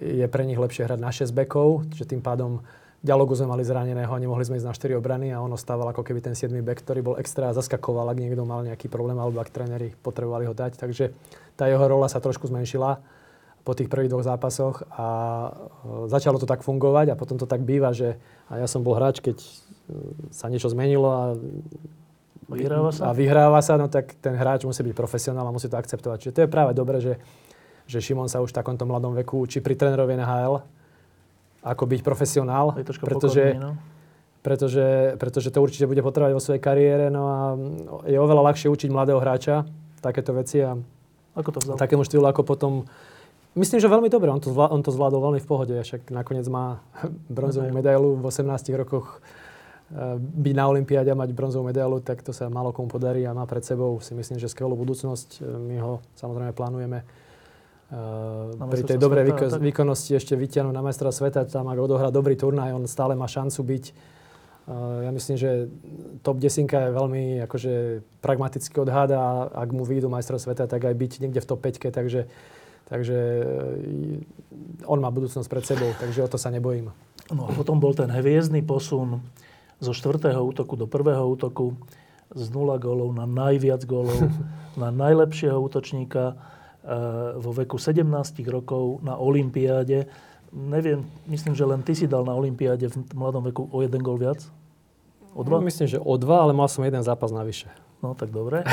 je 0.00 0.26
pre 0.26 0.42
nich 0.42 0.58
lepšie 0.58 0.88
hrať 0.88 0.98
na 0.98 1.12
6 1.14 1.30
bekov, 1.30 1.86
že 1.94 2.08
tým 2.08 2.18
pádom 2.18 2.64
Dialogu 3.04 3.38
sme 3.38 3.54
mali 3.54 3.62
zraneného 3.62 4.08
a 4.08 4.18
nemohli 4.18 4.42
sme 4.42 4.58
ísť 4.58 4.66
na 4.66 4.74
4 4.74 4.98
obrany 4.98 5.30
a 5.30 5.38
on 5.38 5.52
ostával 5.52 5.86
ako 5.94 6.02
keby 6.02 6.24
ten 6.24 6.34
7 6.34 6.50
back, 6.64 6.82
ktorý 6.82 7.06
bol 7.06 7.16
extra 7.20 7.54
zaskakoval, 7.54 8.08
ak 8.10 8.18
niekto 8.18 8.42
mal 8.42 8.66
nejaký 8.66 8.90
problém 8.90 9.14
alebo 9.20 9.38
ak 9.38 9.52
tréneri 9.52 9.94
potrebovali 10.02 10.48
ho 10.48 10.54
dať. 10.56 10.80
Takže 10.80 11.14
tá 11.54 11.70
jeho 11.70 11.86
rola 11.86 12.10
sa 12.10 12.18
trošku 12.18 12.50
zmenšila 12.50 12.98
po 13.66 13.74
tých 13.74 13.90
prvých 13.90 14.14
dvoch 14.14 14.22
zápasoch 14.22 14.86
a 14.94 15.08
e, 15.50 16.06
začalo 16.06 16.38
to 16.38 16.46
tak 16.46 16.62
fungovať 16.62 17.10
a 17.10 17.18
potom 17.18 17.34
to 17.34 17.50
tak 17.50 17.66
býva, 17.66 17.90
že 17.90 18.14
a 18.46 18.62
ja 18.62 18.70
som 18.70 18.86
bol 18.86 18.94
hráč, 18.94 19.18
keď 19.18 19.42
e, 19.42 19.48
sa 20.30 20.46
niečo 20.46 20.70
zmenilo 20.70 21.10
a 21.10 21.22
Vyhráva 22.46 22.94
sa? 22.94 23.10
A 23.10 23.12
vyhráva 23.12 23.58
sa, 23.58 23.74
no 23.74 23.90
tak 23.90 24.14
ten 24.22 24.38
hráč 24.38 24.62
musí 24.62 24.78
byť 24.86 24.94
profesionál 24.94 25.50
a 25.50 25.50
musí 25.50 25.66
to 25.66 25.74
akceptovať. 25.74 26.18
Čiže 26.22 26.34
to 26.34 26.40
je 26.46 26.48
práve 26.48 26.78
dobré, 26.78 27.02
že, 27.02 27.18
že 27.90 27.98
Šimon 27.98 28.30
sa 28.30 28.38
už 28.38 28.54
v 28.54 28.58
takomto 28.62 28.86
mladom 28.86 29.18
veku 29.18 29.42
učí 29.42 29.58
pri 29.58 29.74
trénerovi 29.74 30.14
NHL, 30.14 30.62
ako 31.66 31.82
byť 31.90 32.00
profesionál. 32.06 32.70
Je 32.78 32.86
pretože, 32.86 33.42
pokorný, 33.42 33.58
no? 33.58 33.72
pretože, 34.46 34.86
pretože 35.18 35.50
to 35.50 35.58
určite 35.58 35.90
bude 35.90 36.06
potrebovať 36.06 36.38
vo 36.38 36.42
svojej 36.42 36.62
kariére. 36.62 37.10
No 37.10 37.22
a 37.26 37.38
je 38.06 38.14
oveľa 38.14 38.54
ľahšie 38.54 38.70
učiť 38.70 38.94
mladého 38.94 39.18
hráča 39.18 39.66
takéto 39.98 40.30
veci. 40.30 40.62
A 40.62 40.78
ako 41.34 41.50
to 41.50 41.58
vzal? 41.66 41.74
Takému 41.74 42.06
štýlu, 42.06 42.30
ako 42.30 42.46
potom... 42.46 42.86
Myslím, 43.56 43.80
že 43.80 43.88
veľmi 43.88 44.12
dobre. 44.12 44.28
On 44.28 44.38
to, 44.38 44.52
zvládol, 44.52 44.72
on 44.76 44.82
to 44.84 44.92
zvládol 44.92 45.20
veľmi 45.32 45.40
v 45.40 45.48
pohode. 45.48 45.74
Však 45.74 46.12
nakoniec 46.12 46.44
má 46.46 46.84
bronzovú 47.32 47.72
medailu 47.72 48.14
v 48.20 48.24
18 48.28 48.52
rokoch 48.76 49.24
Eh, 49.86 50.18
byť 50.18 50.54
na 50.58 50.66
Olympiáde 50.66 51.14
a 51.14 51.14
mať 51.14 51.30
bronzovú 51.30 51.70
medailu, 51.70 52.02
tak 52.02 52.18
to 52.18 52.34
sa 52.34 52.50
malo 52.50 52.74
komu 52.74 52.90
podarí 52.90 53.22
a 53.22 53.30
má 53.30 53.46
pred 53.46 53.62
sebou 53.62 54.02
si 54.02 54.18
myslím, 54.18 54.34
že 54.34 54.50
skvelú 54.50 54.74
budúcnosť. 54.74 55.38
Eh, 55.38 55.46
my 55.46 55.76
ho 55.78 56.02
samozrejme 56.18 56.50
plánujeme 56.50 57.06
uh, 57.94 58.66
pri 58.66 58.82
tej 58.82 58.98
dobrej 58.98 59.30
výko- 59.30 59.62
výkonnosti 59.62 60.18
ešte 60.18 60.34
vyťahnuť 60.34 60.74
na 60.74 60.82
majstra 60.82 61.14
sveta, 61.14 61.46
tam 61.46 61.70
ak 61.70 61.78
odohrá 61.78 62.10
dobrý 62.10 62.34
turnaj, 62.34 62.74
on 62.74 62.82
stále 62.90 63.14
má 63.14 63.30
šancu 63.30 63.62
byť. 63.62 63.84
Ja 65.06 65.14
myslím, 65.14 65.38
že 65.38 65.70
top 66.26 66.42
10 66.42 66.66
je 66.66 66.90
veľmi 66.90 67.38
akože, 67.46 68.02
pragmatický 68.18 68.82
odhad 68.82 69.14
a 69.14 69.46
ak 69.54 69.70
mu 69.70 69.86
vyjdu 69.86 70.10
majstra 70.10 70.42
sveta, 70.42 70.66
tak 70.66 70.82
aj 70.82 70.90
byť 70.90 71.12
niekde 71.22 71.38
v 71.38 71.46
top 71.46 71.62
5, 71.62 71.94
takže, 71.94 72.26
takže 72.86 73.18
on 74.86 74.98
má 75.02 75.10
budúcnosť 75.10 75.48
pred 75.50 75.64
sebou, 75.66 75.90
takže 75.98 76.22
o 76.22 76.30
to 76.30 76.38
sa 76.38 76.54
nebojím. 76.54 76.94
No 77.34 77.50
a 77.50 77.50
potom 77.50 77.82
bol 77.82 77.92
ten 77.92 78.06
hviezdny 78.06 78.62
posun 78.62 79.20
zo 79.82 79.92
štvrtého 79.92 80.40
útoku 80.40 80.78
do 80.78 80.86
prvého 80.86 81.26
útoku 81.26 81.74
z 82.32 82.46
0 82.50 82.78
gólov 82.78 83.10
na 83.14 83.26
najviac 83.26 83.82
gólov, 83.86 84.30
na 84.82 84.94
najlepšieho 84.94 85.58
útočníka 85.58 86.32
e, 86.32 86.34
vo 87.38 87.50
veku 87.50 87.78
17 87.78 88.06
rokov 88.46 89.02
na 89.02 89.18
Olympiáde. 89.18 90.06
Neviem, 90.54 91.04
myslím, 91.26 91.54
že 91.58 91.66
len 91.66 91.82
ty 91.82 91.92
si 91.98 92.06
dal 92.06 92.22
na 92.22 92.32
Olympiáde 92.32 92.88
v 92.88 92.96
mladom 93.14 93.44
veku 93.44 93.68
o 93.68 93.78
jeden 93.82 94.00
gól 94.00 94.18
viac? 94.18 94.46
O 95.36 95.44
dva? 95.44 95.60
Myslím, 95.60 95.84
že 95.84 96.00
o 96.00 96.14
dva, 96.16 96.48
ale 96.48 96.56
mal 96.56 96.70
som 96.70 96.80
jeden 96.80 97.04
zápas 97.04 97.28
navyše. 97.28 97.68
No 98.00 98.16
tak 98.16 98.32
dobre. 98.32 98.64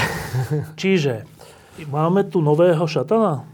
Čiže 0.81 1.27
máme 1.91 2.23
tu 2.23 2.39
nového 2.39 2.87
šatana? 2.87 3.52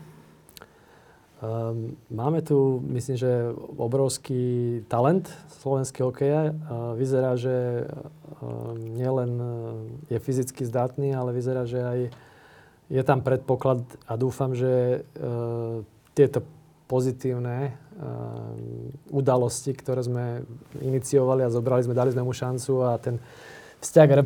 Um, 1.40 1.96
máme 2.12 2.44
tu, 2.44 2.84
myslím, 2.92 3.16
že 3.16 3.32
obrovský 3.80 4.84
talent 4.92 5.32
slovenského 5.64 6.12
hokeja. 6.12 6.52
Uh, 6.52 7.00
vyzerá, 7.00 7.40
že 7.40 7.88
uh, 7.88 8.76
nielen 8.76 9.40
je 10.12 10.20
fyzicky 10.20 10.68
zdatný, 10.68 11.16
ale 11.16 11.32
vyzerá, 11.32 11.64
že 11.64 11.80
aj 11.80 12.00
je 12.92 13.04
tam 13.08 13.24
predpoklad 13.24 13.88
a 14.04 14.20
dúfam, 14.20 14.52
že 14.52 15.00
uh, 15.00 15.80
tieto 16.12 16.44
pozitívne 16.90 17.78
udalosti, 19.12 19.76
ktoré 19.76 20.02
sme 20.02 20.26
iniciovali 20.80 21.44
a 21.44 21.54
zobrali 21.54 21.84
sme, 21.84 21.94
dali 21.94 22.16
sme 22.16 22.24
mu 22.24 22.32
šancu 22.32 22.74
a 22.82 22.98
ten 22.98 23.20
vzťah 23.80 24.06
k 24.08 24.18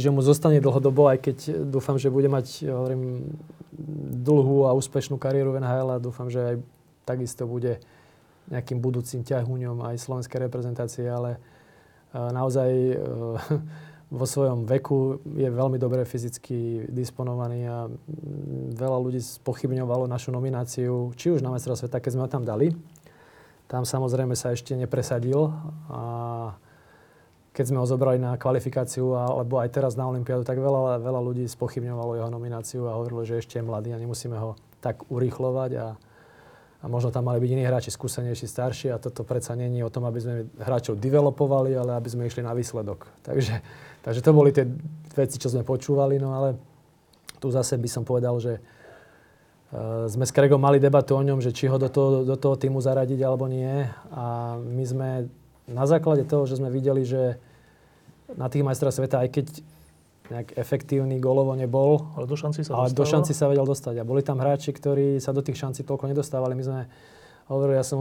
že 0.00 0.12
mu 0.12 0.20
zostane 0.24 0.60
dlhodobo, 0.60 1.08
aj 1.08 1.18
keď 1.20 1.36
dúfam, 1.68 1.96
že 2.00 2.12
bude 2.12 2.28
mať, 2.28 2.68
hovorím, 2.68 3.32
dlhú 4.24 4.66
a 4.68 4.76
úspešnú 4.76 5.18
kariéru 5.18 5.54
v 5.54 5.60
NHL 5.62 5.88
a 5.94 6.02
dúfam, 6.02 6.30
že 6.30 6.40
aj 6.40 6.56
takisto 7.04 7.44
bude 7.44 7.82
nejakým 8.48 8.78
budúcim 8.80 9.24
ťahuňom 9.24 9.84
aj 9.88 9.96
slovenskej 10.04 10.38
reprezentácie, 10.48 11.08
ale 11.08 11.40
naozaj 12.12 12.70
e, 12.70 12.96
vo 14.20 14.26
svojom 14.28 14.68
veku 14.68 15.18
je 15.24 15.48
veľmi 15.48 15.80
dobre 15.80 16.06
fyzicky 16.06 16.86
disponovaný 16.92 17.66
a 17.66 17.88
veľa 18.76 18.98
ľudí 19.00 19.18
spochybňovalo 19.18 20.06
našu 20.06 20.30
nomináciu, 20.30 21.10
či 21.18 21.34
už 21.34 21.42
na 21.42 21.50
majstra 21.50 21.74
sveta, 21.74 21.98
keď 21.98 22.10
sme 22.14 22.24
ho 22.24 22.30
tam 22.30 22.44
dali. 22.46 22.76
Tam 23.64 23.82
samozrejme 23.82 24.36
sa 24.36 24.52
ešte 24.52 24.76
nepresadil 24.76 25.50
a 25.88 26.02
keď 27.54 27.70
sme 27.70 27.78
ho 27.78 27.86
zobrali 27.86 28.18
na 28.18 28.34
kvalifikáciu 28.34 29.14
alebo 29.14 29.62
aj 29.62 29.70
teraz 29.70 29.94
na 29.94 30.10
Olympiádu, 30.10 30.42
tak 30.42 30.58
veľa, 30.58 30.98
veľa 30.98 31.20
ľudí 31.22 31.46
spochybňovalo 31.46 32.18
jeho 32.18 32.26
nomináciu 32.26 32.90
a 32.90 32.98
hovorilo, 32.98 33.22
že 33.22 33.38
ešte 33.38 33.62
je 33.62 33.64
mladý 33.64 33.94
a 33.94 34.02
nemusíme 34.02 34.34
ho 34.34 34.58
tak 34.82 35.06
urýchlovať 35.06 35.70
a, 35.78 35.86
a 36.82 36.84
možno 36.90 37.14
tam 37.14 37.30
mali 37.30 37.38
byť 37.38 37.50
iní 37.54 37.62
hráči 37.62 37.94
skúsenejší, 37.94 38.50
starší 38.50 38.90
a 38.90 38.98
toto 38.98 39.22
predsa 39.22 39.54
není 39.54 39.86
o 39.86 39.88
tom, 39.88 40.02
aby 40.02 40.18
sme 40.18 40.34
hráčov 40.58 40.98
developovali, 40.98 41.78
ale 41.78 41.94
aby 41.94 42.08
sme 42.10 42.26
išli 42.26 42.42
na 42.42 42.58
výsledok. 42.58 43.06
Takže, 43.22 43.62
takže 44.02 44.20
to 44.20 44.34
boli 44.34 44.50
tie 44.50 44.66
veci, 45.14 45.38
čo 45.38 45.46
sme 45.46 45.62
počúvali, 45.62 46.18
no 46.18 46.34
ale 46.34 46.58
tu 47.38 47.54
zase 47.54 47.78
by 47.78 47.86
som 47.86 48.02
povedal, 48.02 48.34
že 48.42 48.58
uh, 48.58 50.10
sme 50.10 50.26
s 50.26 50.34
Kregom 50.34 50.58
mali 50.58 50.82
debatu 50.82 51.14
o 51.14 51.22
ňom, 51.22 51.38
že 51.38 51.54
či 51.54 51.70
ho 51.70 51.78
do 51.78 51.86
toho, 51.86 52.26
do 52.26 52.34
toho 52.34 52.58
týmu 52.58 52.82
zaradiť 52.82 53.22
alebo 53.22 53.46
nie 53.46 53.86
a 54.10 54.58
my 54.58 54.82
sme 54.82 55.08
na 55.68 55.84
základe 55.88 56.24
toho, 56.28 56.44
že 56.44 56.60
sme 56.60 56.68
videli, 56.68 57.04
že 57.04 57.40
na 58.36 58.48
tých 58.48 58.64
majstra 58.64 58.92
sveta, 58.92 59.20
aj 59.24 59.28
keď 59.32 59.46
nejak 60.32 60.56
efektívny 60.56 61.20
golovo 61.20 61.52
nebol, 61.52 62.08
ale 62.16 62.24
do 62.24 62.36
šanci 62.36 62.64
sa 62.64 62.72
ale 62.80 62.96
do 62.96 63.04
šanci 63.04 63.36
sa 63.36 63.44
vedel 63.44 63.68
dostať. 63.68 64.00
A 64.00 64.08
boli 64.08 64.24
tam 64.24 64.40
hráči, 64.40 64.72
ktorí 64.72 65.20
sa 65.20 65.36
do 65.36 65.44
tých 65.44 65.60
šancí 65.60 65.84
toľko 65.84 66.08
nedostávali. 66.08 66.56
My 66.56 66.64
sme 66.64 66.80
hovorili, 67.52 67.76
ja 67.76 67.84
som 67.84 68.00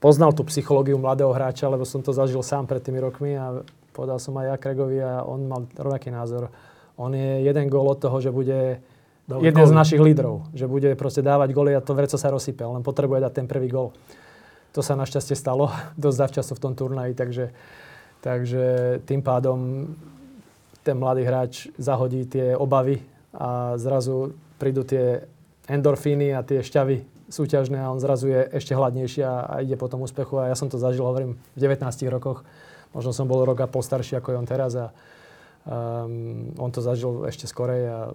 poznal 0.00 0.32
tú 0.32 0.44
psychológiu 0.48 0.96
mladého 0.96 1.32
hráča, 1.32 1.68
lebo 1.68 1.84
som 1.84 2.00
to 2.00 2.16
zažil 2.16 2.40
sám 2.40 2.64
pred 2.64 2.80
tými 2.80 3.00
rokmi 3.00 3.36
a 3.36 3.60
povedal 3.92 4.16
som 4.16 4.32
aj 4.40 4.46
ja 4.52 4.56
Kregovi 4.56 4.98
a 5.04 5.20
on 5.24 5.44
mal 5.44 5.68
rovnaký 5.76 6.08
názor. 6.08 6.48
On 6.96 7.12
je 7.12 7.44
jeden 7.44 7.66
gól 7.68 7.92
od 7.92 8.00
toho, 8.00 8.16
že 8.24 8.32
bude 8.32 8.80
Dávať 9.24 9.44
jeden 9.44 9.64
góly. 9.64 9.72
z 9.72 9.74
našich 9.76 10.00
lídrov. 10.00 10.34
Že 10.52 10.66
bude 10.68 10.90
proste 11.00 11.24
dávať 11.24 11.48
góly 11.56 11.72
a 11.72 11.80
to 11.80 11.96
vreco 11.96 12.16
sa 12.20 12.28
rozsype. 12.28 12.60
Len 12.60 12.84
potrebuje 12.84 13.24
dať 13.24 13.32
ten 13.32 13.46
prvý 13.48 13.68
gól. 13.72 13.92
To 14.74 14.82
sa 14.82 14.98
našťastie 14.98 15.38
stalo 15.38 15.70
dosť 16.02 16.18
zavčasu 16.18 16.52
v 16.58 16.62
tom 16.62 16.72
turnaji, 16.74 17.12
takže, 17.14 17.54
takže 18.20 18.64
tým 19.06 19.22
pádom 19.22 19.88
ten 20.84 20.98
mladý 21.00 21.24
hráč 21.24 21.72
zahodí 21.80 22.28
tie 22.28 22.52
obavy 22.52 23.00
a 23.32 23.78
zrazu 23.80 24.36
prídu 24.60 24.84
tie 24.84 25.24
endorfíny 25.64 26.36
a 26.36 26.44
tie 26.44 26.60
šťavy 26.60 27.14
súťažné 27.32 27.80
a 27.80 27.88
on 27.88 27.98
zrazu 27.98 28.28
je 28.28 28.40
ešte 28.52 28.76
hladnejší 28.76 29.24
a, 29.24 29.48
a 29.48 29.54
ide 29.64 29.80
po 29.80 29.88
tom 29.88 30.04
úspechu. 30.04 30.36
A 30.38 30.52
ja 30.52 30.56
som 30.58 30.68
to 30.68 30.76
zažil, 30.76 31.08
hovorím, 31.08 31.40
v 31.56 31.58
19 31.58 31.88
rokoch. 32.12 32.44
Možno 32.92 33.16
som 33.16 33.24
bol 33.24 33.42
rok 33.42 33.64
a 33.64 33.66
pol 33.66 33.80
starší 33.80 34.20
ako 34.20 34.36
je 34.36 34.38
on 34.38 34.46
teraz 34.46 34.76
a, 34.76 34.92
Um, 35.64 36.52
on 36.60 36.68
to 36.68 36.84
zažil 36.84 37.24
ešte 37.24 37.48
skorej 37.48 37.88
a 37.88 38.12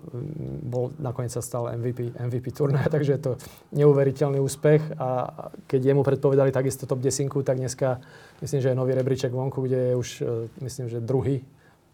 bol, 0.62 0.93
nakoniec 1.02 1.34
sa 1.34 1.41
stal 1.41 1.66
MVP, 1.74 2.14
MVP 2.14 2.54
turnaja, 2.54 2.86
takže 2.93 3.18
je 3.18 3.22
to 3.26 3.32
neuveriteľný 3.74 4.38
úspech 4.38 5.02
a 5.02 5.34
keď 5.66 5.93
jemu 5.93 6.06
predpovedali 6.06 6.54
takisto 6.54 6.86
top 6.86 7.02
10, 7.02 7.26
tak 7.41 7.58
dneska 7.58 7.97
myslím, 8.45 8.62
že 8.62 8.70
je 8.70 8.78
nový 8.78 8.93
rebríček 8.93 9.34
vonku, 9.34 9.66
kde 9.66 9.80
je 9.82 9.93
už 9.97 10.10
e, 10.22 10.26
myslím, 10.62 10.93
že 10.93 11.02
druhý 11.02 11.41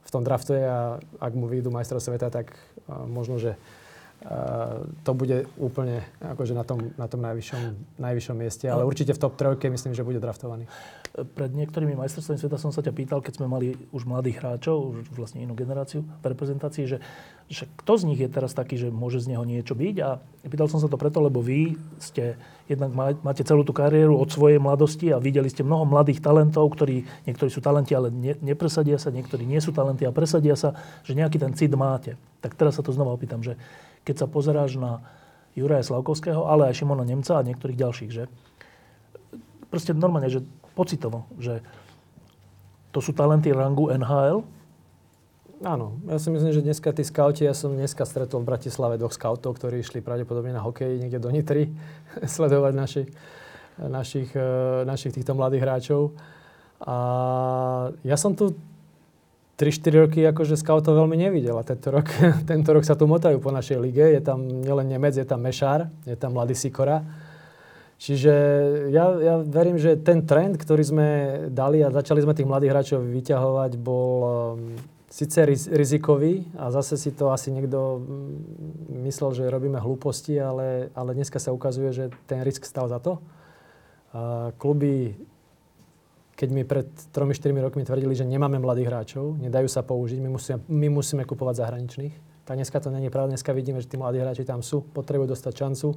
v 0.03 0.09
tom 0.11 0.27
drafte 0.27 0.59
a 0.59 0.99
ak 1.23 1.33
mu 1.33 1.47
vyjdú 1.47 1.71
majstrov 1.71 1.97
sveta, 1.97 2.29
tak 2.29 2.53
uh, 2.53 3.09
možno, 3.09 3.41
že 3.41 3.57
to 5.03 5.11
bude 5.13 5.45
úplne 5.59 6.01
akože 6.23 6.57
na 6.57 6.63
tom, 6.65 6.93
na 6.97 7.05
tom 7.05 7.21
najvyššom, 7.21 7.61
najvyššom 8.01 8.37
mieste. 8.37 8.65
Ale 8.65 8.87
určite 8.87 9.13
v 9.13 9.21
top 9.21 9.37
trojke 9.37 9.69
myslím, 9.69 9.93
že 9.93 10.07
bude 10.07 10.17
draftovaný. 10.17 10.65
Pred 11.15 11.55
niektorými 11.55 11.95
majstrovstvami 11.95 12.35
sveta 12.35 12.59
som 12.59 12.75
sa 12.75 12.83
ťa 12.83 12.91
pýtal, 12.91 13.23
keď 13.23 13.39
sme 13.39 13.47
mali 13.47 13.71
už 13.95 14.03
mladých 14.03 14.43
hráčov, 14.43 14.99
už 14.99 15.15
vlastne 15.15 15.39
inú 15.39 15.55
generáciu 15.55 16.03
v 16.03 16.25
reprezentácii, 16.27 16.91
že, 16.91 16.99
že 17.47 17.71
kto 17.79 17.95
z 17.95 18.03
nich 18.11 18.19
je 18.19 18.27
teraz 18.27 18.51
taký, 18.51 18.75
že 18.75 18.91
môže 18.91 19.23
z 19.23 19.31
neho 19.31 19.47
niečo 19.47 19.79
byť. 19.79 19.95
A 20.03 20.19
pýtal 20.51 20.67
som 20.67 20.83
sa 20.83 20.91
to 20.91 20.99
preto, 20.99 21.23
lebo 21.23 21.39
vy 21.39 21.79
ste, 22.03 22.35
jednak 22.67 22.91
máte 23.23 23.47
celú 23.47 23.63
tú 23.63 23.71
kariéru 23.71 24.19
od 24.19 24.27
svojej 24.27 24.59
mladosti 24.59 25.15
a 25.15 25.23
videli 25.23 25.47
ste 25.47 25.63
mnoho 25.63 25.87
mladých 25.87 26.19
talentov, 26.19 26.67
ktorí, 26.75 27.07
niektorí 27.23 27.47
sú 27.47 27.63
talenti, 27.63 27.95
ale 27.95 28.11
ne, 28.11 28.35
nepresadia 28.43 28.99
sa, 28.99 29.07
niektorí 29.07 29.47
nie 29.47 29.63
sú 29.63 29.71
talenty 29.71 30.03
a 30.03 30.11
presadia 30.11 30.59
sa, 30.59 30.75
že 31.07 31.15
nejaký 31.15 31.39
ten 31.39 31.55
cit 31.55 31.71
máte. 31.79 32.19
Tak 32.43 32.59
teraz 32.59 32.75
sa 32.75 32.83
to 32.83 32.91
znova 32.91 33.15
opýtam, 33.15 33.39
že 33.39 33.55
keď 34.03 34.19
sa 34.19 34.27
pozeráš 34.27 34.75
na 34.75 34.99
Juraja 35.55 35.87
Slavkovského, 35.87 36.43
ale 36.43 36.67
aj 36.67 36.83
Šimona 36.83 37.07
Nemca 37.07 37.39
a 37.39 37.47
niektorých 37.47 37.79
ďalších, 37.79 38.11
že 38.11 38.27
proste 39.71 39.95
normálne, 39.95 40.27
že 40.27 40.43
pocitovo, 40.75 41.25
že 41.39 41.63
to 42.91 42.99
sú 42.99 43.15
talenty 43.15 43.55
rangu 43.55 43.89
NHL? 43.89 44.43
Áno, 45.63 45.95
ja 46.11 46.19
si 46.19 46.27
myslím, 46.29 46.51
že 46.51 46.59
dneska 46.59 46.91
tí 46.91 47.07
skauti, 47.07 47.47
ja 47.47 47.55
som 47.55 47.71
dneska 47.71 48.03
stretol 48.03 48.43
v 48.43 48.51
Bratislave 48.51 48.99
dvoch 48.99 49.15
skautov, 49.15 49.55
ktorí 49.55 49.79
išli 49.79 50.03
pravdepodobne 50.03 50.51
na 50.51 50.59
hokej 50.59 50.99
niekde 50.99 51.23
do 51.23 51.31
Nitry 51.31 51.71
sledovať 52.35 52.73
našich, 52.75 53.09
našich, 53.79 54.29
eh, 54.35 54.83
našich 54.83 55.15
týchto 55.15 55.31
mladých 55.31 55.63
hráčov. 55.63 56.11
A 56.83 56.95
ja 58.03 58.19
som 58.19 58.35
tu 58.35 58.51
3-4 59.55 60.03
roky 60.03 60.19
akože 60.27 60.59
scoutov 60.59 60.99
veľmi 60.99 61.15
nevidel 61.15 61.55
a 61.55 61.63
tento 61.63 61.87
rok, 61.87 62.11
tento 62.51 62.69
rok 62.75 62.83
sa 62.83 62.99
tu 62.99 63.07
motajú 63.07 63.39
po 63.39 63.55
našej 63.55 63.79
lige. 63.79 64.03
Je 64.03 64.19
tam 64.19 64.43
nielen 64.43 64.91
Nemec, 64.91 65.15
je 65.15 65.23
tam 65.23 65.39
Mešár, 65.39 65.87
je 66.03 66.19
tam 66.19 66.35
mladý 66.35 66.51
Sikora. 66.51 66.99
Čiže 67.95 68.33
ja, 68.91 69.05
ja 69.23 69.35
verím, 69.39 69.79
že 69.79 69.95
ten 69.95 70.27
trend, 70.27 70.59
ktorý 70.59 70.83
sme 70.83 71.07
dali 71.47 71.79
a 71.79 71.93
začali 71.93 72.19
sme 72.19 72.35
tých 72.35 72.49
mladých 72.49 72.71
hráčov 72.75 72.99
vyťahovať, 73.07 73.71
bol 73.79 74.11
um, 74.19 74.75
síce 75.07 75.39
riz, 75.47 75.71
rizikový 75.71 76.43
a 76.59 76.75
zase 76.75 76.99
si 76.99 77.15
to 77.15 77.31
asi 77.31 77.55
niekto 77.55 78.03
mm, 78.03 78.99
myslel, 79.07 79.31
že 79.31 79.47
robíme 79.47 79.79
hlúposti, 79.79 80.35
ale, 80.35 80.91
ale 80.91 81.15
dneska 81.15 81.39
sa 81.39 81.55
ukazuje, 81.55 81.95
že 81.95 82.03
ten 82.27 82.43
risk 82.43 82.67
stal 82.67 82.91
za 82.91 82.99
to. 82.99 83.23
A 84.11 84.51
kluby 84.59 85.15
keď 86.35 86.49
mi 86.51 86.67
pred 86.67 86.91
3-4 87.15 87.31
rokmi 87.63 87.87
tvrdili, 87.87 88.11
že 88.11 88.27
nemáme 88.27 88.59
mladých 88.59 88.91
hráčov, 88.91 89.39
nedajú 89.39 89.71
sa 89.71 89.87
použiť, 89.87 90.19
my 90.19 90.29
musíme, 90.35 90.57
my 90.67 90.87
musíme 90.91 91.23
kupovať 91.23 91.63
zahraničných. 91.63 92.15
Tak 92.43 92.59
dneska 92.59 92.77
to 92.83 92.91
není 92.91 93.07
pravda, 93.07 93.33
dneska 93.33 93.55
vidíme, 93.55 93.79
že 93.79 93.87
tí 93.87 93.95
mladí 93.95 94.19
hráči 94.19 94.43
tam 94.43 94.59
sú, 94.59 94.83
potrebujú 94.83 95.31
dostať 95.31 95.53
šancu, 95.55 95.95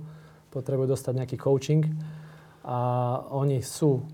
potrebujú 0.52 0.92
dostať 0.92 1.12
nejaký 1.24 1.36
coaching 1.36 1.84
a 2.64 2.78
oni 3.32 3.60
sú 3.64 4.04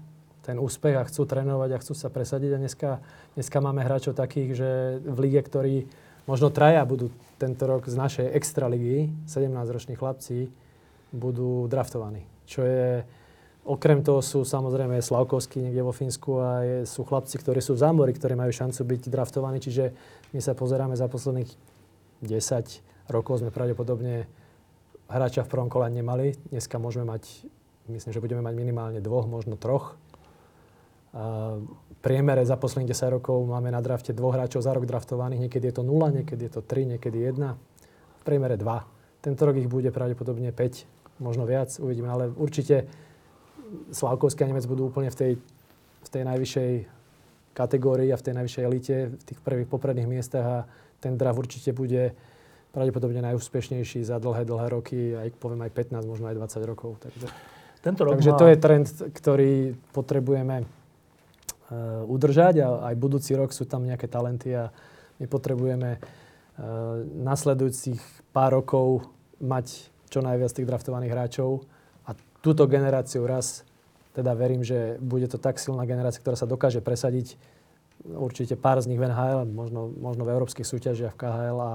ten 0.45 0.61
úspech 0.61 0.95
a 1.01 1.07
chcú 1.09 1.25
trénovať 1.25 1.71
a 1.73 1.81
chcú 1.81 1.97
sa 1.97 2.13
presadiť. 2.13 2.51
A 2.53 2.61
dneska, 2.61 2.91
dneska 3.33 3.59
máme 3.65 3.81
hráčov 3.81 4.13
takých, 4.13 4.51
že 4.53 4.71
v 5.01 5.19
lige, 5.25 5.41
ktorí 5.41 5.89
možno 6.29 6.53
traja 6.53 6.85
budú 6.85 7.09
tento 7.41 7.65
rok 7.65 7.89
z 7.89 7.97
našej 7.97 8.27
extra 8.37 8.69
ligy, 8.69 9.09
17-roční 9.25 9.97
chlapci, 9.97 10.53
budú 11.17 11.65
draftovaní. 11.71 12.29
Čo 12.45 12.61
je, 12.69 13.09
Okrem 13.65 14.05
toho 14.05 14.21
sú 14.21 14.45
samozrejme 14.45 15.01
Slavkovskí 15.01 15.57
niekde 15.57 15.81
vo 15.81 15.89
Fínsku 15.89 16.37
a 16.37 16.61
je, 16.61 16.77
sú 16.85 17.01
chlapci, 17.01 17.41
ktorí 17.41 17.65
sú 17.65 17.73
v 17.73 17.81
zámori, 17.81 18.13
ktorí 18.13 18.37
majú 18.37 18.53
šancu 18.53 18.85
byť 18.85 19.03
draftovaní. 19.09 19.57
Čiže 19.57 19.89
my 20.37 20.41
sa 20.45 20.53
pozeráme 20.53 20.93
za 20.93 21.09
posledných 21.09 21.49
10 22.21 23.09
rokov 23.09 23.41
sme 23.41 23.49
pravdepodobne 23.49 24.29
hráča 25.09 25.45
v 25.45 25.51
prvom 25.51 25.69
kole 25.69 25.89
nemali. 25.91 26.37
Dneska 26.51 26.81
môžeme 26.81 27.09
mať, 27.09 27.47
myslím, 27.91 28.13
že 28.13 28.23
budeme 28.23 28.43
mať 28.45 28.55
minimálne 28.57 29.01
dvoch, 29.05 29.29
možno 29.29 29.57
troch. 29.61 29.97
V 31.15 31.95
priemere 32.03 32.43
za 32.43 32.59
posledných 32.59 32.91
10 32.91 33.17
rokov 33.21 33.39
máme 33.47 33.71
na 33.71 33.79
drafte 33.79 34.11
dvoch 34.11 34.35
hráčov 34.35 34.67
za 34.67 34.75
rok 34.75 34.83
draftovaných. 34.83 35.47
Niekedy 35.47 35.71
je 35.71 35.75
to 35.79 35.85
0, 35.87 36.11
niekedy 36.11 36.43
je 36.51 36.53
to 36.59 36.61
3, 36.67 36.99
niekedy 36.99 37.19
1. 37.31 37.39
V 37.39 38.23
priemere 38.27 38.59
2. 38.59 39.23
Tento 39.23 39.43
rok 39.47 39.57
ich 39.57 39.71
bude 39.71 39.89
pravdepodobne 39.95 40.51
5, 40.51 41.23
možno 41.23 41.47
viac, 41.47 41.71
uvidíme. 41.79 42.11
Ale 42.11 42.35
určite 42.35 42.91
Slavkovský 43.95 44.45
a 44.45 44.51
Nemec 44.51 44.67
budú 44.67 44.91
úplne 44.91 45.09
v 45.09 45.17
tej, 45.17 45.33
v 46.05 46.09
tej 46.11 46.23
najvyššej 46.29 46.73
kategórii 47.55 48.11
a 48.11 48.19
v 48.19 48.25
tej 48.27 48.35
najvyššej 48.35 48.65
elite, 48.67 48.97
v 49.15 49.25
tých 49.25 49.41
prvých 49.41 49.71
popredných 49.71 50.11
miestach 50.11 50.45
a 50.45 50.59
ten 50.99 51.15
draft 51.15 51.39
určite 51.39 51.71
bude 51.71 52.13
pravdepodobne 52.75 53.23
najúspešnejší 53.23 54.03
za 54.03 54.19
dlhé, 54.19 54.43
dlhé 54.43 54.67
roky, 54.75 54.99
aj 55.15 55.31
poviem 55.39 55.63
aj 55.63 55.73
15, 55.95 56.11
možno 56.11 56.27
aj 56.27 56.37
20 56.37 56.71
rokov. 56.71 56.99
Takže, 56.99 57.27
Tento 57.81 58.03
rok 58.03 58.19
takže 58.19 58.33
má... 58.35 58.39
to 58.43 58.47
je 58.51 58.57
trend, 58.59 58.87
ktorý 59.15 59.53
potrebujeme 59.95 60.67
uh, 60.67 62.03
udržať 62.11 62.67
a 62.67 62.69
aj 62.91 62.95
budúci 62.99 63.39
rok 63.39 63.55
sú 63.55 63.65
tam 63.65 63.87
nejaké 63.87 64.11
talenty 64.11 64.53
a 64.59 64.75
my 65.23 65.27
potrebujeme 65.31 65.97
uh, 65.97 67.07
nasledujúcich 67.07 68.35
pár 68.35 68.59
rokov 68.59 69.07
mať 69.39 69.95
čo 70.11 70.19
najviac 70.19 70.51
tých 70.51 70.67
draftovaných 70.67 71.15
hráčov 71.15 71.63
túto 72.45 72.69
generáciu 72.69 73.25
raz, 73.25 73.65
teda 74.13 74.37
verím, 74.37 74.61
že 74.61 75.01
bude 75.01 75.25
to 75.25 75.41
tak 75.41 75.57
silná 75.57 75.89
generácia, 75.89 76.21
ktorá 76.21 76.37
sa 76.37 76.45
dokáže 76.45 76.85
presadiť 76.85 77.41
určite 78.05 78.53
pár 78.61 78.85
z 78.85 78.93
nich 78.93 79.01
v 79.01 79.09
NHL, 79.09 79.49
možno, 79.49 79.89
možno 79.89 80.29
v 80.29 80.37
európskych 80.37 80.69
súťažiach 80.69 81.17
v 81.17 81.21
KHL 81.25 81.59
a 81.59 81.73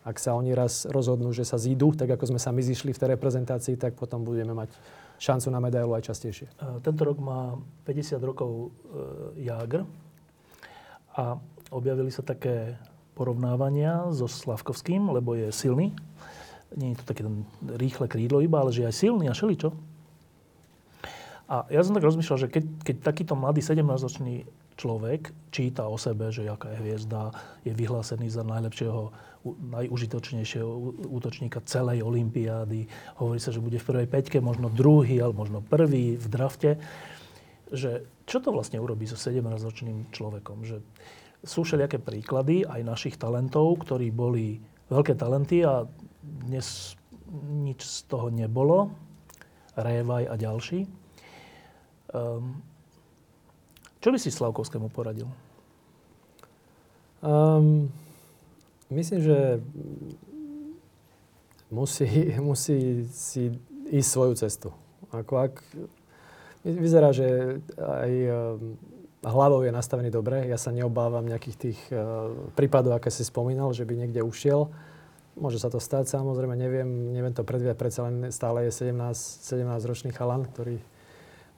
ak 0.00 0.16
sa 0.16 0.32
oni 0.32 0.56
raz 0.56 0.88
rozhodnú, 0.88 1.30
že 1.36 1.44
sa 1.44 1.60
zídu, 1.60 1.92
tak 1.92 2.08
ako 2.08 2.32
sme 2.32 2.40
sa 2.40 2.50
my 2.50 2.62
zišli 2.64 2.96
v 2.96 3.00
tej 3.00 3.08
reprezentácii, 3.16 3.76
tak 3.76 3.96
potom 4.00 4.24
budeme 4.24 4.56
mať 4.56 4.72
šancu 5.20 5.52
na 5.52 5.60
medailu 5.60 5.92
aj 5.92 6.08
častejšie. 6.08 6.48
E, 6.48 6.80
tento 6.80 7.04
rok 7.04 7.20
má 7.20 7.60
50 7.84 8.16
rokov 8.24 8.50
e, 8.50 8.68
Jágr 9.44 9.84
a 11.12 11.36
objavili 11.68 12.08
sa 12.08 12.24
také 12.24 12.80
porovnávania 13.12 14.08
so 14.16 14.24
Slavkovským, 14.24 15.12
lebo 15.12 15.36
je 15.36 15.52
silný. 15.52 15.92
Nie 16.72 16.96
je 16.96 17.04
to 17.04 17.08
také 17.12 17.28
rýchle 17.76 18.08
krídlo 18.08 18.40
iba, 18.40 18.64
ale 18.64 18.72
že 18.72 18.86
je 18.86 18.88
aj 18.88 18.96
silný 18.96 19.28
a 19.28 19.36
šeličo. 19.36 19.76
A 21.50 21.66
ja 21.68 21.82
som 21.82 21.92
tak 21.98 22.06
rozmýšľal, 22.06 22.46
že 22.46 22.48
keď, 22.48 22.64
keď 22.86 22.96
takýto 23.02 23.34
mladý 23.34 23.58
17-ročný 23.58 24.46
človek 24.80 25.28
číta 25.52 25.84
o 25.84 26.00
sebe, 26.00 26.32
že 26.32 26.48
jaká 26.48 26.72
je 26.72 26.80
hviezda, 26.80 27.36
je 27.68 27.76
vyhlásený 27.76 28.32
za 28.32 28.40
najlepšieho, 28.40 29.12
najužitočnejšieho 29.44 30.70
útočníka 31.12 31.60
celej 31.68 32.00
olympiády, 32.00 32.88
hovorí 33.20 33.36
sa, 33.36 33.52
že 33.52 33.60
bude 33.60 33.76
v 33.76 33.88
prvej 33.92 34.08
peťke, 34.08 34.40
možno 34.40 34.72
druhý, 34.72 35.20
alebo 35.20 35.44
možno 35.44 35.60
prvý 35.60 36.16
v 36.16 36.26
drafte, 36.32 36.80
že 37.68 38.08
čo 38.24 38.40
to 38.40 38.50
vlastne 38.50 38.80
urobí 38.80 39.04
so 39.04 39.20
17-ročným 39.20 40.08
človekom? 40.10 40.64
Že 40.64 40.76
sú 41.44 41.64
všelijaké 41.64 42.00
príklady 42.00 42.64
aj 42.64 42.80
našich 42.84 43.16
talentov, 43.20 43.84
ktorí 43.84 44.12
boli 44.12 44.60
veľké 44.90 45.14
talenty 45.14 45.62
a 45.62 45.86
dnes 46.20 46.98
nič 47.46 47.80
z 47.86 47.98
toho 48.10 48.28
nebolo. 48.28 48.90
Révaj 49.78 50.26
a 50.26 50.34
ďalší. 50.34 50.84
Um, 52.10 52.58
čo 54.00 54.08
by 54.08 54.18
si 54.18 54.32
Slavkovskému 54.32 54.88
poradil? 54.88 55.28
Um, 57.20 57.92
myslím, 58.88 59.20
že 59.20 59.38
musí, 61.68 62.08
musí 62.40 63.04
si 63.12 63.52
ísť 63.92 64.08
svoju 64.08 64.34
cestu. 64.40 64.68
Ako 65.12 65.36
ak, 65.36 65.60
vyzerá, 66.64 67.12
že 67.12 67.60
aj 67.76 68.10
um, 68.24 68.32
hlavou 69.20 69.68
je 69.68 69.72
nastavený 69.72 70.08
dobre. 70.08 70.48
Ja 70.48 70.56
sa 70.56 70.72
neobávam 70.72 71.28
nejakých 71.28 71.56
tých 71.60 71.80
uh, 71.92 72.32
prípadov, 72.56 72.96
aké 72.96 73.12
si 73.12 73.20
spomínal, 73.20 73.76
že 73.76 73.84
by 73.84 74.00
niekde 74.00 74.24
ušiel. 74.24 74.72
Môže 75.36 75.60
sa 75.60 75.68
to 75.68 75.76
stať, 75.76 76.08
samozrejme, 76.08 76.56
neviem, 76.56 77.12
neviem 77.12 77.36
to 77.36 77.44
predviať, 77.44 77.76
predsa 77.76 78.08
len 78.08 78.32
stále 78.32 78.66
je 78.68 78.90
17, 78.90 78.96
17 79.44 79.88
ročný 79.88 80.10
chalan, 80.10 80.48
ktorý 80.48 80.80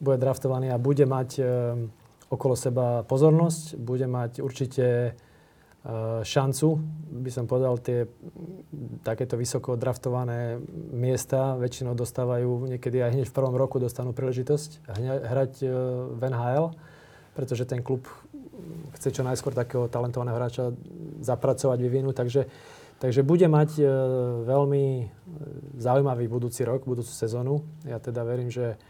bude 0.03 0.19
draftovaný 0.19 0.75
a 0.75 0.83
bude 0.83 1.07
mať 1.07 1.39
okolo 2.33 2.57
seba 2.57 3.05
pozornosť, 3.05 3.77
bude 3.77 4.09
mať 4.09 4.41
určite 4.41 4.87
e, 4.89 5.11
šancu, 6.25 6.81
by 7.21 7.29
som 7.29 7.45
povedal, 7.45 7.77
tie 7.77 8.09
takéto 9.05 9.37
vysoko 9.37 9.77
draftované 9.77 10.57
miesta 10.97 11.61
väčšinou 11.61 11.93
dostávajú, 11.93 12.73
niekedy 12.73 13.05
aj 13.05 13.13
hneď 13.13 13.27
v 13.29 13.37
prvom 13.37 13.53
roku 13.53 13.77
dostanú 13.77 14.17
príležitosť 14.17 14.89
hrať 15.29 15.53
e, 15.61 15.69
v 16.17 16.23
NHL, 16.25 16.73
pretože 17.37 17.69
ten 17.69 17.85
klub 17.85 18.09
chce 18.97 19.13
čo 19.13 19.23
najskôr 19.25 19.53
takého 19.53 19.93
talentovaného 19.93 20.37
hráča 20.37 20.73
zapracovať, 21.21 21.79
vyvinúť. 21.85 22.17
Takže, 22.17 22.43
takže 22.97 23.21
bude 23.21 23.45
mať 23.45 23.77
e, 23.77 23.85
veľmi 24.49 24.85
zaujímavý 25.77 26.33
budúci 26.33 26.65
rok, 26.65 26.89
budúcu 26.89 27.13
sezónu. 27.13 27.61
Ja 27.85 28.01
teda 28.01 28.25
verím, 28.25 28.49
že 28.49 28.81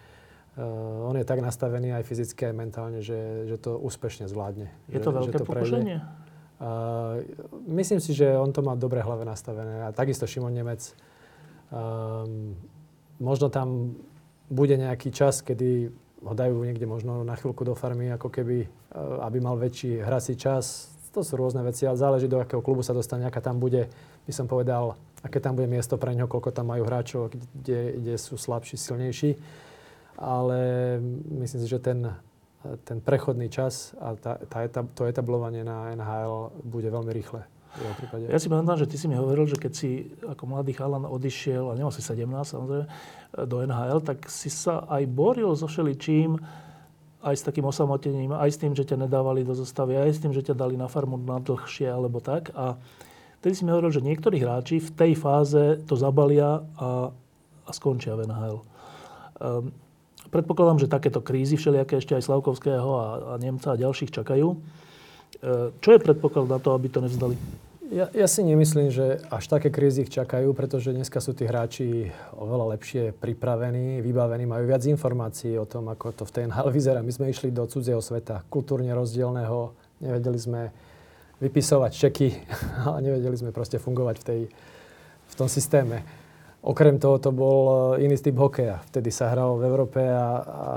uh, 0.56 1.08
on 1.08 1.16
je 1.16 1.24
tak 1.24 1.40
nastavený 1.40 1.96
aj 1.96 2.04
fyzicky, 2.04 2.48
aj 2.48 2.54
mentálne, 2.54 3.00
že, 3.00 3.48
že 3.48 3.56
to 3.56 3.78
úspešne 3.80 4.28
zvládne. 4.28 4.68
Je 4.92 5.00
to 5.00 5.10
že, 5.10 5.16
veľké 5.16 5.36
že 5.36 5.40
to 5.40 5.48
pokušenie? 5.48 5.96
Uh, 6.62 7.26
myslím 7.66 7.98
si, 7.98 8.14
že 8.14 8.38
on 8.38 8.54
to 8.54 8.62
má 8.62 8.78
dobre 8.78 9.02
hlave 9.02 9.26
nastavené. 9.26 9.82
A 9.82 9.90
takisto 9.90 10.30
Šimon 10.30 10.54
Nemec. 10.54 10.94
Um, 11.72 12.54
možno 13.18 13.50
tam 13.50 13.98
bude 14.52 14.76
nejaký 14.76 15.10
čas, 15.10 15.40
kedy 15.42 15.90
ho 16.22 16.34
dajú 16.36 16.62
niekde 16.62 16.86
možno 16.86 17.26
na 17.26 17.34
chvíľku 17.34 17.66
do 17.66 17.74
farmy, 17.74 18.14
ako 18.14 18.30
keby, 18.30 18.68
uh, 18.68 19.26
aby 19.26 19.38
mal 19.42 19.58
väčší 19.58 20.04
hrací 20.04 20.38
čas. 20.38 20.92
To 21.12 21.20
sú 21.20 21.36
rôzne 21.36 21.60
veci, 21.60 21.84
ale 21.84 22.00
záleží, 22.00 22.24
do 22.24 22.40
akého 22.40 22.64
klubu 22.64 22.80
sa 22.80 22.96
dostane, 22.96 23.28
aká 23.28 23.44
tam 23.44 23.60
bude, 23.60 23.90
by 24.24 24.32
som 24.32 24.48
povedal, 24.48 24.96
aké 25.20 25.44
tam 25.44 25.58
bude 25.58 25.68
miesto 25.68 26.00
pre 26.00 26.16
ňo, 26.16 26.24
koľko 26.24 26.56
tam 26.56 26.72
majú 26.72 26.88
hráčov, 26.88 27.36
kde, 27.52 28.00
kde 28.00 28.14
sú 28.16 28.40
slabší, 28.40 28.80
silnejší 28.80 29.36
ale 30.22 30.60
myslím 31.42 31.60
si, 31.66 31.68
že 31.68 31.82
ten, 31.82 32.06
ten 32.86 33.02
prechodný 33.02 33.50
čas 33.50 33.90
a 33.98 34.14
tá, 34.14 34.38
tá 34.46 34.62
etab, 34.62 34.86
to 34.94 35.10
etablovanie 35.10 35.66
na 35.66 35.90
NHL 35.98 36.62
bude 36.62 36.86
veľmi 36.86 37.10
rýchle. 37.10 37.42
Ja 38.28 38.36
si 38.36 38.52
pamätám, 38.52 38.76
že 38.76 38.84
ty 38.84 39.00
si 39.00 39.08
mi 39.08 39.16
hovoril, 39.16 39.48
že 39.48 39.56
keď 39.56 39.72
si 39.72 40.12
ako 40.28 40.44
mladý 40.44 40.76
chalan 40.76 41.08
odišiel, 41.08 41.72
a 41.72 41.76
nemal 41.76 41.88
si 41.88 42.04
17 42.04 42.28
samozrejme, 42.28 42.84
do 43.48 43.56
NHL, 43.64 44.00
tak 44.04 44.28
si 44.28 44.52
sa 44.52 44.84
aj 44.92 45.08
boril 45.08 45.56
so 45.56 45.64
všeličím, 45.64 46.36
aj 47.24 47.34
s 47.38 47.46
takým 47.46 47.64
osamotením, 47.64 48.36
aj 48.36 48.50
s 48.52 48.60
tým, 48.60 48.76
že 48.76 48.84
ťa 48.84 49.08
nedávali 49.08 49.40
do 49.46 49.56
zostavy, 49.56 49.96
aj 49.96 50.10
s 50.12 50.20
tým, 50.20 50.36
že 50.36 50.44
ťa 50.44 50.58
dali 50.58 50.76
na 50.76 50.90
farmu 50.90 51.16
na 51.16 51.40
dlhšie 51.40 51.88
alebo 51.88 52.20
tak. 52.20 52.52
A 52.52 52.76
vtedy 53.40 53.56
si 53.56 53.64
mi 53.64 53.72
hovoril, 53.72 53.94
že 53.94 54.04
niektorí 54.04 54.42
hráči 54.42 54.82
v 54.82 54.90
tej 54.92 55.12
fáze 55.16 55.80
to 55.88 55.96
zabalia 55.96 56.60
a, 56.76 57.08
a 57.64 57.70
skončia 57.72 58.18
v 58.20 58.28
NHL. 58.28 58.58
Um, 58.58 58.66
ehm, 59.40 59.66
predpokladám, 60.32 60.80
že 60.80 60.88
takéto 60.88 61.20
krízy 61.20 61.60
všelijaké 61.60 62.00
ešte 62.00 62.16
aj 62.16 62.24
Slavkovského 62.24 62.88
a, 62.96 63.06
a 63.30 63.34
Nemca 63.36 63.76
a 63.76 63.80
ďalších 63.80 64.10
čakajú. 64.10 64.48
E, 64.48 64.56
čo 65.76 65.88
je 65.92 66.00
predpoklad 66.00 66.48
na 66.48 66.56
to, 66.56 66.72
aby 66.72 66.88
to 66.88 67.04
nevzdali? 67.04 67.36
Ja, 67.92 68.08
ja 68.16 68.24
si 68.24 68.40
nemyslím, 68.40 68.88
že 68.88 69.20
až 69.28 69.52
také 69.52 69.68
krízy 69.68 70.08
ich 70.08 70.14
čakajú, 70.16 70.56
pretože 70.56 70.96
dneska 70.96 71.20
sú 71.20 71.36
tí 71.36 71.44
hráči 71.44 72.08
oveľa 72.32 72.80
lepšie 72.80 73.12
pripravení, 73.12 74.00
vybavení, 74.00 74.48
majú 74.48 74.64
viac 74.64 74.80
informácií 74.88 75.60
o 75.60 75.68
tom, 75.68 75.92
ako 75.92 76.16
to 76.16 76.24
v 76.24 76.32
TNHL 76.40 76.72
vyzerá. 76.80 77.04
My 77.04 77.12
sme 77.12 77.28
išli 77.28 77.52
do 77.52 77.68
cudzieho 77.68 78.00
sveta, 78.00 78.48
kultúrne 78.48 78.96
rozdielného, 78.96 79.76
nevedeli 80.00 80.40
sme 80.40 80.72
vypisovať 81.44 81.92
čeky 81.92 82.32
a 82.88 82.96
nevedeli 83.04 83.36
sme 83.36 83.52
proste 83.52 83.76
fungovať 83.76 84.16
v, 84.16 84.24
tej, 84.24 84.40
v 85.28 85.34
tom 85.36 85.52
systéme. 85.52 86.21
Okrem 86.62 86.94
toho 87.02 87.18
to 87.18 87.34
bol 87.34 87.58
e, 87.98 88.06
iný 88.06 88.14
typ 88.14 88.38
hokeja. 88.38 88.86
Vtedy 88.86 89.10
sa 89.10 89.34
hral 89.34 89.58
v 89.58 89.66
Európe 89.66 89.98
a, 89.98 90.14
a, 90.14 90.70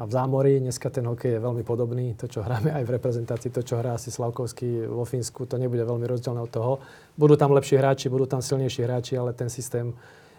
a 0.00 0.02
v 0.08 0.10
zámori. 0.10 0.56
Dneska 0.56 0.88
ten 0.88 1.04
hokej 1.04 1.36
je 1.36 1.44
veľmi 1.44 1.60
podobný. 1.68 2.16
To, 2.16 2.24
čo 2.24 2.40
hráme 2.40 2.72
aj 2.72 2.84
v 2.88 2.94
reprezentácii, 2.96 3.52
to, 3.52 3.60
čo 3.60 3.76
hrá 3.76 3.92
asi 3.92 4.08
Slavkovský 4.08 4.88
vo 4.88 5.04
Fínsku, 5.04 5.44
to 5.44 5.60
nebude 5.60 5.84
veľmi 5.84 6.08
rozdielne 6.08 6.40
od 6.40 6.48
toho. 6.48 6.72
Budú 7.12 7.36
tam 7.36 7.52
lepší 7.52 7.76
hráči, 7.76 8.08
budú 8.08 8.24
tam 8.24 8.40
silnejší 8.40 8.88
hráči, 8.88 9.20
ale 9.20 9.36
ten 9.36 9.52
systém 9.52 9.92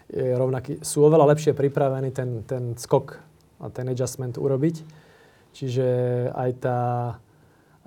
je 0.10 0.34
rovnaký. 0.34 0.82
Sú 0.82 1.06
oveľa 1.06 1.38
lepšie 1.38 1.54
pripravení 1.54 2.10
ten, 2.10 2.42
ten 2.50 2.74
skok 2.74 3.22
a 3.62 3.70
ten 3.70 3.86
adjustment 3.94 4.42
urobiť. 4.42 4.82
Čiže 5.54 5.88
aj 6.34 6.52
tá, 6.66 6.80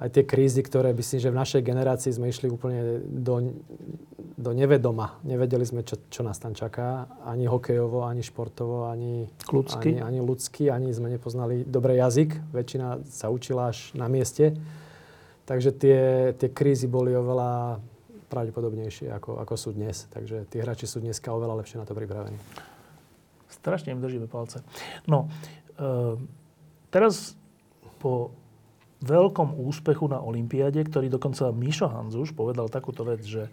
aj 0.03 0.19
tie 0.19 0.25
krízy, 0.27 0.67
ktoré 0.67 0.91
myslím, 0.91 1.21
že 1.23 1.31
v 1.31 1.39
našej 1.39 1.63
generácii 1.63 2.11
sme 2.11 2.27
išli 2.27 2.51
úplne 2.51 3.07
do, 3.07 3.55
do 4.35 4.51
nevedoma. 4.51 5.23
Nevedeli 5.23 5.63
sme, 5.63 5.87
čo, 5.87 5.95
čo 6.11 6.27
nás 6.27 6.43
tam 6.43 6.59
čaká. 6.59 7.07
Ani 7.23 7.47
hokejovo, 7.47 8.03
ani 8.03 8.27
športovo, 8.27 8.91
ani 8.91 9.31
ľudsky. 9.47 10.03
Ani, 10.03 10.03
ani 10.03 10.19
ľudsky, 10.19 10.75
ani 10.75 10.91
sme 10.91 11.07
nepoznali 11.07 11.63
dobrý 11.63 12.03
jazyk. 12.03 12.35
Väčšina 12.51 13.07
sa 13.07 13.31
učila 13.31 13.71
až 13.71 13.95
na 13.95 14.11
mieste. 14.11 14.59
Takže 15.47 15.71
tie, 15.71 16.01
tie 16.35 16.51
krízy 16.51 16.91
boli 16.91 17.15
oveľa 17.15 17.79
pravdepodobnejšie, 18.27 19.07
ako, 19.07 19.39
ako 19.39 19.55
sú 19.55 19.71
dnes. 19.71 20.11
Takže 20.11 20.51
tí 20.51 20.59
hráči 20.59 20.91
sú 20.91 20.99
dneska 20.99 21.31
oveľa 21.31 21.63
lepšie 21.63 21.79
na 21.79 21.87
to 21.87 21.95
pripravení. 21.95 22.43
Strašne 23.55 23.95
im 23.95 24.03
držíme 24.03 24.27
palce. 24.27 24.67
No, 25.07 25.31
e, 25.79 26.19
teraz 26.91 27.39
po 28.03 28.35
veľkom 29.03 29.59
úspechu 29.59 30.07
na 30.07 30.23
Olympiáde, 30.23 30.83
ktorý 30.87 31.11
dokonca 31.11 31.51
Mišo 31.51 31.91
Hanzuš 31.91 32.33
povedal 32.33 32.71
takúto 32.71 33.03
vec, 33.03 33.23
že, 33.27 33.51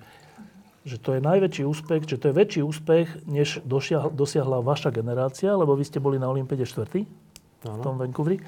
že 0.86 1.02
to 1.02 1.18
je 1.18 1.22
najväčší 1.22 1.64
úspech, 1.66 2.06
že 2.06 2.18
to 2.22 2.30
je 2.32 2.38
väčší 2.38 2.62
úspech, 2.64 3.26
než 3.26 3.60
dosiahla, 3.66 4.14
dosiahla 4.14 4.62
vaša 4.62 4.94
generácia, 4.94 5.52
lebo 5.54 5.74
vy 5.74 5.84
ste 5.84 5.98
boli 5.98 6.22
na 6.22 6.30
Olympiade 6.30 6.64
štvrtý 6.64 7.04
v 7.66 7.80
tom 7.84 8.00
Vancouveri. 8.00 8.40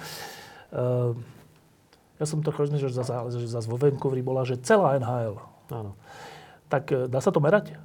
Uh, 0.72 1.12
ja 2.22 2.26
som 2.30 2.40
to 2.40 2.54
rozmýšľal, 2.54 2.92
že 2.94 2.98
zase, 3.02 3.14
že 3.44 3.50
zase 3.50 3.68
vo 3.68 3.76
Vancouveri 3.76 4.24
bola, 4.24 4.48
že 4.48 4.62
celá 4.62 4.96
NHL. 4.96 5.36
Áno. 5.74 5.98
Tak 6.72 6.84
uh, 6.94 7.10
dá 7.12 7.20
sa 7.20 7.34
to 7.34 7.44
merať? 7.44 7.76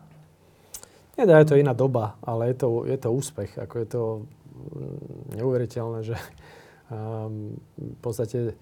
Nedá, 1.17 1.41
je 1.41 1.49
to 1.49 1.57
iná 1.57 1.73
doba, 1.73 2.21
ale 2.21 2.53
je 2.53 2.57
to, 2.61 2.69
je 2.85 2.97
to 3.01 3.09
úspech. 3.09 3.57
Ako 3.57 3.75
je 3.81 3.89
to 3.89 4.03
mm, 4.21 5.41
neuveriteľné, 5.41 6.01
že 6.05 6.17
um, 6.93 7.57
v 7.81 7.99
podstate 8.05 8.53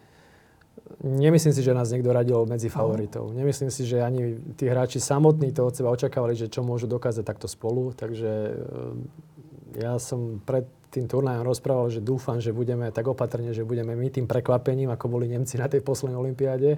Nemyslím 1.01 1.57
si, 1.57 1.65
že 1.65 1.73
nás 1.73 1.89
niekto 1.89 2.13
radil 2.13 2.45
medzi 2.45 2.69
favoritov. 2.69 3.33
Nemyslím 3.33 3.73
si, 3.73 3.89
že 3.89 4.05
ani 4.05 4.37
tí 4.53 4.69
hráči 4.69 5.01
samotní 5.01 5.49
to 5.49 5.65
od 5.65 5.73
seba 5.73 5.89
očakávali, 5.89 6.37
že 6.37 6.53
čo 6.53 6.61
môžu 6.61 6.85
dokázať 6.85 7.25
takto 7.25 7.49
spolu. 7.49 7.97
Takže 7.97 8.33
eh, 8.53 9.81
ja 9.81 9.97
som 9.97 10.45
pred 10.45 10.69
tým 10.93 11.09
turnajom 11.09 11.41
rozprával, 11.41 11.89
že 11.89 12.05
dúfam, 12.05 12.37
že 12.37 12.53
budeme 12.53 12.93
tak 12.93 13.09
opatrne, 13.09 13.57
že 13.57 13.65
budeme 13.65 13.97
my 13.97 14.13
tým 14.13 14.29
prekvapením, 14.29 14.93
ako 14.93 15.09
boli 15.09 15.27
Nemci 15.27 15.57
na 15.57 15.73
tej 15.73 15.81
poslednej 15.81 16.21
olympiáde. 16.21 16.77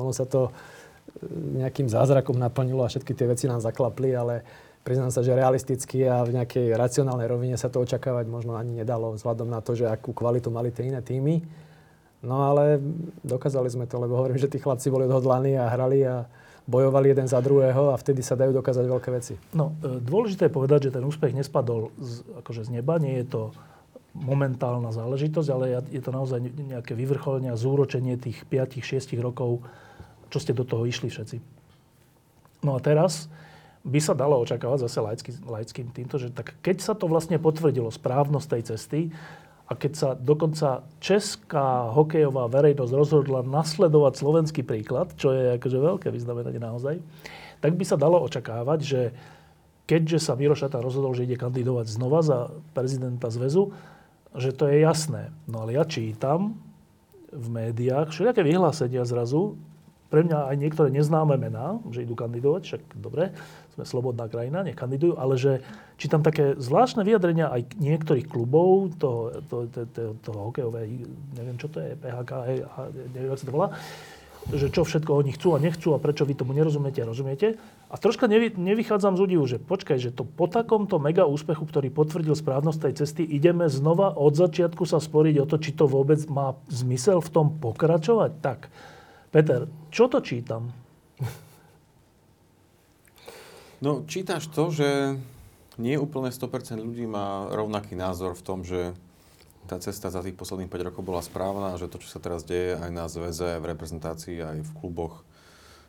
Ono 0.00 0.16
sa 0.16 0.24
to 0.24 0.48
eh, 0.48 1.60
nejakým 1.60 1.92
zázrakom 1.92 2.40
naplnilo 2.40 2.88
a 2.88 2.92
všetky 2.92 3.12
tie 3.12 3.28
veci 3.28 3.44
nám 3.52 3.60
zaklapli, 3.60 4.16
ale 4.16 4.48
priznám 4.80 5.12
sa, 5.12 5.20
že 5.20 5.36
realisticky 5.36 6.08
a 6.08 6.24
v 6.24 6.40
nejakej 6.40 6.72
racionálnej 6.72 7.28
rovine 7.28 7.60
sa 7.60 7.68
to 7.68 7.84
očakávať 7.84 8.32
možno 8.32 8.56
ani 8.56 8.80
nedalo, 8.80 9.12
vzhľadom 9.12 9.52
na 9.52 9.60
to, 9.60 9.76
že 9.76 9.92
akú 9.92 10.16
kvalitu 10.16 10.48
mali 10.48 10.72
tie 10.72 10.88
iné 10.88 11.04
týmy. 11.04 11.65
No 12.26 12.50
ale 12.50 12.82
dokázali 13.22 13.70
sme 13.70 13.86
to, 13.86 14.02
lebo 14.02 14.18
hovorím, 14.18 14.42
že 14.42 14.50
tí 14.50 14.58
chlapci 14.58 14.90
boli 14.90 15.06
odhodlaní 15.06 15.54
a 15.54 15.70
hrali 15.70 16.02
a 16.02 16.26
bojovali 16.66 17.14
jeden 17.14 17.30
za 17.30 17.38
druhého 17.38 17.94
a 17.94 17.96
vtedy 17.96 18.26
sa 18.26 18.34
dajú 18.34 18.50
dokázať 18.50 18.84
veľké 18.90 19.08
veci. 19.14 19.38
No, 19.54 19.78
e, 19.78 20.02
dôležité 20.02 20.50
je 20.50 20.56
povedať, 20.58 20.90
že 20.90 20.98
ten 20.98 21.06
úspech 21.06 21.30
nespadol 21.30 21.94
z, 21.94 22.26
akože 22.42 22.66
z 22.66 22.82
neba, 22.82 22.98
nie 22.98 23.22
je 23.22 23.26
to 23.30 23.42
momentálna 24.18 24.90
záležitosť, 24.90 25.48
ale 25.54 25.78
je 25.92 26.02
to 26.02 26.10
naozaj 26.10 26.42
nejaké 26.42 26.98
vyvrcholenie 26.98 27.54
a 27.54 27.60
zúročenie 27.60 28.18
tých 28.18 28.42
5-6 28.50 29.14
rokov, 29.22 29.62
čo 30.32 30.38
ste 30.42 30.56
do 30.56 30.66
toho 30.66 30.82
išli 30.88 31.06
všetci. 31.06 31.38
No 32.66 32.74
a 32.74 32.82
teraz 32.82 33.30
by 33.86 34.00
sa 34.02 34.18
dalo 34.18 34.42
očakávať 34.42 34.90
zase 34.90 34.98
laický, 34.98 35.30
laickým 35.46 35.88
týmto, 35.94 36.18
že 36.18 36.34
tak 36.34 36.58
keď 36.58 36.82
sa 36.82 36.98
to 36.98 37.06
vlastne 37.06 37.38
potvrdilo, 37.38 37.86
správnosť 37.92 38.48
tej 38.50 38.62
cesty, 38.74 39.00
a 39.66 39.72
keď 39.74 39.92
sa 39.98 40.08
dokonca 40.14 40.86
česká 41.02 41.90
hokejová 41.90 42.46
verejnosť 42.46 42.92
rozhodla 42.94 43.42
nasledovať 43.42 44.14
slovenský 44.14 44.62
príklad, 44.62 45.10
čo 45.18 45.34
je 45.34 45.58
akože 45.58 45.78
veľké 45.82 46.08
vyznamenanie 46.14 46.62
naozaj, 46.62 47.02
tak 47.58 47.74
by 47.74 47.82
sa 47.82 47.98
dalo 47.98 48.22
očakávať, 48.22 48.78
že 48.78 49.00
keďže 49.90 50.22
sa 50.22 50.38
Miro 50.38 50.54
Šatan 50.54 50.82
rozhodol, 50.82 51.18
že 51.18 51.26
ide 51.26 51.34
kandidovať 51.34 51.86
znova 51.90 52.22
za 52.22 52.54
prezidenta 52.78 53.26
zväzu, 53.26 53.74
že 54.38 54.54
to 54.54 54.70
je 54.70 54.86
jasné. 54.86 55.34
No 55.50 55.66
ale 55.66 55.74
ja 55.74 55.82
čítam 55.82 56.62
v 57.34 57.46
médiách 57.50 58.14
všelijaké 58.14 58.46
vyhlásenia 58.46 59.02
zrazu, 59.02 59.58
pre 60.06 60.22
mňa 60.22 60.54
aj 60.54 60.56
niektoré 60.56 60.88
neznáme 60.94 61.34
mená, 61.34 61.82
že 61.90 62.06
idú 62.06 62.14
kandidovať, 62.14 62.62
však 62.62 62.82
dobre, 62.98 63.34
sme 63.74 63.84
slobodná 63.84 64.30
krajina, 64.30 64.62
nech 64.62 64.78
kandidujú, 64.78 65.18
ale 65.18 65.34
že 65.36 65.60
či 65.98 66.06
tam 66.06 66.22
také 66.22 66.54
zvláštne 66.56 67.02
vyjadrenia 67.02 67.50
aj 67.50 67.76
niektorých 67.76 68.30
klubov, 68.30 68.94
toho, 68.96 69.34
to, 69.50 69.56
to, 69.68 69.80
to, 69.90 70.02
toho 70.22 70.38
hokejové, 70.48 70.86
neviem 71.34 71.58
čo 71.58 71.68
to 71.68 71.82
je, 71.82 71.98
PHK, 71.98 72.32
neviem, 73.12 73.30
ako 73.34 73.40
sa 73.40 73.46
to 73.46 73.56
volá, 73.56 73.68
že 74.46 74.70
čo 74.70 74.86
všetko 74.86 75.10
oni 75.10 75.34
chcú 75.34 75.58
a 75.58 75.62
nechcú 75.62 75.90
a 75.90 75.98
prečo 75.98 76.22
vy 76.22 76.38
tomu 76.38 76.54
nerozumiete 76.54 77.02
a 77.02 77.10
rozumiete. 77.10 77.58
A 77.90 77.98
troška 77.98 78.30
nevy, 78.30 78.54
nevychádzam 78.54 79.18
z 79.18 79.24
údivu, 79.26 79.42
že 79.50 79.58
počkaj, 79.58 79.98
že 79.98 80.14
to 80.14 80.22
po 80.22 80.46
takomto 80.46 81.02
mega 81.02 81.26
úspechu, 81.26 81.66
ktorý 81.66 81.90
potvrdil 81.90 82.38
správnosť 82.38 82.78
tej 82.78 82.94
cesty, 83.02 83.22
ideme 83.26 83.66
znova 83.66 84.14
od 84.14 84.38
začiatku 84.38 84.86
sa 84.86 85.02
sporiť 85.02 85.42
o 85.42 85.48
to, 85.50 85.58
či 85.58 85.74
to 85.74 85.90
vôbec 85.90 86.22
má 86.30 86.54
zmysel 86.70 87.18
v 87.18 87.32
tom 87.34 87.46
pokračovať. 87.58 88.30
Tak, 88.38 88.70
Peter, 89.30 89.66
čo 89.90 90.06
to 90.06 90.22
čítam? 90.22 90.70
No, 93.84 94.08
čítaš 94.08 94.48
to, 94.48 94.72
že 94.72 95.20
nie 95.76 96.00
úplne 96.00 96.32
100% 96.32 96.80
ľudí 96.80 97.04
má 97.04 97.52
rovnaký 97.52 97.92
názor 97.92 98.32
v 98.32 98.42
tom, 98.44 98.64
že 98.64 98.96
tá 99.68 99.76
cesta 99.82 100.08
za 100.08 100.24
tých 100.24 100.38
posledných 100.38 100.70
5 100.70 100.88
rokov 100.88 101.02
bola 101.04 101.20
správna 101.20 101.74
a 101.74 101.78
že 101.78 101.90
to, 101.90 102.00
čo 102.00 102.08
sa 102.08 102.22
teraz 102.22 102.46
deje 102.46 102.78
aj 102.78 102.90
na 102.94 103.04
zväze, 103.10 103.58
v 103.60 103.64
reprezentácii, 103.66 104.38
aj 104.40 104.58
v 104.64 104.70
kluboch, 104.80 105.26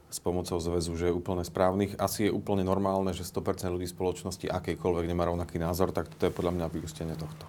s 0.09 0.19
pomocou 0.19 0.57
zväzu, 0.59 0.97
že 0.97 1.11
je 1.11 1.15
úplne 1.15 1.43
správnych. 1.45 1.95
Asi 1.99 2.27
je 2.27 2.31
úplne 2.33 2.63
normálne, 2.65 3.11
že 3.15 3.23
100% 3.23 3.71
ľudí 3.71 3.87
spoločnosti 3.87 4.49
akejkoľvek 4.49 5.05
nemá 5.07 5.29
rovnaký 5.29 5.61
názor, 5.61 5.95
tak 5.95 6.11
to 6.15 6.27
je 6.27 6.33
podľa 6.33 6.59
mňa 6.59 6.65
vyústenie 6.73 7.15
tohto. 7.15 7.47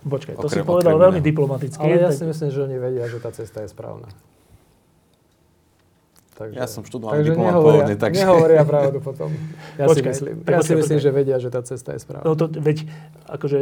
Počkaj, 0.00 0.34
to 0.38 0.48
Okrem- 0.48 0.64
si 0.64 0.68
povedal 0.68 0.96
okrem 0.96 1.04
veľmi 1.10 1.20
diplomaticky. 1.22 1.82
Ale 1.82 1.96
ja 1.98 2.08
tak- 2.12 2.18
si 2.18 2.24
myslím, 2.28 2.48
že 2.54 2.58
oni 2.62 2.76
vedia, 2.78 3.04
že 3.10 3.18
tá 3.18 3.30
cesta 3.34 3.62
je 3.64 3.68
správna. 3.68 4.08
Takže, 6.40 6.56
Ja 6.56 6.64
som 6.64 6.80
študovaný 6.88 7.20
takže 7.20 7.32
diplomat 7.36 7.52
nehovoria, 7.52 7.76
pôvodne, 7.84 7.96
takže- 8.00 8.20
nehovoria 8.24 8.62
pravdu 8.64 8.98
potom. 9.04 9.28
Ja 9.80 9.84
si 9.84 10.00
Počkaj, 10.00 10.12
myslím, 10.16 10.34
tak 10.40 10.48
ja 10.48 10.56
si 10.56 10.72
počkaj, 10.72 10.76
myslím 10.80 10.98
počkaj. 10.98 11.04
že 11.04 11.10
vedia, 11.12 11.36
že 11.36 11.48
tá 11.52 11.60
cesta 11.60 11.90
je 11.92 12.00
správna. 12.00 12.24
No 12.24 12.32
to, 12.32 12.48
veď, 12.48 12.78
akože, 13.28 13.58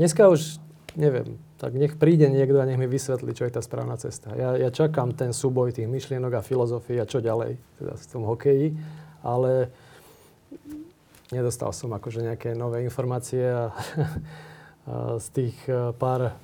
Dneska 0.00 0.32
už 0.32 0.56
neviem, 0.96 1.36
tak 1.60 1.76
nech 1.76 1.92
príde 2.00 2.24
niekto 2.30 2.56
a 2.56 2.64
nech 2.64 2.80
mi 2.80 2.88
vysvetlí, 2.88 3.36
čo 3.36 3.44
je 3.44 3.52
tá 3.52 3.60
správna 3.60 4.00
cesta. 4.00 4.32
Ja, 4.32 4.56
ja 4.56 4.72
čakám 4.72 5.12
ten 5.12 5.36
súboj 5.36 5.76
tých 5.76 5.90
myšlienok 5.90 6.40
a 6.40 6.42
filozofií 6.42 6.96
a 6.96 7.04
čo 7.04 7.20
ďalej, 7.20 7.60
teda 7.76 7.92
v 7.94 8.04
tom 8.08 8.22
hokeji, 8.24 8.66
ale 9.20 9.68
nedostal 11.30 11.70
som 11.76 11.92
akože 11.92 12.26
nejaké 12.26 12.56
nové 12.56 12.82
informácie 12.82 13.44
a, 13.44 13.70
a 14.88 15.20
z 15.20 15.26
tých 15.30 15.56
e, 15.68 15.94
pár 15.94 16.34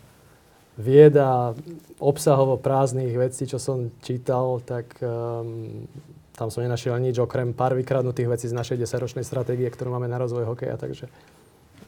vied 0.77 1.17
a 1.17 1.57
obsahovo 1.99 2.61
prázdnych 2.61 3.17
vecí, 3.17 3.49
čo 3.49 3.57
som 3.57 3.89
čítal, 4.05 4.61
tak 4.61 4.97
um, 5.01 5.89
tam 6.37 6.53
som 6.53 6.61
nenašiel 6.61 7.01
nič 7.01 7.17
okrem 7.17 7.57
pár 7.57 7.73
vykradnutých 7.73 8.29
vecí 8.29 8.47
z 8.47 8.57
našej 8.57 8.85
10-ročnej 8.85 9.25
stratégie, 9.25 9.67
ktorú 9.73 9.97
máme 9.97 10.09
na 10.09 10.21
rozvoj 10.21 10.53
hokeja, 10.53 10.77
takže 10.77 11.09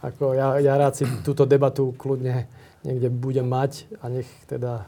ako 0.01 0.33
ja, 0.33 0.57
ja 0.63 0.75
rád 0.81 0.97
si 0.97 1.05
túto 1.21 1.45
debatu 1.45 1.93
kľudne 2.01 2.49
niekde 2.87 3.11
budem 3.11 3.47
mať 3.47 3.91
a 3.99 4.09
nech 4.09 4.29
teda 4.47 4.87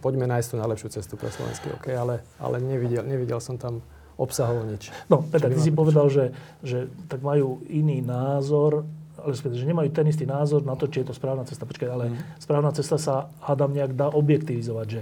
poďme 0.00 0.30
nájsť 0.30 0.48
tú 0.48 0.56
najlepšiu 0.56 0.88
cestu 0.96 1.14
pre 1.20 1.28
slovenský 1.28 1.68
hokej, 1.76 1.96
ale, 1.98 2.24
ale 2.40 2.56
nevidel, 2.62 3.04
nevidel 3.04 3.40
som 3.42 3.60
tam 3.60 3.84
obsahovo 4.16 4.62
nič. 4.64 4.88
no, 5.12 5.26
Peter, 5.26 5.50
ty 5.50 5.60
si 5.60 5.74
povedal, 5.74 6.06
že, 6.08 6.30
že 6.62 6.86
tak 7.10 7.20
majú 7.20 7.60
iný 7.66 8.00
názor, 8.00 8.86
respektíve, 9.22 9.62
že 9.62 9.70
nemajú 9.70 9.88
ten 9.94 10.06
istý 10.10 10.26
názor 10.26 10.66
na 10.66 10.74
to, 10.74 10.90
či 10.90 11.02
je 11.02 11.10
to 11.10 11.14
správna 11.14 11.46
cesta. 11.46 11.68
Počkaj, 11.68 11.88
ale 11.88 12.04
správna 12.42 12.74
cesta 12.74 12.98
sa, 12.98 13.30
hádam, 13.38 13.70
nejak 13.70 13.94
dá 13.94 14.10
objektivizovať, 14.10 14.86
že 14.90 15.00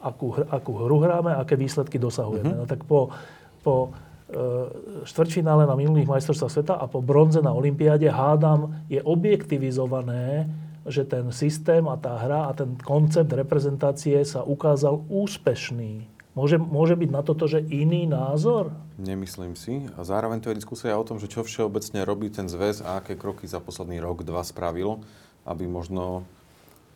akú, 0.00 0.32
hr- 0.32 0.48
akú 0.48 0.72
hru 0.80 0.98
hráme, 1.04 1.36
aké 1.36 1.60
výsledky 1.60 2.00
dosahujeme. 2.00 2.56
No 2.56 2.64
tak 2.64 2.88
po, 2.88 3.12
po 3.60 3.92
e, 4.32 5.04
štvrťfinále 5.04 5.68
na 5.68 5.76
minulých 5.76 6.08
majstrovstvách 6.08 6.52
sveta 6.52 6.74
a 6.80 6.88
po 6.88 7.04
bronze 7.04 7.44
na 7.44 7.52
Olympiáde 7.52 8.08
hádam 8.08 8.80
je 8.88 9.00
objektivizované, 9.04 10.48
že 10.88 11.04
ten 11.04 11.28
systém 11.28 11.84
a 11.84 12.00
tá 12.00 12.16
hra 12.16 12.48
a 12.48 12.56
ten 12.56 12.72
koncept 12.80 13.28
reprezentácie 13.28 14.16
sa 14.24 14.40
ukázal 14.40 15.04
úspešný. 15.12 16.19
Môže, 16.38 16.62
môže 16.62 16.94
byť 16.94 17.10
na 17.10 17.22
toto, 17.26 17.50
že 17.50 17.58
iný 17.58 18.06
názor? 18.06 18.70
Nemyslím 19.02 19.58
si. 19.58 19.90
A 19.98 20.06
zároveň 20.06 20.38
to 20.38 20.54
je 20.54 20.60
diskusia 20.62 20.94
o 20.94 21.02
tom, 21.02 21.18
že 21.18 21.26
čo 21.26 21.42
všeobecne 21.42 22.06
robí 22.06 22.30
ten 22.30 22.46
zväz 22.46 22.86
a 22.86 23.02
aké 23.02 23.18
kroky 23.18 23.50
za 23.50 23.58
posledný 23.58 23.98
rok, 23.98 24.22
dva 24.22 24.46
spravil, 24.46 25.02
aby 25.42 25.66
možno 25.66 26.22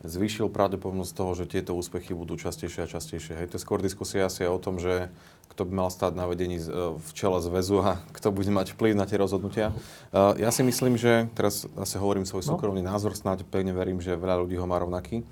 zvýšil 0.04 0.52
pravdepodobnosť 0.52 1.12
toho, 1.16 1.32
že 1.34 1.50
tieto 1.50 1.72
úspechy 1.74 2.12
budú 2.14 2.36
častejšie 2.36 2.84
a 2.84 2.92
častejšie. 2.92 3.34
Hej, 3.40 3.46
to 3.50 3.56
je 3.58 3.64
skôr 3.64 3.80
diskusia 3.80 4.28
asi 4.28 4.44
o 4.46 4.60
tom, 4.60 4.76
že 4.78 5.08
kto 5.50 5.64
by 5.64 5.72
mal 5.72 5.88
stáť 5.90 6.12
na 6.14 6.28
vedení 6.28 6.60
e, 6.60 6.66
v 6.94 7.10
čele 7.16 7.40
zväzu 7.40 7.80
a 7.82 7.98
kto 8.16 8.30
bude 8.30 8.52
mať 8.52 8.76
vplyv 8.76 8.94
na 8.94 9.08
tie 9.08 9.16
rozhodnutia. 9.18 9.72
E, 10.12 10.44
Ja 10.44 10.52
si 10.52 10.60
myslím, 10.62 10.94
že, 10.94 11.26
teraz 11.32 11.64
zase 11.64 11.96
hovorím 11.98 12.28
svoj 12.28 12.44
No. 12.44 12.48
súkromný 12.54 12.84
názor, 12.84 13.16
snáď 13.16 13.42
pevne 13.48 13.72
verím, 13.72 13.98
že 13.98 14.14
veľa 14.14 14.44
ľudí 14.44 14.60
ho 14.60 14.66
má 14.68 14.76
rovnaký, 14.78 15.24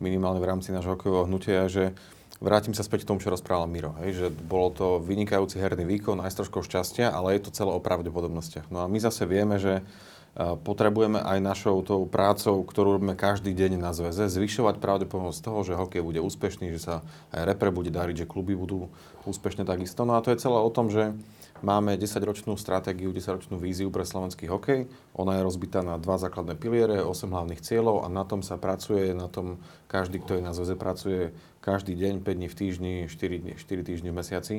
minimálne 0.00 0.40
v 0.40 0.48
rámci 0.48 0.72
nášho 0.72 0.96
hokejového 0.96 1.28
hnutia, 1.28 1.68
že 1.68 1.92
Vrátim 2.36 2.76
sa 2.76 2.84
späť 2.84 3.08
k 3.08 3.08
tomu, 3.08 3.18
čo 3.22 3.32
rozprával 3.32 3.64
Miro. 3.64 3.96
Hej, 4.04 4.10
že 4.20 4.26
bolo 4.28 4.68
to 4.68 4.86
vynikajúci 5.00 5.56
herný 5.56 5.88
výkon, 5.88 6.20
aj 6.20 6.36
s 6.36 6.38
troškou 6.44 6.60
šťastia, 6.60 7.08
ale 7.08 7.36
je 7.36 7.48
to 7.48 7.54
celé 7.56 7.72
o 7.72 7.80
pravdepodobnostiach. 7.80 8.68
No 8.68 8.84
a 8.84 8.90
my 8.92 8.98
zase 9.00 9.24
vieme, 9.24 9.56
že 9.56 9.80
a, 9.80 10.52
potrebujeme 10.60 11.16
aj 11.16 11.38
našou 11.40 11.80
tou 11.80 12.04
prácou, 12.04 12.60
ktorú 12.60 13.00
robíme 13.00 13.16
každý 13.16 13.56
deň 13.56 13.80
na 13.80 13.96
zväze, 13.96 14.28
zvyšovať 14.28 14.76
pravdepodobnosť 14.84 15.40
toho, 15.40 15.64
že 15.64 15.80
hokej 15.80 16.04
bude 16.04 16.20
úspešný, 16.20 16.76
že 16.76 16.80
sa 16.84 16.94
aj 17.32 17.48
repre 17.48 17.72
bude 17.72 17.88
dariť, 17.88 18.24
že 18.24 18.26
kluby 18.28 18.52
budú 18.52 18.92
úspešné 19.24 19.64
takisto. 19.64 20.04
No 20.04 20.20
a 20.20 20.20
to 20.20 20.28
je 20.28 20.42
celé 20.42 20.60
o 20.60 20.68
tom, 20.68 20.92
že 20.92 21.16
máme 21.62 21.96
10-ročnú 21.96 22.58
stratégiu, 22.58 23.14
10-ročnú 23.14 23.56
víziu 23.56 23.88
pre 23.88 24.02
slovenský 24.02 24.48
hokej. 24.50 24.90
Ona 25.16 25.38
je 25.38 25.46
rozbitá 25.46 25.80
na 25.80 25.96
dva 25.96 26.16
základné 26.20 26.58
piliere, 26.58 27.04
8 27.04 27.30
hlavných 27.30 27.62
cieľov 27.62 28.04
a 28.04 28.12
na 28.12 28.24
tom 28.26 28.40
sa 28.40 28.60
pracuje, 28.60 29.14
na 29.16 29.30
tom 29.30 29.60
každý, 29.86 30.20
kto 30.20 30.40
je 30.40 30.42
na 30.42 30.52
zväze, 30.52 30.74
pracuje 30.74 31.20
každý 31.64 31.94
deň, 31.96 32.24
5 32.24 32.38
dní 32.38 32.48
v 32.48 32.58
týždni, 32.58 32.94
4, 33.08 33.42
dní, 33.42 33.52
4 33.56 33.88
týždne 33.88 34.10
v 34.12 34.18
mesiaci. 34.18 34.54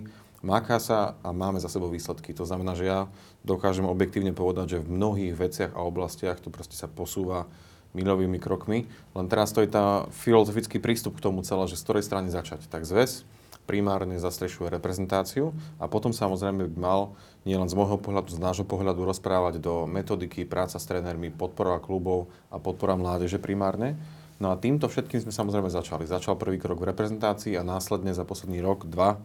Máka 0.46 0.78
sa 0.78 1.18
a 1.26 1.34
máme 1.34 1.58
za 1.58 1.70
sebou 1.70 1.90
výsledky. 1.90 2.30
To 2.38 2.46
znamená, 2.46 2.78
že 2.78 2.86
ja 2.86 3.00
dokážem 3.42 3.90
objektívne 3.90 4.38
povedať, 4.38 4.78
že 4.78 4.84
v 4.86 4.94
mnohých 4.94 5.34
veciach 5.34 5.72
a 5.74 5.82
oblastiach 5.82 6.38
to 6.38 6.54
proste 6.54 6.78
sa 6.78 6.86
posúva 6.86 7.50
milovými 7.98 8.38
krokmi. 8.38 8.86
Len 9.18 9.26
teraz 9.26 9.50
to 9.50 9.66
je 9.66 9.70
tá 9.72 10.06
filozofický 10.14 10.78
prístup 10.78 11.18
k 11.18 11.26
tomu 11.26 11.42
celé, 11.42 11.66
že 11.66 11.80
z 11.80 11.86
ktorej 11.88 12.06
strany 12.06 12.30
začať. 12.30 12.70
Tak 12.70 12.86
zväz 12.86 13.26
primárne 13.68 14.16
zastrešuje 14.16 14.72
reprezentáciu 14.72 15.52
a 15.78 15.92
potom 15.92 16.16
samozrejme 16.16 16.72
by 16.72 16.78
mal 16.80 17.02
nielen 17.44 17.68
z 17.68 17.76
môjho 17.76 18.00
pohľadu, 18.00 18.32
z 18.32 18.40
nášho 18.40 18.64
pohľadu 18.64 19.04
rozprávať 19.04 19.60
do 19.60 19.84
metodiky, 19.84 20.48
práca 20.48 20.80
s 20.80 20.88
trénermi, 20.88 21.30
podpora 21.30 21.84
klubov 21.84 22.32
a 22.48 22.58
podpora 22.58 22.96
mládeže 22.96 23.38
primárne. 23.38 24.00
No 24.40 24.54
a 24.54 24.56
týmto 24.56 24.88
všetkým 24.88 25.28
sme 25.28 25.34
samozrejme 25.36 25.68
začali. 25.68 26.08
Začal 26.08 26.40
prvý 26.40 26.62
krok 26.62 26.80
v 26.80 26.90
reprezentácii 26.96 27.60
a 27.60 27.68
následne 27.68 28.16
za 28.16 28.24
posledný 28.24 28.64
rok, 28.64 28.88
dva, 28.88 29.20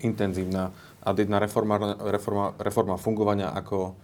intenzívna 0.00 0.72
a 1.02 1.12
jedna 1.12 1.42
reforma, 1.42 1.96
reforma, 2.00 2.56
reforma 2.56 2.96
fungovania 2.96 3.52
ako 3.52 3.96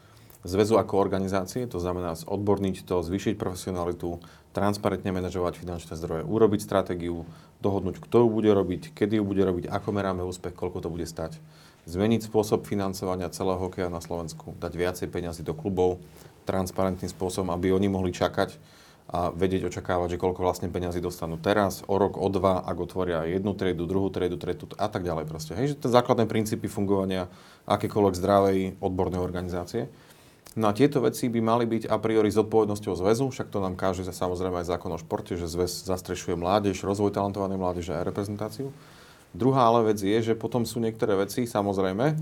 zväzu 0.46 0.78
ako 0.78 1.02
organizácie, 1.02 1.66
to 1.66 1.82
znamená 1.82 2.14
odborniť 2.14 2.86
to, 2.86 3.02
zvýšiť 3.02 3.34
profesionalitu, 3.34 4.22
transparentne 4.56 5.12
manažovať 5.12 5.60
finančné 5.60 6.00
zdroje, 6.00 6.24
urobiť 6.24 6.64
stratégiu, 6.64 7.28
dohodnúť, 7.60 8.00
kto 8.00 8.24
ju 8.24 8.28
bude 8.32 8.48
robiť, 8.48 8.96
kedy 8.96 9.20
ju 9.20 9.24
bude 9.28 9.44
robiť, 9.44 9.68
ako 9.68 9.88
meráme 9.92 10.24
úspech, 10.24 10.56
koľko 10.56 10.80
to 10.80 10.88
bude 10.88 11.04
stať. 11.04 11.36
Zmeniť 11.84 12.24
spôsob 12.24 12.64
financovania 12.64 13.28
celého 13.28 13.60
hokeja 13.60 13.92
na 13.92 14.00
Slovensku, 14.00 14.56
dať 14.56 14.72
viacej 14.72 15.12
peniazy 15.12 15.44
do 15.44 15.52
klubov, 15.52 16.00
transparentným 16.48 17.12
spôsobom, 17.12 17.52
aby 17.52 17.68
oni 17.76 17.92
mohli 17.92 18.16
čakať 18.16 18.56
a 19.06 19.30
vedieť 19.30 19.70
očakávať, 19.70 20.18
že 20.18 20.18
koľko 20.18 20.42
vlastne 20.42 20.66
peniazy 20.66 20.98
dostanú 20.98 21.38
teraz, 21.38 21.86
o 21.86 21.94
rok, 21.94 22.18
o 22.18 22.26
dva, 22.26 22.58
ak 22.66 22.74
otvoria 22.74 23.22
jednu 23.22 23.54
triedu, 23.54 23.86
druhú 23.86 24.10
triedu, 24.10 24.34
tretu 24.34 24.66
a 24.74 24.90
tak 24.90 25.06
ďalej 25.06 25.30
proste. 25.30 25.54
Hej, 25.54 25.78
že 25.78 25.86
to 25.86 25.94
základné 25.94 26.26
princípy 26.26 26.66
fungovania 26.66 27.30
akékoľvek 27.70 28.18
zdravej 28.18 28.58
odbornej 28.82 29.22
organizácie. 29.22 29.86
No 30.56 30.72
a 30.72 30.72
tieto 30.72 31.04
veci 31.04 31.28
by 31.28 31.40
mali 31.44 31.68
byť 31.68 31.92
a 31.92 32.00
priori 32.00 32.32
zodpovednosťou 32.32 32.96
zväzu, 32.96 33.28
však 33.28 33.52
to 33.52 33.60
nám 33.60 33.76
káže 33.76 34.08
samozrejme 34.08 34.64
aj 34.64 34.72
zákon 34.72 34.88
o 34.88 34.96
športe, 34.96 35.36
že 35.36 35.44
zväz 35.44 35.84
zastrešuje 35.84 36.32
mládež, 36.32 36.80
rozvoj 36.80 37.12
talentovanej 37.12 37.60
mládeže 37.60 37.92
a 37.92 38.00
reprezentáciu. 38.00 38.72
Druhá 39.36 39.68
ale 39.68 39.92
vec 39.92 40.00
je, 40.00 40.16
že 40.16 40.32
potom 40.32 40.64
sú 40.64 40.80
niektoré 40.80 41.12
veci, 41.12 41.44
samozrejme, 41.44 42.16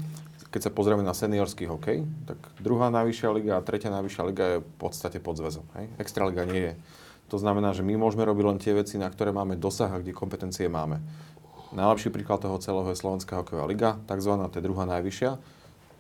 keď 0.51 0.61
sa 0.67 0.75
pozrieme 0.75 1.07
na 1.07 1.15
seniorský 1.15 1.71
hokej, 1.71 2.03
tak 2.27 2.39
druhá 2.59 2.91
najvyššia 2.91 3.31
liga 3.31 3.53
a 3.55 3.63
tretia 3.63 3.95
najvyššia 3.95 4.23
liga 4.27 4.45
je 4.51 4.57
v 4.63 4.69
podstate 4.83 5.23
pod 5.23 5.39
zväzom. 5.39 5.63
Hej? 5.79 5.87
Extraliga 6.03 6.43
nie 6.43 6.71
je. 6.71 6.75
To 7.31 7.39
znamená, 7.39 7.71
že 7.71 7.87
my 7.87 7.95
môžeme 7.95 8.27
robiť 8.27 8.45
len 8.51 8.59
tie 8.59 8.75
veci, 8.75 8.99
na 8.99 9.07
ktoré 9.07 9.31
máme 9.31 9.55
dosah 9.55 9.91
a 9.95 10.03
kde 10.03 10.11
kompetencie 10.11 10.67
máme. 10.67 10.99
Najlepší 11.75 12.11
príklad 12.11 12.43
toho 12.43 12.59
celého 12.59 12.87
je 12.91 12.99
Slovenská 12.99 13.43
hokejová 13.43 13.67
liga, 13.67 13.99
takzvaná, 14.07 14.47
to 14.51 14.59
je 14.59 14.67
druhá 14.67 14.87
najvyššia. 14.87 15.39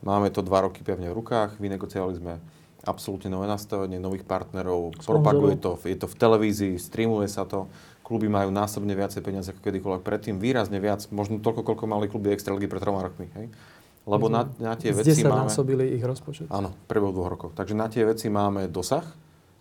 Máme 0.04 0.28
to 0.28 0.44
dva 0.44 0.68
roky 0.68 0.84
pevne 0.84 1.08
v 1.08 1.16
rukách, 1.16 1.56
vynegociovali 1.56 2.14
sme 2.20 2.36
absolútne 2.84 3.32
nové 3.32 3.48
nastavenie, 3.48 3.96
nových 3.96 4.28
partnerov, 4.28 4.92
Sponzorov. 5.00 5.08
propaguje 5.08 5.56
to, 5.56 5.72
je 5.80 5.96
to 5.96 6.04
v 6.04 6.16
televízii, 6.20 6.74
streamuje 6.76 7.24
sa 7.32 7.48
to, 7.48 7.72
kluby 8.04 8.28
majú 8.28 8.52
násobne 8.52 8.92
viacej 8.92 9.24
peniaze 9.24 9.48
ako 9.48 9.64
kedykoľvek 9.64 10.04
predtým, 10.04 10.36
výrazne 10.36 10.76
viac, 10.76 11.08
možno 11.08 11.40
toľko, 11.40 11.64
koľko 11.64 11.84
mali 11.88 12.12
kluby 12.12 12.36
Extraligy 12.36 12.68
pred 12.68 12.84
troma 12.84 13.00
rokmi. 13.00 13.32
Hej? 13.32 13.48
Lebo 14.04 14.28
na, 14.28 14.44
na 14.60 14.76
tie 14.76 14.92
Z 14.92 15.00
veci 15.00 15.24
10 15.24 15.32
máme... 15.32 15.48
násobili 15.48 15.96
ich 15.96 16.04
rozpočet. 16.04 16.52
Áno, 16.52 16.76
v 16.76 16.84
priebehu 16.84 17.16
dvoch 17.16 17.32
rokov. 17.32 17.56
Takže 17.56 17.72
na 17.72 17.88
tie 17.88 18.04
veci 18.04 18.28
máme 18.28 18.68
dosah 18.68 19.08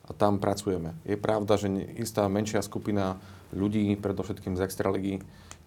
a 0.03 0.11
tam 0.11 0.35
pracujeme. 0.43 0.99
Je 1.07 1.15
pravda, 1.15 1.55
že 1.55 1.71
istá 1.95 2.27
menšia 2.27 2.59
skupina 2.59 3.15
ľudí, 3.55 3.95
predovšetkým 3.95 4.59
z 4.59 4.67
Extraligy, 4.67 5.23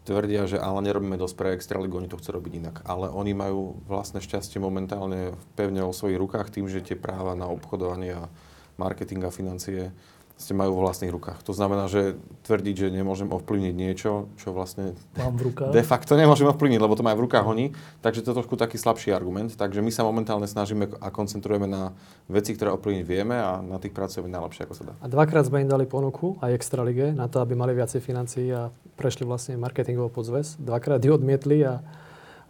tvrdia, 0.07 0.47
že 0.47 0.63
ale 0.63 0.87
nerobíme 0.87 1.19
dosť 1.19 1.35
pre 1.35 1.49
Extraligu, 1.59 1.99
oni 1.99 2.07
to 2.07 2.17
chcú 2.17 2.39
robiť 2.39 2.53
inak. 2.63 2.77
Ale 2.87 3.11
oni 3.11 3.35
majú 3.35 3.83
vlastné 3.91 4.23
šťastie 4.23 4.63
momentálne 4.63 5.35
pevne 5.59 5.83
vo 5.83 5.91
svojich 5.91 6.17
rukách 6.23 6.55
tým, 6.55 6.71
že 6.71 6.87
tie 6.87 6.95
práva 6.95 7.35
na 7.35 7.51
obchodovanie 7.51 8.15
a 8.15 8.31
marketing 8.79 9.27
a 9.27 9.35
financie 9.35 9.91
ste 10.37 10.53
majú 10.53 10.77
vo 10.77 10.85
vlastných 10.85 11.09
rukách. 11.09 11.41
To 11.49 11.57
znamená, 11.57 11.89
že 11.89 12.21
tvrdiť, 12.45 12.75
že 12.77 12.89
nemôžem 12.93 13.33
ovplyvniť 13.33 13.73
niečo, 13.73 14.29
čo 14.37 14.53
vlastne 14.53 14.93
Mám 15.17 15.41
v 15.41 15.49
rukách. 15.49 15.73
De 15.73 15.81
facto 15.81 16.13
nemôžeme 16.13 16.53
ovplyvniť, 16.53 16.77
lebo 16.77 16.93
to 16.93 17.01
majú 17.01 17.25
v 17.25 17.25
rukách 17.25 17.47
oni, 17.49 17.67
takže 18.05 18.21
to 18.21 18.31
je 18.31 18.39
trošku 18.45 18.61
taký 18.61 18.77
slabší 18.77 19.17
argument. 19.17 19.57
Takže 19.57 19.81
my 19.81 19.89
sa 19.89 20.05
momentálne 20.05 20.45
snažíme 20.45 20.93
a 21.01 21.09
koncentrujeme 21.09 21.65
na 21.65 21.97
veci, 22.29 22.53
ktoré 22.53 22.69
ovplyvniť 22.77 23.05
vieme 23.09 23.41
a 23.41 23.65
na 23.65 23.81
tých 23.81 23.97
pracujeme 23.97 24.29
najlepšie, 24.29 24.69
ako 24.69 24.75
sa 24.77 24.85
dá. 24.89 24.95
A 25.01 25.09
dvakrát 25.09 25.49
sme 25.49 25.65
im 25.65 25.73
dali 25.73 25.89
ponuku 25.89 26.37
aj 26.45 26.53
Extralige 26.53 27.17
na 27.17 27.33
to, 27.33 27.41
aby 27.41 27.57
mali 27.57 27.73
viacej 27.73 28.05
financií 28.05 28.53
a 28.53 28.69
prešli 29.01 29.25
vlastne 29.25 29.57
marketingovo 29.57 30.13
pod 30.13 30.29
zväz. 30.29 30.61
Dvakrát 30.61 31.01
ju 31.01 31.17
odmietli 31.17 31.65
a 31.65 31.81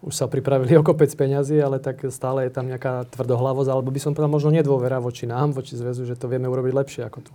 už 0.03 0.13
sa 0.13 0.27
pripravili 0.27 0.75
o 0.77 0.83
kopec 0.83 1.09
peňazí, 1.15 1.57
ale 1.63 1.79
tak 1.79 2.03
stále 2.11 2.47
je 2.47 2.53
tam 2.53 2.67
nejaká 2.67 3.09
tvrdohlavosť, 3.15 3.71
alebo 3.71 3.95
by 3.95 4.01
som 4.03 4.13
povedal 4.13 4.29
možno 4.29 4.53
nedôvera 4.53 4.99
voči 4.99 5.25
nám, 5.25 5.55
voči 5.55 5.79
zväzu, 5.79 6.03
že 6.03 6.19
to 6.19 6.27
vieme 6.29 6.51
urobiť 6.51 6.73
lepšie 6.75 7.03
ako 7.07 7.19
tu. 7.23 7.35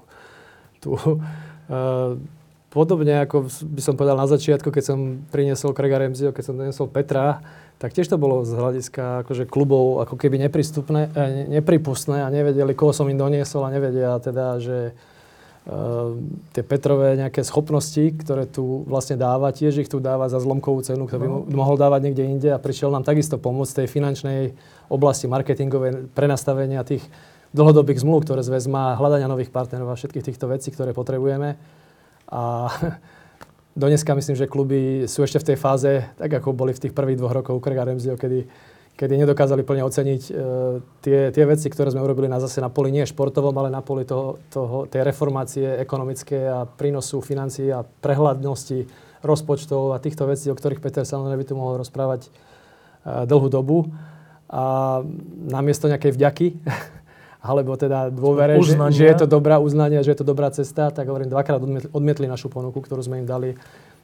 Tu 0.82 0.98
uh, 0.98 1.14
podobne 2.76 3.24
ako 3.24 3.48
by 3.48 3.82
som 3.84 3.96
povedal 4.00 4.18
na 4.18 4.28
začiatku, 4.28 4.74
keď 4.74 4.84
som 4.84 5.00
priniesol 5.30 5.76
Krega 5.76 6.00
Remzio, 6.02 6.32
keď 6.32 6.44
som 6.44 6.56
priniesol 6.58 6.88
Petra, 6.90 7.44
tak 7.78 7.92
tiež 7.92 8.08
to 8.08 8.18
bolo 8.18 8.48
z 8.48 8.56
hľadiska 8.56 9.26
akože 9.26 9.50
klubov 9.50 10.06
ako 10.08 10.16
keby 10.16 10.42
neprístupné, 10.48 11.12
eh, 11.14 11.46
nepripustné 11.52 12.24
a 12.24 12.34
nevedeli, 12.34 12.74
koho 12.74 12.96
som 12.96 13.10
im 13.12 13.20
doniesol 13.20 13.68
a 13.68 13.74
nevedia 13.74 14.18
teda, 14.24 14.58
že 14.58 14.96
Ehm, 15.62 16.42
tie 16.58 16.66
Petrové 16.66 17.14
nejaké 17.14 17.46
schopnosti, 17.46 18.02
ktoré 18.18 18.50
tu 18.50 18.82
vlastne 18.90 19.14
dáva, 19.14 19.54
tiež 19.54 19.86
ich 19.86 19.90
tu 19.94 20.02
dáva 20.02 20.26
za 20.26 20.42
zlomkovú 20.42 20.82
cenu, 20.82 21.06
ktorú 21.06 21.22
by 21.22 21.30
no. 21.30 21.46
mohol 21.54 21.78
dávať 21.78 22.10
niekde 22.10 22.26
inde 22.26 22.50
a 22.50 22.58
prišiel 22.58 22.90
nám 22.90 23.06
takisto 23.06 23.38
pomôcť 23.38 23.86
tej 23.86 23.88
finančnej 23.94 24.40
oblasti 24.90 25.30
marketingovej 25.30 26.10
prenastavenia 26.18 26.82
tých 26.82 27.06
dlhodobých 27.52 28.04
zmluv, 28.04 28.24
ktoré 28.24 28.42
zväz 28.44 28.68
má, 28.72 28.96
hľadania 28.96 29.28
nových 29.28 29.52
partnerov 29.52 29.92
a 29.92 30.00
všetkých 30.00 30.28
týchto 30.32 30.48
vecí, 30.48 30.72
ktoré 30.72 30.96
potrebujeme. 30.96 31.60
A 32.32 32.72
dneska 33.76 34.16
myslím, 34.16 34.36
že 34.40 34.52
kluby 34.52 35.06
sú 35.08 35.24
ešte 35.24 35.40
v 35.40 35.48
tej 35.54 35.58
fáze, 35.60 35.92
tak 36.16 36.32
ako 36.32 36.56
boli 36.56 36.72
v 36.72 36.88
tých 36.88 36.96
prvých 36.96 37.20
dvoch 37.20 37.36
rokoch 37.36 37.60
Krega 37.60 37.88
Remzio, 37.88 38.16
kedy 38.16 38.48
kedy 39.02 39.18
nedokázali 39.18 39.66
plne 39.66 39.82
oceniť 39.82 40.22
e, 40.30 40.32
tie, 41.02 41.20
tie 41.34 41.46
veci, 41.50 41.74
ktoré 41.74 41.90
sme 41.90 42.06
urobili 42.06 42.30
na 42.30 42.38
zase 42.38 42.62
na 42.62 42.70
poli 42.70 42.94
nie 42.94 43.02
športovom, 43.02 43.56
ale 43.58 43.74
na 43.74 43.82
poli 43.82 44.06
toho, 44.06 44.38
toho, 44.54 44.86
tej 44.86 45.02
reformácie 45.02 45.82
ekonomické 45.82 46.46
a 46.46 46.70
prínosu 46.70 47.18
financií 47.18 47.74
a 47.74 47.82
prehľadnosti 47.82 48.86
rozpočtov 49.26 49.98
a 49.98 50.02
týchto 50.02 50.30
vecí, 50.30 50.54
o 50.54 50.58
ktorých 50.58 50.86
Peter 50.86 51.02
samozrejme 51.02 51.42
by 51.42 51.48
tu 51.50 51.58
mohol 51.58 51.82
rozprávať 51.82 52.28
e, 52.28 52.30
dlhú 53.26 53.50
dobu. 53.50 53.90
A 54.52 55.00
namiesto 55.50 55.90
nejakej 55.90 56.12
vďaky, 56.14 56.48
alebo 57.42 57.74
teda 57.74 58.14
dôvere, 58.14 58.62
že, 58.62 58.78
že 58.94 59.04
je 59.10 59.16
to 59.26 59.28
dobrá 59.28 59.58
uznanie, 59.58 60.06
že 60.06 60.14
je 60.14 60.20
to 60.22 60.28
dobrá 60.30 60.54
cesta, 60.54 60.94
tak 60.94 61.10
hovorím, 61.10 61.34
dvakrát 61.34 61.58
odmietli, 61.58 61.90
odmietli 61.90 62.26
našu 62.30 62.54
ponuku, 62.54 62.78
ktorú 62.78 63.02
sme 63.02 63.26
im 63.26 63.28
dali 63.28 63.58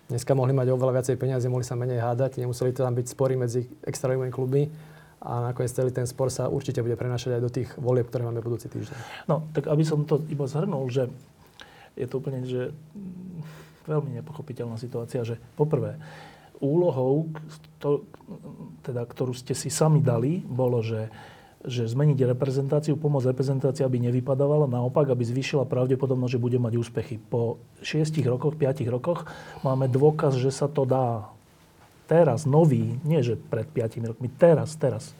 Dneska 0.07 0.31
mohli 0.31 0.55
mať 0.55 0.71
oveľa 0.71 1.03
viacej 1.03 1.19
peniazy, 1.19 1.51
mohli 1.51 1.67
sa 1.67 1.75
menej 1.75 1.99
hádať, 1.99 2.39
nemuseli 2.39 2.71
to 2.71 2.79
tam 2.79 2.95
byť 2.95 3.11
spory 3.11 3.35
medzi 3.35 3.67
extraligovými 3.83 4.31
kluby 4.31 4.71
a 5.19 5.51
nakoniec 5.51 5.75
celý 5.75 5.91
ten 5.91 6.07
spor 6.07 6.31
sa 6.31 6.47
určite 6.47 6.79
bude 6.79 6.95
prenašať 6.95 7.35
aj 7.35 7.41
do 7.43 7.51
tých 7.51 7.69
volieb, 7.75 8.07
ktoré 8.07 8.23
máme 8.23 8.39
budúci 8.39 8.71
týždeň. 8.71 9.27
No, 9.27 9.43
tak 9.51 9.67
aby 9.67 9.83
som 9.83 10.07
to 10.07 10.23
iba 10.31 10.47
zhrnul, 10.47 10.87
že 10.87 11.11
je 11.99 12.07
to 12.07 12.23
úplne 12.23 12.47
že 12.47 12.71
veľmi 13.83 14.15
nepochopiteľná 14.23 14.79
situácia, 14.79 15.27
že 15.27 15.35
poprvé, 15.59 15.99
úlohou, 16.63 17.27
to, 17.83 18.07
teda, 18.87 19.03
ktorú 19.03 19.35
ste 19.35 19.51
si 19.51 19.67
sami 19.67 19.99
dali, 19.99 20.39
bolo, 20.39 20.79
že 20.79 21.11
že 21.65 21.89
zmeniť 21.89 22.29
reprezentáciu, 22.37 22.93
pomôcť 22.99 23.33
reprezentácii, 23.33 23.81
aby 23.81 23.97
nevypadávala, 23.97 24.69
naopak, 24.69 25.09
aby 25.09 25.25
zvýšila 25.25 25.65
pravdepodobnosť, 25.65 26.37
že 26.37 26.43
bude 26.43 26.57
mať 26.61 26.73
úspechy. 26.77 27.17
Po 27.17 27.57
6 27.81 28.13
rokoch, 28.29 28.53
5 28.53 28.85
rokoch 28.93 29.25
máme 29.65 29.89
dôkaz, 29.89 30.37
že 30.37 30.53
sa 30.53 30.69
to 30.69 30.85
dá. 30.85 31.33
Teraz, 32.05 32.45
nový, 32.47 33.01
nie 33.03 33.19
že 33.25 33.35
pred 33.35 33.65
5 33.65 34.13
rokmi, 34.13 34.29
teraz, 34.29 34.77
teraz. 34.77 35.11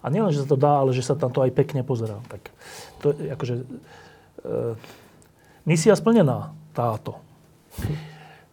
A 0.00 0.08
nielen, 0.08 0.32
že 0.32 0.44
sa 0.44 0.48
to 0.48 0.58
dá, 0.60 0.80
ale 0.80 0.92
že 0.92 1.04
sa 1.04 1.16
tam 1.16 1.32
to 1.32 1.44
aj 1.44 1.52
pekne 1.52 1.80
pozerá. 1.84 2.20
Tak 2.28 2.42
to 3.00 3.16
je 3.16 3.28
akože... 3.32 3.54
E, 3.60 4.56
misia 5.64 5.96
splnená 5.96 6.52
táto. 6.76 7.20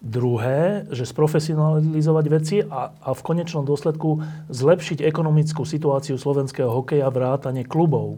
Druhé, 0.02 0.90
že 0.90 1.06
sprofesionalizovať 1.06 2.26
veci 2.34 2.58
a, 2.66 2.90
a 2.90 3.10
v 3.14 3.22
konečnom 3.22 3.62
dôsledku 3.62 4.26
zlepšiť 4.50 5.06
ekonomickú 5.06 5.62
situáciu 5.62 6.18
slovenského 6.18 6.74
hokeja 6.74 7.06
vrátane 7.14 7.62
klubov. 7.62 8.18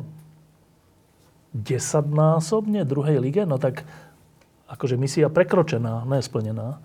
Desaťnásobne 1.51 2.87
druhej 2.87 3.19
lige? 3.19 3.43
No 3.43 3.59
tak 3.59 3.83
akože 4.71 4.95
misia 4.95 5.27
prekročená, 5.27 6.07
nesplnená. 6.07 6.79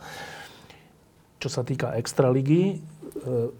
Čo 1.38 1.46
sa 1.46 1.62
týka 1.62 1.94
extraligy, 1.94 2.82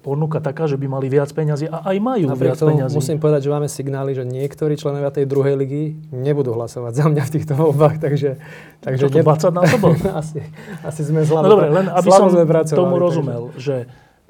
ponuka 0.03 0.39
taká, 0.39 0.67
že 0.69 0.79
by 0.79 0.87
mali 0.87 1.07
viac 1.11 1.31
peňazí 1.31 1.69
a 1.69 1.87
aj 1.91 1.97
majú 1.99 2.27
Napriek 2.31 2.55
viac 2.55 2.61
peňazí. 2.61 2.95
Musím 2.95 3.19
povedať, 3.19 3.41
že 3.47 3.51
máme 3.51 3.69
signály, 3.69 4.11
že 4.15 4.25
niektorí 4.25 4.79
členovia 4.79 5.11
tej 5.11 5.27
druhej 5.27 5.59
ligy 5.59 5.99
nebudú 6.11 6.55
hlasovať 6.55 6.93
za 6.95 7.07
mňa 7.11 7.23
v 7.27 7.31
týchto 7.35 7.55
voľbách, 7.59 7.97
takže... 7.99 8.39
takže 8.83 9.07
Čo 9.07 9.11
to, 9.11 9.23
20 9.23 9.61
násobok? 9.61 9.95
asi, 10.21 10.41
asi 10.83 11.03
sme 11.03 11.23
zlavo, 11.27 11.47
No 11.47 11.51
dobre, 11.59 11.69
len 11.71 11.87
aby 11.91 12.09
som 12.11 12.29
tomu 12.75 12.97
rozumel, 13.01 13.55
takže... 13.55 13.63
že 13.63 13.77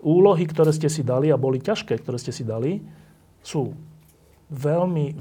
úlohy, 0.02 0.44
ktoré 0.46 0.70
ste 0.70 0.86
si 0.86 1.02
dali 1.02 1.28
a 1.28 1.36
boli 1.40 1.58
ťažké, 1.58 1.98
ktoré 1.98 2.16
ste 2.16 2.30
si 2.30 2.46
dali, 2.46 2.82
sú 3.42 3.74
veľmi 4.48 5.18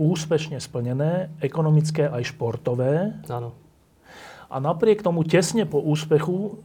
úspešne 0.00 0.56
splnené, 0.56 1.28
ekonomické 1.44 2.08
aj 2.08 2.32
športové. 2.32 3.12
Áno. 3.28 3.52
A 4.50 4.56
napriek 4.58 5.04
tomu 5.04 5.22
tesne 5.22 5.68
po 5.68 5.78
úspechu 5.78 6.58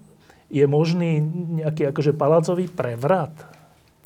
je 0.55 0.65
možný 0.71 1.19
nejaký 1.59 1.91
akože 1.91 2.15
palácový 2.15 2.71
prevrat? 2.71 3.35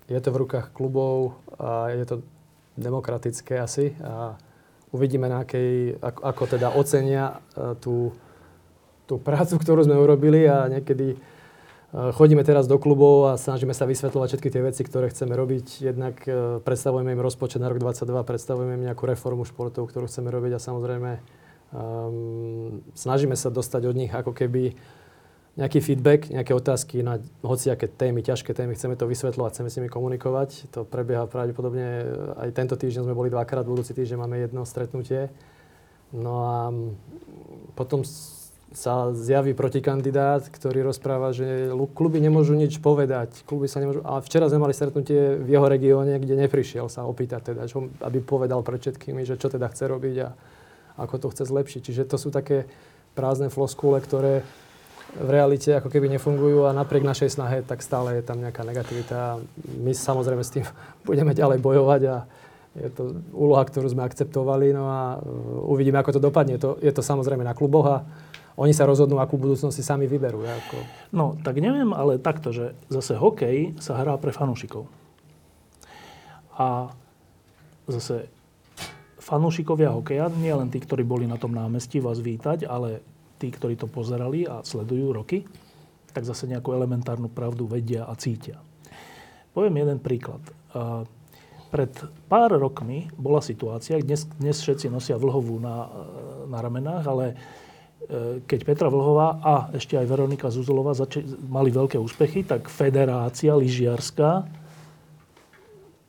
Je 0.09 0.17
to 0.17 0.33
v 0.33 0.41
rukách 0.41 0.73
klubov 0.73 1.37
a 1.61 1.93
je 1.93 2.05
to 2.09 2.15
demokratické 2.73 3.61
asi 3.61 3.93
a 4.01 4.33
uvidíme, 4.89 5.29
na 5.29 5.45
akej, 5.45 6.01
ako, 6.01 6.21
ako 6.25 6.43
teda 6.49 6.67
ocenia 6.73 7.37
e, 7.53 7.77
tú, 7.77 8.17
tú 9.05 9.21
prácu, 9.21 9.61
ktorú 9.61 9.85
sme 9.85 10.01
urobili 10.01 10.49
a 10.49 10.65
niekedy 10.65 11.13
e, 11.13 11.17
chodíme 11.93 12.41
teraz 12.41 12.65
do 12.65 12.81
klubov 12.81 13.29
a 13.29 13.37
snažíme 13.37 13.77
sa 13.77 13.85
vysvetľovať 13.85 14.27
všetky 14.33 14.49
tie 14.49 14.65
veci, 14.65 14.81
ktoré 14.81 15.13
chceme 15.13 15.37
robiť. 15.37 15.93
Jednak 15.93 16.25
e, 16.25 16.57
predstavujeme 16.65 17.13
im 17.13 17.21
rozpočet 17.21 17.61
na 17.61 17.69
rok 17.69 17.77
2022, 17.77 18.25
predstavujeme 18.25 18.73
im 18.81 18.83
nejakú 18.89 19.05
reformu 19.05 19.45
športov, 19.45 19.85
ktorú 19.93 20.09
chceme 20.09 20.33
robiť 20.33 20.57
a 20.57 20.63
samozrejme 20.63 21.11
um, 21.73 22.81
snažíme 22.97 23.37
sa 23.37 23.53
dostať 23.53 23.85
od 23.85 23.95
nich 23.95 24.09
ako 24.09 24.33
keby 24.33 24.73
nejaký 25.59 25.83
feedback, 25.83 26.31
nejaké 26.31 26.55
otázky 26.55 27.03
na 27.03 27.19
hociaké 27.43 27.91
témy, 27.91 28.23
ťažké 28.23 28.55
témy, 28.55 28.79
chceme 28.79 28.95
to 28.95 29.03
vysvetľovať, 29.03 29.51
chceme 29.51 29.69
s 29.69 29.75
nimi 29.75 29.89
komunikovať. 29.91 30.71
To 30.71 30.87
prebieha 30.87 31.27
pravdepodobne, 31.27 31.83
eh, 31.83 32.43
aj 32.47 32.49
tento 32.55 32.79
týždeň 32.79 33.03
sme 33.03 33.17
boli 33.17 33.27
dvakrát, 33.27 33.67
budúci 33.67 33.91
týždeň 33.91 34.17
máme 34.23 34.39
jedno 34.39 34.63
stretnutie. 34.63 35.27
No 36.15 36.33
a 36.47 36.57
mm, 36.71 36.95
potom 37.75 38.07
sa 38.69 39.11
zjaví 39.17 39.57
protikandidát, 39.57 40.45
ktorý 40.45 40.85
rozpráva, 40.85 41.33
že 41.33 41.73
kluby 41.97 42.21
nemôžu 42.21 42.53
nič 42.53 42.77
povedať. 42.77 43.41
Kluby 43.43 43.65
sa 43.65 43.81
nemôžu... 43.81 44.05
A 44.05 44.21
včera 44.21 44.45
sme 44.45 44.61
mali 44.61 44.77
stretnutie 44.77 45.41
v 45.41 45.57
jeho 45.57 45.65
regióne, 45.65 46.21
kde 46.21 46.37
neprišiel 46.37 46.85
sa 46.85 47.03
opýtať, 47.09 47.53
teda, 47.53 47.65
čo, 47.65 47.89
aby 48.05 48.21
povedal 48.21 48.61
pred 48.61 48.77
všetkými, 48.77 49.25
že 49.25 49.41
čo 49.41 49.49
teda 49.49 49.65
chce 49.73 49.89
robiť 49.89 50.15
a 50.21 50.29
ako 51.01 51.15
to 51.17 51.27
chce 51.33 51.43
zlepšiť. 51.49 51.81
Čiže 51.81 52.03
to 52.05 52.21
sú 52.21 52.29
také 52.29 52.69
prázdne 53.17 53.49
floskule, 53.49 53.97
ktoré 54.05 54.45
v 55.17 55.29
realite 55.29 55.73
ako 55.73 55.89
keby 55.89 56.05
nefungujú 56.13 56.69
a 56.69 56.75
napriek 56.75 57.01
našej 57.01 57.33
snahe, 57.33 57.65
tak 57.65 57.81
stále 57.81 58.21
je 58.21 58.23
tam 58.23 58.37
nejaká 58.37 58.61
negativita. 58.61 59.41
My 59.81 59.91
samozrejme 59.95 60.43
s 60.45 60.53
tým 60.53 60.65
budeme 61.07 61.33
ďalej 61.33 61.59
bojovať 61.61 62.01
a 62.09 62.17
je 62.77 62.89
to 62.93 63.17
úloha, 63.33 63.65
ktorú 63.65 63.89
sme 63.89 64.05
akceptovali, 64.05 64.69
no 64.71 64.85
a 64.85 65.01
uh, 65.17 65.73
uvidíme, 65.73 65.97
ako 65.97 66.15
to 66.15 66.21
dopadne. 66.21 66.61
To, 66.61 66.77
je 66.77 66.93
to 66.93 67.01
samozrejme 67.01 67.41
na 67.41 67.57
kluboch 67.57 67.87
a 67.89 67.97
oni 68.59 68.75
sa 68.75 68.85
rozhodnú, 68.85 69.17
akú 69.17 69.39
budúcnosť 69.39 69.73
si 69.73 69.81
sami 69.81 70.05
vyberú. 70.05 70.43
Ako... 70.43 70.77
No, 71.15 71.39
tak 71.41 71.57
neviem, 71.63 71.95
ale 71.95 72.19
takto, 72.21 72.51
že 72.51 72.75
zase 72.91 73.15
hokej 73.15 73.79
sa 73.79 73.95
hrá 73.97 74.19
pre 74.19 74.35
fanúšikov. 74.35 74.85
A 76.59 76.91
zase 77.87 78.27
fanúšikovia 79.17 79.95
hokeja, 79.95 80.27
nie 80.27 80.51
len 80.51 80.67
tí, 80.67 80.83
ktorí 80.83 81.07
boli 81.07 81.23
na 81.23 81.39
tom 81.39 81.55
námestí 81.55 82.03
vás 82.03 82.19
vítať, 82.19 82.67
ale 82.67 82.99
tí, 83.39 83.47
ktorí 83.49 83.79
to 83.79 83.87
pozerali 83.87 84.43
a 84.43 84.59
sledujú 84.61 85.15
roky, 85.15 85.47
tak 86.11 86.27
zase 86.27 86.45
nejakú 86.51 86.75
elementárnu 86.75 87.31
pravdu 87.31 87.63
vedia 87.65 88.03
a 88.03 88.13
cítia. 88.19 88.59
Poviem 89.55 89.81
jeden 89.81 89.99
príklad. 90.03 90.43
Pred 91.69 91.93
pár 92.27 92.57
rokmi 92.57 93.07
bola 93.13 93.39
situácia, 93.45 94.01
dnes, 94.01 94.25
dnes 94.41 94.57
všetci 94.57 94.89
nosia 94.89 95.21
vlhovú 95.21 95.61
na, 95.61 95.85
na 96.49 96.59
ramenách, 96.65 97.05
ale 97.05 97.25
e, 97.29 97.35
keď 98.41 98.59
Petra 98.65 98.89
Vlhová 98.89 99.37
a 99.37 99.55
ešte 99.77 99.93
aj 99.93 100.09
Veronika 100.09 100.49
Zuzolová 100.49 100.97
zač- 100.97 101.21
mali 101.45 101.69
veľké 101.69 102.01
úspechy, 102.01 102.41
tak 102.41 102.73
federácia 102.73 103.53
lyžiarská 103.53 104.49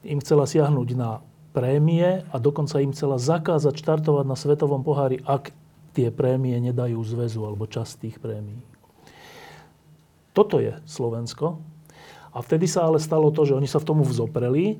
im 0.08 0.18
chcela 0.24 0.48
siahnuť 0.48 0.88
na 0.96 1.20
prémie 1.52 2.24
a 2.24 2.36
dokonca 2.40 2.80
im 2.80 2.96
chcela 2.96 3.20
zakázať 3.20 3.76
štartovať 3.76 4.24
na 4.24 4.40
Svetovom 4.40 4.80
pohári, 4.80 5.20
ak 5.28 5.52
tie 5.94 6.08
prémie 6.14 6.54
nedajú 6.58 6.98
zväzu 7.02 7.42
alebo 7.42 7.66
časť 7.66 7.92
tých 8.06 8.16
prémií. 8.22 8.62
Toto 10.30 10.62
je 10.62 10.78
Slovensko. 10.86 11.58
A 12.30 12.38
vtedy 12.46 12.70
sa 12.70 12.86
ale 12.86 13.02
stalo 13.02 13.34
to, 13.34 13.42
že 13.42 13.58
oni 13.58 13.66
sa 13.66 13.82
v 13.82 13.88
tomu 13.90 14.06
vzopreli, 14.06 14.78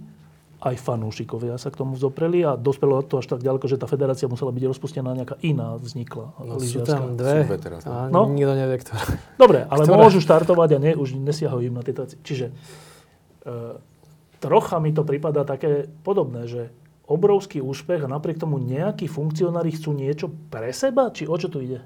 aj 0.60 0.76
fanúšikovia 0.76 1.56
sa 1.56 1.72
k 1.72 1.80
tomu 1.80 1.96
vzopreli 1.96 2.44
a 2.44 2.52
dospelo 2.54 3.00
to 3.00 3.18
až 3.18 3.32
tak 3.32 3.40
ďaleko, 3.40 3.64
že 3.64 3.80
tá 3.80 3.88
federácia 3.88 4.28
musela 4.28 4.52
byť 4.52 4.64
rozpustená, 4.68 5.16
nejaká 5.16 5.40
iná 5.40 5.74
vznikla. 5.80 6.36
No, 6.36 6.60
sú 6.60 6.84
tam 6.84 7.16
dve 7.16 7.48
teraz, 7.56 7.82
no. 7.88 7.90
a 7.90 7.96
no? 8.12 8.28
nikto 8.28 8.54
nevie, 8.54 8.76
ktorá. 8.84 9.00
Dobre, 9.40 9.64
ale 9.66 9.82
ktorá? 9.88 9.98
môžu 10.04 10.20
štartovať 10.20 10.70
a 10.76 10.78
ne, 10.78 10.92
už 11.00 11.16
nesiahajú 11.16 11.64
im 11.64 11.74
na 11.74 11.82
tieto 11.82 12.04
veci. 12.04 12.20
Čiže 12.20 12.52
trocha 14.40 14.76
mi 14.84 14.92
to 14.92 15.02
prípada 15.04 15.48
také 15.48 15.88
podobné, 16.04 16.44
že 16.44 16.68
obrovský 17.10 17.58
úspech 17.58 18.06
a 18.06 18.12
napriek 18.12 18.38
tomu 18.38 18.62
nejakí 18.62 19.10
funkcionári 19.10 19.74
chcú 19.74 19.90
niečo 19.90 20.30
pre 20.48 20.70
seba? 20.70 21.10
Či 21.10 21.26
o 21.26 21.34
čo 21.34 21.50
tu 21.50 21.58
ide? 21.58 21.82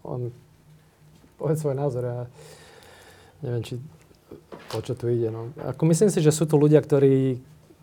On 0.00 0.32
povedz 1.36 1.60
svoj 1.60 1.76
názor. 1.76 2.02
Ja 2.08 2.18
neviem, 3.44 3.60
či 3.60 3.76
o 4.72 4.80
čo 4.80 4.96
tu 4.96 5.12
ide. 5.12 5.28
No. 5.28 5.52
Ako 5.60 5.84
myslím 5.92 6.08
si, 6.08 6.24
že 6.24 6.32
sú 6.32 6.48
tu 6.48 6.56
ľudia, 6.56 6.80
ktorí 6.80 7.36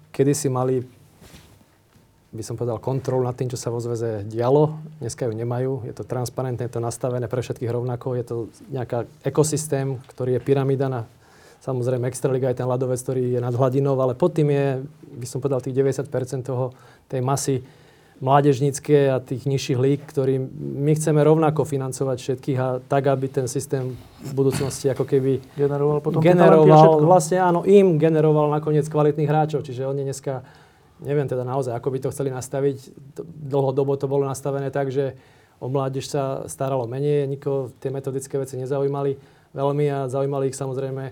kedysi 0.09 0.49
mali 0.49 0.81
by 2.27 2.43
som 2.43 2.59
povedal, 2.59 2.77
kontrolu 2.83 3.23
nad 3.23 3.33
tým, 3.33 3.47
čo 3.47 3.55
sa 3.55 3.71
vo 3.71 3.79
zväze 3.79 4.27
dialo. 4.27 4.77
Dneska 4.99 5.25
ju 5.25 5.33
nemajú. 5.33 5.87
Je 5.87 5.93
to 5.95 6.03
transparentné, 6.03 6.67
je 6.67 6.75
to 6.75 6.83
nastavené 6.83 7.25
pre 7.25 7.39
všetkých 7.39 7.71
rovnako. 7.71 8.19
Je 8.19 8.25
to 8.27 8.35
nejaká 8.67 9.07
ekosystém, 9.23 9.97
ktorý 10.11 10.37
je 10.37 10.41
pyramída 10.43 10.91
na 10.91 11.07
Samozrejme, 11.61 12.07
Extraliga 12.07 12.53
je 12.53 12.59
ten 12.63 12.69
ľadovec, 12.69 12.99
ktorý 13.01 13.37
je 13.37 13.39
nad 13.41 13.51
hladinou, 13.51 13.97
ale 13.97 14.13
pod 14.13 14.33
tým 14.37 14.53
je, 14.53 14.65
by 15.17 15.27
som 15.27 15.41
povedal, 15.41 15.59
tých 15.59 15.75
90% 15.75 16.45
toho, 16.45 16.71
tej 17.09 17.21
masy 17.25 17.65
mládežnícke 18.17 19.13
a 19.13 19.21
tých 19.21 19.45
nižších 19.45 19.77
lík, 19.77 20.01
ktorým 20.09 20.49
my 20.57 20.91
chceme 20.97 21.21
rovnako 21.21 21.69
financovať 21.69 22.17
všetkých 22.17 22.57
a 22.57 22.67
tak, 22.81 23.13
aby 23.13 23.29
ten 23.29 23.45
systém 23.45 23.93
v 24.25 24.31
budúcnosti 24.33 24.89
ako 24.89 25.05
keby 25.05 25.37
generoval 25.53 26.01
potom 26.01 26.25
generoval, 26.25 26.97
vlastne 27.05 27.37
áno, 27.37 27.61
im 27.61 28.01
generoval 28.01 28.49
nakoniec 28.49 28.89
kvalitných 28.89 29.29
hráčov. 29.29 29.61
Čiže 29.61 29.85
oni 29.85 30.01
dneska 30.01 30.41
neviem 31.05 31.29
teda 31.29 31.45
naozaj, 31.45 31.77
ako 31.77 31.93
by 31.93 31.97
to 32.01 32.09
chceli 32.09 32.33
nastaviť. 32.33 32.89
Dlhodobo 33.21 33.93
to 34.01 34.09
bolo 34.09 34.25
nastavené 34.25 34.73
tak, 34.73 34.89
že 34.89 35.13
o 35.61 35.69
mládež 35.69 36.09
sa 36.09 36.49
staralo 36.49 36.89
menej, 36.89 37.29
nikoho 37.29 37.69
tie 37.77 37.93
metodické 37.93 38.37
veci 38.41 38.57
nezaujímali 38.57 39.36
veľmi 39.57 39.85
a 39.89 39.99
zaujímali 40.05 40.53
ich 40.53 40.57
samozrejme, 40.57 41.03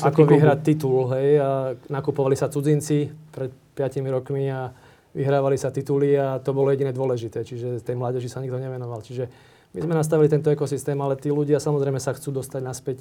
ako 0.00 0.24
vyhrať 0.24 0.58
titul. 0.64 1.12
Hej, 1.12 1.28
a 1.44 1.50
nakupovali 1.92 2.32
sa 2.32 2.48
cudzinci 2.48 3.12
pred 3.28 3.52
5 3.76 4.00
rokmi 4.08 4.48
a 4.48 4.72
vyhrávali 5.12 5.60
sa 5.60 5.68
tituly 5.68 6.16
a 6.16 6.40
to 6.40 6.56
bolo 6.56 6.72
jediné 6.72 6.96
dôležité. 6.96 7.44
Čiže 7.44 7.84
tej 7.84 7.96
mládeži 8.00 8.32
sa 8.32 8.40
nikto 8.40 8.56
nevenoval. 8.56 9.04
Čiže 9.04 9.28
my 9.76 9.80
sme 9.84 9.94
nastavili 9.96 10.32
tento 10.32 10.48
ekosystém, 10.48 10.96
ale 10.96 11.20
tí 11.20 11.28
ľudia 11.28 11.60
samozrejme 11.60 12.00
sa 12.00 12.16
chcú 12.16 12.40
dostať 12.40 12.60
naspäť 12.64 12.98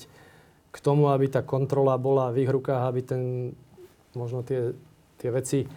k 0.71 0.77
tomu, 0.79 1.11
aby 1.11 1.27
tá 1.31 1.43
kontrola 1.43 1.95
bola 1.95 2.31
v 2.31 2.43
ich 2.43 2.51
rukách, 2.51 2.83
aby 2.87 3.01
ten, 3.03 3.21
možno 4.15 4.43
tie, 4.43 4.75
tie 5.19 5.31
veci 5.31 5.67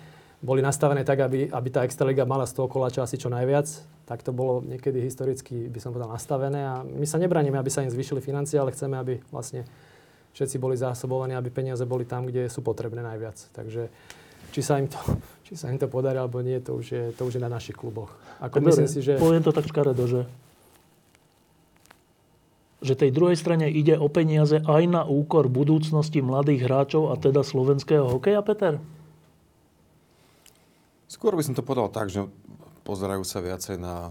boli 0.44 0.60
nastavené 0.60 1.08
tak, 1.08 1.24
aby, 1.24 1.48
aby 1.48 1.68
tá 1.72 1.88
Extraliga 1.88 2.28
mala 2.28 2.44
z 2.44 2.52
toho 2.52 2.68
koláča 2.68 3.00
asi 3.00 3.16
čo 3.16 3.32
najviac. 3.32 3.64
Tak 4.04 4.20
to 4.20 4.36
bolo 4.36 4.60
niekedy 4.60 5.00
historicky, 5.00 5.72
by 5.72 5.80
som 5.80 5.96
povedal, 5.96 6.12
nastavené. 6.12 6.60
A 6.60 6.84
my 6.84 7.08
sa 7.08 7.16
nebraníme, 7.16 7.56
aby 7.56 7.72
sa 7.72 7.80
im 7.80 7.88
zvyšili 7.88 8.20
financie, 8.20 8.60
ale 8.60 8.76
chceme, 8.76 9.00
aby 9.00 9.24
vlastne 9.32 9.64
všetci 10.36 10.60
boli 10.60 10.76
zásobovaní, 10.76 11.32
aby 11.32 11.48
peniaze 11.48 11.80
boli 11.88 12.04
tam, 12.04 12.28
kde 12.28 12.52
sú 12.52 12.60
potrebné 12.60 13.00
najviac. 13.00 13.40
Takže 13.56 13.88
či 14.52 14.60
sa 14.60 14.76
im 14.76 14.92
to, 14.92 15.00
či 15.48 15.56
sa 15.56 15.72
im 15.72 15.80
to 15.80 15.88
podarí 15.88 16.20
alebo 16.20 16.44
nie, 16.44 16.60
to 16.60 16.76
už 16.76 16.86
je, 16.92 17.04
to 17.16 17.24
už 17.24 17.40
je 17.40 17.42
na 17.42 17.48
našich 17.48 17.80
kluboch. 17.80 18.12
Ako 18.44 18.60
myslím 18.68 18.90
si, 18.92 19.00
že... 19.00 19.16
Poviem 19.16 19.40
to 19.40 19.56
tak 19.56 19.64
škaredo, 19.64 20.04
že 20.04 20.22
že 22.84 23.00
tej 23.00 23.16
druhej 23.16 23.40
strane 23.40 23.72
ide 23.72 23.96
o 23.96 24.12
peniaze 24.12 24.60
aj 24.60 24.82
na 24.84 25.02
úkor 25.08 25.48
budúcnosti 25.48 26.20
mladých 26.20 26.68
hráčov 26.68 27.08
a 27.08 27.16
teda 27.16 27.40
slovenského 27.40 28.04
hokeja, 28.04 28.44
Peter? 28.44 28.76
Skôr 31.14 31.38
by 31.38 31.46
som 31.46 31.54
to 31.54 31.62
povedal 31.62 31.86
tak, 31.86 32.10
že 32.10 32.26
pozerajú 32.82 33.22
sa 33.22 33.38
viacej 33.38 33.78
na 33.78 34.10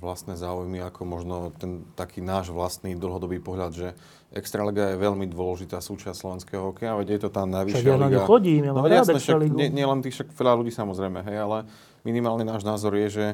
vlastné 0.00 0.36
záujmy, 0.36 0.80
ako 0.84 1.08
možno 1.08 1.36
ten 1.56 1.84
taký 1.96 2.20
náš 2.20 2.52
vlastný 2.52 2.96
dlhodobý 2.96 3.40
pohľad, 3.40 3.72
že 3.72 3.88
Extraliga 4.28 4.92
je 4.92 5.00
veľmi 5.00 5.24
dôležitá 5.24 5.80
súčasť 5.80 6.16
slovenského 6.16 6.68
hokeja, 6.68 7.00
veď 7.00 7.16
je 7.16 7.20
to 7.24 7.30
tá 7.32 7.48
najvyššia 7.48 7.80
však 7.80 7.88
ja 7.88 7.96
liga. 7.96 8.20
na 8.20 8.28
chodím, 8.28 8.62
ja 8.68 8.72
no, 8.76 8.84
jasné, 8.84 9.16
však, 9.16 9.48
nie, 9.48 9.72
nie, 9.72 9.86
len 9.88 10.04
tých, 10.04 10.20
však 10.20 10.36
veľa 10.36 10.52
ľudí 10.60 10.72
samozrejme, 10.72 11.24
hej, 11.24 11.38
ale 11.40 11.58
minimálne 12.04 12.44
náš 12.44 12.60
názor 12.60 12.92
je, 12.92 13.08
že 13.08 13.26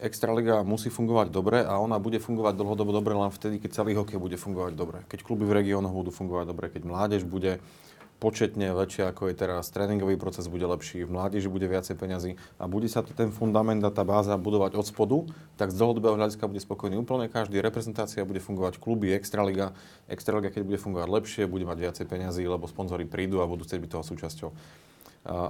Extraliga 0.00 0.64
musí 0.64 0.88
fungovať 0.88 1.28
dobre 1.28 1.60
a 1.60 1.76
ona 1.76 2.00
bude 2.00 2.16
fungovať 2.22 2.54
dlhodobo 2.54 2.94
dobre 2.94 3.12
len 3.18 3.28
vtedy, 3.34 3.60
keď 3.60 3.82
celý 3.82 3.92
hokej 3.98 4.16
bude 4.16 4.38
fungovať 4.38 4.72
dobre. 4.78 5.02
Keď 5.10 5.26
kluby 5.26 5.42
v 5.42 5.58
regiónoch 5.58 5.90
budú 5.90 6.14
fungovať 6.14 6.46
dobre, 6.48 6.70
keď 6.70 6.86
mládež 6.86 7.26
bude 7.26 7.58
početne 8.18 8.74
väčšia 8.74 9.14
ako 9.14 9.30
je 9.30 9.34
teraz, 9.38 9.70
tréningový 9.70 10.18
proces 10.18 10.50
bude 10.50 10.66
lepší, 10.66 11.06
v 11.06 11.14
mládeži 11.14 11.46
bude 11.46 11.70
viacej 11.70 11.94
peňazí 11.94 12.34
a 12.58 12.66
bude 12.66 12.90
sa 12.90 13.06
ten 13.06 13.30
fundament 13.30 13.78
a 13.86 13.94
tá 13.94 14.02
báza 14.02 14.34
budovať 14.34 14.74
od 14.74 14.86
spodu, 14.86 15.18
tak 15.54 15.70
z 15.70 15.78
dlhodobého 15.78 16.18
hľadiska 16.18 16.50
bude 16.50 16.58
spokojný 16.58 16.98
úplne 16.98 17.30
každý. 17.30 17.62
Reprezentácia 17.62 18.26
bude 18.26 18.42
fungovať, 18.42 18.82
kluby, 18.82 19.14
extraliga. 19.14 19.70
Extraliga, 20.10 20.50
keď 20.50 20.62
bude 20.66 20.78
fungovať 20.82 21.08
lepšie, 21.08 21.42
bude 21.46 21.62
mať 21.62 21.78
viacej 21.78 22.06
peňazí, 22.10 22.42
lebo 22.42 22.66
sponzory 22.66 23.06
prídu 23.06 23.38
a 23.38 23.46
budú 23.46 23.62
chcieť 23.62 23.80
byť 23.86 23.90
toho 23.94 24.04
súčasťou. 24.04 24.50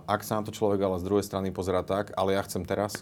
Ak 0.05 0.21
sa 0.25 0.41
na 0.41 0.43
to 0.45 0.53
človek 0.53 0.81
ale 0.85 1.01
z 1.01 1.07
druhej 1.09 1.25
strany 1.25 1.49
pozera 1.53 1.81
tak, 1.81 2.13
ale 2.17 2.37
ja 2.37 2.43
chcem 2.45 2.69
teraz, 2.69 3.01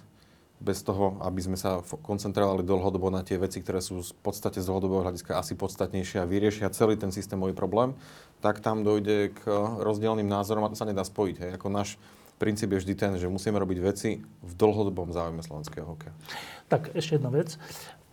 bez 0.57 0.81
toho, 0.81 1.20
aby 1.20 1.41
sme 1.45 1.59
sa 1.61 1.85
koncentrovali 1.85 2.65
dlhodobo 2.65 3.12
na 3.12 3.20
tie 3.20 3.37
veci, 3.37 3.61
ktoré 3.61 3.85
sú 3.85 4.01
v 4.01 4.16
podstate 4.24 4.65
z 4.65 4.69
dlhodobého 4.69 5.05
hľadiska 5.05 5.37
asi 5.37 5.53
podstatnejšie 5.53 6.24
a 6.24 6.28
vyriešia 6.28 6.73
celý 6.73 6.97
ten 6.97 7.12
systémový 7.12 7.53
problém, 7.53 7.93
tak 8.41 8.65
tam 8.65 8.81
dojde 8.81 9.37
k 9.37 9.43
rozdielným 9.81 10.28
názorom 10.28 10.65
a 10.65 10.73
to 10.73 10.81
sa 10.81 10.89
nedá 10.89 11.05
spojiť. 11.05 11.37
Hej. 11.45 11.51
Ako 11.61 11.69
náš 11.69 12.01
princíp 12.41 12.73
je 12.73 12.81
vždy 12.85 12.95
ten, 12.97 13.12
že 13.20 13.28
musíme 13.28 13.57
robiť 13.57 13.78
veci 13.81 14.20
v 14.20 14.53
dlhodobom 14.57 15.12
záujme 15.12 15.45
slovenského 15.45 15.85
hokeja. 15.89 16.12
Tak 16.73 16.97
ešte 16.97 17.20
jedna 17.20 17.33
vec. 17.33 17.61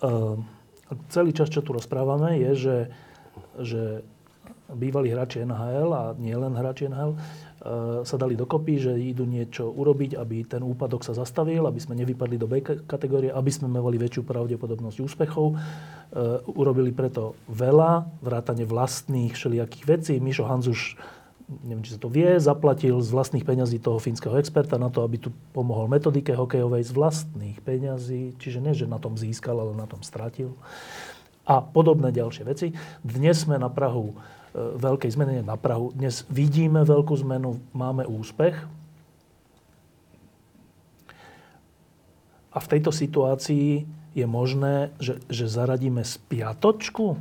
Uh, 0.04 0.40
celý 1.12 1.32
čas, 1.32 1.52
čo 1.52 1.64
tu 1.64 1.76
rozprávame, 1.76 2.40
je, 2.40 2.52
že, 2.56 2.78
že 3.60 3.82
bývalí 4.72 5.12
hráči 5.12 5.44
NHL 5.44 5.92
a 5.92 6.04
nie 6.16 6.36
len 6.36 6.56
hráči 6.56 6.88
NHL 6.88 7.20
sa 8.04 8.20
dali 8.20 8.36
dokopy, 8.36 8.76
že 8.76 8.92
idú 8.92 9.24
niečo 9.24 9.72
urobiť, 9.72 10.20
aby 10.20 10.44
ten 10.44 10.60
úpadok 10.60 11.08
sa 11.08 11.16
zastavil, 11.16 11.64
aby 11.64 11.80
sme 11.80 11.96
nevypadli 11.96 12.36
do 12.36 12.44
B 12.44 12.60
kategórie, 12.60 13.32
aby 13.32 13.48
sme 13.48 13.72
mali 13.72 13.96
väčšiu 13.96 14.28
pravdepodobnosť 14.28 14.98
úspechov. 15.00 15.46
E, 15.48 15.56
urobili 16.60 16.92
preto 16.92 17.40
veľa, 17.48 18.20
vrátane 18.20 18.68
vlastných 18.68 19.32
všelijakých 19.32 19.86
vecí. 19.88 20.14
Mišo 20.20 20.44
Hanzuš, 20.44 21.00
neviem, 21.64 21.88
či 21.88 21.96
sa 21.96 22.04
to 22.04 22.12
vie, 22.12 22.36
zaplatil 22.36 23.00
z 23.00 23.10
vlastných 23.16 23.48
peňazí 23.48 23.80
toho 23.80 23.96
fínskeho 23.96 24.36
experta 24.36 24.76
na 24.76 24.92
to, 24.92 25.00
aby 25.08 25.24
tu 25.24 25.32
pomohol 25.56 25.88
metodike 25.88 26.36
hokejovej 26.36 26.84
z 26.84 26.92
vlastných 26.92 27.64
peňazí. 27.64 28.36
Čiže 28.44 28.60
nie, 28.60 28.76
že 28.76 28.92
na 28.92 29.00
tom 29.00 29.16
získal, 29.16 29.56
ale 29.56 29.72
na 29.72 29.88
tom 29.88 30.04
stratil. 30.04 30.52
A 31.48 31.64
podobné 31.64 32.12
ďalšie 32.12 32.44
veci. 32.44 32.76
Dnes 33.08 33.48
sme 33.48 33.56
na 33.56 33.72
Prahu 33.72 34.20
veľkej 34.54 35.10
zmeny 35.10 35.42
na 35.42 35.58
Prahu. 35.58 35.92
Dnes 35.98 36.26
vidíme 36.30 36.86
veľkú 36.86 37.18
zmenu, 37.26 37.58
máme 37.74 38.06
úspech. 38.06 38.54
A 42.54 42.58
v 42.62 42.70
tejto 42.70 42.94
situácii 42.94 43.90
je 44.14 44.26
možné, 44.30 44.94
že, 45.02 45.18
že 45.26 45.50
zaradíme 45.50 46.06
spiatočku? 46.06 47.18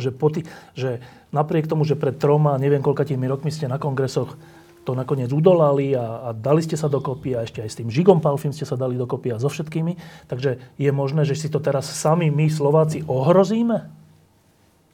Že, 0.00 0.10
poti, 0.16 0.48
že 0.72 1.04
napriek 1.28 1.68
tomu, 1.68 1.84
že 1.84 1.92
pred 1.92 2.16
troma, 2.16 2.56
neviem 2.56 2.80
koľkatými 2.80 3.28
rokmi 3.28 3.52
ste 3.52 3.68
na 3.68 3.76
kongresoch 3.76 4.40
to 4.82 4.98
nakoniec 4.98 5.30
udolali 5.30 5.94
a, 5.94 6.26
a 6.26 6.28
dali 6.34 6.58
ste 6.58 6.74
sa 6.74 6.90
dokopy 6.90 7.38
a 7.38 7.46
ešte 7.46 7.62
aj 7.62 7.70
s 7.70 7.78
tým 7.78 7.92
Žigom 7.92 8.18
Palfim 8.18 8.50
ste 8.50 8.66
sa 8.66 8.74
dali 8.74 8.98
dokopy 8.98 9.30
a 9.30 9.38
so 9.38 9.46
všetkými. 9.46 9.94
Takže 10.26 10.58
je 10.74 10.90
možné, 10.90 11.22
že 11.22 11.38
si 11.38 11.46
to 11.46 11.62
teraz 11.62 11.86
sami 11.86 12.34
my 12.34 12.50
Slováci 12.50 13.06
ohrozíme? 13.06 14.01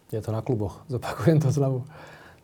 Je 0.09 0.21
to 0.25 0.31
na 0.33 0.41
kluboch. 0.41 0.81
Zopakujem 0.93 1.41
to 1.41 1.51
znovu. 1.53 1.85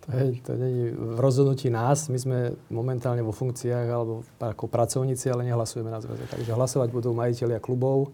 To, 0.04 0.08
je, 0.12 0.36
to 0.44 0.52
je 0.52 0.92
v 0.92 1.16
rozhodnutí 1.16 1.72
nás. 1.72 2.12
My 2.12 2.20
sme 2.20 2.38
momentálne 2.68 3.24
vo 3.24 3.32
funkciách 3.32 3.88
alebo 3.88 4.20
ako 4.36 4.68
pracovníci, 4.68 5.32
ale 5.32 5.48
nehlasujeme 5.48 5.88
na 5.88 6.04
zväze. 6.04 6.28
Takže 6.28 6.52
hlasovať 6.52 6.92
budú 6.92 7.16
majiteľia 7.16 7.56
klubov. 7.56 8.12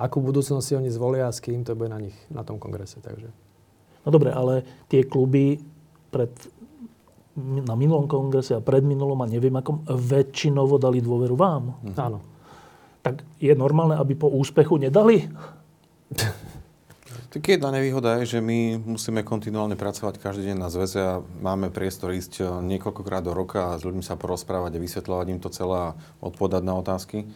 Akú 0.00 0.24
budúcnosť 0.24 0.64
si 0.64 0.72
oni 0.72 0.88
zvolia 0.88 1.28
a 1.28 1.32
s 1.32 1.44
kým 1.44 1.60
to 1.60 1.76
bude 1.76 1.92
na 1.92 2.00
nich, 2.00 2.16
na 2.32 2.40
tom 2.40 2.56
kongrese. 2.56 3.04
Takže. 3.04 3.28
No 4.00 4.08
dobre, 4.08 4.32
ale 4.32 4.64
tie 4.88 5.04
kluby 5.04 5.60
pred, 6.08 6.32
na 7.36 7.76
minulom 7.76 8.08
kongrese 8.08 8.56
a 8.56 8.64
pred 8.64 8.80
minulom 8.80 9.20
a 9.20 9.28
neviem 9.28 9.52
akom, 9.52 9.84
väčšinovo 9.84 10.80
dali 10.80 11.04
dôveru 11.04 11.36
vám. 11.36 11.76
Mhm. 11.84 11.96
Áno. 12.00 12.24
Tak 13.04 13.24
je 13.36 13.52
normálne, 13.52 14.00
aby 14.00 14.16
po 14.16 14.32
úspechu 14.32 14.80
nedali? 14.80 15.28
Tak 17.30 17.46
jedna 17.46 17.70
nevýhoda 17.70 18.18
je, 18.18 18.36
že 18.36 18.40
my 18.42 18.82
musíme 18.82 19.22
kontinuálne 19.22 19.78
pracovať 19.78 20.18
každý 20.18 20.50
deň 20.50 20.58
na 20.58 20.66
zväze 20.66 20.98
a 20.98 21.22
máme 21.38 21.70
priestor 21.70 22.10
ísť 22.10 22.42
eh, 22.42 22.46
niekoľkokrát 22.50 23.22
do 23.22 23.30
roka 23.30 23.70
a 23.70 23.78
s 23.78 23.86
ľuďmi 23.86 24.02
sa 24.02 24.18
porozprávať 24.18 24.74
a 24.74 24.82
vysvetľovať 24.82 25.26
im 25.30 25.38
to 25.38 25.46
celé 25.54 25.94
a 25.94 25.94
odpovedať 26.18 26.66
na 26.66 26.74
otázky. 26.74 27.30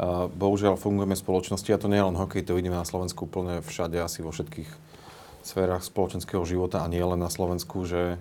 A 0.00 0.32
bohužiaľ 0.32 0.80
fungujeme 0.80 1.12
v 1.12 1.20
spoločnosti 1.20 1.68
a 1.68 1.76
to 1.76 1.92
nie 1.92 2.00
je 2.00 2.08
len 2.08 2.16
hokej, 2.16 2.40
to 2.40 2.56
vidíme 2.56 2.72
na 2.72 2.88
Slovensku 2.88 3.28
úplne 3.28 3.60
všade, 3.60 4.00
asi 4.00 4.24
vo 4.24 4.32
všetkých 4.32 4.70
sférach 5.44 5.84
spoločenského 5.84 6.40
života 6.48 6.80
a 6.80 6.88
nie 6.88 7.04
len 7.04 7.20
na 7.20 7.28
Slovensku, 7.28 7.84
že 7.84 8.16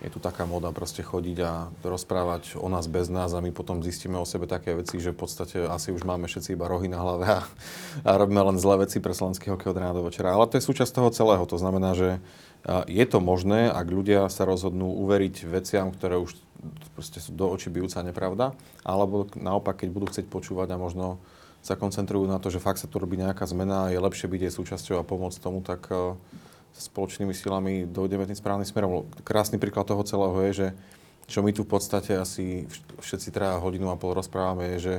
je 0.00 0.08
tu 0.08 0.16
taká 0.16 0.48
moda 0.48 0.72
proste 0.72 1.04
chodiť 1.04 1.38
a 1.44 1.68
rozprávať 1.84 2.56
o 2.56 2.72
nás 2.72 2.88
bez 2.88 3.12
nás 3.12 3.36
a 3.36 3.44
my 3.44 3.52
potom 3.52 3.84
zistíme 3.84 4.16
o 4.16 4.24
sebe 4.24 4.48
také 4.48 4.72
veci, 4.72 4.96
že 4.96 5.12
v 5.12 5.20
podstate 5.20 5.68
asi 5.68 5.92
už 5.92 6.08
máme 6.08 6.24
všetci 6.24 6.56
iba 6.56 6.64
rohy 6.64 6.88
na 6.88 6.96
hlave 6.96 7.26
a, 7.28 7.40
a 8.08 8.10
robíme 8.16 8.40
len 8.40 8.56
zlé 8.56 8.88
veci 8.88 8.96
pre 8.96 9.12
slovenský 9.12 9.52
hokej 9.52 9.76
od 9.76 9.80
rána 9.80 10.00
do 10.00 10.08
večera. 10.08 10.32
Ale 10.32 10.48
to 10.48 10.56
je 10.56 10.64
súčasť 10.64 10.92
toho 10.96 11.12
celého. 11.12 11.44
To 11.44 11.60
znamená, 11.60 11.92
že 11.92 12.16
je 12.88 13.04
to 13.04 13.20
možné, 13.20 13.68
ak 13.68 13.86
ľudia 13.88 14.28
sa 14.32 14.48
rozhodnú 14.48 14.88
uveriť 15.04 15.44
veciam, 15.48 15.92
ktoré 15.92 16.16
už 16.16 16.36
proste 16.92 17.20
sú 17.20 17.32
do 17.32 17.48
očí 17.48 17.72
bijúca 17.72 18.04
nepravda, 18.04 18.52
alebo 18.84 19.28
naopak, 19.32 19.84
keď 19.84 19.88
budú 19.92 20.06
chcieť 20.12 20.28
počúvať 20.28 20.76
a 20.76 20.80
možno 20.80 21.16
sa 21.60 21.76
koncentrujú 21.76 22.24
na 22.24 22.40
to, 22.40 22.48
že 22.48 22.60
fakt 22.60 22.80
sa 22.80 22.88
tu 22.88 22.96
robí 22.96 23.20
nejaká 23.20 23.44
zmena 23.44 23.88
a 23.88 23.92
je 23.92 24.00
lepšie 24.00 24.28
byť 24.28 24.40
jej 24.48 24.52
súčasťou 24.52 24.96
a 25.00 25.04
pomôcť 25.04 25.40
tomu, 25.40 25.60
tak 25.60 25.88
spoločnými 26.74 27.34
silami 27.34 27.84
dojdeme 27.86 28.26
tým 28.26 28.38
správnym 28.38 28.68
smerom. 28.68 29.06
Krásny 29.26 29.58
príklad 29.58 29.88
toho 29.88 30.02
celého 30.06 30.36
je, 30.48 30.52
že 30.52 30.68
čo 31.30 31.46
my 31.46 31.54
tu 31.54 31.62
v 31.62 31.72
podstate 31.78 32.18
asi 32.18 32.66
všetci 32.98 33.30
teda 33.30 33.62
hodinu 33.62 33.90
a 33.90 34.00
pol 34.00 34.18
rozprávame, 34.18 34.74
je, 34.74 34.78
že 34.78 34.94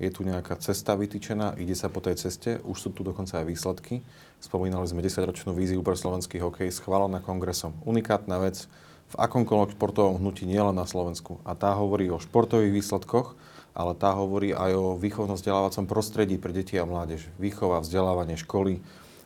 je 0.00 0.10
tu 0.10 0.26
nejaká 0.26 0.58
cesta 0.58 0.98
vytýčená, 0.98 1.54
ide 1.54 1.76
sa 1.78 1.86
po 1.86 2.02
tej 2.02 2.18
ceste, 2.18 2.58
už 2.66 2.76
sú 2.76 2.88
tu 2.90 3.06
dokonca 3.06 3.38
aj 3.38 3.46
výsledky. 3.46 4.02
Spomínali 4.42 4.88
sme 4.90 5.04
10-ročnú 5.04 5.54
víziu 5.54 5.78
pre 5.86 5.94
slovenský 5.94 6.42
hokej, 6.42 6.74
schválená 6.74 7.22
kongresom. 7.22 7.78
Unikátna 7.86 8.42
vec 8.42 8.66
v 9.12 9.14
akomkoľvek 9.20 9.78
športovom 9.78 10.18
hnutí, 10.18 10.48
nielen 10.48 10.74
na 10.74 10.88
Slovensku. 10.88 11.38
A 11.46 11.54
tá 11.54 11.70
hovorí 11.78 12.10
o 12.10 12.18
športových 12.18 12.74
výsledkoch, 12.74 13.38
ale 13.74 13.92
tá 13.94 14.10
hovorí 14.14 14.50
aj 14.50 14.72
o 14.74 14.98
výchovno-vzdelávacom 14.98 15.86
prostredí 15.86 16.42
pre 16.42 16.50
deti 16.50 16.74
a 16.74 16.88
mládež. 16.88 17.26
Výchova, 17.38 17.78
vzdelávanie, 17.82 18.34
školy, 18.34 18.82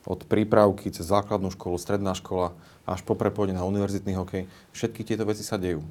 od 0.07 0.23
prípravky 0.27 0.93
cez 0.93 1.09
základnú 1.09 1.51
školu, 1.55 1.81
stredná 1.81 2.15
škola 2.15 2.55
až 2.89 3.03
po 3.05 3.19
prepojenie 3.19 3.57
na 3.57 3.67
univerzitný 3.67 4.17
hokej. 4.17 4.47
Všetky 4.73 5.05
tieto 5.05 5.25
veci 5.29 5.43
sa 5.45 5.61
dejú. 5.61 5.85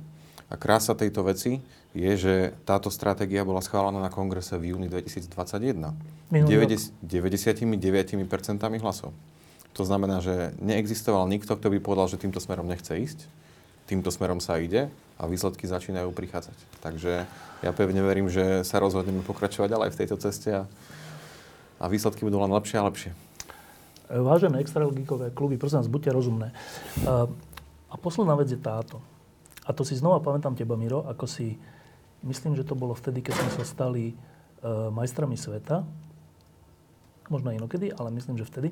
A 0.48 0.56
krása 0.56 0.96
tejto 0.96 1.28
veci 1.28 1.60
je, 1.92 2.12
že 2.16 2.34
táto 2.64 2.88
stratégia 2.88 3.44
bola 3.44 3.60
schválená 3.60 4.00
na 4.00 4.08
kongrese 4.08 4.56
v 4.56 4.72
júni 4.72 4.88
2021. 4.88 5.92
90, 6.32 6.96
99% 7.04 8.84
hlasov. 8.84 9.12
To 9.76 9.84
znamená, 9.86 10.24
že 10.24 10.56
neexistoval 10.58 11.28
nikto, 11.30 11.54
kto 11.54 11.68
by 11.70 11.78
povedal, 11.84 12.08
že 12.10 12.18
týmto 12.18 12.40
smerom 12.40 12.66
nechce 12.66 12.96
ísť. 12.96 13.20
Týmto 13.86 14.10
smerom 14.10 14.40
sa 14.42 14.58
ide 14.58 14.90
a 15.20 15.30
výsledky 15.30 15.68
začínajú 15.68 16.10
prichádzať. 16.16 16.58
Takže 16.82 17.28
ja 17.62 17.72
pevne 17.76 18.02
verím, 18.02 18.32
že 18.32 18.64
sa 18.64 18.80
rozhodneme 18.82 19.22
pokračovať 19.22 19.70
ďalej 19.70 19.90
v 19.94 20.00
tejto 20.00 20.18
ceste 20.18 20.50
a, 20.54 20.64
a 21.78 21.86
výsledky 21.92 22.24
budú 22.26 22.40
len 22.42 22.52
lepšie 22.52 22.78
a 22.80 22.88
lepšie. 22.88 23.12
Vážené 24.08 24.64
extralogikové 24.64 25.36
kluby, 25.36 25.60
prosím 25.60 25.84
vás, 25.84 25.92
buďte 25.92 26.12
rozumné. 26.16 26.56
A 27.88 27.96
posledná 28.00 28.36
vec 28.40 28.48
je 28.48 28.60
táto. 28.60 29.04
A 29.68 29.76
to 29.76 29.84
si 29.84 30.00
znova 30.00 30.24
pamätám 30.24 30.56
teba, 30.56 30.80
Miro, 30.80 31.04
ako 31.04 31.28
si, 31.28 31.60
myslím, 32.24 32.56
že 32.56 32.64
to 32.64 32.72
bolo 32.72 32.96
vtedy, 32.96 33.20
keď 33.20 33.36
sme 33.36 33.52
sa 33.60 33.64
stali 33.68 34.16
uh, 34.16 34.88
majstrami 34.96 35.36
sveta. 35.36 35.84
Možno 37.28 37.52
inokedy, 37.52 37.92
ale 37.92 38.16
myslím, 38.16 38.40
že 38.40 38.48
vtedy. 38.48 38.72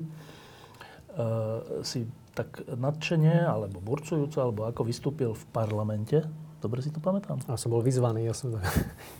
Si 1.84 2.04
tak 2.36 2.60
nadšene, 2.68 3.48
alebo 3.48 3.80
burcujúco, 3.80 4.36
alebo 4.36 4.68
ako 4.68 4.84
vystúpil 4.84 5.32
v 5.32 5.44
parlamente. 5.48 6.20
Dobre 6.60 6.84
si 6.84 6.92
to 6.92 7.00
pamätám? 7.00 7.40
A 7.48 7.56
som 7.56 7.72
bol 7.72 7.80
vyzvaný, 7.80 8.28
ja 8.28 8.36
som. 8.36 8.52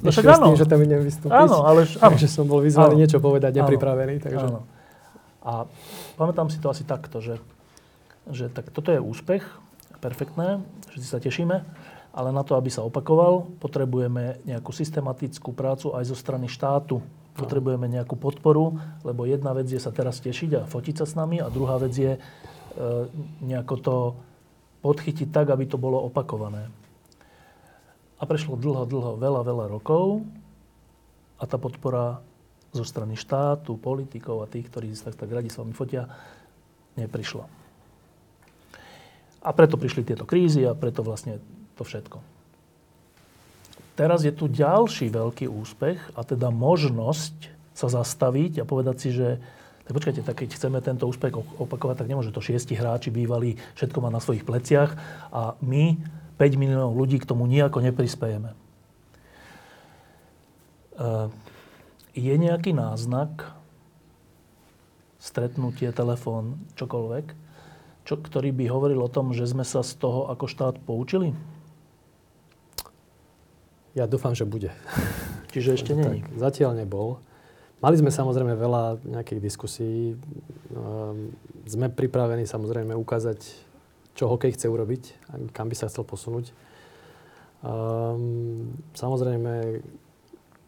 No 0.00 0.08
však 0.12 0.24
áno. 0.36 0.52
Tým, 0.52 0.60
že 0.60 0.68
tam 0.68 0.80
idem 0.84 1.00
vystúpiť. 1.00 1.36
Áno, 1.36 1.64
ale... 1.64 1.88
Áno. 1.88 2.12
Takže 2.12 2.28
som 2.28 2.44
bol 2.44 2.60
vyzvaný 2.60 2.96
áno. 2.96 3.00
niečo 3.00 3.20
povedať, 3.20 3.60
nepripravený. 3.60 4.20
Takže... 4.20 4.44
Áno. 4.44 4.68
A 5.46 5.70
pamätám 6.18 6.50
si 6.50 6.58
to 6.58 6.66
asi 6.66 6.82
takto, 6.82 7.22
že, 7.22 7.38
že 8.26 8.50
tak 8.50 8.74
toto 8.74 8.90
je 8.90 8.98
úspech, 8.98 9.46
perfektné, 10.02 10.58
všetci 10.90 11.06
sa 11.06 11.22
tešíme, 11.22 11.56
ale 12.16 12.28
na 12.34 12.42
to, 12.42 12.58
aby 12.58 12.66
sa 12.72 12.82
opakoval, 12.82 13.46
potrebujeme 13.62 14.42
nejakú 14.42 14.74
systematickú 14.74 15.54
prácu 15.54 15.94
aj 15.94 16.10
zo 16.10 16.16
strany 16.16 16.50
štátu. 16.50 17.04
Potrebujeme 17.36 17.84
nejakú 17.84 18.16
podporu, 18.16 18.80
lebo 19.04 19.28
jedna 19.28 19.52
vec 19.52 19.68
je 19.68 19.76
sa 19.76 19.92
teraz 19.92 20.24
tešiť 20.24 20.50
a 20.56 20.62
fotiť 20.64 21.04
sa 21.04 21.06
s 21.06 21.12
nami 21.12 21.44
a 21.44 21.52
druhá 21.52 21.76
vec 21.76 21.92
je 21.92 22.16
e, 22.16 22.20
nejako 23.44 23.74
to 23.84 23.96
podchytiť 24.80 25.28
tak, 25.28 25.52
aby 25.52 25.68
to 25.68 25.76
bolo 25.76 26.00
opakované. 26.08 26.72
A 28.16 28.24
prešlo 28.24 28.56
dlho, 28.56 28.88
dlho, 28.88 29.20
veľa, 29.20 29.44
veľa 29.44 29.66
rokov 29.68 30.24
a 31.36 31.44
tá 31.44 31.60
podpora 31.60 32.24
zo 32.72 32.84
strany 32.84 33.14
štátu, 33.14 33.78
politikov 33.78 34.42
a 34.44 34.50
tých, 34.50 34.68
ktorí 34.70 34.92
sa 34.96 35.12
tak 35.12 35.30
radi 35.30 35.52
s 35.52 35.58
vami 35.58 35.72
fotia, 35.76 36.10
neprišla. 36.96 37.44
A 39.46 39.50
preto 39.54 39.78
prišli 39.78 40.02
tieto 40.02 40.26
krízy 40.26 40.66
a 40.66 40.74
preto 40.74 41.06
vlastne 41.06 41.38
to 41.78 41.86
všetko. 41.86 42.18
Teraz 43.96 44.26
je 44.26 44.32
tu 44.34 44.50
ďalší 44.50 45.08
veľký 45.08 45.48
úspech 45.48 46.18
a 46.18 46.20
teda 46.20 46.52
možnosť 46.52 47.48
sa 47.72 47.88
zastaviť 47.88 48.60
a 48.60 48.68
povedať 48.68 48.96
si, 49.00 49.08
že 49.12 49.40
tak 49.86 49.94
počkajte, 49.94 50.26
tak 50.26 50.36
keď 50.42 50.48
chceme 50.58 50.78
tento 50.82 51.06
úspech 51.06 51.30
opakovať, 51.62 52.02
tak 52.02 52.10
nemôže 52.10 52.34
to 52.34 52.42
šiesti 52.42 52.74
hráči 52.74 53.14
bývali, 53.14 53.54
všetko 53.78 54.02
má 54.02 54.10
na 54.10 54.18
svojich 54.18 54.42
pleciach 54.42 54.98
a 55.30 55.54
my, 55.62 55.94
5 56.42 56.58
miliónov 56.58 56.98
ľudí, 56.98 57.22
k 57.22 57.28
tomu 57.30 57.46
nejako 57.46 57.86
neprispejeme. 57.86 58.50
Uh, 60.98 61.30
je 62.16 62.34
nejaký 62.34 62.72
náznak, 62.72 63.52
stretnutie, 65.20 65.92
telefón, 65.92 66.56
čokoľvek, 66.80 67.26
čo, 68.06 68.14
ktorý 68.16 68.54
by 68.54 68.64
hovoril 68.70 69.02
o 69.04 69.10
tom, 69.12 69.34
že 69.34 69.44
sme 69.44 69.66
sa 69.66 69.82
z 69.82 69.98
toho 69.98 70.30
ako 70.30 70.46
štát 70.46 70.78
poučili? 70.80 71.34
Ja 73.98 74.06
dúfam, 74.06 74.32
že 74.32 74.46
bude. 74.46 74.70
Čiže 75.50 75.74
ešte 75.76 75.92
není? 75.98 76.22
Tak, 76.22 76.38
zatiaľ 76.38 76.78
nebol. 76.78 77.18
Mali 77.82 78.00
sme 78.00 78.08
samozrejme 78.08 78.56
veľa 78.56 79.04
nejakých 79.04 79.40
diskusí. 79.42 80.16
Um, 80.72 81.34
sme 81.68 81.92
pripravení 81.92 82.48
samozrejme 82.48 82.96
ukázať, 82.96 83.42
čo 84.16 84.32
hokej 84.32 84.56
chce 84.56 84.70
urobiť, 84.70 85.02
kam 85.52 85.68
by 85.68 85.76
sa 85.76 85.90
chcel 85.90 86.06
posunúť. 86.06 86.54
Um, 87.60 88.72
samozrejme, 88.96 89.82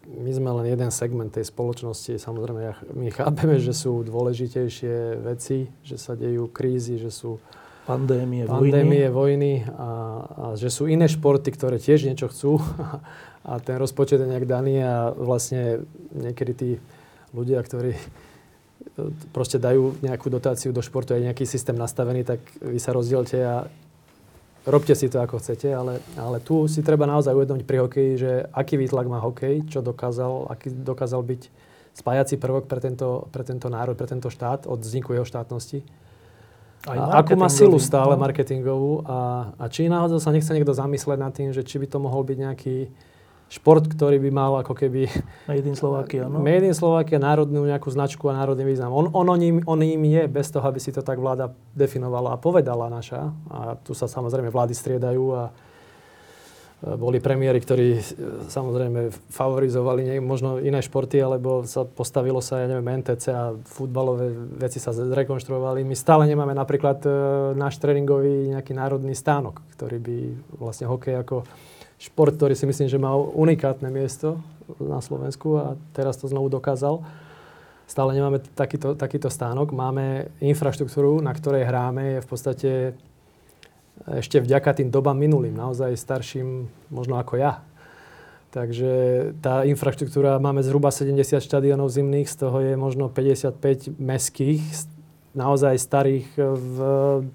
my 0.09 0.31
sme 0.33 0.51
len 0.63 0.73
jeden 0.73 0.89
segment 0.89 1.29
tej 1.29 1.45
spoločnosti. 1.45 2.17
Samozrejme, 2.17 2.97
my 2.97 3.09
chápeme, 3.13 3.61
že 3.61 3.77
sú 3.77 4.01
dôležitejšie 4.09 5.21
veci, 5.21 5.69
že 5.85 6.01
sa 6.01 6.17
dejú 6.17 6.49
krízy, 6.49 6.97
že 6.97 7.13
sú 7.13 7.37
pandémie, 7.85 8.49
pandémie 8.49 9.09
vojny, 9.13 9.65
vojny 9.65 9.77
a, 9.77 9.91
a 10.29 10.45
že 10.57 10.69
sú 10.69 10.89
iné 10.89 11.09
športy, 11.09 11.49
ktoré 11.53 11.77
tiež 11.81 12.09
niečo 12.09 12.29
chcú 12.29 12.61
a 13.49 13.53
ten 13.61 13.77
rozpočet 13.81 14.21
je 14.21 14.29
nejak 14.29 14.45
daný 14.45 14.85
a 14.85 15.13
vlastne 15.13 15.85
niekedy 16.13 16.53
tí 16.53 16.71
ľudia, 17.33 17.65
ktorí 17.65 17.97
e, 17.97 18.01
proste 19.33 19.57
dajú 19.57 20.01
nejakú 20.05 20.29
dotáciu 20.29 20.73
do 20.73 20.85
športu, 20.85 21.17
je 21.17 21.29
nejaký 21.29 21.49
systém 21.49 21.77
nastavený, 21.77 22.29
tak 22.29 22.41
vy 22.61 22.77
sa 22.77 22.93
rozdielte 22.93 23.41
a 23.41 23.69
robte 24.69 24.93
si 24.93 25.09
to 25.09 25.19
ako 25.25 25.41
chcete, 25.41 25.73
ale, 25.73 26.05
ale 26.15 26.39
tu 26.45 26.69
si 26.69 26.85
treba 26.85 27.09
naozaj 27.09 27.33
uvedomiť 27.33 27.65
pri 27.65 27.79
hokeji, 27.83 28.13
že 28.21 28.33
aký 28.53 28.77
výtlak 28.77 29.09
má 29.09 29.19
hokej, 29.25 29.65
čo 29.67 29.81
dokázal, 29.81 30.53
aký 30.53 30.71
dokázal 30.71 31.25
byť 31.25 31.43
spájací 31.97 32.39
prvok 32.39 32.71
pre 32.71 32.79
tento, 32.79 33.27
pre 33.33 33.43
tento 33.43 33.67
národ, 33.67 33.99
pre 33.99 34.07
tento 34.07 34.31
štát 34.31 34.71
od 34.71 34.79
vzniku 34.79 35.17
jeho 35.17 35.27
štátnosti. 35.27 35.83
A 36.87 37.19
akú 37.19 37.35
má 37.35 37.51
silu 37.51 37.75
stále 37.83 38.15
no. 38.15 38.23
marketingovú 38.23 39.03
a, 39.03 39.51
a 39.59 39.65
či 39.67 39.91
náhodou 39.91 40.23
sa 40.23 40.31
nechce 40.31 40.55
niekto 40.55 40.71
zamysleť 40.71 41.19
nad 41.19 41.35
tým, 41.35 41.51
že 41.51 41.67
či 41.67 41.83
by 41.83 41.91
to 41.91 41.99
mohol 41.99 42.23
byť 42.23 42.39
nejaký 42.39 42.77
šport, 43.49 43.89
ktorý 43.89 44.21
by 44.21 44.31
mal 44.31 44.53
ako 44.61 44.77
keby... 44.77 45.09
Made 45.49 45.65
in 45.65 45.77
Slovakia, 45.77 46.29
no. 46.29 46.37
Made 46.41 46.69
in 46.69 46.77
Slovakia, 46.77 47.17
národnú 47.17 47.65
nejakú 47.65 47.89
značku 47.89 48.29
a 48.29 48.37
národný 48.37 48.69
význam. 48.69 48.93
On, 48.93 49.09
on, 49.09 49.41
im, 49.41 49.65
on 49.65 49.81
im 49.81 50.05
je, 50.05 50.29
bez 50.29 50.53
toho, 50.53 50.69
aby 50.69 50.77
si 50.77 50.93
to 50.93 51.01
tak 51.01 51.17
vláda 51.17 51.49
definovala 51.73 52.37
a 52.37 52.41
povedala 52.41 52.93
naša. 52.93 53.33
A 53.49 53.81
tu 53.81 53.97
sa 53.97 54.05
samozrejme 54.05 54.53
vlády 54.53 54.77
striedajú 54.77 55.25
a 55.33 55.43
boli 56.79 57.19
premiéry, 57.19 57.59
ktorí 57.59 57.99
e, 57.99 58.03
samozrejme 58.47 59.11
favorizovali 59.35 60.15
nie, 60.15 60.17
možno 60.23 60.63
iné 60.63 60.79
športy, 60.79 61.19
alebo 61.19 61.67
sa 61.67 61.83
postavilo 61.83 62.39
sa, 62.39 62.63
ja 62.63 62.71
neviem, 62.71 63.03
NTC 63.03 63.25
a 63.35 63.51
futbalové 63.67 64.31
veci 64.63 64.79
sa 64.79 64.95
zrekonštruovali. 64.95 65.83
My 65.83 65.99
stále 65.99 66.31
nemáme 66.31 66.55
napríklad 66.55 67.03
e, 67.03 67.11
náš 67.59 67.83
tréningový 67.83 68.55
nejaký 68.55 68.79
národný 68.79 69.19
stánok, 69.19 69.59
ktorý 69.75 69.99
by 69.99 70.17
vlastne 70.63 70.87
hokej 70.87 71.19
ako 71.19 71.43
šport, 71.99 72.35
ktorý 72.35 72.55
si 72.55 72.65
myslím, 72.65 72.89
že 72.89 72.99
mal 72.99 73.19
unikátne 73.35 73.91
miesto 73.91 74.39
na 74.79 75.03
Slovensku 75.03 75.59
a 75.59 75.67
teraz 75.93 76.17
to 76.17 76.31
znovu 76.31 76.47
dokázal. 76.49 77.03
Stále 77.89 78.15
nemáme 78.15 78.39
takýto, 78.55 78.95
takýto 78.95 79.33
stánok. 79.33 79.73
Máme 79.73 80.31
infraštruktúru, 80.39 81.19
na 81.25 81.33
ktorej 81.33 81.67
hráme, 81.67 82.19
je 82.19 82.25
v 82.25 82.29
podstate 82.29 82.71
ešte 84.07 84.39
vďaka 84.39 84.79
tým 84.79 84.95
dobám 84.95 85.19
minulým, 85.19 85.59
naozaj 85.59 85.99
starším 85.99 86.71
možno 86.93 87.19
ako 87.19 87.41
ja. 87.41 87.67
Takže 88.49 88.93
tá 89.45 89.69
infraštruktúra, 89.69 90.41
máme 90.41 90.65
zhruba 90.65 90.89
70 90.89 91.43
štadionov 91.43 91.93
zimných, 91.93 92.31
z 92.31 92.37
toho 92.39 92.57
je 92.65 92.75
možno 92.79 93.13
55 93.13 93.99
meských, 94.01 94.65
naozaj 95.37 95.77
starých 95.77 96.29
v 96.39 96.77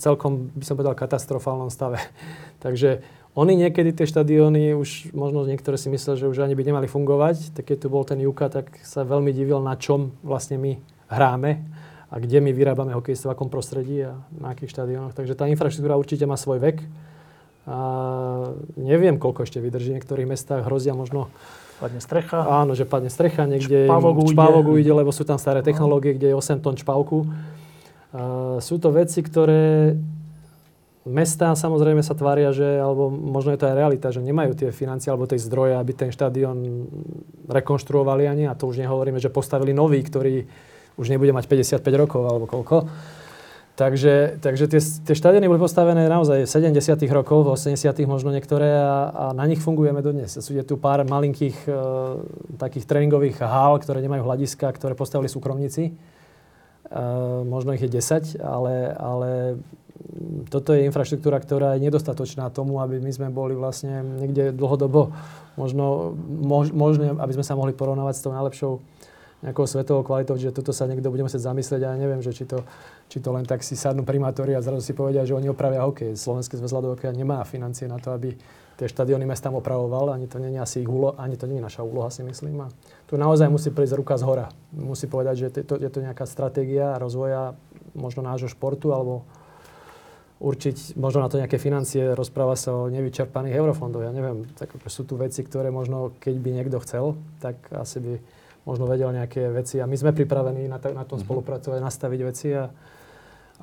celkom, 0.01 0.49
by 0.57 0.65
som 0.65 0.73
povedal, 0.73 0.97
katastrofálnom 0.97 1.69
stave. 1.69 2.01
Takže 2.65 3.05
Oni 3.33 3.57
niekedy 3.57 3.97
tie 3.97 4.05
štadióny 4.05 4.77
už, 4.77 5.09
možno 5.17 5.41
niektoré 5.49 5.73
si 5.73 5.89
mysleli, 5.89 6.21
že 6.21 6.29
už 6.29 6.45
ani 6.45 6.53
by 6.53 6.63
nemali 6.69 6.85
fungovať, 6.85 7.57
tak 7.57 7.73
keď 7.73 7.77
tu 7.81 7.87
bol 7.89 8.05
ten 8.05 8.21
Juka, 8.21 8.45
tak 8.45 8.77
sa 8.85 9.01
veľmi 9.01 9.33
divil, 9.33 9.57
na 9.57 9.73
čom 9.73 10.13
vlastne 10.21 10.61
my 10.61 10.77
hráme 11.09 11.65
a 12.13 12.15
kde 12.21 12.45
my 12.45 12.53
vyrábame 12.53 12.93
hokejistov, 12.93 13.33
v 13.33 13.33
akom 13.33 13.49
prostredí 13.49 14.05
a 14.05 14.21
na 14.37 14.53
akých 14.53 14.77
štadiónoch. 14.77 15.17
Takže 15.17 15.33
tá 15.33 15.49
infraštruktúra 15.49 15.97
určite 15.97 16.29
má 16.29 16.37
svoj 16.37 16.61
vek. 16.61 16.77
A 17.65 17.77
neviem, 18.77 19.17
koľko 19.17 19.49
ešte 19.49 19.57
vydrží. 19.57 19.95
V 19.95 19.97
niektorých 19.97 20.29
mestách 20.29 20.67
hrozia 20.67 20.93
možno 20.93 21.33
Padne 21.81 21.99
strecha. 21.99 22.47
Áno, 22.47 22.77
že 22.77 22.85
padne 22.85 23.11
strecha, 23.11 23.43
niekde 23.43 23.89
Čpavok 23.89 24.23
ujde. 24.23 24.31
čpavok 24.37 24.65
ujde, 24.77 24.91
lebo 24.93 25.11
sú 25.11 25.25
tam 25.25 25.35
staré 25.35 25.59
technológie, 25.65 26.15
kde 26.15 26.31
je 26.31 26.35
8 26.37 26.63
tón 26.63 26.79
čpavku. 26.79 27.27
Uh, 28.13 28.61
sú 28.61 28.77
to 28.77 28.93
veci, 28.93 29.19
ktoré 29.19 29.97
mestá 31.03 31.51
samozrejme 31.51 31.99
sa 31.99 32.15
tvária, 32.15 32.55
že, 32.55 32.79
alebo 32.79 33.11
možno 33.11 33.51
je 33.51 33.59
to 33.59 33.67
aj 33.67 33.75
realita, 33.75 34.07
že 34.11 34.23
nemajú 34.23 34.55
tie 34.55 34.69
financie 34.71 35.11
alebo 35.11 35.27
tie 35.27 35.39
zdroje, 35.39 35.75
aby 35.75 35.91
ten 35.91 36.09
štadión 36.11 36.87
rekonštruovali 37.47 38.23
ani, 38.27 38.43
a 38.47 38.55
to 38.55 38.71
už 38.71 38.79
nehovoríme, 38.79 39.19
že 39.19 39.31
postavili 39.31 39.75
nový, 39.75 39.99
ktorý 39.99 40.47
už 40.95 41.07
nebude 41.11 41.35
mať 41.35 41.45
55 41.49 41.83
rokov 41.99 42.21
alebo 42.23 42.45
koľko. 42.47 42.87
Takže, 43.73 44.37
takže 44.37 44.69
tie, 44.69 44.77
tie 44.77 45.15
štadióny 45.17 45.49
boli 45.49 45.57
postavené 45.57 46.05
naozaj 46.05 46.45
v 46.45 46.49
70 46.77 46.77
rokoch, 47.09 47.41
v 47.41 47.57
80 47.57 48.05
možno 48.05 48.29
niektoré 48.29 48.69
a, 48.69 49.09
a 49.09 49.25
na 49.33 49.49
nich 49.49 49.57
fungujeme 49.65 49.97
dodnes. 50.05 50.29
Sú 50.29 50.53
je 50.53 50.61
tu 50.61 50.77
pár 50.77 51.01
malinkých 51.01 51.57
e, 51.65 51.73
takých 52.61 52.85
tréningových 52.85 53.41
hál, 53.41 53.81
ktoré 53.81 54.05
nemajú 54.05 54.29
hľadiska, 54.29 54.69
ktoré 54.77 54.93
postavili 54.93 55.25
súkromníci. 55.25 55.89
E, 56.89 57.03
možno 57.47 57.73
ich 57.73 57.83
je 57.83 57.91
10, 57.91 58.39
ale, 58.43 58.91
ale 58.95 59.29
toto 60.51 60.75
je 60.75 60.85
infraštruktúra, 60.85 61.39
ktorá 61.39 61.75
je 61.75 61.85
nedostatočná 61.87 62.51
tomu, 62.51 62.83
aby 62.83 62.99
my 62.99 63.11
sme 63.11 63.27
boli 63.31 63.55
vlastne 63.55 64.03
niekde 64.03 64.51
dlhodobo 64.53 65.15
možno 65.55 66.17
mož, 66.27 66.73
možné, 66.73 67.13
aby 67.15 67.33
sme 67.33 67.45
sa 67.45 67.55
mohli 67.55 67.73
porovnávať 67.73 68.15
s 68.19 68.23
tou 68.23 68.33
najlepšou 68.35 68.73
nejakou 69.43 69.67
svetovou 69.67 70.07
kvalitou, 70.07 70.39
že 70.39 70.55
toto 70.55 70.71
sa 70.71 70.87
niekto 70.87 71.11
bude 71.11 71.27
musieť 71.27 71.51
zamyslieť 71.51 71.81
a 71.83 71.91
ja 71.91 71.97
neviem, 71.99 72.23
že 72.23 72.31
či 72.31 72.47
to, 72.47 72.63
či 73.11 73.19
to 73.19 73.29
len 73.35 73.43
tak 73.43 73.59
si 73.59 73.75
sadnú 73.75 74.07
primátori 74.07 74.55
a 74.55 74.63
zrazu 74.63 74.79
si 74.79 74.95
povedia, 74.95 75.27
že 75.27 75.35
oni 75.35 75.51
opravia 75.51 75.83
hokej. 75.83 76.15
Slovenský 76.15 76.55
zväz 76.55 76.71
hokeja 76.71 77.11
nemá 77.11 77.43
financie 77.43 77.91
na 77.91 77.99
to, 77.99 78.15
aby 78.15 78.31
tie 78.83 78.91
štadióny 78.91 79.23
mestám 79.23 79.55
opravoval, 79.55 80.11
ani 80.11 80.27
to 80.27 80.43
je 80.43 80.59
asi 80.59 80.83
ich 80.83 80.91
úlo, 80.91 81.15
ani 81.15 81.39
to 81.39 81.47
je 81.47 81.63
naša 81.63 81.87
úloha, 81.87 82.11
si 82.11 82.19
myslím. 82.19 82.67
A 82.67 82.71
tu 83.07 83.15
naozaj 83.15 83.47
musí 83.47 83.71
prísť 83.71 83.95
ruka 83.95 84.19
z 84.19 84.27
hora. 84.27 84.51
Musí 84.75 85.07
povedať, 85.07 85.35
že 85.47 85.63
to, 85.63 85.79
je 85.79 85.87
to 85.87 86.03
nejaká 86.03 86.27
stratégia 86.27 86.99
rozvoja 86.99 87.55
možno 87.95 88.27
nášho 88.27 88.51
športu, 88.51 88.91
alebo 88.91 89.23
určiť 90.43 90.99
možno 90.99 91.23
na 91.23 91.31
to 91.31 91.39
nejaké 91.39 91.55
financie, 91.55 92.11
rozpráva 92.11 92.59
sa 92.59 92.75
o 92.75 92.91
nevyčerpaných 92.91 93.55
eurofondoch, 93.55 94.03
ja 94.03 94.11
neviem. 94.11 94.43
Tak 94.59 94.75
sú 94.91 95.07
tu 95.07 95.15
veci, 95.15 95.39
ktoré 95.39 95.71
možno, 95.71 96.11
keď 96.19 96.35
by 96.43 96.49
niekto 96.51 96.83
chcel, 96.83 97.15
tak 97.39 97.55
asi 97.71 98.03
by 98.03 98.13
možno 98.67 98.83
vedel 98.83 99.15
nejaké 99.15 99.47
veci 99.47 99.79
a 99.79 99.87
my 99.87 99.95
sme 99.95 100.11
pripravení 100.11 100.67
na, 100.67 100.83
na 100.83 101.07
tom 101.07 101.15
mm-hmm. 101.15 101.23
spolupracovať, 101.23 101.79
nastaviť 101.79 102.19
veci 102.27 102.51
a, 102.51 102.67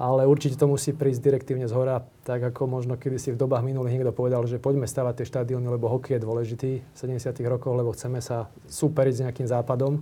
ale 0.00 0.24
určite 0.24 0.56
to 0.56 0.64
musí 0.64 0.96
prísť 0.96 1.20
direktívne 1.20 1.68
z 1.68 1.76
hora, 1.76 2.00
tak 2.24 2.40
ako 2.40 2.64
možno 2.64 2.96
kedy 2.96 3.20
si 3.20 3.36
v 3.36 3.36
dobách 3.36 3.60
minulých 3.60 4.00
niekto 4.00 4.16
povedal, 4.16 4.40
že 4.48 4.56
poďme 4.56 4.88
stavať 4.88 5.20
tie 5.20 5.26
štadióny, 5.28 5.68
lebo 5.68 5.92
hokej 5.92 6.16
je 6.16 6.24
dôležitý 6.24 6.70
v 6.80 6.96
70 6.96 7.36
rokoch, 7.44 7.76
lebo 7.76 7.92
chceme 7.92 8.24
sa 8.24 8.48
superiť 8.72 9.12
s 9.12 9.22
nejakým 9.28 9.44
západom 9.44 10.00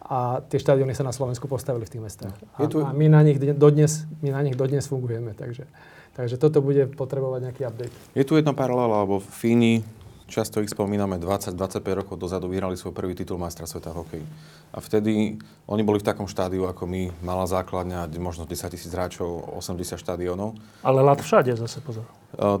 a 0.00 0.40
tie 0.40 0.56
štadióny 0.56 0.96
sa 0.96 1.04
na 1.04 1.12
Slovensku 1.12 1.44
postavili 1.52 1.84
v 1.84 1.92
tých 1.92 2.02
mestách. 2.08 2.32
A, 2.56 2.64
tu... 2.64 2.80
a 2.80 2.96
my, 2.96 3.12
na 3.12 3.20
nich 3.20 3.36
dodnes, 3.36 4.08
my 4.24 4.32
na 4.32 4.40
nich 4.40 4.56
dodnes 4.56 4.88
fungujeme, 4.88 5.36
takže, 5.36 5.68
takže 6.16 6.40
toto 6.40 6.64
bude 6.64 6.88
potrebovať 6.88 7.40
nejaký 7.44 7.62
update. 7.68 7.94
Je 8.16 8.24
tu 8.24 8.40
jedna 8.40 8.56
paralela, 8.56 9.04
lebo 9.04 9.20
Fíni 9.20 9.84
Často 10.26 10.58
ich 10.58 10.74
spomíname, 10.74 11.22
20-25 11.22 12.02
rokov 12.02 12.18
dozadu 12.18 12.50
vyhrali 12.50 12.74
svoj 12.74 12.90
prvý 12.90 13.14
titul 13.14 13.38
majstra 13.38 13.62
sveta 13.62 13.94
hokej. 13.94 14.26
A 14.74 14.82
vtedy 14.82 15.38
oni 15.70 15.82
boli 15.86 16.02
v 16.02 16.06
takom 16.10 16.26
štádiu 16.26 16.66
ako 16.66 16.82
my, 16.82 17.14
malá 17.22 17.46
základňa, 17.46 18.10
možno 18.18 18.42
10 18.42 18.74
tisíc 18.74 18.90
hráčov, 18.90 19.54
80 19.54 19.94
štadiónov. 19.94 20.58
Ale 20.82 20.98
lat 21.06 21.22
všade 21.22 21.54
zase 21.54 21.78
pozor. 21.78 22.10
Uh, 22.34 22.58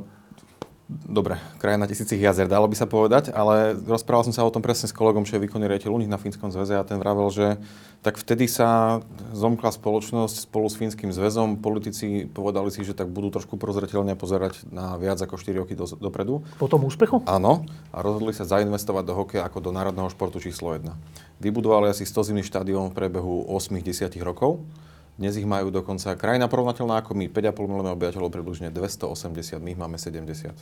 dobre, 0.86 1.42
krajina 1.58 1.90
tisícich 1.90 2.22
jazer, 2.22 2.46
dalo 2.46 2.70
by 2.70 2.76
sa 2.78 2.86
povedať, 2.86 3.34
ale 3.34 3.74
rozprával 3.74 4.30
som 4.30 4.34
sa 4.34 4.46
o 4.46 4.54
tom 4.54 4.62
presne 4.62 4.86
s 4.86 4.94
kolegom, 4.94 5.26
čo 5.26 5.36
je 5.36 5.42
výkonný 5.42 5.66
riaditeľ 5.66 5.90
u 5.90 5.98
nich 5.98 6.10
na 6.10 6.18
Fínskom 6.18 6.54
zväze 6.54 6.78
a 6.78 6.86
ten 6.86 7.02
vravel, 7.02 7.26
že 7.34 7.58
tak 8.06 8.22
vtedy 8.22 8.46
sa 8.46 9.02
zomkla 9.34 9.74
spoločnosť 9.74 10.46
spolu 10.46 10.70
s 10.70 10.78
Fínskym 10.78 11.10
zväzom. 11.10 11.58
Politici 11.58 12.30
povedali 12.30 12.70
si, 12.70 12.86
že 12.86 12.94
tak 12.94 13.10
budú 13.10 13.34
trošku 13.34 13.58
prozreteľne 13.58 14.14
pozerať 14.14 14.62
na 14.70 14.94
viac 14.94 15.18
ako 15.18 15.34
4 15.34 15.62
roky 15.66 15.74
do, 15.74 15.90
dopredu. 15.98 16.46
Po 16.54 16.70
tom 16.70 16.86
úspechu? 16.86 17.26
Áno, 17.26 17.66
a 17.90 17.98
rozhodli 18.06 18.30
sa 18.30 18.46
zainvestovať 18.46 19.04
do 19.10 19.14
hokeja 19.18 19.42
ako 19.42 19.58
do 19.58 19.70
národného 19.74 20.06
športu 20.06 20.38
číslo 20.38 20.70
1. 20.70 20.86
Vybudovali 21.42 21.90
asi 21.90 22.06
100 22.06 22.30
zimných 22.30 22.46
štadión 22.46 22.94
v 22.94 22.96
priebehu 23.02 23.50
8-10 23.50 24.14
rokov. 24.22 24.62
Dnes 25.16 25.32
ich 25.40 25.48
majú 25.48 25.72
dokonca 25.72 26.12
krajina 26.12 26.44
porovnateľná 26.44 27.00
ako 27.00 27.16
my, 27.16 27.32
5,5 27.32 27.56
miliónov 27.64 27.96
obyvateľov, 27.96 28.28
približne 28.28 28.68
280, 28.68 29.64
my 29.64 29.72
ich 29.72 29.80
máme 29.80 29.96
70. 29.96 30.52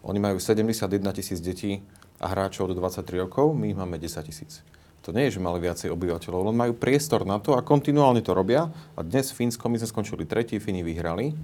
Oni 0.00 0.16
majú 0.16 0.40
71 0.40 0.88
tisíc 1.12 1.44
detí 1.44 1.84
a 2.16 2.32
hráčov 2.32 2.72
do 2.72 2.74
23 2.80 3.28
rokov, 3.28 3.52
my 3.52 3.68
ich 3.68 3.76
máme 3.76 4.00
10 4.00 4.24
tisíc. 4.24 4.64
To 5.04 5.12
nie 5.12 5.28
je, 5.28 5.36
že 5.36 5.44
mali 5.44 5.60
viacej 5.60 5.92
obyvateľov, 5.92 6.48
len 6.48 6.56
majú 6.56 6.72
priestor 6.72 7.28
na 7.28 7.36
to 7.36 7.52
a 7.52 7.60
kontinuálne 7.60 8.24
to 8.24 8.32
robia. 8.32 8.72
A 8.96 9.04
dnes 9.04 9.28
v 9.28 9.44
Fínskom 9.44 9.68
my 9.68 9.76
sme 9.76 9.92
skončili 9.92 10.24
tretí, 10.24 10.56
Fíni 10.56 10.80
vyhrali. 10.80 11.36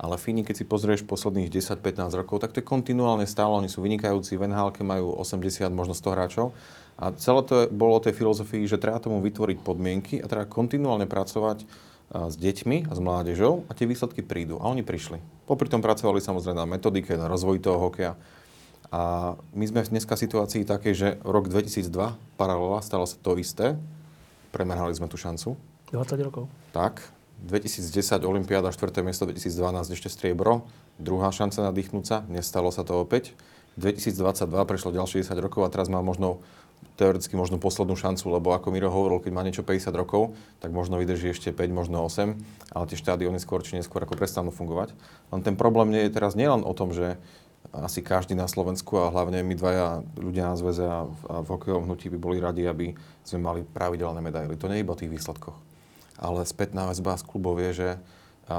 Ale 0.00 0.16
Fíni, 0.16 0.46
keď 0.46 0.62
si 0.62 0.64
pozrieš 0.64 1.04
posledných 1.04 1.52
10-15 1.52 2.16
rokov, 2.16 2.40
tak 2.40 2.56
to 2.56 2.62
je 2.62 2.70
kontinuálne 2.70 3.28
stále. 3.28 3.52
Oni 3.52 3.68
sú 3.68 3.84
vynikajúci, 3.84 4.38
v 4.38 4.48
nhl 4.48 4.72
majú 4.80 5.12
80, 5.20 5.68
možno 5.74 5.92
100 5.92 6.14
hráčov. 6.16 6.56
A 7.00 7.16
celé 7.16 7.40
to 7.48 7.66
bolo 7.72 7.96
o 7.96 8.04
tej 8.04 8.12
filozofii, 8.12 8.68
že 8.68 8.76
treba 8.76 9.00
tomu 9.00 9.24
vytvoriť 9.24 9.58
podmienky 9.64 10.20
a 10.20 10.28
treba 10.28 10.44
kontinuálne 10.44 11.08
pracovať 11.08 11.64
s 12.10 12.34
deťmi 12.36 12.90
a 12.90 12.92
s 12.92 13.00
mládežou 13.00 13.64
a 13.66 13.72
tie 13.72 13.88
výsledky 13.88 14.20
prídu. 14.20 14.60
A 14.60 14.68
oni 14.68 14.84
prišli. 14.84 15.16
Popri 15.48 15.72
tom 15.72 15.80
pracovali 15.80 16.20
samozrejme 16.20 16.58
na 16.58 16.68
metodike, 16.68 17.16
na 17.16 17.30
rozvoj 17.30 17.62
toho 17.62 17.78
hokeja. 17.80 18.20
A 18.90 19.34
my 19.54 19.64
sme 19.70 19.86
v 19.86 19.96
dneska 19.96 20.18
situácii 20.18 20.66
takej, 20.66 20.92
že 20.92 21.08
rok 21.22 21.46
2002, 21.46 21.88
paralela, 22.34 22.82
stalo 22.82 23.06
sa 23.06 23.14
to 23.22 23.38
isté. 23.38 23.78
Premerhali 24.50 24.90
sme 24.92 25.06
tú 25.06 25.14
šancu. 25.14 25.54
20 25.94 26.26
rokov. 26.26 26.50
Tak. 26.74 27.00
2010 27.46 28.20
Olympiáda, 28.26 28.68
4. 28.74 29.00
miesto, 29.06 29.24
2012 29.24 29.94
ešte 29.94 30.10
striebro. 30.10 30.66
Druhá 30.98 31.30
šanca 31.30 31.70
nadýchnúť 31.70 32.04
sa, 32.04 32.16
nestalo 32.26 32.74
sa 32.74 32.82
to 32.82 32.98
opäť. 33.00 33.32
2022 33.78 34.44
prešlo 34.66 34.90
ďalšie 34.90 35.22
10 35.22 35.38
rokov 35.38 35.62
a 35.64 35.70
teraz 35.70 35.86
má 35.86 36.02
možno 36.02 36.42
teoreticky 37.00 37.32
možno 37.32 37.56
poslednú 37.56 37.96
šancu, 37.96 38.28
lebo 38.28 38.52
ako 38.52 38.68
Miro 38.68 38.92
hovoril, 38.92 39.24
keď 39.24 39.32
má 39.32 39.40
niečo 39.40 39.64
50 39.64 39.88
rokov, 39.96 40.36
tak 40.60 40.68
možno 40.68 41.00
vydrží 41.00 41.32
ešte 41.32 41.48
5, 41.48 41.72
možno 41.72 42.04
8, 42.04 42.36
ale 42.76 42.84
tie 42.92 43.00
štádiony 43.00 43.40
skôr 43.40 43.64
či 43.64 43.80
neskôr 43.80 44.04
ako 44.04 44.20
prestanú 44.20 44.52
fungovať. 44.52 44.92
Len 45.32 45.40
ten 45.40 45.56
problém 45.56 45.88
nie 45.88 46.04
je 46.04 46.12
teraz 46.12 46.36
nielen 46.36 46.60
o 46.60 46.76
tom, 46.76 46.92
že 46.92 47.16
asi 47.72 48.04
každý 48.04 48.36
na 48.36 48.50
Slovensku 48.50 49.00
a 49.00 49.08
hlavne 49.08 49.40
my 49.46 49.54
dvaja 49.56 50.02
ľudia 50.18 50.52
na 50.52 50.56
zväze 50.60 50.84
a 50.84 51.06
v 51.44 51.48
hokejovom 51.48 51.86
hnutí 51.86 52.12
by 52.12 52.18
boli 52.18 52.36
radi, 52.42 52.66
aby 52.66 52.98
sme 53.24 53.40
mali 53.40 53.60
pravidelné 53.62 54.20
medaily. 54.20 54.58
To 54.58 54.68
nie 54.68 54.80
je 54.80 54.84
iba 54.84 54.92
o 54.92 55.00
tých 55.00 55.12
výsledkoch. 55.12 55.54
Ale 56.20 56.44
spätná 56.44 56.84
väzba 56.90 57.16
z 57.16 57.24
klubov 57.24 57.62
je, 57.64 57.70
že 57.72 57.88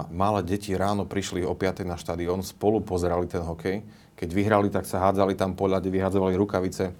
malé 0.09 0.41
deti 0.41 0.71
ráno 0.73 1.03
prišli 1.03 1.43
o 1.43 1.53
5 1.53 1.83
na 1.83 1.99
štadión, 1.99 2.41
spolu 2.41 2.79
pozerali 2.79 3.27
ten 3.27 3.43
hokej. 3.43 3.83
Keď 4.15 4.29
vyhrali, 4.31 4.69
tak 4.71 4.87
sa 4.87 5.03
hádzali 5.03 5.35
tam 5.35 5.59
po 5.59 5.67
ľade, 5.67 5.91
vyhádzali 5.91 6.37
rukavice, 6.39 6.95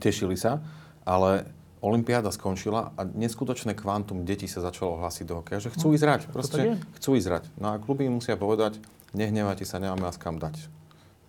tešili 0.00 0.34
sa, 0.34 0.64
ale 1.04 1.46
Olympiáda 1.80 2.28
skončila 2.28 2.92
a 2.92 3.08
neskutočné 3.08 3.72
kvantum 3.72 4.28
detí 4.28 4.44
sa 4.44 4.60
začalo 4.60 5.00
hlásiť 5.00 5.24
do 5.24 5.40
hokeja, 5.40 5.68
že 5.68 5.72
chcú 5.72 5.96
ísť 5.96 6.04
hrať. 6.04 6.20
Proste 6.28 6.60
chcú 7.00 7.16
ísť. 7.16 7.48
No 7.56 7.72
a 7.72 7.80
kluby 7.80 8.04
musia 8.08 8.36
povedať, 8.36 8.76
nehnevajte 9.16 9.64
sa, 9.64 9.80
nemáme 9.80 10.04
vás 10.04 10.20
kam 10.20 10.36
dať. 10.36 10.60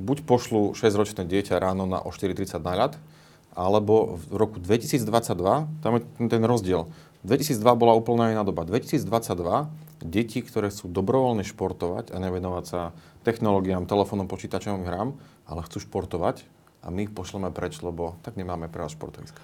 Buď 0.01 0.27
pošlu 0.27 0.75
6-ročné 0.75 1.23
dieťa 1.23 1.55
ráno 1.61 1.87
na 1.87 2.03
o 2.03 2.11
4.30 2.11 2.59
na 2.59 2.73
ľad, 2.73 2.93
alebo 3.55 4.19
v 4.31 4.35
roku 4.35 4.57
2022, 4.59 5.03
tam 5.83 5.91
je 5.99 6.01
ten 6.27 6.43
rozdiel. 6.43 6.87
2002 7.23 7.61
bola 7.77 7.93
úplná 7.93 8.33
iná 8.33 8.41
doba. 8.41 8.65
2022 8.65 9.07
deti, 10.01 10.39
ktoré 10.41 10.73
chcú 10.73 10.89
dobrovoľne 10.89 11.45
športovať 11.45 12.09
a 12.11 12.17
nevenovať 12.17 12.65
sa 12.65 12.79
technológiám, 13.21 13.85
telefónom, 13.85 14.25
počítačovým 14.25 14.83
hrám, 14.83 15.13
ale 15.45 15.61
chcú 15.69 15.85
športovať, 15.85 16.41
a 16.81 16.87
my 16.89 17.05
ich 17.05 17.13
pošleme 17.13 17.53
preč, 17.53 17.77
lebo 17.85 18.17
tak 18.25 18.35
nemáme 18.35 18.65
pre 18.65 18.81
vás 18.81 18.97
športoviska. 18.97 19.37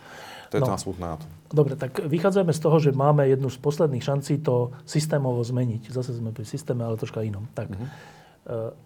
To 0.50 0.54
je 0.58 0.62
no. 0.64 0.68
to 0.74 0.80
smutné 0.80 1.06
na 1.06 1.18
to. 1.20 1.26
Dobre, 1.52 1.76
tak 1.76 2.00
vychádzame 2.00 2.56
z 2.56 2.60
toho, 2.64 2.78
že 2.80 2.96
máme 2.96 3.28
jednu 3.28 3.52
z 3.52 3.60
posledných 3.60 4.04
šancí 4.04 4.40
to 4.40 4.72
systémovo 4.88 5.44
zmeniť. 5.44 5.92
Zase 5.92 6.16
sme 6.16 6.32
pri 6.32 6.48
systéme, 6.48 6.88
ale 6.88 6.96
troška 6.96 7.20
inom. 7.20 7.52
Tak, 7.52 7.68
mm-hmm. 7.68 7.90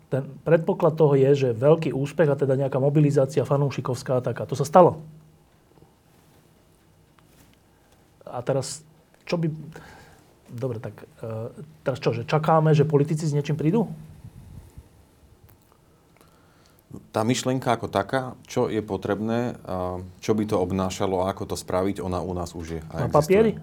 ten 0.10 0.24
predpoklad 0.42 0.98
toho 0.98 1.14
je, 1.14 1.32
že 1.38 1.50
veľký 1.54 1.94
úspech 1.94 2.30
a 2.34 2.36
teda 2.36 2.58
nejaká 2.58 2.82
mobilizácia 2.82 3.46
fanúšikovská 3.46 4.26
taká. 4.26 4.50
To 4.50 4.58
sa 4.58 4.66
stalo. 4.66 5.06
A 8.26 8.42
teraz, 8.42 8.82
čo 9.30 9.38
by... 9.38 9.54
Dobre, 10.52 10.84
tak 10.84 10.96
e, 11.24 11.52
teraz 11.84 12.00
čo, 12.04 12.12
že 12.12 12.28
čakáme, 12.28 12.76
že 12.76 12.84
politici 12.84 13.24
s 13.24 13.36
niečím 13.36 13.56
prídu? 13.56 13.88
Tá 17.16 17.24
myšlienka 17.24 17.76
ako 17.76 17.88
taká, 17.88 18.36
čo 18.48 18.68
je 18.68 18.84
potrebné, 18.84 19.56
čo 20.20 20.32
by 20.36 20.44
to 20.48 20.60
obnášalo 20.60 21.24
a 21.24 21.32
ako 21.32 21.54
to 21.54 21.56
spraviť, 21.56 22.04
ona 22.04 22.20
u 22.20 22.32
nás 22.36 22.52
už 22.52 22.68
je. 22.80 22.82
A 22.92 23.06
Na 23.06 23.12
papieri? 23.12 23.56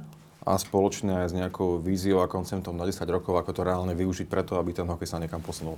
A 0.48 0.56
spoločne 0.56 1.24
aj 1.24 1.28
s 1.28 1.36
nejakou 1.36 1.76
víziou 1.76 2.24
a 2.24 2.30
konceptom 2.30 2.72
na 2.72 2.88
10 2.88 3.04
rokov, 3.12 3.36
ako 3.36 3.52
to 3.52 3.62
reálne 3.68 3.92
využiť 3.92 4.26
preto, 4.32 4.56
aby 4.56 4.72
ten 4.72 4.88
hokej 4.88 5.08
sa 5.08 5.20
niekam 5.20 5.44
posunul. 5.44 5.76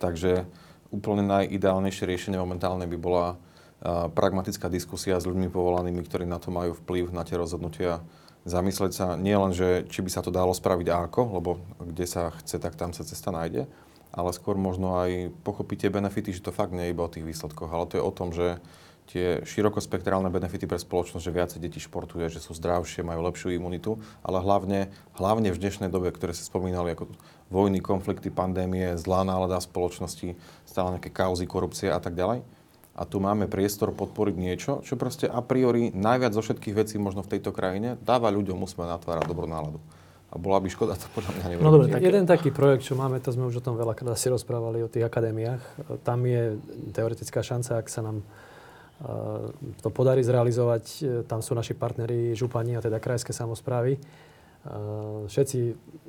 Takže 0.00 0.48
úplne 0.88 1.24
najideálnejšie 1.28 2.08
riešenie 2.08 2.40
momentálne 2.40 2.88
by 2.88 2.96
bola 2.96 3.36
pragmatická 4.16 4.72
diskusia 4.72 5.20
s 5.20 5.28
ľuďmi 5.28 5.52
povolanými, 5.52 6.00
ktorí 6.00 6.24
na 6.24 6.40
to 6.40 6.48
majú 6.48 6.72
vplyv, 6.80 7.12
na 7.12 7.28
tie 7.28 7.36
rozhodnutia. 7.36 8.00
Zamysleť 8.48 8.92
sa 8.96 9.06
nie 9.20 9.36
len, 9.36 9.52
že 9.52 9.84
či 9.92 10.00
by 10.00 10.08
sa 10.08 10.24
to 10.24 10.32
dalo 10.32 10.56
spraviť 10.56 10.86
a 10.88 11.04
ako, 11.04 11.22
lebo 11.36 11.50
kde 11.82 12.06
sa 12.08 12.32
chce, 12.40 12.56
tak 12.56 12.72
tam 12.78 12.96
sa 12.96 13.04
cesta 13.04 13.28
nájde, 13.28 13.68
ale 14.16 14.32
skôr 14.32 14.56
možno 14.56 14.96
aj 14.96 15.30
pochopiť 15.44 15.86
tie 15.86 15.90
benefity, 15.92 16.32
že 16.32 16.42
to 16.42 16.56
fakt 16.56 16.72
nie 16.72 16.88
je 16.88 16.92
iba 16.96 17.04
o 17.04 17.12
tých 17.12 17.28
výsledkoch, 17.28 17.68
ale 17.68 17.84
to 17.84 18.00
je 18.00 18.02
o 18.02 18.12
tom, 18.16 18.32
že 18.32 18.56
tie 19.06 19.46
širokospektrálne 19.46 20.26
benefity 20.32 20.66
pre 20.66 20.82
spoločnosť, 20.82 21.22
že 21.22 21.36
viacej 21.36 21.58
detí 21.62 21.78
športuje, 21.78 22.26
že 22.26 22.42
sú 22.42 22.58
zdravšie, 22.58 23.06
majú 23.06 23.22
lepšiu 23.22 23.54
imunitu, 23.54 24.02
ale 24.26 24.42
hlavne, 24.42 24.90
hlavne 25.14 25.54
v 25.54 25.60
dnešnej 25.62 25.92
dobe, 25.92 26.10
ktoré 26.10 26.34
ste 26.34 26.42
spomínali, 26.42 26.98
ako 26.98 27.14
vojny, 27.46 27.78
konflikty, 27.78 28.34
pandémie, 28.34 28.98
zlá 28.98 29.22
nálada 29.22 29.62
spoločnosti, 29.62 30.34
stále 30.66 30.98
nejaké 30.98 31.14
kauzy, 31.14 31.46
korupcie 31.46 31.86
a 31.86 32.02
tak 32.02 32.18
ďalej. 32.18 32.42
A 32.96 33.04
tu 33.04 33.20
máme 33.20 33.46
priestor 33.46 33.92
podporiť 33.92 34.36
niečo, 34.40 34.72
čo 34.80 34.96
proste 34.96 35.28
a 35.28 35.44
priori 35.44 35.92
najviac 35.92 36.32
zo 36.32 36.42
všetkých 36.42 36.74
vecí 36.74 36.96
možno 36.96 37.22
v 37.22 37.38
tejto 37.38 37.52
krajine 37.52 38.00
dáva 38.02 38.32
ľuďom, 38.32 38.56
musíme 38.56 38.88
natvárať 38.88 39.28
dobrú 39.28 39.46
náladu 39.46 39.78
a 40.26 40.34
bola 40.42 40.58
by 40.58 40.66
škoda 40.66 40.98
to 40.98 41.06
podľa 41.14 41.30
mňa 41.38 41.62
No 41.62 41.70
dobre, 41.70 41.86
tak... 41.86 42.02
Jeden 42.02 42.26
taký 42.26 42.50
projekt, 42.50 42.82
čo 42.82 42.98
máme, 42.98 43.22
to 43.22 43.30
sme 43.30 43.46
už 43.46 43.62
o 43.62 43.64
tom 43.64 43.78
veľakrát 43.78 44.18
si 44.18 44.26
rozprávali, 44.26 44.82
o 44.82 44.90
tých 44.90 45.06
akadémiách. 45.06 45.62
Tam 46.02 46.18
je 46.26 46.58
teoretická 46.90 47.46
šanca, 47.46 47.78
ak 47.78 47.86
sa 47.86 48.02
nám 48.02 48.26
uh, 48.26 49.48
to 49.80 49.88
podarí 49.94 50.26
zrealizovať. 50.26 50.84
Tam 51.30 51.46
sú 51.46 51.54
naši 51.54 51.78
partneri 51.78 52.34
župani 52.34 52.74
a 52.74 52.82
teda 52.82 52.98
krajské 52.98 53.30
samozprávy. 53.30 54.02
Uh, 54.66 55.30
všetci 55.30 55.58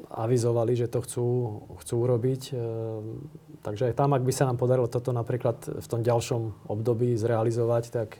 avizovali, 0.09 0.73
že 0.73 0.89
to 0.89 1.05
chcú, 1.05 1.27
chcú 1.85 1.95
urobiť. 2.09 2.41
Takže 3.61 3.91
aj 3.91 3.93
tam, 3.93 4.17
ak 4.17 4.23
by 4.25 4.33
sa 4.33 4.49
nám 4.49 4.57
podarilo 4.57 4.89
toto 4.89 5.13
napríklad 5.13 5.61
v 5.83 5.87
tom 5.87 6.01
ďalšom 6.01 6.71
období 6.71 7.13
zrealizovať, 7.19 7.83
tak 7.93 8.17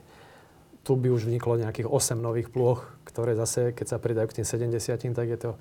tu 0.85 0.95
by 0.95 1.11
už 1.11 1.27
vniklo 1.27 1.59
nejakých 1.59 1.89
8 1.89 2.15
nových 2.19 2.47
plôch, 2.47 2.87
ktoré 3.03 3.35
zase, 3.35 3.75
keď 3.75 3.85
sa 3.91 3.97
pridajú 3.99 4.27
k 4.31 4.35
tým 4.39 4.47
70, 4.47 5.15
tak 5.15 5.27
je 5.27 5.39
to 5.39 5.51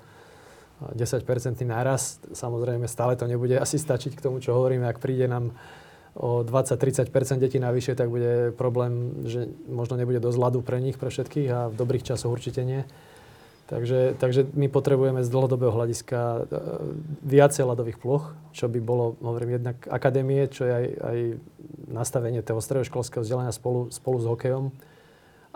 10-percentný 0.81 1.65
nárast. 1.65 2.21
Samozrejme, 2.33 2.85
stále 2.85 3.17
to 3.17 3.25
nebude 3.25 3.57
asi 3.57 3.81
stačiť 3.81 4.13
k 4.13 4.23
tomu, 4.23 4.37
čo 4.37 4.53
hovoríme. 4.53 4.85
Ak 4.85 5.01
príde 5.01 5.25
nám 5.25 5.57
o 6.17 6.41
20-30% 6.41 7.09
detí 7.37 7.61
navyše, 7.61 7.93
tak 7.93 8.09
bude 8.09 8.53
problém, 8.57 9.25
že 9.29 9.49
možno 9.69 9.97
nebude 9.97 10.17
dosť 10.21 10.37
ľadu 10.37 10.59
pre 10.65 10.81
nich, 10.81 10.97
pre 10.97 11.13
všetkých 11.13 11.49
a 11.49 11.59
v 11.69 11.75
dobrých 11.77 12.05
časoch 12.05 12.33
určite 12.33 12.65
nie. 12.65 12.81
Takže, 13.67 14.15
takže 14.15 14.47
my 14.55 14.71
potrebujeme 14.71 15.27
z 15.27 15.29
dlhodobého 15.29 15.75
hľadiska 15.75 16.19
e, 16.23 16.39
viacej 17.27 17.67
ľadových 17.67 17.99
ploch, 17.99 18.31
čo 18.55 18.71
by 18.71 18.79
bolo, 18.79 19.19
hovorím, 19.19 19.59
jednak 19.59 19.75
akadémie, 19.91 20.47
čo 20.47 20.63
je 20.63 20.71
aj, 20.71 20.85
aj 21.03 21.17
nastavenie 21.91 22.39
toho 22.39 22.63
stredoškolského 22.63 23.27
vzdelania 23.27 23.51
spolu, 23.51 23.91
spolu 23.91 24.23
s 24.23 24.25
hokejom 24.31 24.71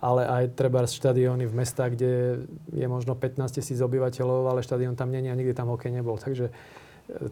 ale 0.01 0.25
aj 0.25 0.57
treba 0.57 0.81
štadióny 0.81 1.45
v 1.45 1.53
mestách, 1.53 1.93
kde 1.93 2.43
je 2.73 2.87
možno 2.89 3.13
15 3.13 3.61
tisíc 3.61 3.77
obyvateľov, 3.77 4.49
ale 4.49 4.65
štadión 4.65 4.97
tam 4.97 5.13
není 5.13 5.29
a 5.29 5.37
nikdy 5.37 5.53
tam 5.53 5.69
hokej 5.69 5.93
nebol. 5.93 6.17
Takže 6.17 6.49
e, 6.49 6.53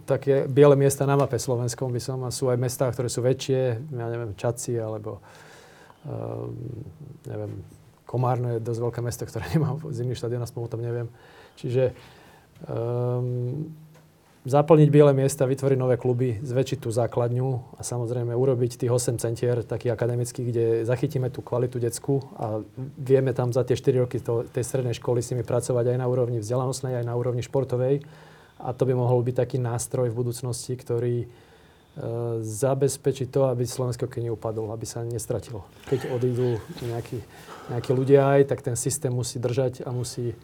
také 0.05 0.45
biele 0.45 0.77
miesta 0.77 1.09
na 1.09 1.17
mape 1.17 1.41
slovenskom 1.41 1.89
by 1.89 1.97
som 1.97 2.21
a 2.21 2.29
sú 2.29 2.45
aj 2.53 2.61
mestá, 2.61 2.85
ktoré 2.93 3.09
sú 3.09 3.25
väčšie, 3.25 3.89
ja 3.89 4.05
neviem, 4.05 4.37
Čaci 4.37 4.77
alebo 4.77 5.17
um, 6.05 6.53
neviem, 7.25 7.65
Komárno 8.05 8.57
je 8.57 8.61
dosť 8.61 8.79
veľké 8.85 9.01
mesto, 9.01 9.25
ktoré 9.25 9.49
nemá 9.57 9.73
zimný 9.89 10.13
štadión, 10.13 10.45
aspoň 10.45 10.61
o 10.61 10.71
tom 10.71 10.85
neviem. 10.85 11.09
Čiže 11.57 11.97
um, 12.69 13.65
zaplniť 14.49 14.89
biele 14.89 15.13
miesta, 15.13 15.45
vytvoriť 15.45 15.77
nové 15.77 15.95
kluby, 15.95 16.41
zväčšiť 16.41 16.80
tú 16.81 16.89
základňu 16.89 17.77
a 17.77 17.81
samozrejme 17.85 18.34
urobiť 18.34 18.81
tých 18.81 18.91
8 18.91 19.21
centier 19.21 19.61
takých 19.61 19.93
akademických, 19.93 20.47
kde 20.49 20.65
zachytíme 20.89 21.30
tú 21.30 21.45
kvalitu 21.45 21.77
decku 21.77 22.19
a 22.34 22.59
vieme 22.97 23.31
tam 23.38 23.53
za 23.53 23.61
tie 23.61 23.77
4 23.77 24.03
roky 24.03 24.17
to, 24.17 24.49
tej 24.49 24.65
strednej 24.65 24.97
školy 24.97 25.21
s 25.21 25.30
nimi 25.30 25.45
pracovať 25.45 25.93
aj 25.93 25.97
na 26.01 26.09
úrovni 26.09 26.41
vzdelanostnej, 26.41 26.97
aj 26.97 27.05
na 27.05 27.13
úrovni 27.13 27.45
športovej. 27.45 28.01
A 28.59 28.76
to 28.76 28.84
by 28.84 28.97
mohol 28.97 29.23
byť 29.23 29.35
taký 29.39 29.57
nástroj 29.61 30.11
v 30.11 30.19
budúcnosti, 30.19 30.76
ktorý 30.76 31.23
e, 31.23 31.27
zabezpečí 32.43 33.31
to, 33.31 33.47
aby 33.47 33.63
slovenské 33.63 34.03
hokej 34.03 34.27
neupadol, 34.27 34.73
aby 34.76 34.84
sa 34.84 35.05
nestratilo. 35.05 35.63
Keď 35.88 36.11
odídu 36.11 36.59
nejakí, 36.84 37.23
nejakí 37.71 37.91
ľudia 37.95 38.35
aj, 38.35 38.51
tak 38.51 38.59
ten 38.65 38.76
systém 38.76 39.15
musí 39.15 39.39
držať 39.39 39.88
a 39.88 39.95
musí 39.95 40.35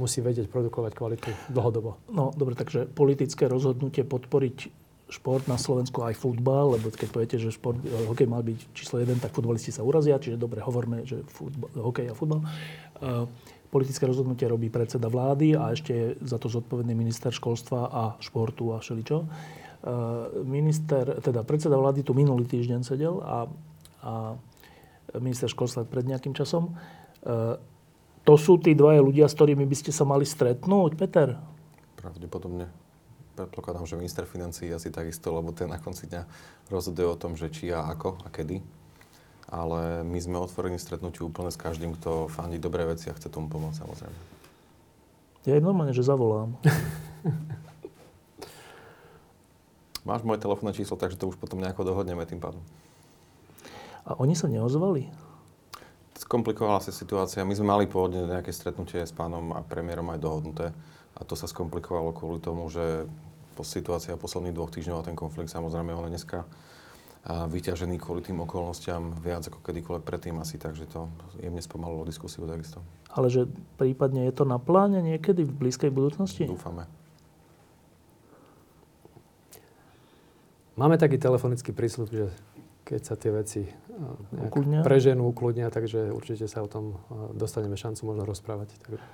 musí 0.00 0.24
vedieť 0.24 0.48
produkovať 0.48 0.92
kvalitu 0.96 1.30
dlhodobo. 1.52 2.00
No 2.08 2.32
dobre, 2.32 2.56
takže 2.56 2.88
politické 2.88 3.44
rozhodnutie 3.44 4.02
podporiť 4.08 4.80
šport 5.10 5.44
na 5.50 5.58
Slovensku 5.58 6.06
aj 6.06 6.16
futbal, 6.16 6.78
lebo 6.78 6.88
keď 6.94 7.08
poviete, 7.10 7.36
že 7.36 7.50
šport, 7.50 7.76
eh, 7.82 8.06
hokej 8.06 8.30
mal 8.30 8.40
byť 8.46 8.58
číslo 8.72 9.02
1, 9.02 9.18
tak 9.18 9.34
futbalisti 9.34 9.74
sa 9.74 9.82
urazia, 9.82 10.16
čiže 10.16 10.38
dobre, 10.38 10.62
hovorme, 10.62 11.02
že 11.02 11.26
futbal, 11.26 11.68
hokej 11.74 12.06
a 12.08 12.14
futbal. 12.14 12.40
Uh, 13.00 13.26
politické 13.72 14.06
rozhodnutie 14.06 14.46
robí 14.46 14.68
predseda 14.68 15.10
vlády 15.10 15.58
a 15.58 15.74
ešte 15.74 15.90
je 15.90 16.06
za 16.26 16.38
to 16.38 16.50
zodpovedný 16.50 16.94
minister 16.94 17.34
školstva 17.34 17.90
a 17.90 18.02
športu 18.22 18.74
a 18.74 18.78
všeličo. 18.78 19.18
Uh, 19.20 20.44
minister, 20.46 21.18
teda 21.24 21.42
predseda 21.42 21.74
vlády 21.80 22.06
tu 22.06 22.12
minulý 22.12 22.44
týždeň 22.46 22.80
sedel 22.84 23.18
a, 23.24 23.48
a 24.04 24.12
minister 25.18 25.50
školstva 25.50 25.88
pred 25.88 26.06
nejakým 26.06 26.36
časom. 26.36 26.76
To 28.24 28.36
sú 28.36 28.60
tí 28.60 28.76
dvaja 28.76 29.00
ľudia, 29.00 29.26
s 29.26 29.36
ktorými 29.36 29.64
by 29.64 29.76
ste 29.76 29.90
sa 29.90 30.04
mali 30.04 30.28
stretnúť, 30.28 30.96
Peter? 30.96 31.40
Pravdepodobne. 31.96 32.68
Predpokladám, 33.34 33.88
že 33.88 33.96
minister 33.96 34.28
financí 34.28 34.68
asi 34.68 34.92
takisto, 34.92 35.32
lebo 35.32 35.56
ten 35.56 35.70
na 35.70 35.80
konci 35.80 36.04
dňa 36.10 36.22
rozhoduje 36.68 37.06
o 37.08 37.16
tom, 37.16 37.40
že 37.40 37.48
či 37.48 37.72
a 37.72 37.88
ako 37.88 38.20
a 38.20 38.28
kedy. 38.28 38.60
Ale 39.50 40.06
my 40.06 40.18
sme 40.20 40.38
otvorení 40.38 40.78
stretnutiu 40.78 41.32
úplne 41.32 41.50
s 41.50 41.58
každým, 41.58 41.96
kto 41.98 42.30
fandí 42.30 42.60
dobré 42.60 42.86
veci 42.86 43.10
a 43.10 43.16
chce 43.16 43.32
tomu 43.32 43.48
pomôcť, 43.48 43.82
samozrejme. 43.82 44.18
Ja 45.48 45.56
je 45.56 45.64
normálne, 45.64 45.96
že 45.96 46.04
zavolám. 46.04 46.52
Máš 50.08 50.24
moje 50.24 50.44
telefónne 50.44 50.76
číslo, 50.76 51.00
takže 51.00 51.16
to 51.16 51.32
už 51.32 51.40
potom 51.40 51.60
nejako 51.60 51.84
dohodneme 51.84 52.24
tým 52.28 52.40
pádom. 52.40 52.60
A 54.04 54.16
oni 54.20 54.36
sa 54.36 54.48
neozvali? 54.48 55.08
Skomplikovala 56.20 56.84
sa 56.84 56.92
situácia. 56.92 57.48
My 57.48 57.56
sme 57.56 57.72
mali 57.72 57.88
pôvodne 57.88 58.28
nejaké 58.28 58.52
stretnutie 58.52 59.00
s 59.00 59.08
pánom 59.08 59.56
a 59.56 59.64
premiérom 59.64 60.04
aj 60.12 60.20
dohodnuté. 60.20 60.66
A 61.16 61.20
to 61.24 61.32
sa 61.32 61.48
skomplikovalo 61.48 62.12
kvôli 62.12 62.44
tomu, 62.44 62.68
že 62.68 63.08
po 63.56 63.64
situácia 63.64 64.20
posledných 64.20 64.52
dvoch 64.52 64.68
týždňov 64.68 65.00
a 65.00 65.06
ten 65.08 65.16
konflikt 65.16 65.48
samozrejme 65.48 65.96
on 65.96 66.12
je 66.12 66.20
dneska 66.20 66.44
vyťažený 67.24 68.00
kvôli 68.00 68.24
tým 68.24 68.40
okolnostiam 68.44 69.16
viac 69.20 69.44
ako 69.48 69.60
kedykoľvek 69.60 70.04
predtým 70.04 70.36
asi, 70.40 70.56
takže 70.56 70.88
to 70.88 71.08
jemne 71.40 71.60
spomalilo 71.60 72.08
diskusiu 72.08 72.48
takisto. 72.48 72.80
Ale 73.12 73.28
že 73.28 73.44
prípadne 73.76 74.24
je 74.28 74.32
to 74.32 74.48
na 74.48 74.56
pláne 74.56 75.00
niekedy 75.04 75.44
v 75.44 75.52
blízkej 75.52 75.92
budúcnosti? 75.92 76.48
Dúfame. 76.48 76.88
Máme 80.80 80.96
taký 80.96 81.20
telefonický 81.20 81.76
prísľub, 81.76 82.08
že 82.08 82.32
keď 82.90 83.00
sa 83.06 83.14
tie 83.14 83.30
veci 83.30 83.62
ukludnia. 84.34 84.82
preženú, 84.82 85.30
ukludnia, 85.30 85.70
takže 85.70 86.10
určite 86.10 86.50
sa 86.50 86.66
o 86.66 86.68
tom 86.68 86.98
dostaneme 87.38 87.78
šancu 87.78 88.02
možno 88.02 88.26
rozprávať. 88.26 88.74
Takže. 88.82 88.98
E, 88.98 89.06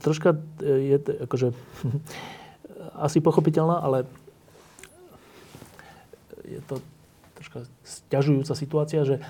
troška 0.00 0.40
je 0.64 0.96
akože 1.28 1.52
asi 3.06 3.20
pochopiteľná, 3.20 3.84
ale 3.84 4.08
je 6.48 6.64
to 6.64 6.80
troška 7.36 7.68
stiažujúca 7.84 8.52
situácia, 8.56 9.04
že 9.04 9.20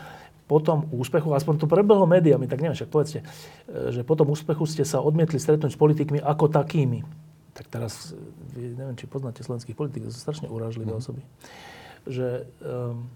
po 0.47 0.59
tom 0.59 0.91
úspechu, 0.91 1.31
aspoň 1.31 1.63
to 1.63 1.67
prebehlo 1.71 2.11
médiami, 2.11 2.51
tak 2.51 2.59
neviem, 2.59 2.75
však 2.75 2.91
povedzte, 2.91 3.23
že 3.71 4.03
po 4.03 4.19
tom 4.19 4.35
úspechu 4.35 4.67
ste 4.67 4.83
sa 4.83 4.99
odmietli 4.99 5.39
stretnúť 5.39 5.75
s 5.75 5.79
politikmi 5.79 6.19
ako 6.19 6.51
takými. 6.51 7.07
Tak 7.55 7.71
teraz, 7.71 8.19
neviem, 8.59 8.99
či 8.99 9.07
poznáte 9.07 9.47
slovenských 9.47 9.79
politikov, 9.79 10.11
to 10.11 10.19
sú 10.19 10.23
strašne 10.27 10.51
urážlivé 10.51 10.91
mm. 10.91 10.99
osoby. 10.99 11.23
Že 12.03 12.51
um, 12.67 13.07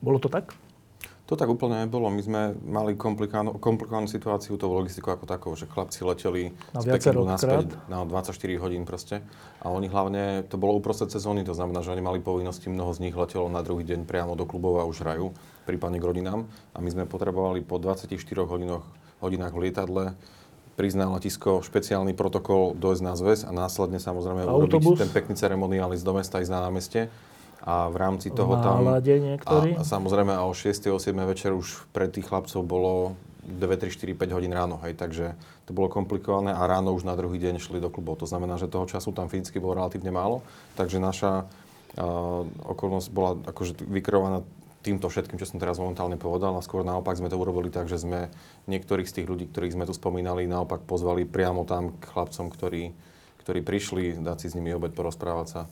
bolo 0.00 0.18
to 0.20 0.28
tak? 0.28 0.54
To 1.26 1.34
tak 1.34 1.50
úplne 1.50 1.82
nebolo. 1.82 2.06
My 2.06 2.22
sme 2.22 2.54
mali 2.62 2.94
komplikánnu 2.94 4.06
situáciu 4.06 4.54
tou 4.54 4.70
logistikou 4.70 5.10
ako 5.10 5.26
takou, 5.26 5.50
že 5.58 5.66
chlapci 5.66 6.06
leteli 6.06 6.54
na 6.70 6.78
z 6.78 6.94
Pekingu 6.94 7.26
naspäť 7.26 7.74
na 7.90 8.06
24 8.06 8.30
hodín 8.62 8.86
proste. 8.86 9.26
A 9.58 9.74
oni 9.74 9.90
hlavne, 9.90 10.46
to 10.46 10.54
bolo 10.54 10.78
uprostred 10.78 11.10
sezóny, 11.10 11.42
to 11.42 11.50
znamená, 11.50 11.82
že 11.82 11.90
oni 11.90 11.98
mali 11.98 12.22
povinnosti, 12.22 12.70
mnoho 12.70 12.94
z 12.94 13.10
nich 13.10 13.14
letelo 13.18 13.50
na 13.50 13.58
druhý 13.66 13.82
deň 13.82 14.06
priamo 14.06 14.38
do 14.38 14.46
klubov 14.46 14.78
a 14.78 14.86
už 14.86 15.02
hrajú, 15.02 15.34
prípadne 15.66 15.98
k 15.98 16.06
rodinám. 16.06 16.46
A 16.70 16.78
my 16.78 16.94
sme 16.94 17.10
potrebovali 17.10 17.58
po 17.66 17.82
24 17.82 18.14
hodinoch, 18.46 18.86
hodinách 19.18 19.50
v 19.50 19.60
lietadle 19.66 20.14
prísť 20.78 20.96
na 21.00 21.10
letisko, 21.10 21.64
špeciálny 21.64 22.12
protokol 22.12 22.76
dojsť 22.76 23.02
na 23.02 23.16
zväz 23.16 23.48
a 23.48 23.50
následne 23.50 23.96
samozrejme 23.98 24.44
Autobus. 24.44 24.94
urobiť 24.94 25.08
ten 25.08 25.10
pekný 25.10 25.34
ceremoniál 25.34 25.90
ísť 25.96 26.04
do 26.04 26.14
mesta, 26.14 26.38
ísť 26.38 26.52
na 26.52 26.60
námestie 26.68 27.08
A 27.66 27.90
v 27.90 27.96
rámci 27.98 28.30
toho 28.30 28.62
tam... 28.62 28.78
nálade 28.78 29.10
niektorí. 29.18 29.74
A, 29.74 29.82
a 29.82 29.84
samozrejme 29.84 30.30
a 30.30 30.46
o 30.46 30.54
6. 30.54 30.86
o 30.94 31.02
7. 31.02 31.10
večer 31.26 31.50
už 31.50 31.90
pre 31.90 32.06
tých 32.06 32.30
chlapcov 32.30 32.62
bolo 32.62 33.18
2, 33.42 33.58
3, 33.58 33.90
4, 33.90 34.14
5 34.14 34.36
hodín 34.38 34.54
ráno, 34.54 34.78
hej, 34.82 34.94
takže 34.94 35.34
to 35.66 35.74
bolo 35.74 35.90
komplikované 35.90 36.54
a 36.54 36.62
ráno 36.66 36.94
už 36.94 37.06
na 37.06 37.14
druhý 37.18 37.38
deň 37.38 37.62
šli 37.62 37.78
do 37.78 37.90
klubov. 37.90 38.22
To 38.22 38.26
znamená, 38.26 38.58
že 38.58 38.70
toho 38.70 38.86
času 38.86 39.10
tam 39.10 39.30
fyzicky 39.30 39.58
bolo 39.58 39.82
relatívne 39.82 40.10
málo, 40.10 40.42
takže 40.78 40.98
naša 40.98 41.42
uh, 41.42 42.42
okolnosť 42.46 43.08
bola 43.10 43.38
akože 43.46 43.86
vykreovaná 43.86 44.42
týmto 44.82 45.10
všetkým, 45.10 45.38
čo 45.38 45.50
som 45.50 45.58
teraz 45.58 45.82
momentálne 45.82 46.14
povedal 46.14 46.54
a 46.54 46.62
skôr 46.62 46.86
naopak 46.86 47.18
sme 47.18 47.26
to 47.26 47.34
urobili 47.34 47.74
tak, 47.74 47.90
že 47.90 47.98
sme 47.98 48.30
niektorých 48.70 49.10
z 49.10 49.22
tých 49.22 49.26
ľudí, 49.26 49.50
ktorých 49.50 49.74
sme 49.74 49.86
tu 49.86 49.94
spomínali, 49.94 50.46
naopak 50.46 50.86
pozvali 50.86 51.26
priamo 51.26 51.66
tam 51.66 51.98
k 51.98 52.06
chlapcom, 52.06 52.46
ktorí, 52.50 52.94
ktorí 53.42 53.60
prišli, 53.66 54.22
dať 54.22 54.46
si 54.46 54.46
s 54.50 54.54
nimi 54.54 54.70
obed, 54.70 54.94
porozprávať 54.94 55.46
sa 55.50 55.62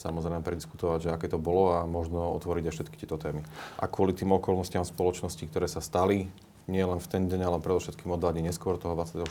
samozrejme 0.00 0.40
prediskutovať, 0.40 0.98
že 1.04 1.10
aké 1.12 1.28
to 1.28 1.36
bolo 1.36 1.76
a 1.76 1.84
možno 1.84 2.32
otvoriť 2.40 2.64
aj 2.64 2.74
všetky 2.74 2.96
tieto 2.96 3.20
témy. 3.20 3.44
A 3.76 3.84
kvôli 3.84 4.16
tým 4.16 4.32
okolnostiam 4.32 4.82
spoločnosti, 4.82 5.44
ktoré 5.44 5.68
sa 5.68 5.84
stali, 5.84 6.32
nie 6.70 6.86
len 6.86 7.02
v 7.02 7.10
ten 7.10 7.26
deň, 7.26 7.40
ale 7.44 7.58
predovšetkým 7.58 8.14
o 8.14 8.16
dní 8.16 8.46
neskôr, 8.46 8.78
toho 8.78 8.94
24., 8.94 9.26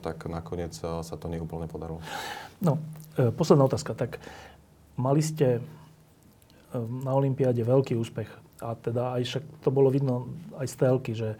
tak 0.00 0.16
nakoniec 0.30 0.72
sa 0.78 1.02
to 1.02 1.26
neúplne 1.26 1.66
podarilo. 1.66 1.98
No, 2.62 2.78
e, 3.18 3.34
posledná 3.34 3.66
otázka. 3.66 3.98
Tak 3.98 4.22
mali 4.94 5.20
ste 5.20 5.58
e, 5.58 5.60
na 6.78 7.12
Olympiáde 7.12 7.66
veľký 7.66 7.98
úspech. 7.98 8.30
A 8.62 8.78
teda 8.78 9.18
aj 9.18 9.22
však 9.26 9.44
to 9.60 9.68
bolo 9.74 9.90
vidno 9.90 10.30
aj 10.56 10.66
z 10.70 10.74
telky, 10.78 11.12
že 11.12 11.34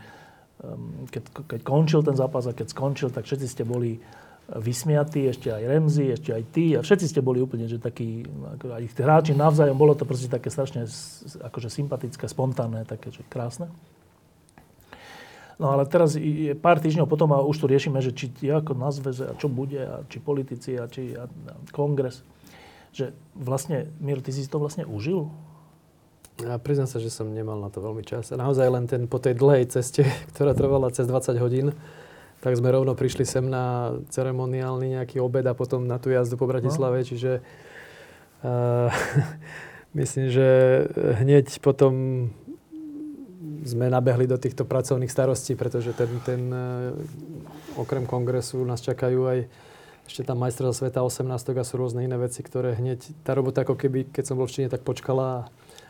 um, 0.60 1.06
keď, 1.08 1.22
keď 1.46 1.60
končil 1.62 2.02
ten 2.02 2.18
zápas 2.18 2.44
a 2.50 2.52
keď 2.52 2.74
skončil, 2.74 3.08
tak 3.14 3.24
všetci 3.24 3.46
ste 3.46 3.62
boli 3.62 4.02
vysmiatí, 4.48 5.24
ešte 5.24 5.48
aj 5.48 5.62
Remzi, 5.64 6.12
ešte 6.12 6.30
aj 6.36 6.42
ty 6.52 6.76
a 6.76 6.84
všetci 6.84 7.06
ste 7.08 7.20
boli 7.24 7.40
úplne, 7.40 7.64
že 7.64 7.80
takí, 7.80 8.28
aj 8.60 8.84
tí 8.92 9.00
hráči 9.00 9.32
navzájom, 9.32 9.76
bolo 9.76 9.96
to 9.96 10.04
proste 10.04 10.28
také 10.28 10.52
strašne 10.52 10.84
akože 11.40 11.72
sympatické, 11.72 12.28
spontánne, 12.28 12.84
také, 12.84 13.08
že 13.08 13.24
krásne. 13.24 13.72
No 15.56 15.70
ale 15.70 15.86
teraz 15.86 16.18
je 16.18 16.52
pár 16.58 16.82
týždňov 16.82 17.06
potom 17.06 17.30
a 17.30 17.40
už 17.40 17.62
tu 17.62 17.66
riešime, 17.70 18.02
že 18.02 18.10
či 18.10 18.28
ako 18.50 18.74
na 18.74 18.90
zväze 18.90 19.30
a 19.30 19.38
čo 19.38 19.46
bude 19.46 19.80
a 19.80 20.02
či 20.10 20.18
politici 20.18 20.74
a 20.74 20.90
či 20.90 21.14
a, 21.14 21.30
a 21.30 21.52
kongres. 21.70 22.26
Že 22.90 23.14
vlastne, 23.38 23.90
Miro, 24.02 24.22
ty 24.22 24.34
si 24.34 24.46
to 24.50 24.58
vlastne 24.58 24.82
užil? 24.86 25.30
Ja 26.42 26.58
priznám 26.58 26.90
sa, 26.90 26.98
že 26.98 27.14
som 27.14 27.30
nemal 27.30 27.62
na 27.62 27.70
to 27.70 27.78
veľmi 27.78 28.02
čas. 28.02 28.34
Naozaj 28.34 28.66
len 28.66 28.84
ten, 28.90 29.06
po 29.06 29.22
tej 29.22 29.38
dlhej 29.38 29.70
ceste, 29.70 30.02
ktorá 30.34 30.52
trvala 30.58 30.90
cez 30.90 31.06
20 31.06 31.38
hodín, 31.38 31.70
tak 32.44 32.60
sme 32.60 32.68
rovno 32.68 32.92
prišli 32.92 33.24
sem 33.24 33.48
na 33.48 33.96
ceremoniálny 34.12 35.00
nejaký 35.00 35.16
obed 35.16 35.48
a 35.48 35.56
potom 35.56 35.88
na 35.88 35.96
tú 35.96 36.12
jazdu 36.12 36.36
po 36.36 36.44
Bratislave, 36.44 37.00
no. 37.00 37.08
čiže 37.08 37.40
uh, 38.44 38.92
myslím, 39.98 40.28
že 40.28 40.48
hneď 41.24 41.64
potom 41.64 42.28
sme 43.64 43.88
nabehli 43.88 44.28
do 44.28 44.36
týchto 44.36 44.68
pracovných 44.68 45.08
starostí, 45.08 45.56
pretože 45.56 45.96
ten, 45.96 46.20
ten 46.20 46.52
uh, 46.52 46.92
okrem 47.80 48.04
kongresu 48.04 48.60
nás 48.68 48.84
čakajú 48.84 49.24
aj 49.24 49.38
ešte 50.04 50.20
tam 50.28 50.44
majstrovstvá 50.44 50.92
sveta 50.92 51.00
18 51.00 51.32
a 51.32 51.64
sú 51.64 51.74
rôzne 51.80 52.04
iné 52.04 52.20
veci, 52.20 52.44
ktoré 52.44 52.76
hneď, 52.76 53.24
tá 53.24 53.32
robota 53.32 53.64
ako 53.64 53.72
keby, 53.72 54.12
keď 54.12 54.24
som 54.28 54.36
bol 54.36 54.44
v 54.44 54.52
Číne, 54.52 54.68
tak 54.68 54.84
počkala 54.84 55.48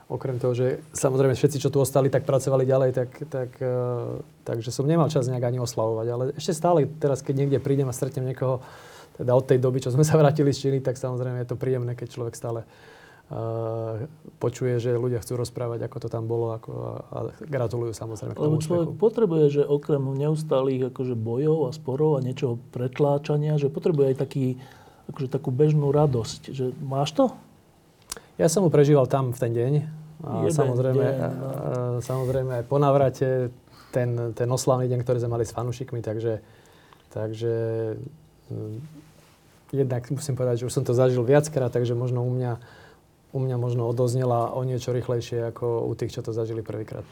okrem 0.09 0.37
toho, 0.37 0.53
že 0.53 0.85
samozrejme 0.93 1.33
všetci, 1.33 1.59
čo 1.65 1.73
tu 1.73 1.81
ostali, 1.81 2.13
tak 2.13 2.29
pracovali 2.29 2.69
ďalej, 2.69 2.91
tak, 2.93 3.11
tak, 3.33 3.51
uh, 3.61 4.21
takže 4.45 4.69
som 4.69 4.85
nemal 4.85 5.09
čas 5.09 5.29
nejak 5.29 5.49
ani 5.49 5.59
oslavovať. 5.65 6.07
Ale 6.13 6.25
ešte 6.37 6.53
stále 6.53 6.85
teraz, 7.01 7.25
keď 7.25 7.35
niekde 7.45 7.59
prídem 7.65 7.89
a 7.89 7.97
stretnem 7.97 8.29
niekoho, 8.29 8.61
teda 9.17 9.33
od 9.33 9.47
tej 9.47 9.63
doby, 9.63 9.79
čo 9.81 9.95
sme 9.95 10.03
sa 10.05 10.19
vrátili 10.19 10.51
z 10.51 10.69
Číny, 10.69 10.79
tak 10.83 10.99
samozrejme 10.99 11.47
je 11.47 11.49
to 11.49 11.57
príjemné, 11.57 11.95
keď 11.97 12.09
človek 12.11 12.35
stále 12.35 12.67
uh, 12.67 14.05
počuje, 14.43 14.77
že 14.77 14.99
ľudia 14.99 15.23
chcú 15.23 15.41
rozprávať, 15.41 15.89
ako 15.89 15.97
to 16.05 16.09
tam 16.13 16.29
bolo 16.29 16.53
ako, 16.53 16.73
a 17.09 17.19
gratulujú 17.47 17.97
samozrejme 17.97 18.35
k 18.35 18.43
tomu 18.43 18.59
Lebo 18.59 18.61
človek 18.61 18.89
úspechu. 18.93 19.01
potrebuje, 19.01 19.45
že 19.57 19.63
okrem 19.65 20.03
neustálých 20.03 20.93
akože 20.93 21.15
bojov 21.17 21.59
a 21.65 21.71
sporov 21.73 22.21
a 22.21 22.25
niečoho 22.27 22.61
pretláčania, 22.75 23.57
že 23.57 23.73
potrebuje 23.73 24.13
aj 24.13 24.17
taký, 24.21 24.61
akože 25.09 25.29
takú 25.33 25.49
bežnú 25.49 25.95
radosť. 25.95 26.53
Že 26.53 26.65
máš 26.85 27.17
to? 27.17 27.33
Ja 28.35 28.51
som 28.51 28.67
ho 28.67 28.71
prežíval 28.71 29.07
tam 29.07 29.31
v 29.31 29.39
ten 29.39 29.53
deň. 29.55 29.73
A 30.25 30.49
samozrejme, 30.49 31.05
deň, 31.05 31.33
no. 31.37 32.01
samozrejme 32.01 32.53
aj 32.63 32.65
po 32.65 32.81
navrate 32.81 33.53
ten, 33.95 34.35
ten 34.35 34.49
oslavný 34.49 34.89
deň, 34.89 35.05
ktorý 35.05 35.19
sme 35.21 35.39
mali 35.39 35.45
s 35.45 35.53
fanúšikmi, 35.53 36.01
takže, 36.01 36.41
takže 37.13 37.55
hm, 38.49 38.77
jednak 39.71 40.03
musím 40.11 40.35
povedať, 40.35 40.65
že 40.65 40.67
už 40.67 40.75
som 40.75 40.85
to 40.87 40.97
zažil 40.97 41.23
viackrát, 41.23 41.71
takže 41.71 41.93
možno 41.93 42.27
u 42.27 42.33
mňa, 42.33 42.59
u 43.35 43.39
mňa 43.39 43.57
možno 43.61 43.87
odoznela 43.87 44.51
o 44.57 44.65
niečo 44.67 44.91
rýchlejšie 44.91 45.55
ako 45.55 45.87
u 45.87 45.93
tých, 45.95 46.19
čo 46.19 46.27
to 46.27 46.35
zažili 46.35 46.65
prvýkrát. 46.65 47.07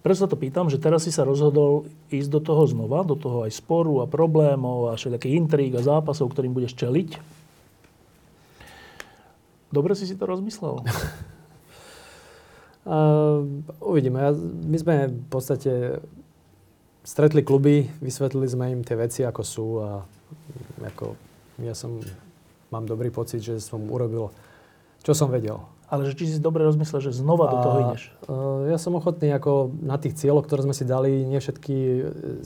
Preto 0.00 0.24
sa 0.24 0.30
to 0.30 0.40
pýtam, 0.40 0.66
že 0.72 0.82
teraz 0.82 1.06
si 1.06 1.12
sa 1.14 1.22
rozhodol 1.22 1.86
ísť 2.10 2.30
do 2.32 2.40
toho 2.40 2.64
znova, 2.66 3.06
do 3.06 3.14
toho 3.14 3.46
aj 3.46 3.54
sporu 3.54 4.02
a 4.02 4.10
problémov 4.10 4.90
a 4.90 4.98
všetkých 4.98 5.36
intríg 5.36 5.76
a 5.76 5.84
zápasov, 5.84 6.32
ktorým 6.34 6.56
budeš 6.56 6.74
čeliť. 6.80 7.43
Dobre 9.74 9.98
si 9.98 10.06
si 10.06 10.14
to 10.14 10.30
rozmyslel? 10.30 10.86
uh, 12.86 13.42
uvidíme. 13.90 14.22
Ja, 14.22 14.30
my 14.38 14.76
sme 14.78 14.94
v 15.10 15.26
podstate 15.26 15.98
stretli 17.02 17.42
kluby, 17.42 17.90
vysvetlili 17.98 18.46
sme 18.46 18.70
im 18.70 18.86
tie 18.86 18.94
veci, 18.94 19.26
ako 19.26 19.42
sú 19.42 19.66
a 19.82 20.06
ako 20.78 21.18
ja 21.66 21.74
som, 21.74 21.98
mám 22.70 22.86
dobrý 22.86 23.10
pocit, 23.10 23.42
že 23.42 23.58
som 23.58 23.82
urobil, 23.90 24.30
čo 25.02 25.10
som 25.10 25.26
vedel. 25.30 25.58
Ale 25.84 26.08
že 26.08 26.16
či 26.16 26.26
si 26.26 26.40
dobre 26.40 26.64
rozmyslel, 26.64 27.04
že 27.04 27.12
znova 27.12 27.46
a, 27.46 27.52
do 27.52 27.58
toho 27.60 27.76
ideš? 27.90 28.02
Uh, 28.24 28.70
ja 28.72 28.78
som 28.80 28.96
ochotný 28.96 29.34
ako 29.34 29.74
na 29.84 29.98
tých 30.00 30.16
cieľoch, 30.16 30.46
ktoré 30.48 30.64
sme 30.64 30.74
si 30.74 30.86
dali, 30.86 31.26
nie 31.26 31.38
všetky 31.42 31.76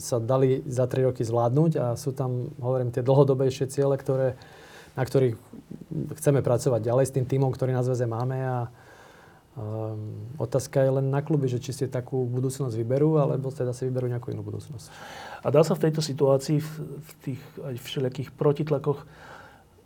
sa 0.01 0.17
dali 0.19 0.65
za 0.65 0.89
3 0.89 1.07
roky 1.07 1.23
zvládnuť 1.23 1.71
a 1.77 1.85
sú 1.93 2.11
tam, 2.11 2.51
hovorím, 2.57 2.91
tie 2.91 3.05
dlhodobejšie 3.05 3.71
ciele, 3.71 3.95
ktoré 3.95 4.35
na 4.93 5.03
ktorých 5.03 5.35
chceme 6.17 6.39
pracovať 6.41 6.81
ďalej 6.81 7.05
s 7.09 7.15
tým 7.15 7.25
týmom, 7.25 7.51
ktorý 7.53 7.73
na 7.73 7.85
zväze 7.85 8.05
máme 8.05 8.37
a 8.39 8.57
um, 9.57 10.29
otázka 10.41 10.81
je 10.85 10.91
len 11.01 11.07
na 11.09 11.21
kluby, 11.21 11.49
že 11.49 11.61
či 11.61 11.71
si 11.73 11.85
takú 11.89 12.25
budúcnosť 12.25 12.73
vyberú, 12.73 13.21
alebo 13.21 13.53
teda 13.53 13.73
si 13.73 13.89
vyberú 13.89 14.09
nejakú 14.09 14.33
inú 14.33 14.41
budúcnosť. 14.45 14.87
A 15.43 15.47
dá 15.49 15.61
sa 15.65 15.73
v 15.77 15.89
tejto 15.89 16.01
situácii, 16.01 16.59
v, 16.59 16.71
v 16.99 17.11
tých 17.23 17.41
aj 17.61 17.75
všelijakých 17.79 18.29
protitlakoch 18.33 19.05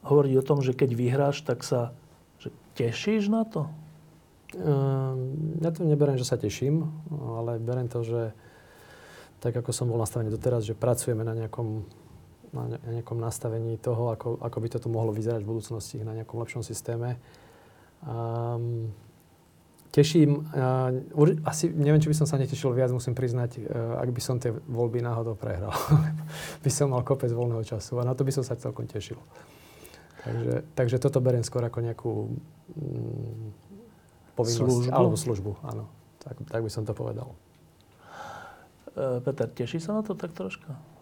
hovoriť 0.04 0.34
o 0.40 0.46
tom, 0.46 0.60
že 0.60 0.76
keď 0.76 0.90
vyhráš, 0.94 1.44
tak 1.48 1.64
sa 1.64 1.96
že 2.44 2.52
tešíš 2.76 3.32
na 3.32 3.48
to? 3.48 3.72
Um, 4.54 5.58
ja 5.64 5.72
to 5.72 5.88
neberiem, 5.88 6.20
že 6.20 6.28
sa 6.28 6.36
teším, 6.36 6.92
ale 7.10 7.58
beriem 7.58 7.88
to, 7.88 8.04
že 8.04 8.22
tak 9.40 9.60
ako 9.60 9.76
som 9.76 9.92
bol 9.92 10.00
nastavený 10.00 10.32
doteraz, 10.32 10.64
že 10.64 10.78
pracujeme 10.78 11.24
na 11.28 11.36
nejakom 11.36 11.84
na 12.54 12.78
nejakom 13.02 13.18
nastavení 13.18 13.82
toho, 13.82 14.14
ako, 14.14 14.38
ako 14.38 14.58
by 14.62 14.68
toto 14.70 14.88
mohlo 14.88 15.10
vyzerať 15.10 15.42
v 15.42 15.50
budúcnosti 15.50 15.98
na 16.06 16.14
nejakom 16.14 16.38
lepšom 16.38 16.62
systéme. 16.62 17.18
Um, 18.06 18.94
teším, 19.90 20.46
uh, 20.54 20.94
asi 21.50 21.74
neviem, 21.74 21.98
či 21.98 22.14
by 22.14 22.18
som 22.22 22.28
sa 22.30 22.38
netešil 22.38 22.70
viac, 22.78 22.94
musím 22.94 23.18
priznať, 23.18 23.58
uh, 23.58 23.98
ak 23.98 24.10
by 24.14 24.22
som 24.22 24.38
tie 24.38 24.54
voľby 24.54 25.02
náhodou 25.02 25.34
prehral. 25.34 25.74
by 26.66 26.70
som 26.70 26.94
mal 26.94 27.02
kopec 27.02 27.34
voľného 27.34 27.66
času 27.66 27.98
a 27.98 28.06
na 28.06 28.14
to 28.14 28.22
by 28.22 28.30
som 28.30 28.46
sa 28.46 28.54
celkom 28.54 28.86
tešil. 28.86 29.18
Takže, 30.24 30.54
takže 30.78 30.98
toto 31.04 31.20
beriem 31.20 31.44
skôr 31.44 31.66
ako 31.68 31.80
nejakú 31.84 32.12
mm, 32.80 33.44
povinnosť 34.40 34.88
službu? 34.88 34.94
alebo 34.94 35.16
službu, 35.20 35.52
áno. 35.68 35.92
Tak, 36.24 36.40
tak 36.48 36.62
by 36.64 36.72
som 36.72 36.88
to 36.88 36.96
povedal. 36.96 37.36
Uh, 38.94 39.20
Peter, 39.26 39.50
teší 39.50 39.82
sa 39.82 39.98
na 39.98 40.06
to 40.06 40.16
tak 40.16 40.32
troška? 40.32 40.93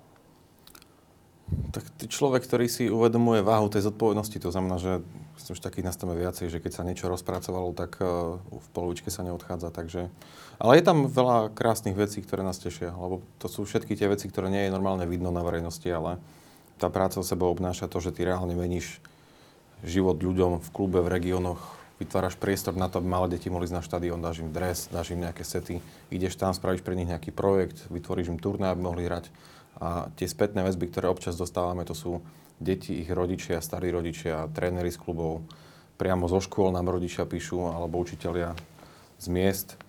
Tak 1.72 1.84
človek, 2.07 2.44
ktorý 2.48 2.68
si 2.72 2.88
uvedomuje 2.88 3.44
váhu 3.44 3.68
tej 3.68 3.88
zodpovednosti, 3.91 4.40
to 4.40 4.52
znamená, 4.52 4.80
že 4.80 5.03
už 5.52 5.60
takých 5.60 5.84
nastavíme 5.84 6.15
viacej, 6.15 6.48
že 6.48 6.64
keď 6.64 6.72
sa 6.72 6.88
niečo 6.88 7.11
rozpracovalo, 7.11 7.76
tak 7.76 7.99
uh, 7.99 8.40
v 8.40 8.68
polovičke 8.72 9.11
sa 9.11 9.28
neodchádza, 9.28 9.69
takže... 9.69 10.07
Ale 10.61 10.80
je 10.80 10.84
tam 10.86 11.11
veľa 11.11 11.52
krásnych 11.52 11.98
vecí, 11.98 12.23
ktoré 12.23 12.45
nás 12.45 12.61
tešia, 12.61 12.95
lebo 12.95 13.19
to 13.41 13.52
sú 13.52 13.68
všetky 13.68 13.98
tie 13.99 14.07
veci, 14.07 14.32
ktoré 14.32 14.48
nie 14.48 14.64
je 14.69 14.73
normálne 14.73 15.03
vidno 15.03 15.34
na 15.34 15.44
verejnosti, 15.44 15.86
ale 15.91 16.22
tá 16.80 16.88
práca 16.88 17.19
o 17.19 17.26
sebou 17.26 17.52
obnáša 17.52 17.91
to, 17.91 17.99
že 17.99 18.15
ty 18.15 18.23
reálne 18.23 18.56
meníš 18.56 19.03
život 19.84 20.22
ľuďom 20.22 20.61
v 20.61 20.69
klube, 20.72 21.02
v 21.03 21.11
regiónoch, 21.11 21.61
vytváraš 22.02 22.38
priestor 22.38 22.73
na 22.73 22.90
to, 22.90 22.98
aby 22.98 23.10
malé 23.10 23.28
deti 23.38 23.49
mohli 23.49 23.69
ísť 23.69 23.78
na 23.78 23.86
štadión, 23.86 24.22
dáš 24.22 24.41
im 24.41 24.49
dres, 24.49 24.90
dáš 24.90 25.14
im 25.14 25.22
nejaké 25.22 25.45
sety, 25.45 25.82
ideš 26.10 26.38
tam, 26.38 26.53
spravíš 26.53 26.82
pre 26.82 26.98
nich 26.98 27.10
nejaký 27.10 27.30
projekt, 27.30 27.86
vytvoríš 27.94 28.34
im 28.34 28.41
turné, 28.41 28.69
aby 28.73 28.82
mohli 28.82 29.06
hrať 29.06 29.30
a 29.82 30.14
tie 30.14 30.30
spätné 30.30 30.62
väzby, 30.62 30.94
ktoré 30.94 31.10
občas 31.10 31.34
dostávame, 31.34 31.82
to 31.90 31.98
sú 31.98 32.22
deti, 32.62 33.02
ich 33.02 33.10
rodičia, 33.10 33.58
starí 33.66 33.90
rodičia, 33.90 34.45
tréneri 34.53 34.94
z 34.94 35.02
klubov, 35.02 35.41
priamo 35.98 36.30
zo 36.30 36.38
škôl 36.38 36.70
nám 36.70 36.94
rodičia 36.94 37.26
píšu, 37.26 37.74
alebo 37.74 37.98
učitelia 37.98 38.53
z 39.18 39.26
miest. 39.34 39.82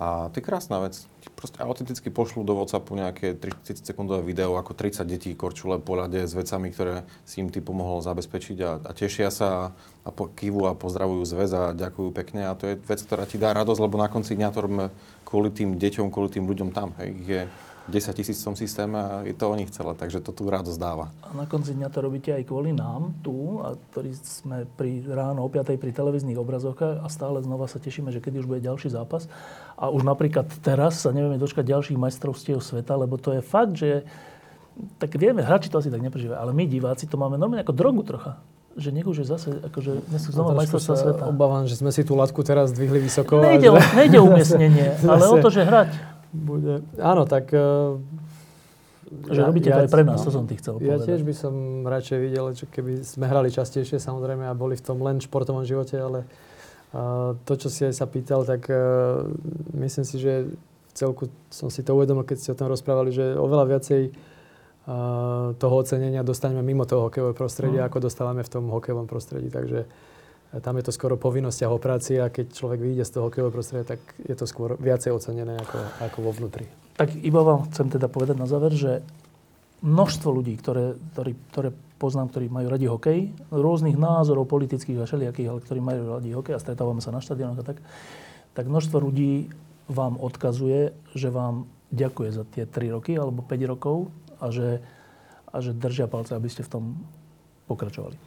A 0.00 0.32
to 0.32 0.40
je 0.40 0.48
krásna 0.48 0.80
vec. 0.80 0.96
proste 1.36 1.60
autenticky 1.60 2.08
pošlú 2.08 2.40
do 2.40 2.56
WhatsAppu 2.56 2.96
nejaké 2.96 3.36
30 3.36 3.84
sekundové 3.84 4.24
video, 4.24 4.56
ako 4.56 4.72
30 4.72 5.04
detí 5.04 5.36
korčule 5.36 5.76
po 5.76 5.92
ľade 5.92 6.24
s 6.24 6.32
vecami, 6.32 6.72
ktoré 6.72 7.04
si 7.28 7.44
im 7.44 7.52
ty 7.52 7.60
pomohol 7.60 8.00
zabezpečiť 8.00 8.58
a, 8.64 8.70
a 8.80 8.90
tešia 8.96 9.28
sa 9.28 9.76
a 10.00 10.08
po, 10.08 10.32
kývu 10.32 10.64
a 10.64 10.72
pozdravujú 10.72 11.20
zväz 11.28 11.50
a 11.52 11.62
ďakujú 11.76 12.16
pekne 12.16 12.48
a 12.48 12.56
to 12.56 12.72
je 12.72 12.80
vec, 12.80 13.00
ktorá 13.04 13.28
ti 13.28 13.36
dá 13.36 13.52
radosť, 13.52 13.80
lebo 13.84 14.00
na 14.00 14.08
konci 14.08 14.40
dňa 14.40 14.48
to 14.48 14.64
robíme 14.64 14.86
kvôli 15.28 15.52
tým 15.52 15.76
deťom, 15.76 16.08
kvôli 16.08 16.32
tým 16.32 16.48
ľuďom 16.48 16.72
tam. 16.72 16.96
Hej. 16.96 17.10
Je 17.28 17.40
10 17.90 18.14
tisíc 18.14 18.38
v 18.40 18.46
tom 18.52 18.56
systéme 18.56 18.96
a 18.96 19.10
je 19.26 19.34
to 19.34 19.50
o 19.50 19.58
nich 19.58 19.68
celé, 19.74 19.92
takže 19.98 20.22
to 20.22 20.30
tu 20.30 20.46
radosť 20.46 20.78
dáva. 20.78 21.10
A 21.26 21.34
na 21.34 21.44
konci 21.44 21.74
dňa 21.74 21.90
to 21.90 21.98
robíte 22.00 22.30
aj 22.30 22.46
kvôli 22.46 22.70
nám 22.70 23.12
tu, 23.20 23.58
a 23.60 23.74
ktorí 23.90 24.14
sme 24.14 24.64
pri 24.78 25.02
ráno 25.10 25.42
o 25.42 25.50
5. 25.50 25.74
pri 25.74 25.90
televíznych 25.90 26.38
obrazovkách 26.38 27.02
a 27.02 27.06
stále 27.10 27.42
znova 27.42 27.66
sa 27.66 27.82
tešíme, 27.82 28.14
že 28.14 28.22
kedy 28.22 28.40
už 28.40 28.48
bude 28.48 28.62
ďalší 28.62 28.94
zápas. 28.94 29.26
A 29.74 29.90
už 29.90 30.06
napríklad 30.06 30.46
teraz 30.62 31.02
sa 31.02 31.10
nevieme 31.10 31.36
dočkať 31.36 31.66
ďalších 31.66 31.98
majstrovstiev 31.98 32.62
sveta, 32.62 32.94
lebo 32.94 33.18
to 33.18 33.34
je 33.34 33.42
fakt, 33.42 33.74
že 33.74 34.06
tak 34.96 35.12
vieme, 35.18 35.44
hráči 35.44 35.68
to 35.68 35.82
asi 35.82 35.92
tak 35.92 36.00
neprežívajú, 36.00 36.38
ale 36.38 36.56
my 36.56 36.64
diváci 36.64 37.04
to 37.04 37.18
máme 37.20 37.36
normálne 37.36 37.66
ako 37.66 37.74
drogu 37.74 38.06
trocha 38.06 38.38
že 38.78 38.94
nech 38.94 39.02
už 39.02 39.22
je 39.22 39.26
zase, 39.26 39.50
akože 39.66 40.06
dnes 40.06 40.22
sú 40.22 40.30
znova 40.30 40.54
majstrovstvá 40.54 40.94
sveta. 40.94 41.22
Obávam, 41.26 41.66
že 41.66 41.74
sme 41.74 41.90
si 41.90 42.06
tú 42.06 42.14
latku 42.14 42.46
teraz 42.46 42.70
zdvihli 42.70 43.02
vysoko. 43.02 43.42
Nejde, 43.42 43.74
že... 43.74 43.82
nejde 43.98 44.18
umiestnenie, 44.22 44.94
ale 45.10 45.26
o 45.26 45.36
to, 45.42 45.50
že 45.50 45.66
hrať 45.66 46.19
bude... 46.32 46.82
Áno, 46.98 47.26
tak... 47.26 47.50
Uh, 47.52 47.98
že 49.10 49.42
ja, 49.42 49.50
robíte 49.50 49.74
ja, 49.74 49.82
to 49.82 49.82
aj 49.84 49.90
pre 49.90 50.06
nás, 50.06 50.22
no, 50.22 50.26
to 50.26 50.30
som 50.30 50.46
ty 50.46 50.54
chcel 50.54 50.78
ja 50.78 50.94
povedať. 50.94 51.02
Ja 51.02 51.06
tiež 51.10 51.22
by 51.26 51.34
som 51.34 51.54
radšej 51.82 52.18
videl, 52.22 52.44
že 52.54 52.64
keby 52.70 53.02
sme 53.02 53.26
hrali 53.26 53.50
častejšie 53.50 53.98
samozrejme 53.98 54.46
a 54.46 54.54
boli 54.54 54.78
v 54.78 54.84
tom 54.86 55.02
len 55.02 55.18
športovom 55.18 55.66
živote, 55.66 55.98
ale 55.98 56.22
uh, 56.94 57.34
to, 57.42 57.58
čo 57.58 57.66
si 57.74 57.82
aj 57.82 57.98
sa 57.98 58.06
pýtal, 58.06 58.46
tak 58.46 58.70
uh, 58.70 59.26
myslím 59.74 60.06
si, 60.06 60.22
že 60.22 60.54
celku 60.94 61.26
som 61.50 61.74
si 61.74 61.82
to 61.82 61.98
uvedomil, 61.98 62.22
keď 62.22 62.36
ste 62.38 62.52
o 62.54 62.58
tom 62.58 62.70
rozprávali, 62.70 63.10
že 63.10 63.34
oveľa 63.34 63.64
viacej 63.74 64.02
uh, 64.14 65.58
toho 65.58 65.74
ocenenia 65.74 66.22
dostaneme 66.22 66.62
mimo 66.62 66.86
toho 66.86 67.10
hokejového 67.10 67.34
prostredia, 67.34 67.82
mm. 67.82 67.86
ako 67.90 67.98
dostávame 68.06 68.46
v 68.46 68.52
tom 68.52 68.70
hokejovom 68.70 69.10
prostredí. 69.10 69.50
Takže 69.50 69.90
tam 70.58 70.74
je 70.82 70.84
to 70.90 70.92
skoro 70.92 71.14
povinnosť 71.14 71.70
o 71.70 71.78
práci 71.78 72.18
a 72.18 72.26
keď 72.26 72.50
človek 72.50 72.82
vyjde 72.82 73.06
z 73.06 73.12
toho 73.14 73.30
hokejového 73.30 73.54
prostredia, 73.54 73.94
tak 73.94 74.02
je 74.18 74.34
to 74.34 74.50
skôr 74.50 74.74
viacej 74.74 75.14
ocenené 75.14 75.54
ako, 75.54 75.78
ako 76.02 76.18
vo 76.26 76.30
vnútri. 76.34 76.66
Tak 76.98 77.14
iba 77.22 77.46
vám 77.46 77.70
chcem 77.70 77.86
teda 77.86 78.10
povedať 78.10 78.34
na 78.34 78.50
záver, 78.50 78.74
že 78.74 79.06
množstvo 79.86 80.28
ľudí, 80.34 80.58
ktoré, 80.58 80.98
ktorí, 81.14 81.32
ktoré 81.54 81.68
poznám, 82.02 82.34
ktorí 82.34 82.50
majú 82.50 82.66
radi 82.66 82.90
hokej, 82.90 83.18
rôznych 83.54 83.94
názorov 83.94 84.50
politických 84.50 84.98
a 84.98 85.06
všelijakých, 85.06 85.48
ale 85.54 85.60
ktorí 85.62 85.80
majú 85.80 86.18
radi 86.18 86.34
hokej 86.34 86.58
a 86.58 86.62
stretávame 86.62 86.98
sa 86.98 87.14
na 87.14 87.22
štadionoch 87.22 87.62
a 87.62 87.68
tak, 87.70 87.78
tak 88.52 88.66
množstvo 88.66 88.98
ľudí 88.98 89.54
vám 89.86 90.18
odkazuje, 90.18 90.90
že 91.14 91.30
vám 91.30 91.70
ďakuje 91.94 92.30
za 92.34 92.44
tie 92.50 92.66
3 92.66 92.96
roky 92.98 93.14
alebo 93.14 93.46
5 93.46 93.70
rokov 93.70 94.10
a 94.42 94.50
že, 94.50 94.82
a 95.46 95.56
že 95.62 95.74
držia 95.74 96.10
palce, 96.10 96.34
aby 96.34 96.50
ste 96.50 96.66
v 96.66 96.72
tom 96.74 96.84
pokračovali. 97.70 98.18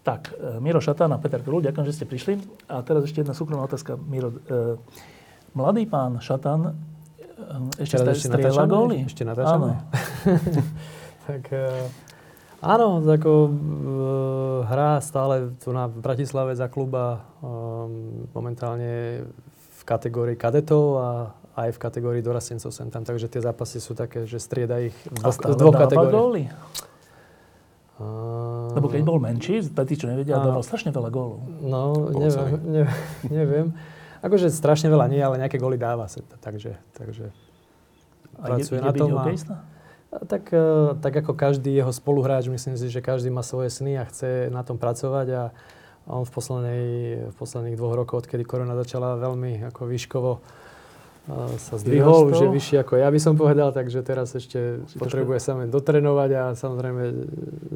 Tak, 0.00 0.32
e, 0.32 0.60
Miro 0.64 0.80
Šatán 0.80 1.12
a 1.12 1.20
Peter 1.20 1.44
Krul, 1.44 1.60
ďakujem, 1.60 1.84
že 1.84 1.94
ste 2.00 2.06
prišli. 2.08 2.40
A 2.72 2.80
teraz 2.80 3.04
ešte 3.04 3.20
jedna 3.20 3.36
súkromná 3.36 3.68
otázka. 3.68 4.00
Miro, 4.00 4.32
e, 4.32 4.80
mladý 5.52 5.84
pán 5.84 6.24
Šatán 6.24 6.72
e, 6.72 7.84
ešte 7.84 8.00
ešte 8.00 8.32
strieľa 8.32 8.64
góly? 8.64 9.04
Ešte 9.04 9.28
natáčame? 9.28 9.76
Áno. 9.76 9.76
tak 11.28 11.42
e, 11.52 11.68
áno, 12.64 13.04
ako 13.04 13.32
e, 13.44 13.50
hrá 14.72 15.04
stále 15.04 15.52
tu 15.60 15.68
na 15.76 15.84
Bratislave 15.84 16.56
za 16.56 16.72
kluba 16.72 17.20
e, 17.20 17.48
momentálne 18.32 19.28
v 19.52 19.82
kategórii 19.84 20.36
kadetov 20.40 20.84
a 20.96 21.08
aj 21.60 21.76
v 21.76 21.78
kategórii 21.82 22.22
dorastencov 22.24 22.72
sem 22.72 22.88
tam. 22.88 23.04
Takže 23.04 23.28
tie 23.28 23.44
zápasy 23.44 23.84
sú 23.84 23.92
také, 23.92 24.24
že 24.24 24.40
strieda 24.40 24.80
ich 24.80 24.96
v 25.12 25.56
dvoch 25.60 25.76
kategóriách. 25.76 26.88
Lebo 28.70 28.86
keď 28.88 29.02
bol 29.04 29.18
menší, 29.20 29.66
pre 29.70 29.84
tých, 29.84 30.04
čo 30.04 30.06
nevedia, 30.08 30.40
a... 30.40 30.46
dával 30.46 30.64
strašne 30.64 30.94
veľa 30.94 31.10
gólov. 31.12 31.44
No, 31.60 32.08
neviem, 32.14 32.48
neviem, 32.76 33.00
neviem. 33.28 33.68
Akože 34.20 34.52
strašne 34.52 34.92
veľa 34.92 35.06
nie, 35.08 35.20
ale 35.20 35.40
nejaké 35.40 35.56
góly 35.56 35.80
dáva 35.80 36.08
sa. 36.08 36.20
Takže, 36.20 36.76
takže 36.92 37.32
a 38.40 38.46
pracuje 38.56 38.80
na 38.80 38.92
tom. 38.92 39.12
A, 40.10 40.26
tak, 40.26 40.50
e, 40.50 40.98
tak 40.98 41.14
ako 41.22 41.38
každý 41.38 41.70
jeho 41.70 41.92
spoluhráč, 41.94 42.50
myslím 42.50 42.74
si, 42.74 42.90
že 42.90 42.98
každý 42.98 43.30
má 43.30 43.46
svoje 43.46 43.70
sny 43.70 43.94
a 43.94 44.04
chce 44.10 44.50
na 44.50 44.66
tom 44.66 44.74
pracovať 44.74 45.28
a 45.30 45.42
on 46.10 46.26
v, 46.26 46.30
poslednej, 46.34 46.84
v 47.30 47.34
posledných 47.38 47.78
dvoch 47.78 47.94
rokoch, 47.94 48.26
odkedy 48.26 48.42
korona 48.42 48.74
začala 48.74 49.14
veľmi 49.22 49.70
ako 49.70 49.86
výškovo 49.86 50.32
sa 51.60 51.74
zdvihol, 51.76 52.32
už 52.32 52.38
je 52.42 52.48
vyšší 52.48 52.74
ako 52.82 52.98
ja 52.98 53.08
by 53.12 53.20
som 53.20 53.34
povedal, 53.36 53.70
takže 53.70 54.00
teraz 54.02 54.32
ešte 54.34 54.82
si 54.88 54.96
potrebuje 54.96 55.38
sa 55.38 55.54
len 55.54 55.68
dotrenovať 55.68 56.30
a 56.34 56.44
samozrejme 56.56 57.02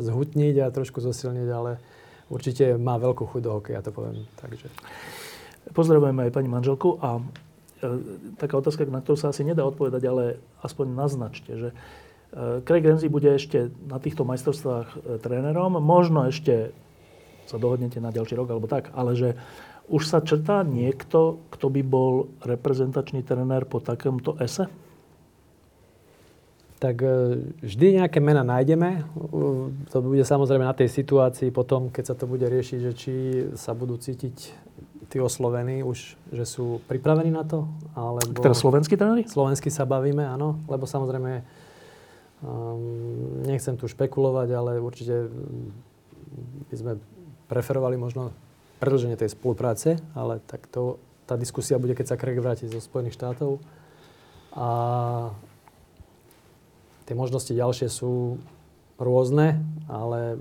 zhutniť 0.00 0.64
a 0.64 0.72
trošku 0.72 0.98
zosilniť, 0.98 1.48
ale 1.52 1.78
určite 2.32 2.74
má 2.80 2.96
veľkú 2.96 3.28
chuť 3.28 3.40
do 3.44 3.50
hokeja, 3.60 3.84
to 3.84 3.92
poviem. 3.92 4.24
Takže. 4.40 4.66
Pozdravujeme 5.76 6.28
aj 6.28 6.32
pani 6.32 6.48
manželku 6.48 7.00
a 7.00 7.20
e, 7.20 7.22
taká 8.40 8.58
otázka, 8.58 8.88
na 8.88 9.00
ktorú 9.00 9.16
sa 9.16 9.30
asi 9.32 9.44
nedá 9.44 9.64
odpovedať, 9.64 10.02
ale 10.08 10.24
aspoň 10.64 10.86
naznačte, 10.92 11.52
že 11.56 11.68
e, 11.70 11.74
Craig 12.64 12.84
Renzi 12.84 13.08
bude 13.08 13.32
ešte 13.32 13.72
na 13.88 14.00
týchto 14.00 14.28
majstrovstvách 14.28 14.88
e, 14.88 14.96
trénerom, 15.20 15.78
možno 15.80 16.28
ešte 16.28 16.72
sa 17.44 17.60
dohodnete 17.60 18.00
na 18.00 18.08
ďalší 18.08 18.40
rok 18.40 18.48
alebo 18.50 18.68
tak, 18.68 18.88
ale 18.96 19.16
že 19.16 19.36
už 19.88 20.02
sa 20.08 20.24
črtá 20.24 20.64
niekto, 20.64 21.44
kto 21.52 21.66
by 21.68 21.82
bol 21.84 22.32
reprezentačný 22.40 23.20
trenér 23.20 23.68
po 23.68 23.84
takomto 23.84 24.36
ese? 24.40 24.68
Tak 26.80 26.96
e, 27.00 27.08
vždy 27.64 28.00
nejaké 28.00 28.20
mena 28.20 28.44
nájdeme. 28.44 29.04
To 29.92 29.96
bude 30.04 30.24
samozrejme 30.24 30.64
na 30.64 30.76
tej 30.76 30.88
situácii 30.88 31.48
potom, 31.52 31.92
keď 31.92 32.04
sa 32.12 32.14
to 32.16 32.24
bude 32.28 32.44
riešiť, 32.44 32.78
že 32.80 32.92
či 32.92 33.12
sa 33.56 33.72
budú 33.72 33.96
cítiť 33.96 34.36
tí 35.08 35.20
oslovení 35.20 35.84
už, 35.84 36.16
že 36.32 36.44
sú 36.48 36.80
pripravení 36.88 37.32
na 37.32 37.44
to. 37.44 37.68
Alebo... 37.96 38.40
Teda 38.40 38.56
slovenskí 38.56 38.96
tréneri? 38.96 39.28
Slovenský 39.28 39.68
sa 39.68 39.84
bavíme, 39.84 40.24
áno. 40.24 40.60
Lebo 40.68 40.88
samozrejme 40.88 41.44
um, 42.40 43.44
nechcem 43.44 43.76
tu 43.76 43.88
špekulovať, 43.88 44.48
ale 44.52 44.72
určite 44.80 45.28
by 46.72 46.74
sme 46.76 46.92
preferovali 47.46 48.00
možno 48.00 48.32
predlženie 48.78 49.18
tej 49.18 49.32
spolupráce, 49.32 50.00
ale 50.14 50.40
tak 50.44 50.66
to, 50.70 50.98
tá 51.24 51.34
diskusia 51.34 51.80
bude, 51.80 51.96
keď 51.96 52.14
sa 52.14 52.20
Craig 52.20 52.38
vráti 52.38 52.68
zo 52.68 52.78
Spojených 52.78 53.16
štátov. 53.16 53.62
A 54.54 54.68
tie 57.04 57.14
možnosti 57.16 57.50
ďalšie 57.50 57.88
sú 57.90 58.38
rôzne, 58.94 59.58
ale 59.90 60.38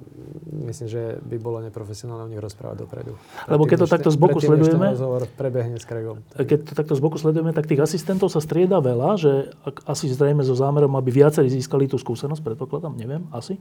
myslím, 0.69 0.87
že 0.87 1.17
by 1.25 1.35
bolo 1.41 1.59
neprofesionálne 1.65 2.29
o 2.29 2.31
nich 2.31 2.39
rozprávať 2.39 2.85
dopredu. 2.85 3.17
Lebo 3.49 3.65
keď 3.65 3.83
to 3.83 3.87
takto 3.89 4.09
z 4.13 4.17
boku 4.21 4.37
sledujeme... 4.39 4.93
prebehne 5.33 5.81
s 5.81 5.85
Craigom. 5.89 6.21
Keď 6.37 6.59
to 6.69 6.73
takto 6.77 6.93
z 6.93 7.01
boku 7.01 7.17
sledujeme, 7.17 7.51
tak 7.51 7.65
tých 7.65 7.81
asistentov 7.81 8.29
sa 8.29 8.39
strieda 8.39 8.77
veľa, 8.77 9.17
že 9.17 9.51
asi 9.89 10.07
zrejme 10.07 10.45
so 10.45 10.53
zámerom, 10.53 10.93
aby 10.95 11.09
viacerí 11.09 11.49
získali 11.49 11.89
tú 11.89 11.97
skúsenosť, 11.97 12.45
predpokladám, 12.45 12.93
neviem, 12.93 13.25
asi, 13.33 13.57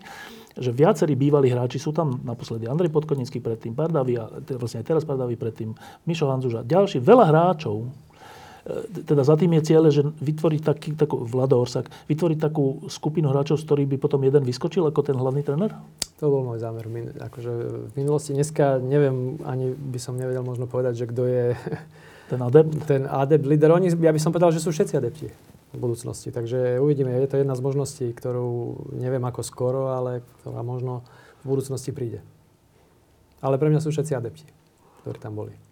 že 0.55 0.71
viacerí 0.71 1.17
bývalí 1.17 1.49
hráči 1.49 1.81
sú 1.81 1.91
tam, 1.97 2.21
naposledy 2.23 2.69
Andrej 2.69 2.93
Podkonický 2.93 3.41
predtým, 3.41 3.73
Pardavi, 3.73 4.15
a 4.21 4.29
vlastne 4.61 4.85
aj 4.85 4.87
teraz 4.87 5.03
Pardavi 5.09 5.35
predtým, 5.41 5.73
Mišo 6.05 6.29
Hanzuža, 6.29 6.63
ďalší, 6.69 7.01
veľa 7.01 7.33
hráčov, 7.33 7.89
teda 9.07 9.27
za 9.27 9.35
tým 9.35 9.59
je 9.59 9.63
cieľe, 9.67 9.89
že 9.91 10.07
vytvoriť 10.07 10.61
taký, 10.63 10.91
takú, 10.95 11.27
Vlado 11.27 11.59
Orsak, 11.59 11.91
vytvoriť 12.07 12.39
takú 12.39 12.87
skupinu 12.87 13.35
hráčov, 13.35 13.59
z 13.59 13.67
ktorých 13.67 13.91
by 13.91 13.97
potom 13.99 14.23
jeden 14.23 14.47
vyskočil 14.47 14.87
ako 14.87 15.03
ten 15.03 15.19
hlavný 15.19 15.43
tréner? 15.43 15.75
To 16.23 16.31
bol 16.31 16.47
môj 16.47 16.63
zámer. 16.63 16.87
Akože 17.19 17.51
v 17.91 17.95
minulosti 17.99 18.31
dneska 18.31 18.79
neviem, 18.79 19.43
ani 19.43 19.75
by 19.75 19.99
som 19.99 20.15
nevedel 20.15 20.47
možno 20.47 20.71
povedať, 20.71 21.03
že 21.03 21.11
kto 21.11 21.23
je 21.27 21.45
ten 22.31 22.39
adept. 22.39 22.73
Ten 22.87 23.03
adept, 23.11 23.43
líder. 23.43 23.75
Oni, 23.75 23.91
ja 23.91 24.15
by 24.15 24.21
som 24.23 24.31
povedal, 24.31 24.55
že 24.55 24.63
sú 24.63 24.71
všetci 24.71 24.95
adepti 24.95 25.27
v 25.75 25.79
budúcnosti. 25.83 26.31
Takže 26.31 26.79
uvidíme. 26.79 27.11
Je 27.11 27.27
to 27.27 27.43
jedna 27.43 27.59
z 27.59 27.65
možností, 27.67 28.07
ktorú 28.15 28.79
neviem 28.95 29.25
ako 29.27 29.43
skoro, 29.43 29.91
ale 29.91 30.23
ktorá 30.45 30.63
možno 30.63 31.03
v 31.43 31.59
budúcnosti 31.59 31.91
príde. 31.91 32.23
Ale 33.43 33.59
pre 33.59 33.75
mňa 33.75 33.83
sú 33.83 33.91
všetci 33.91 34.15
adepti, 34.15 34.47
ktorí 35.03 35.19
tam 35.19 35.35
boli. 35.35 35.72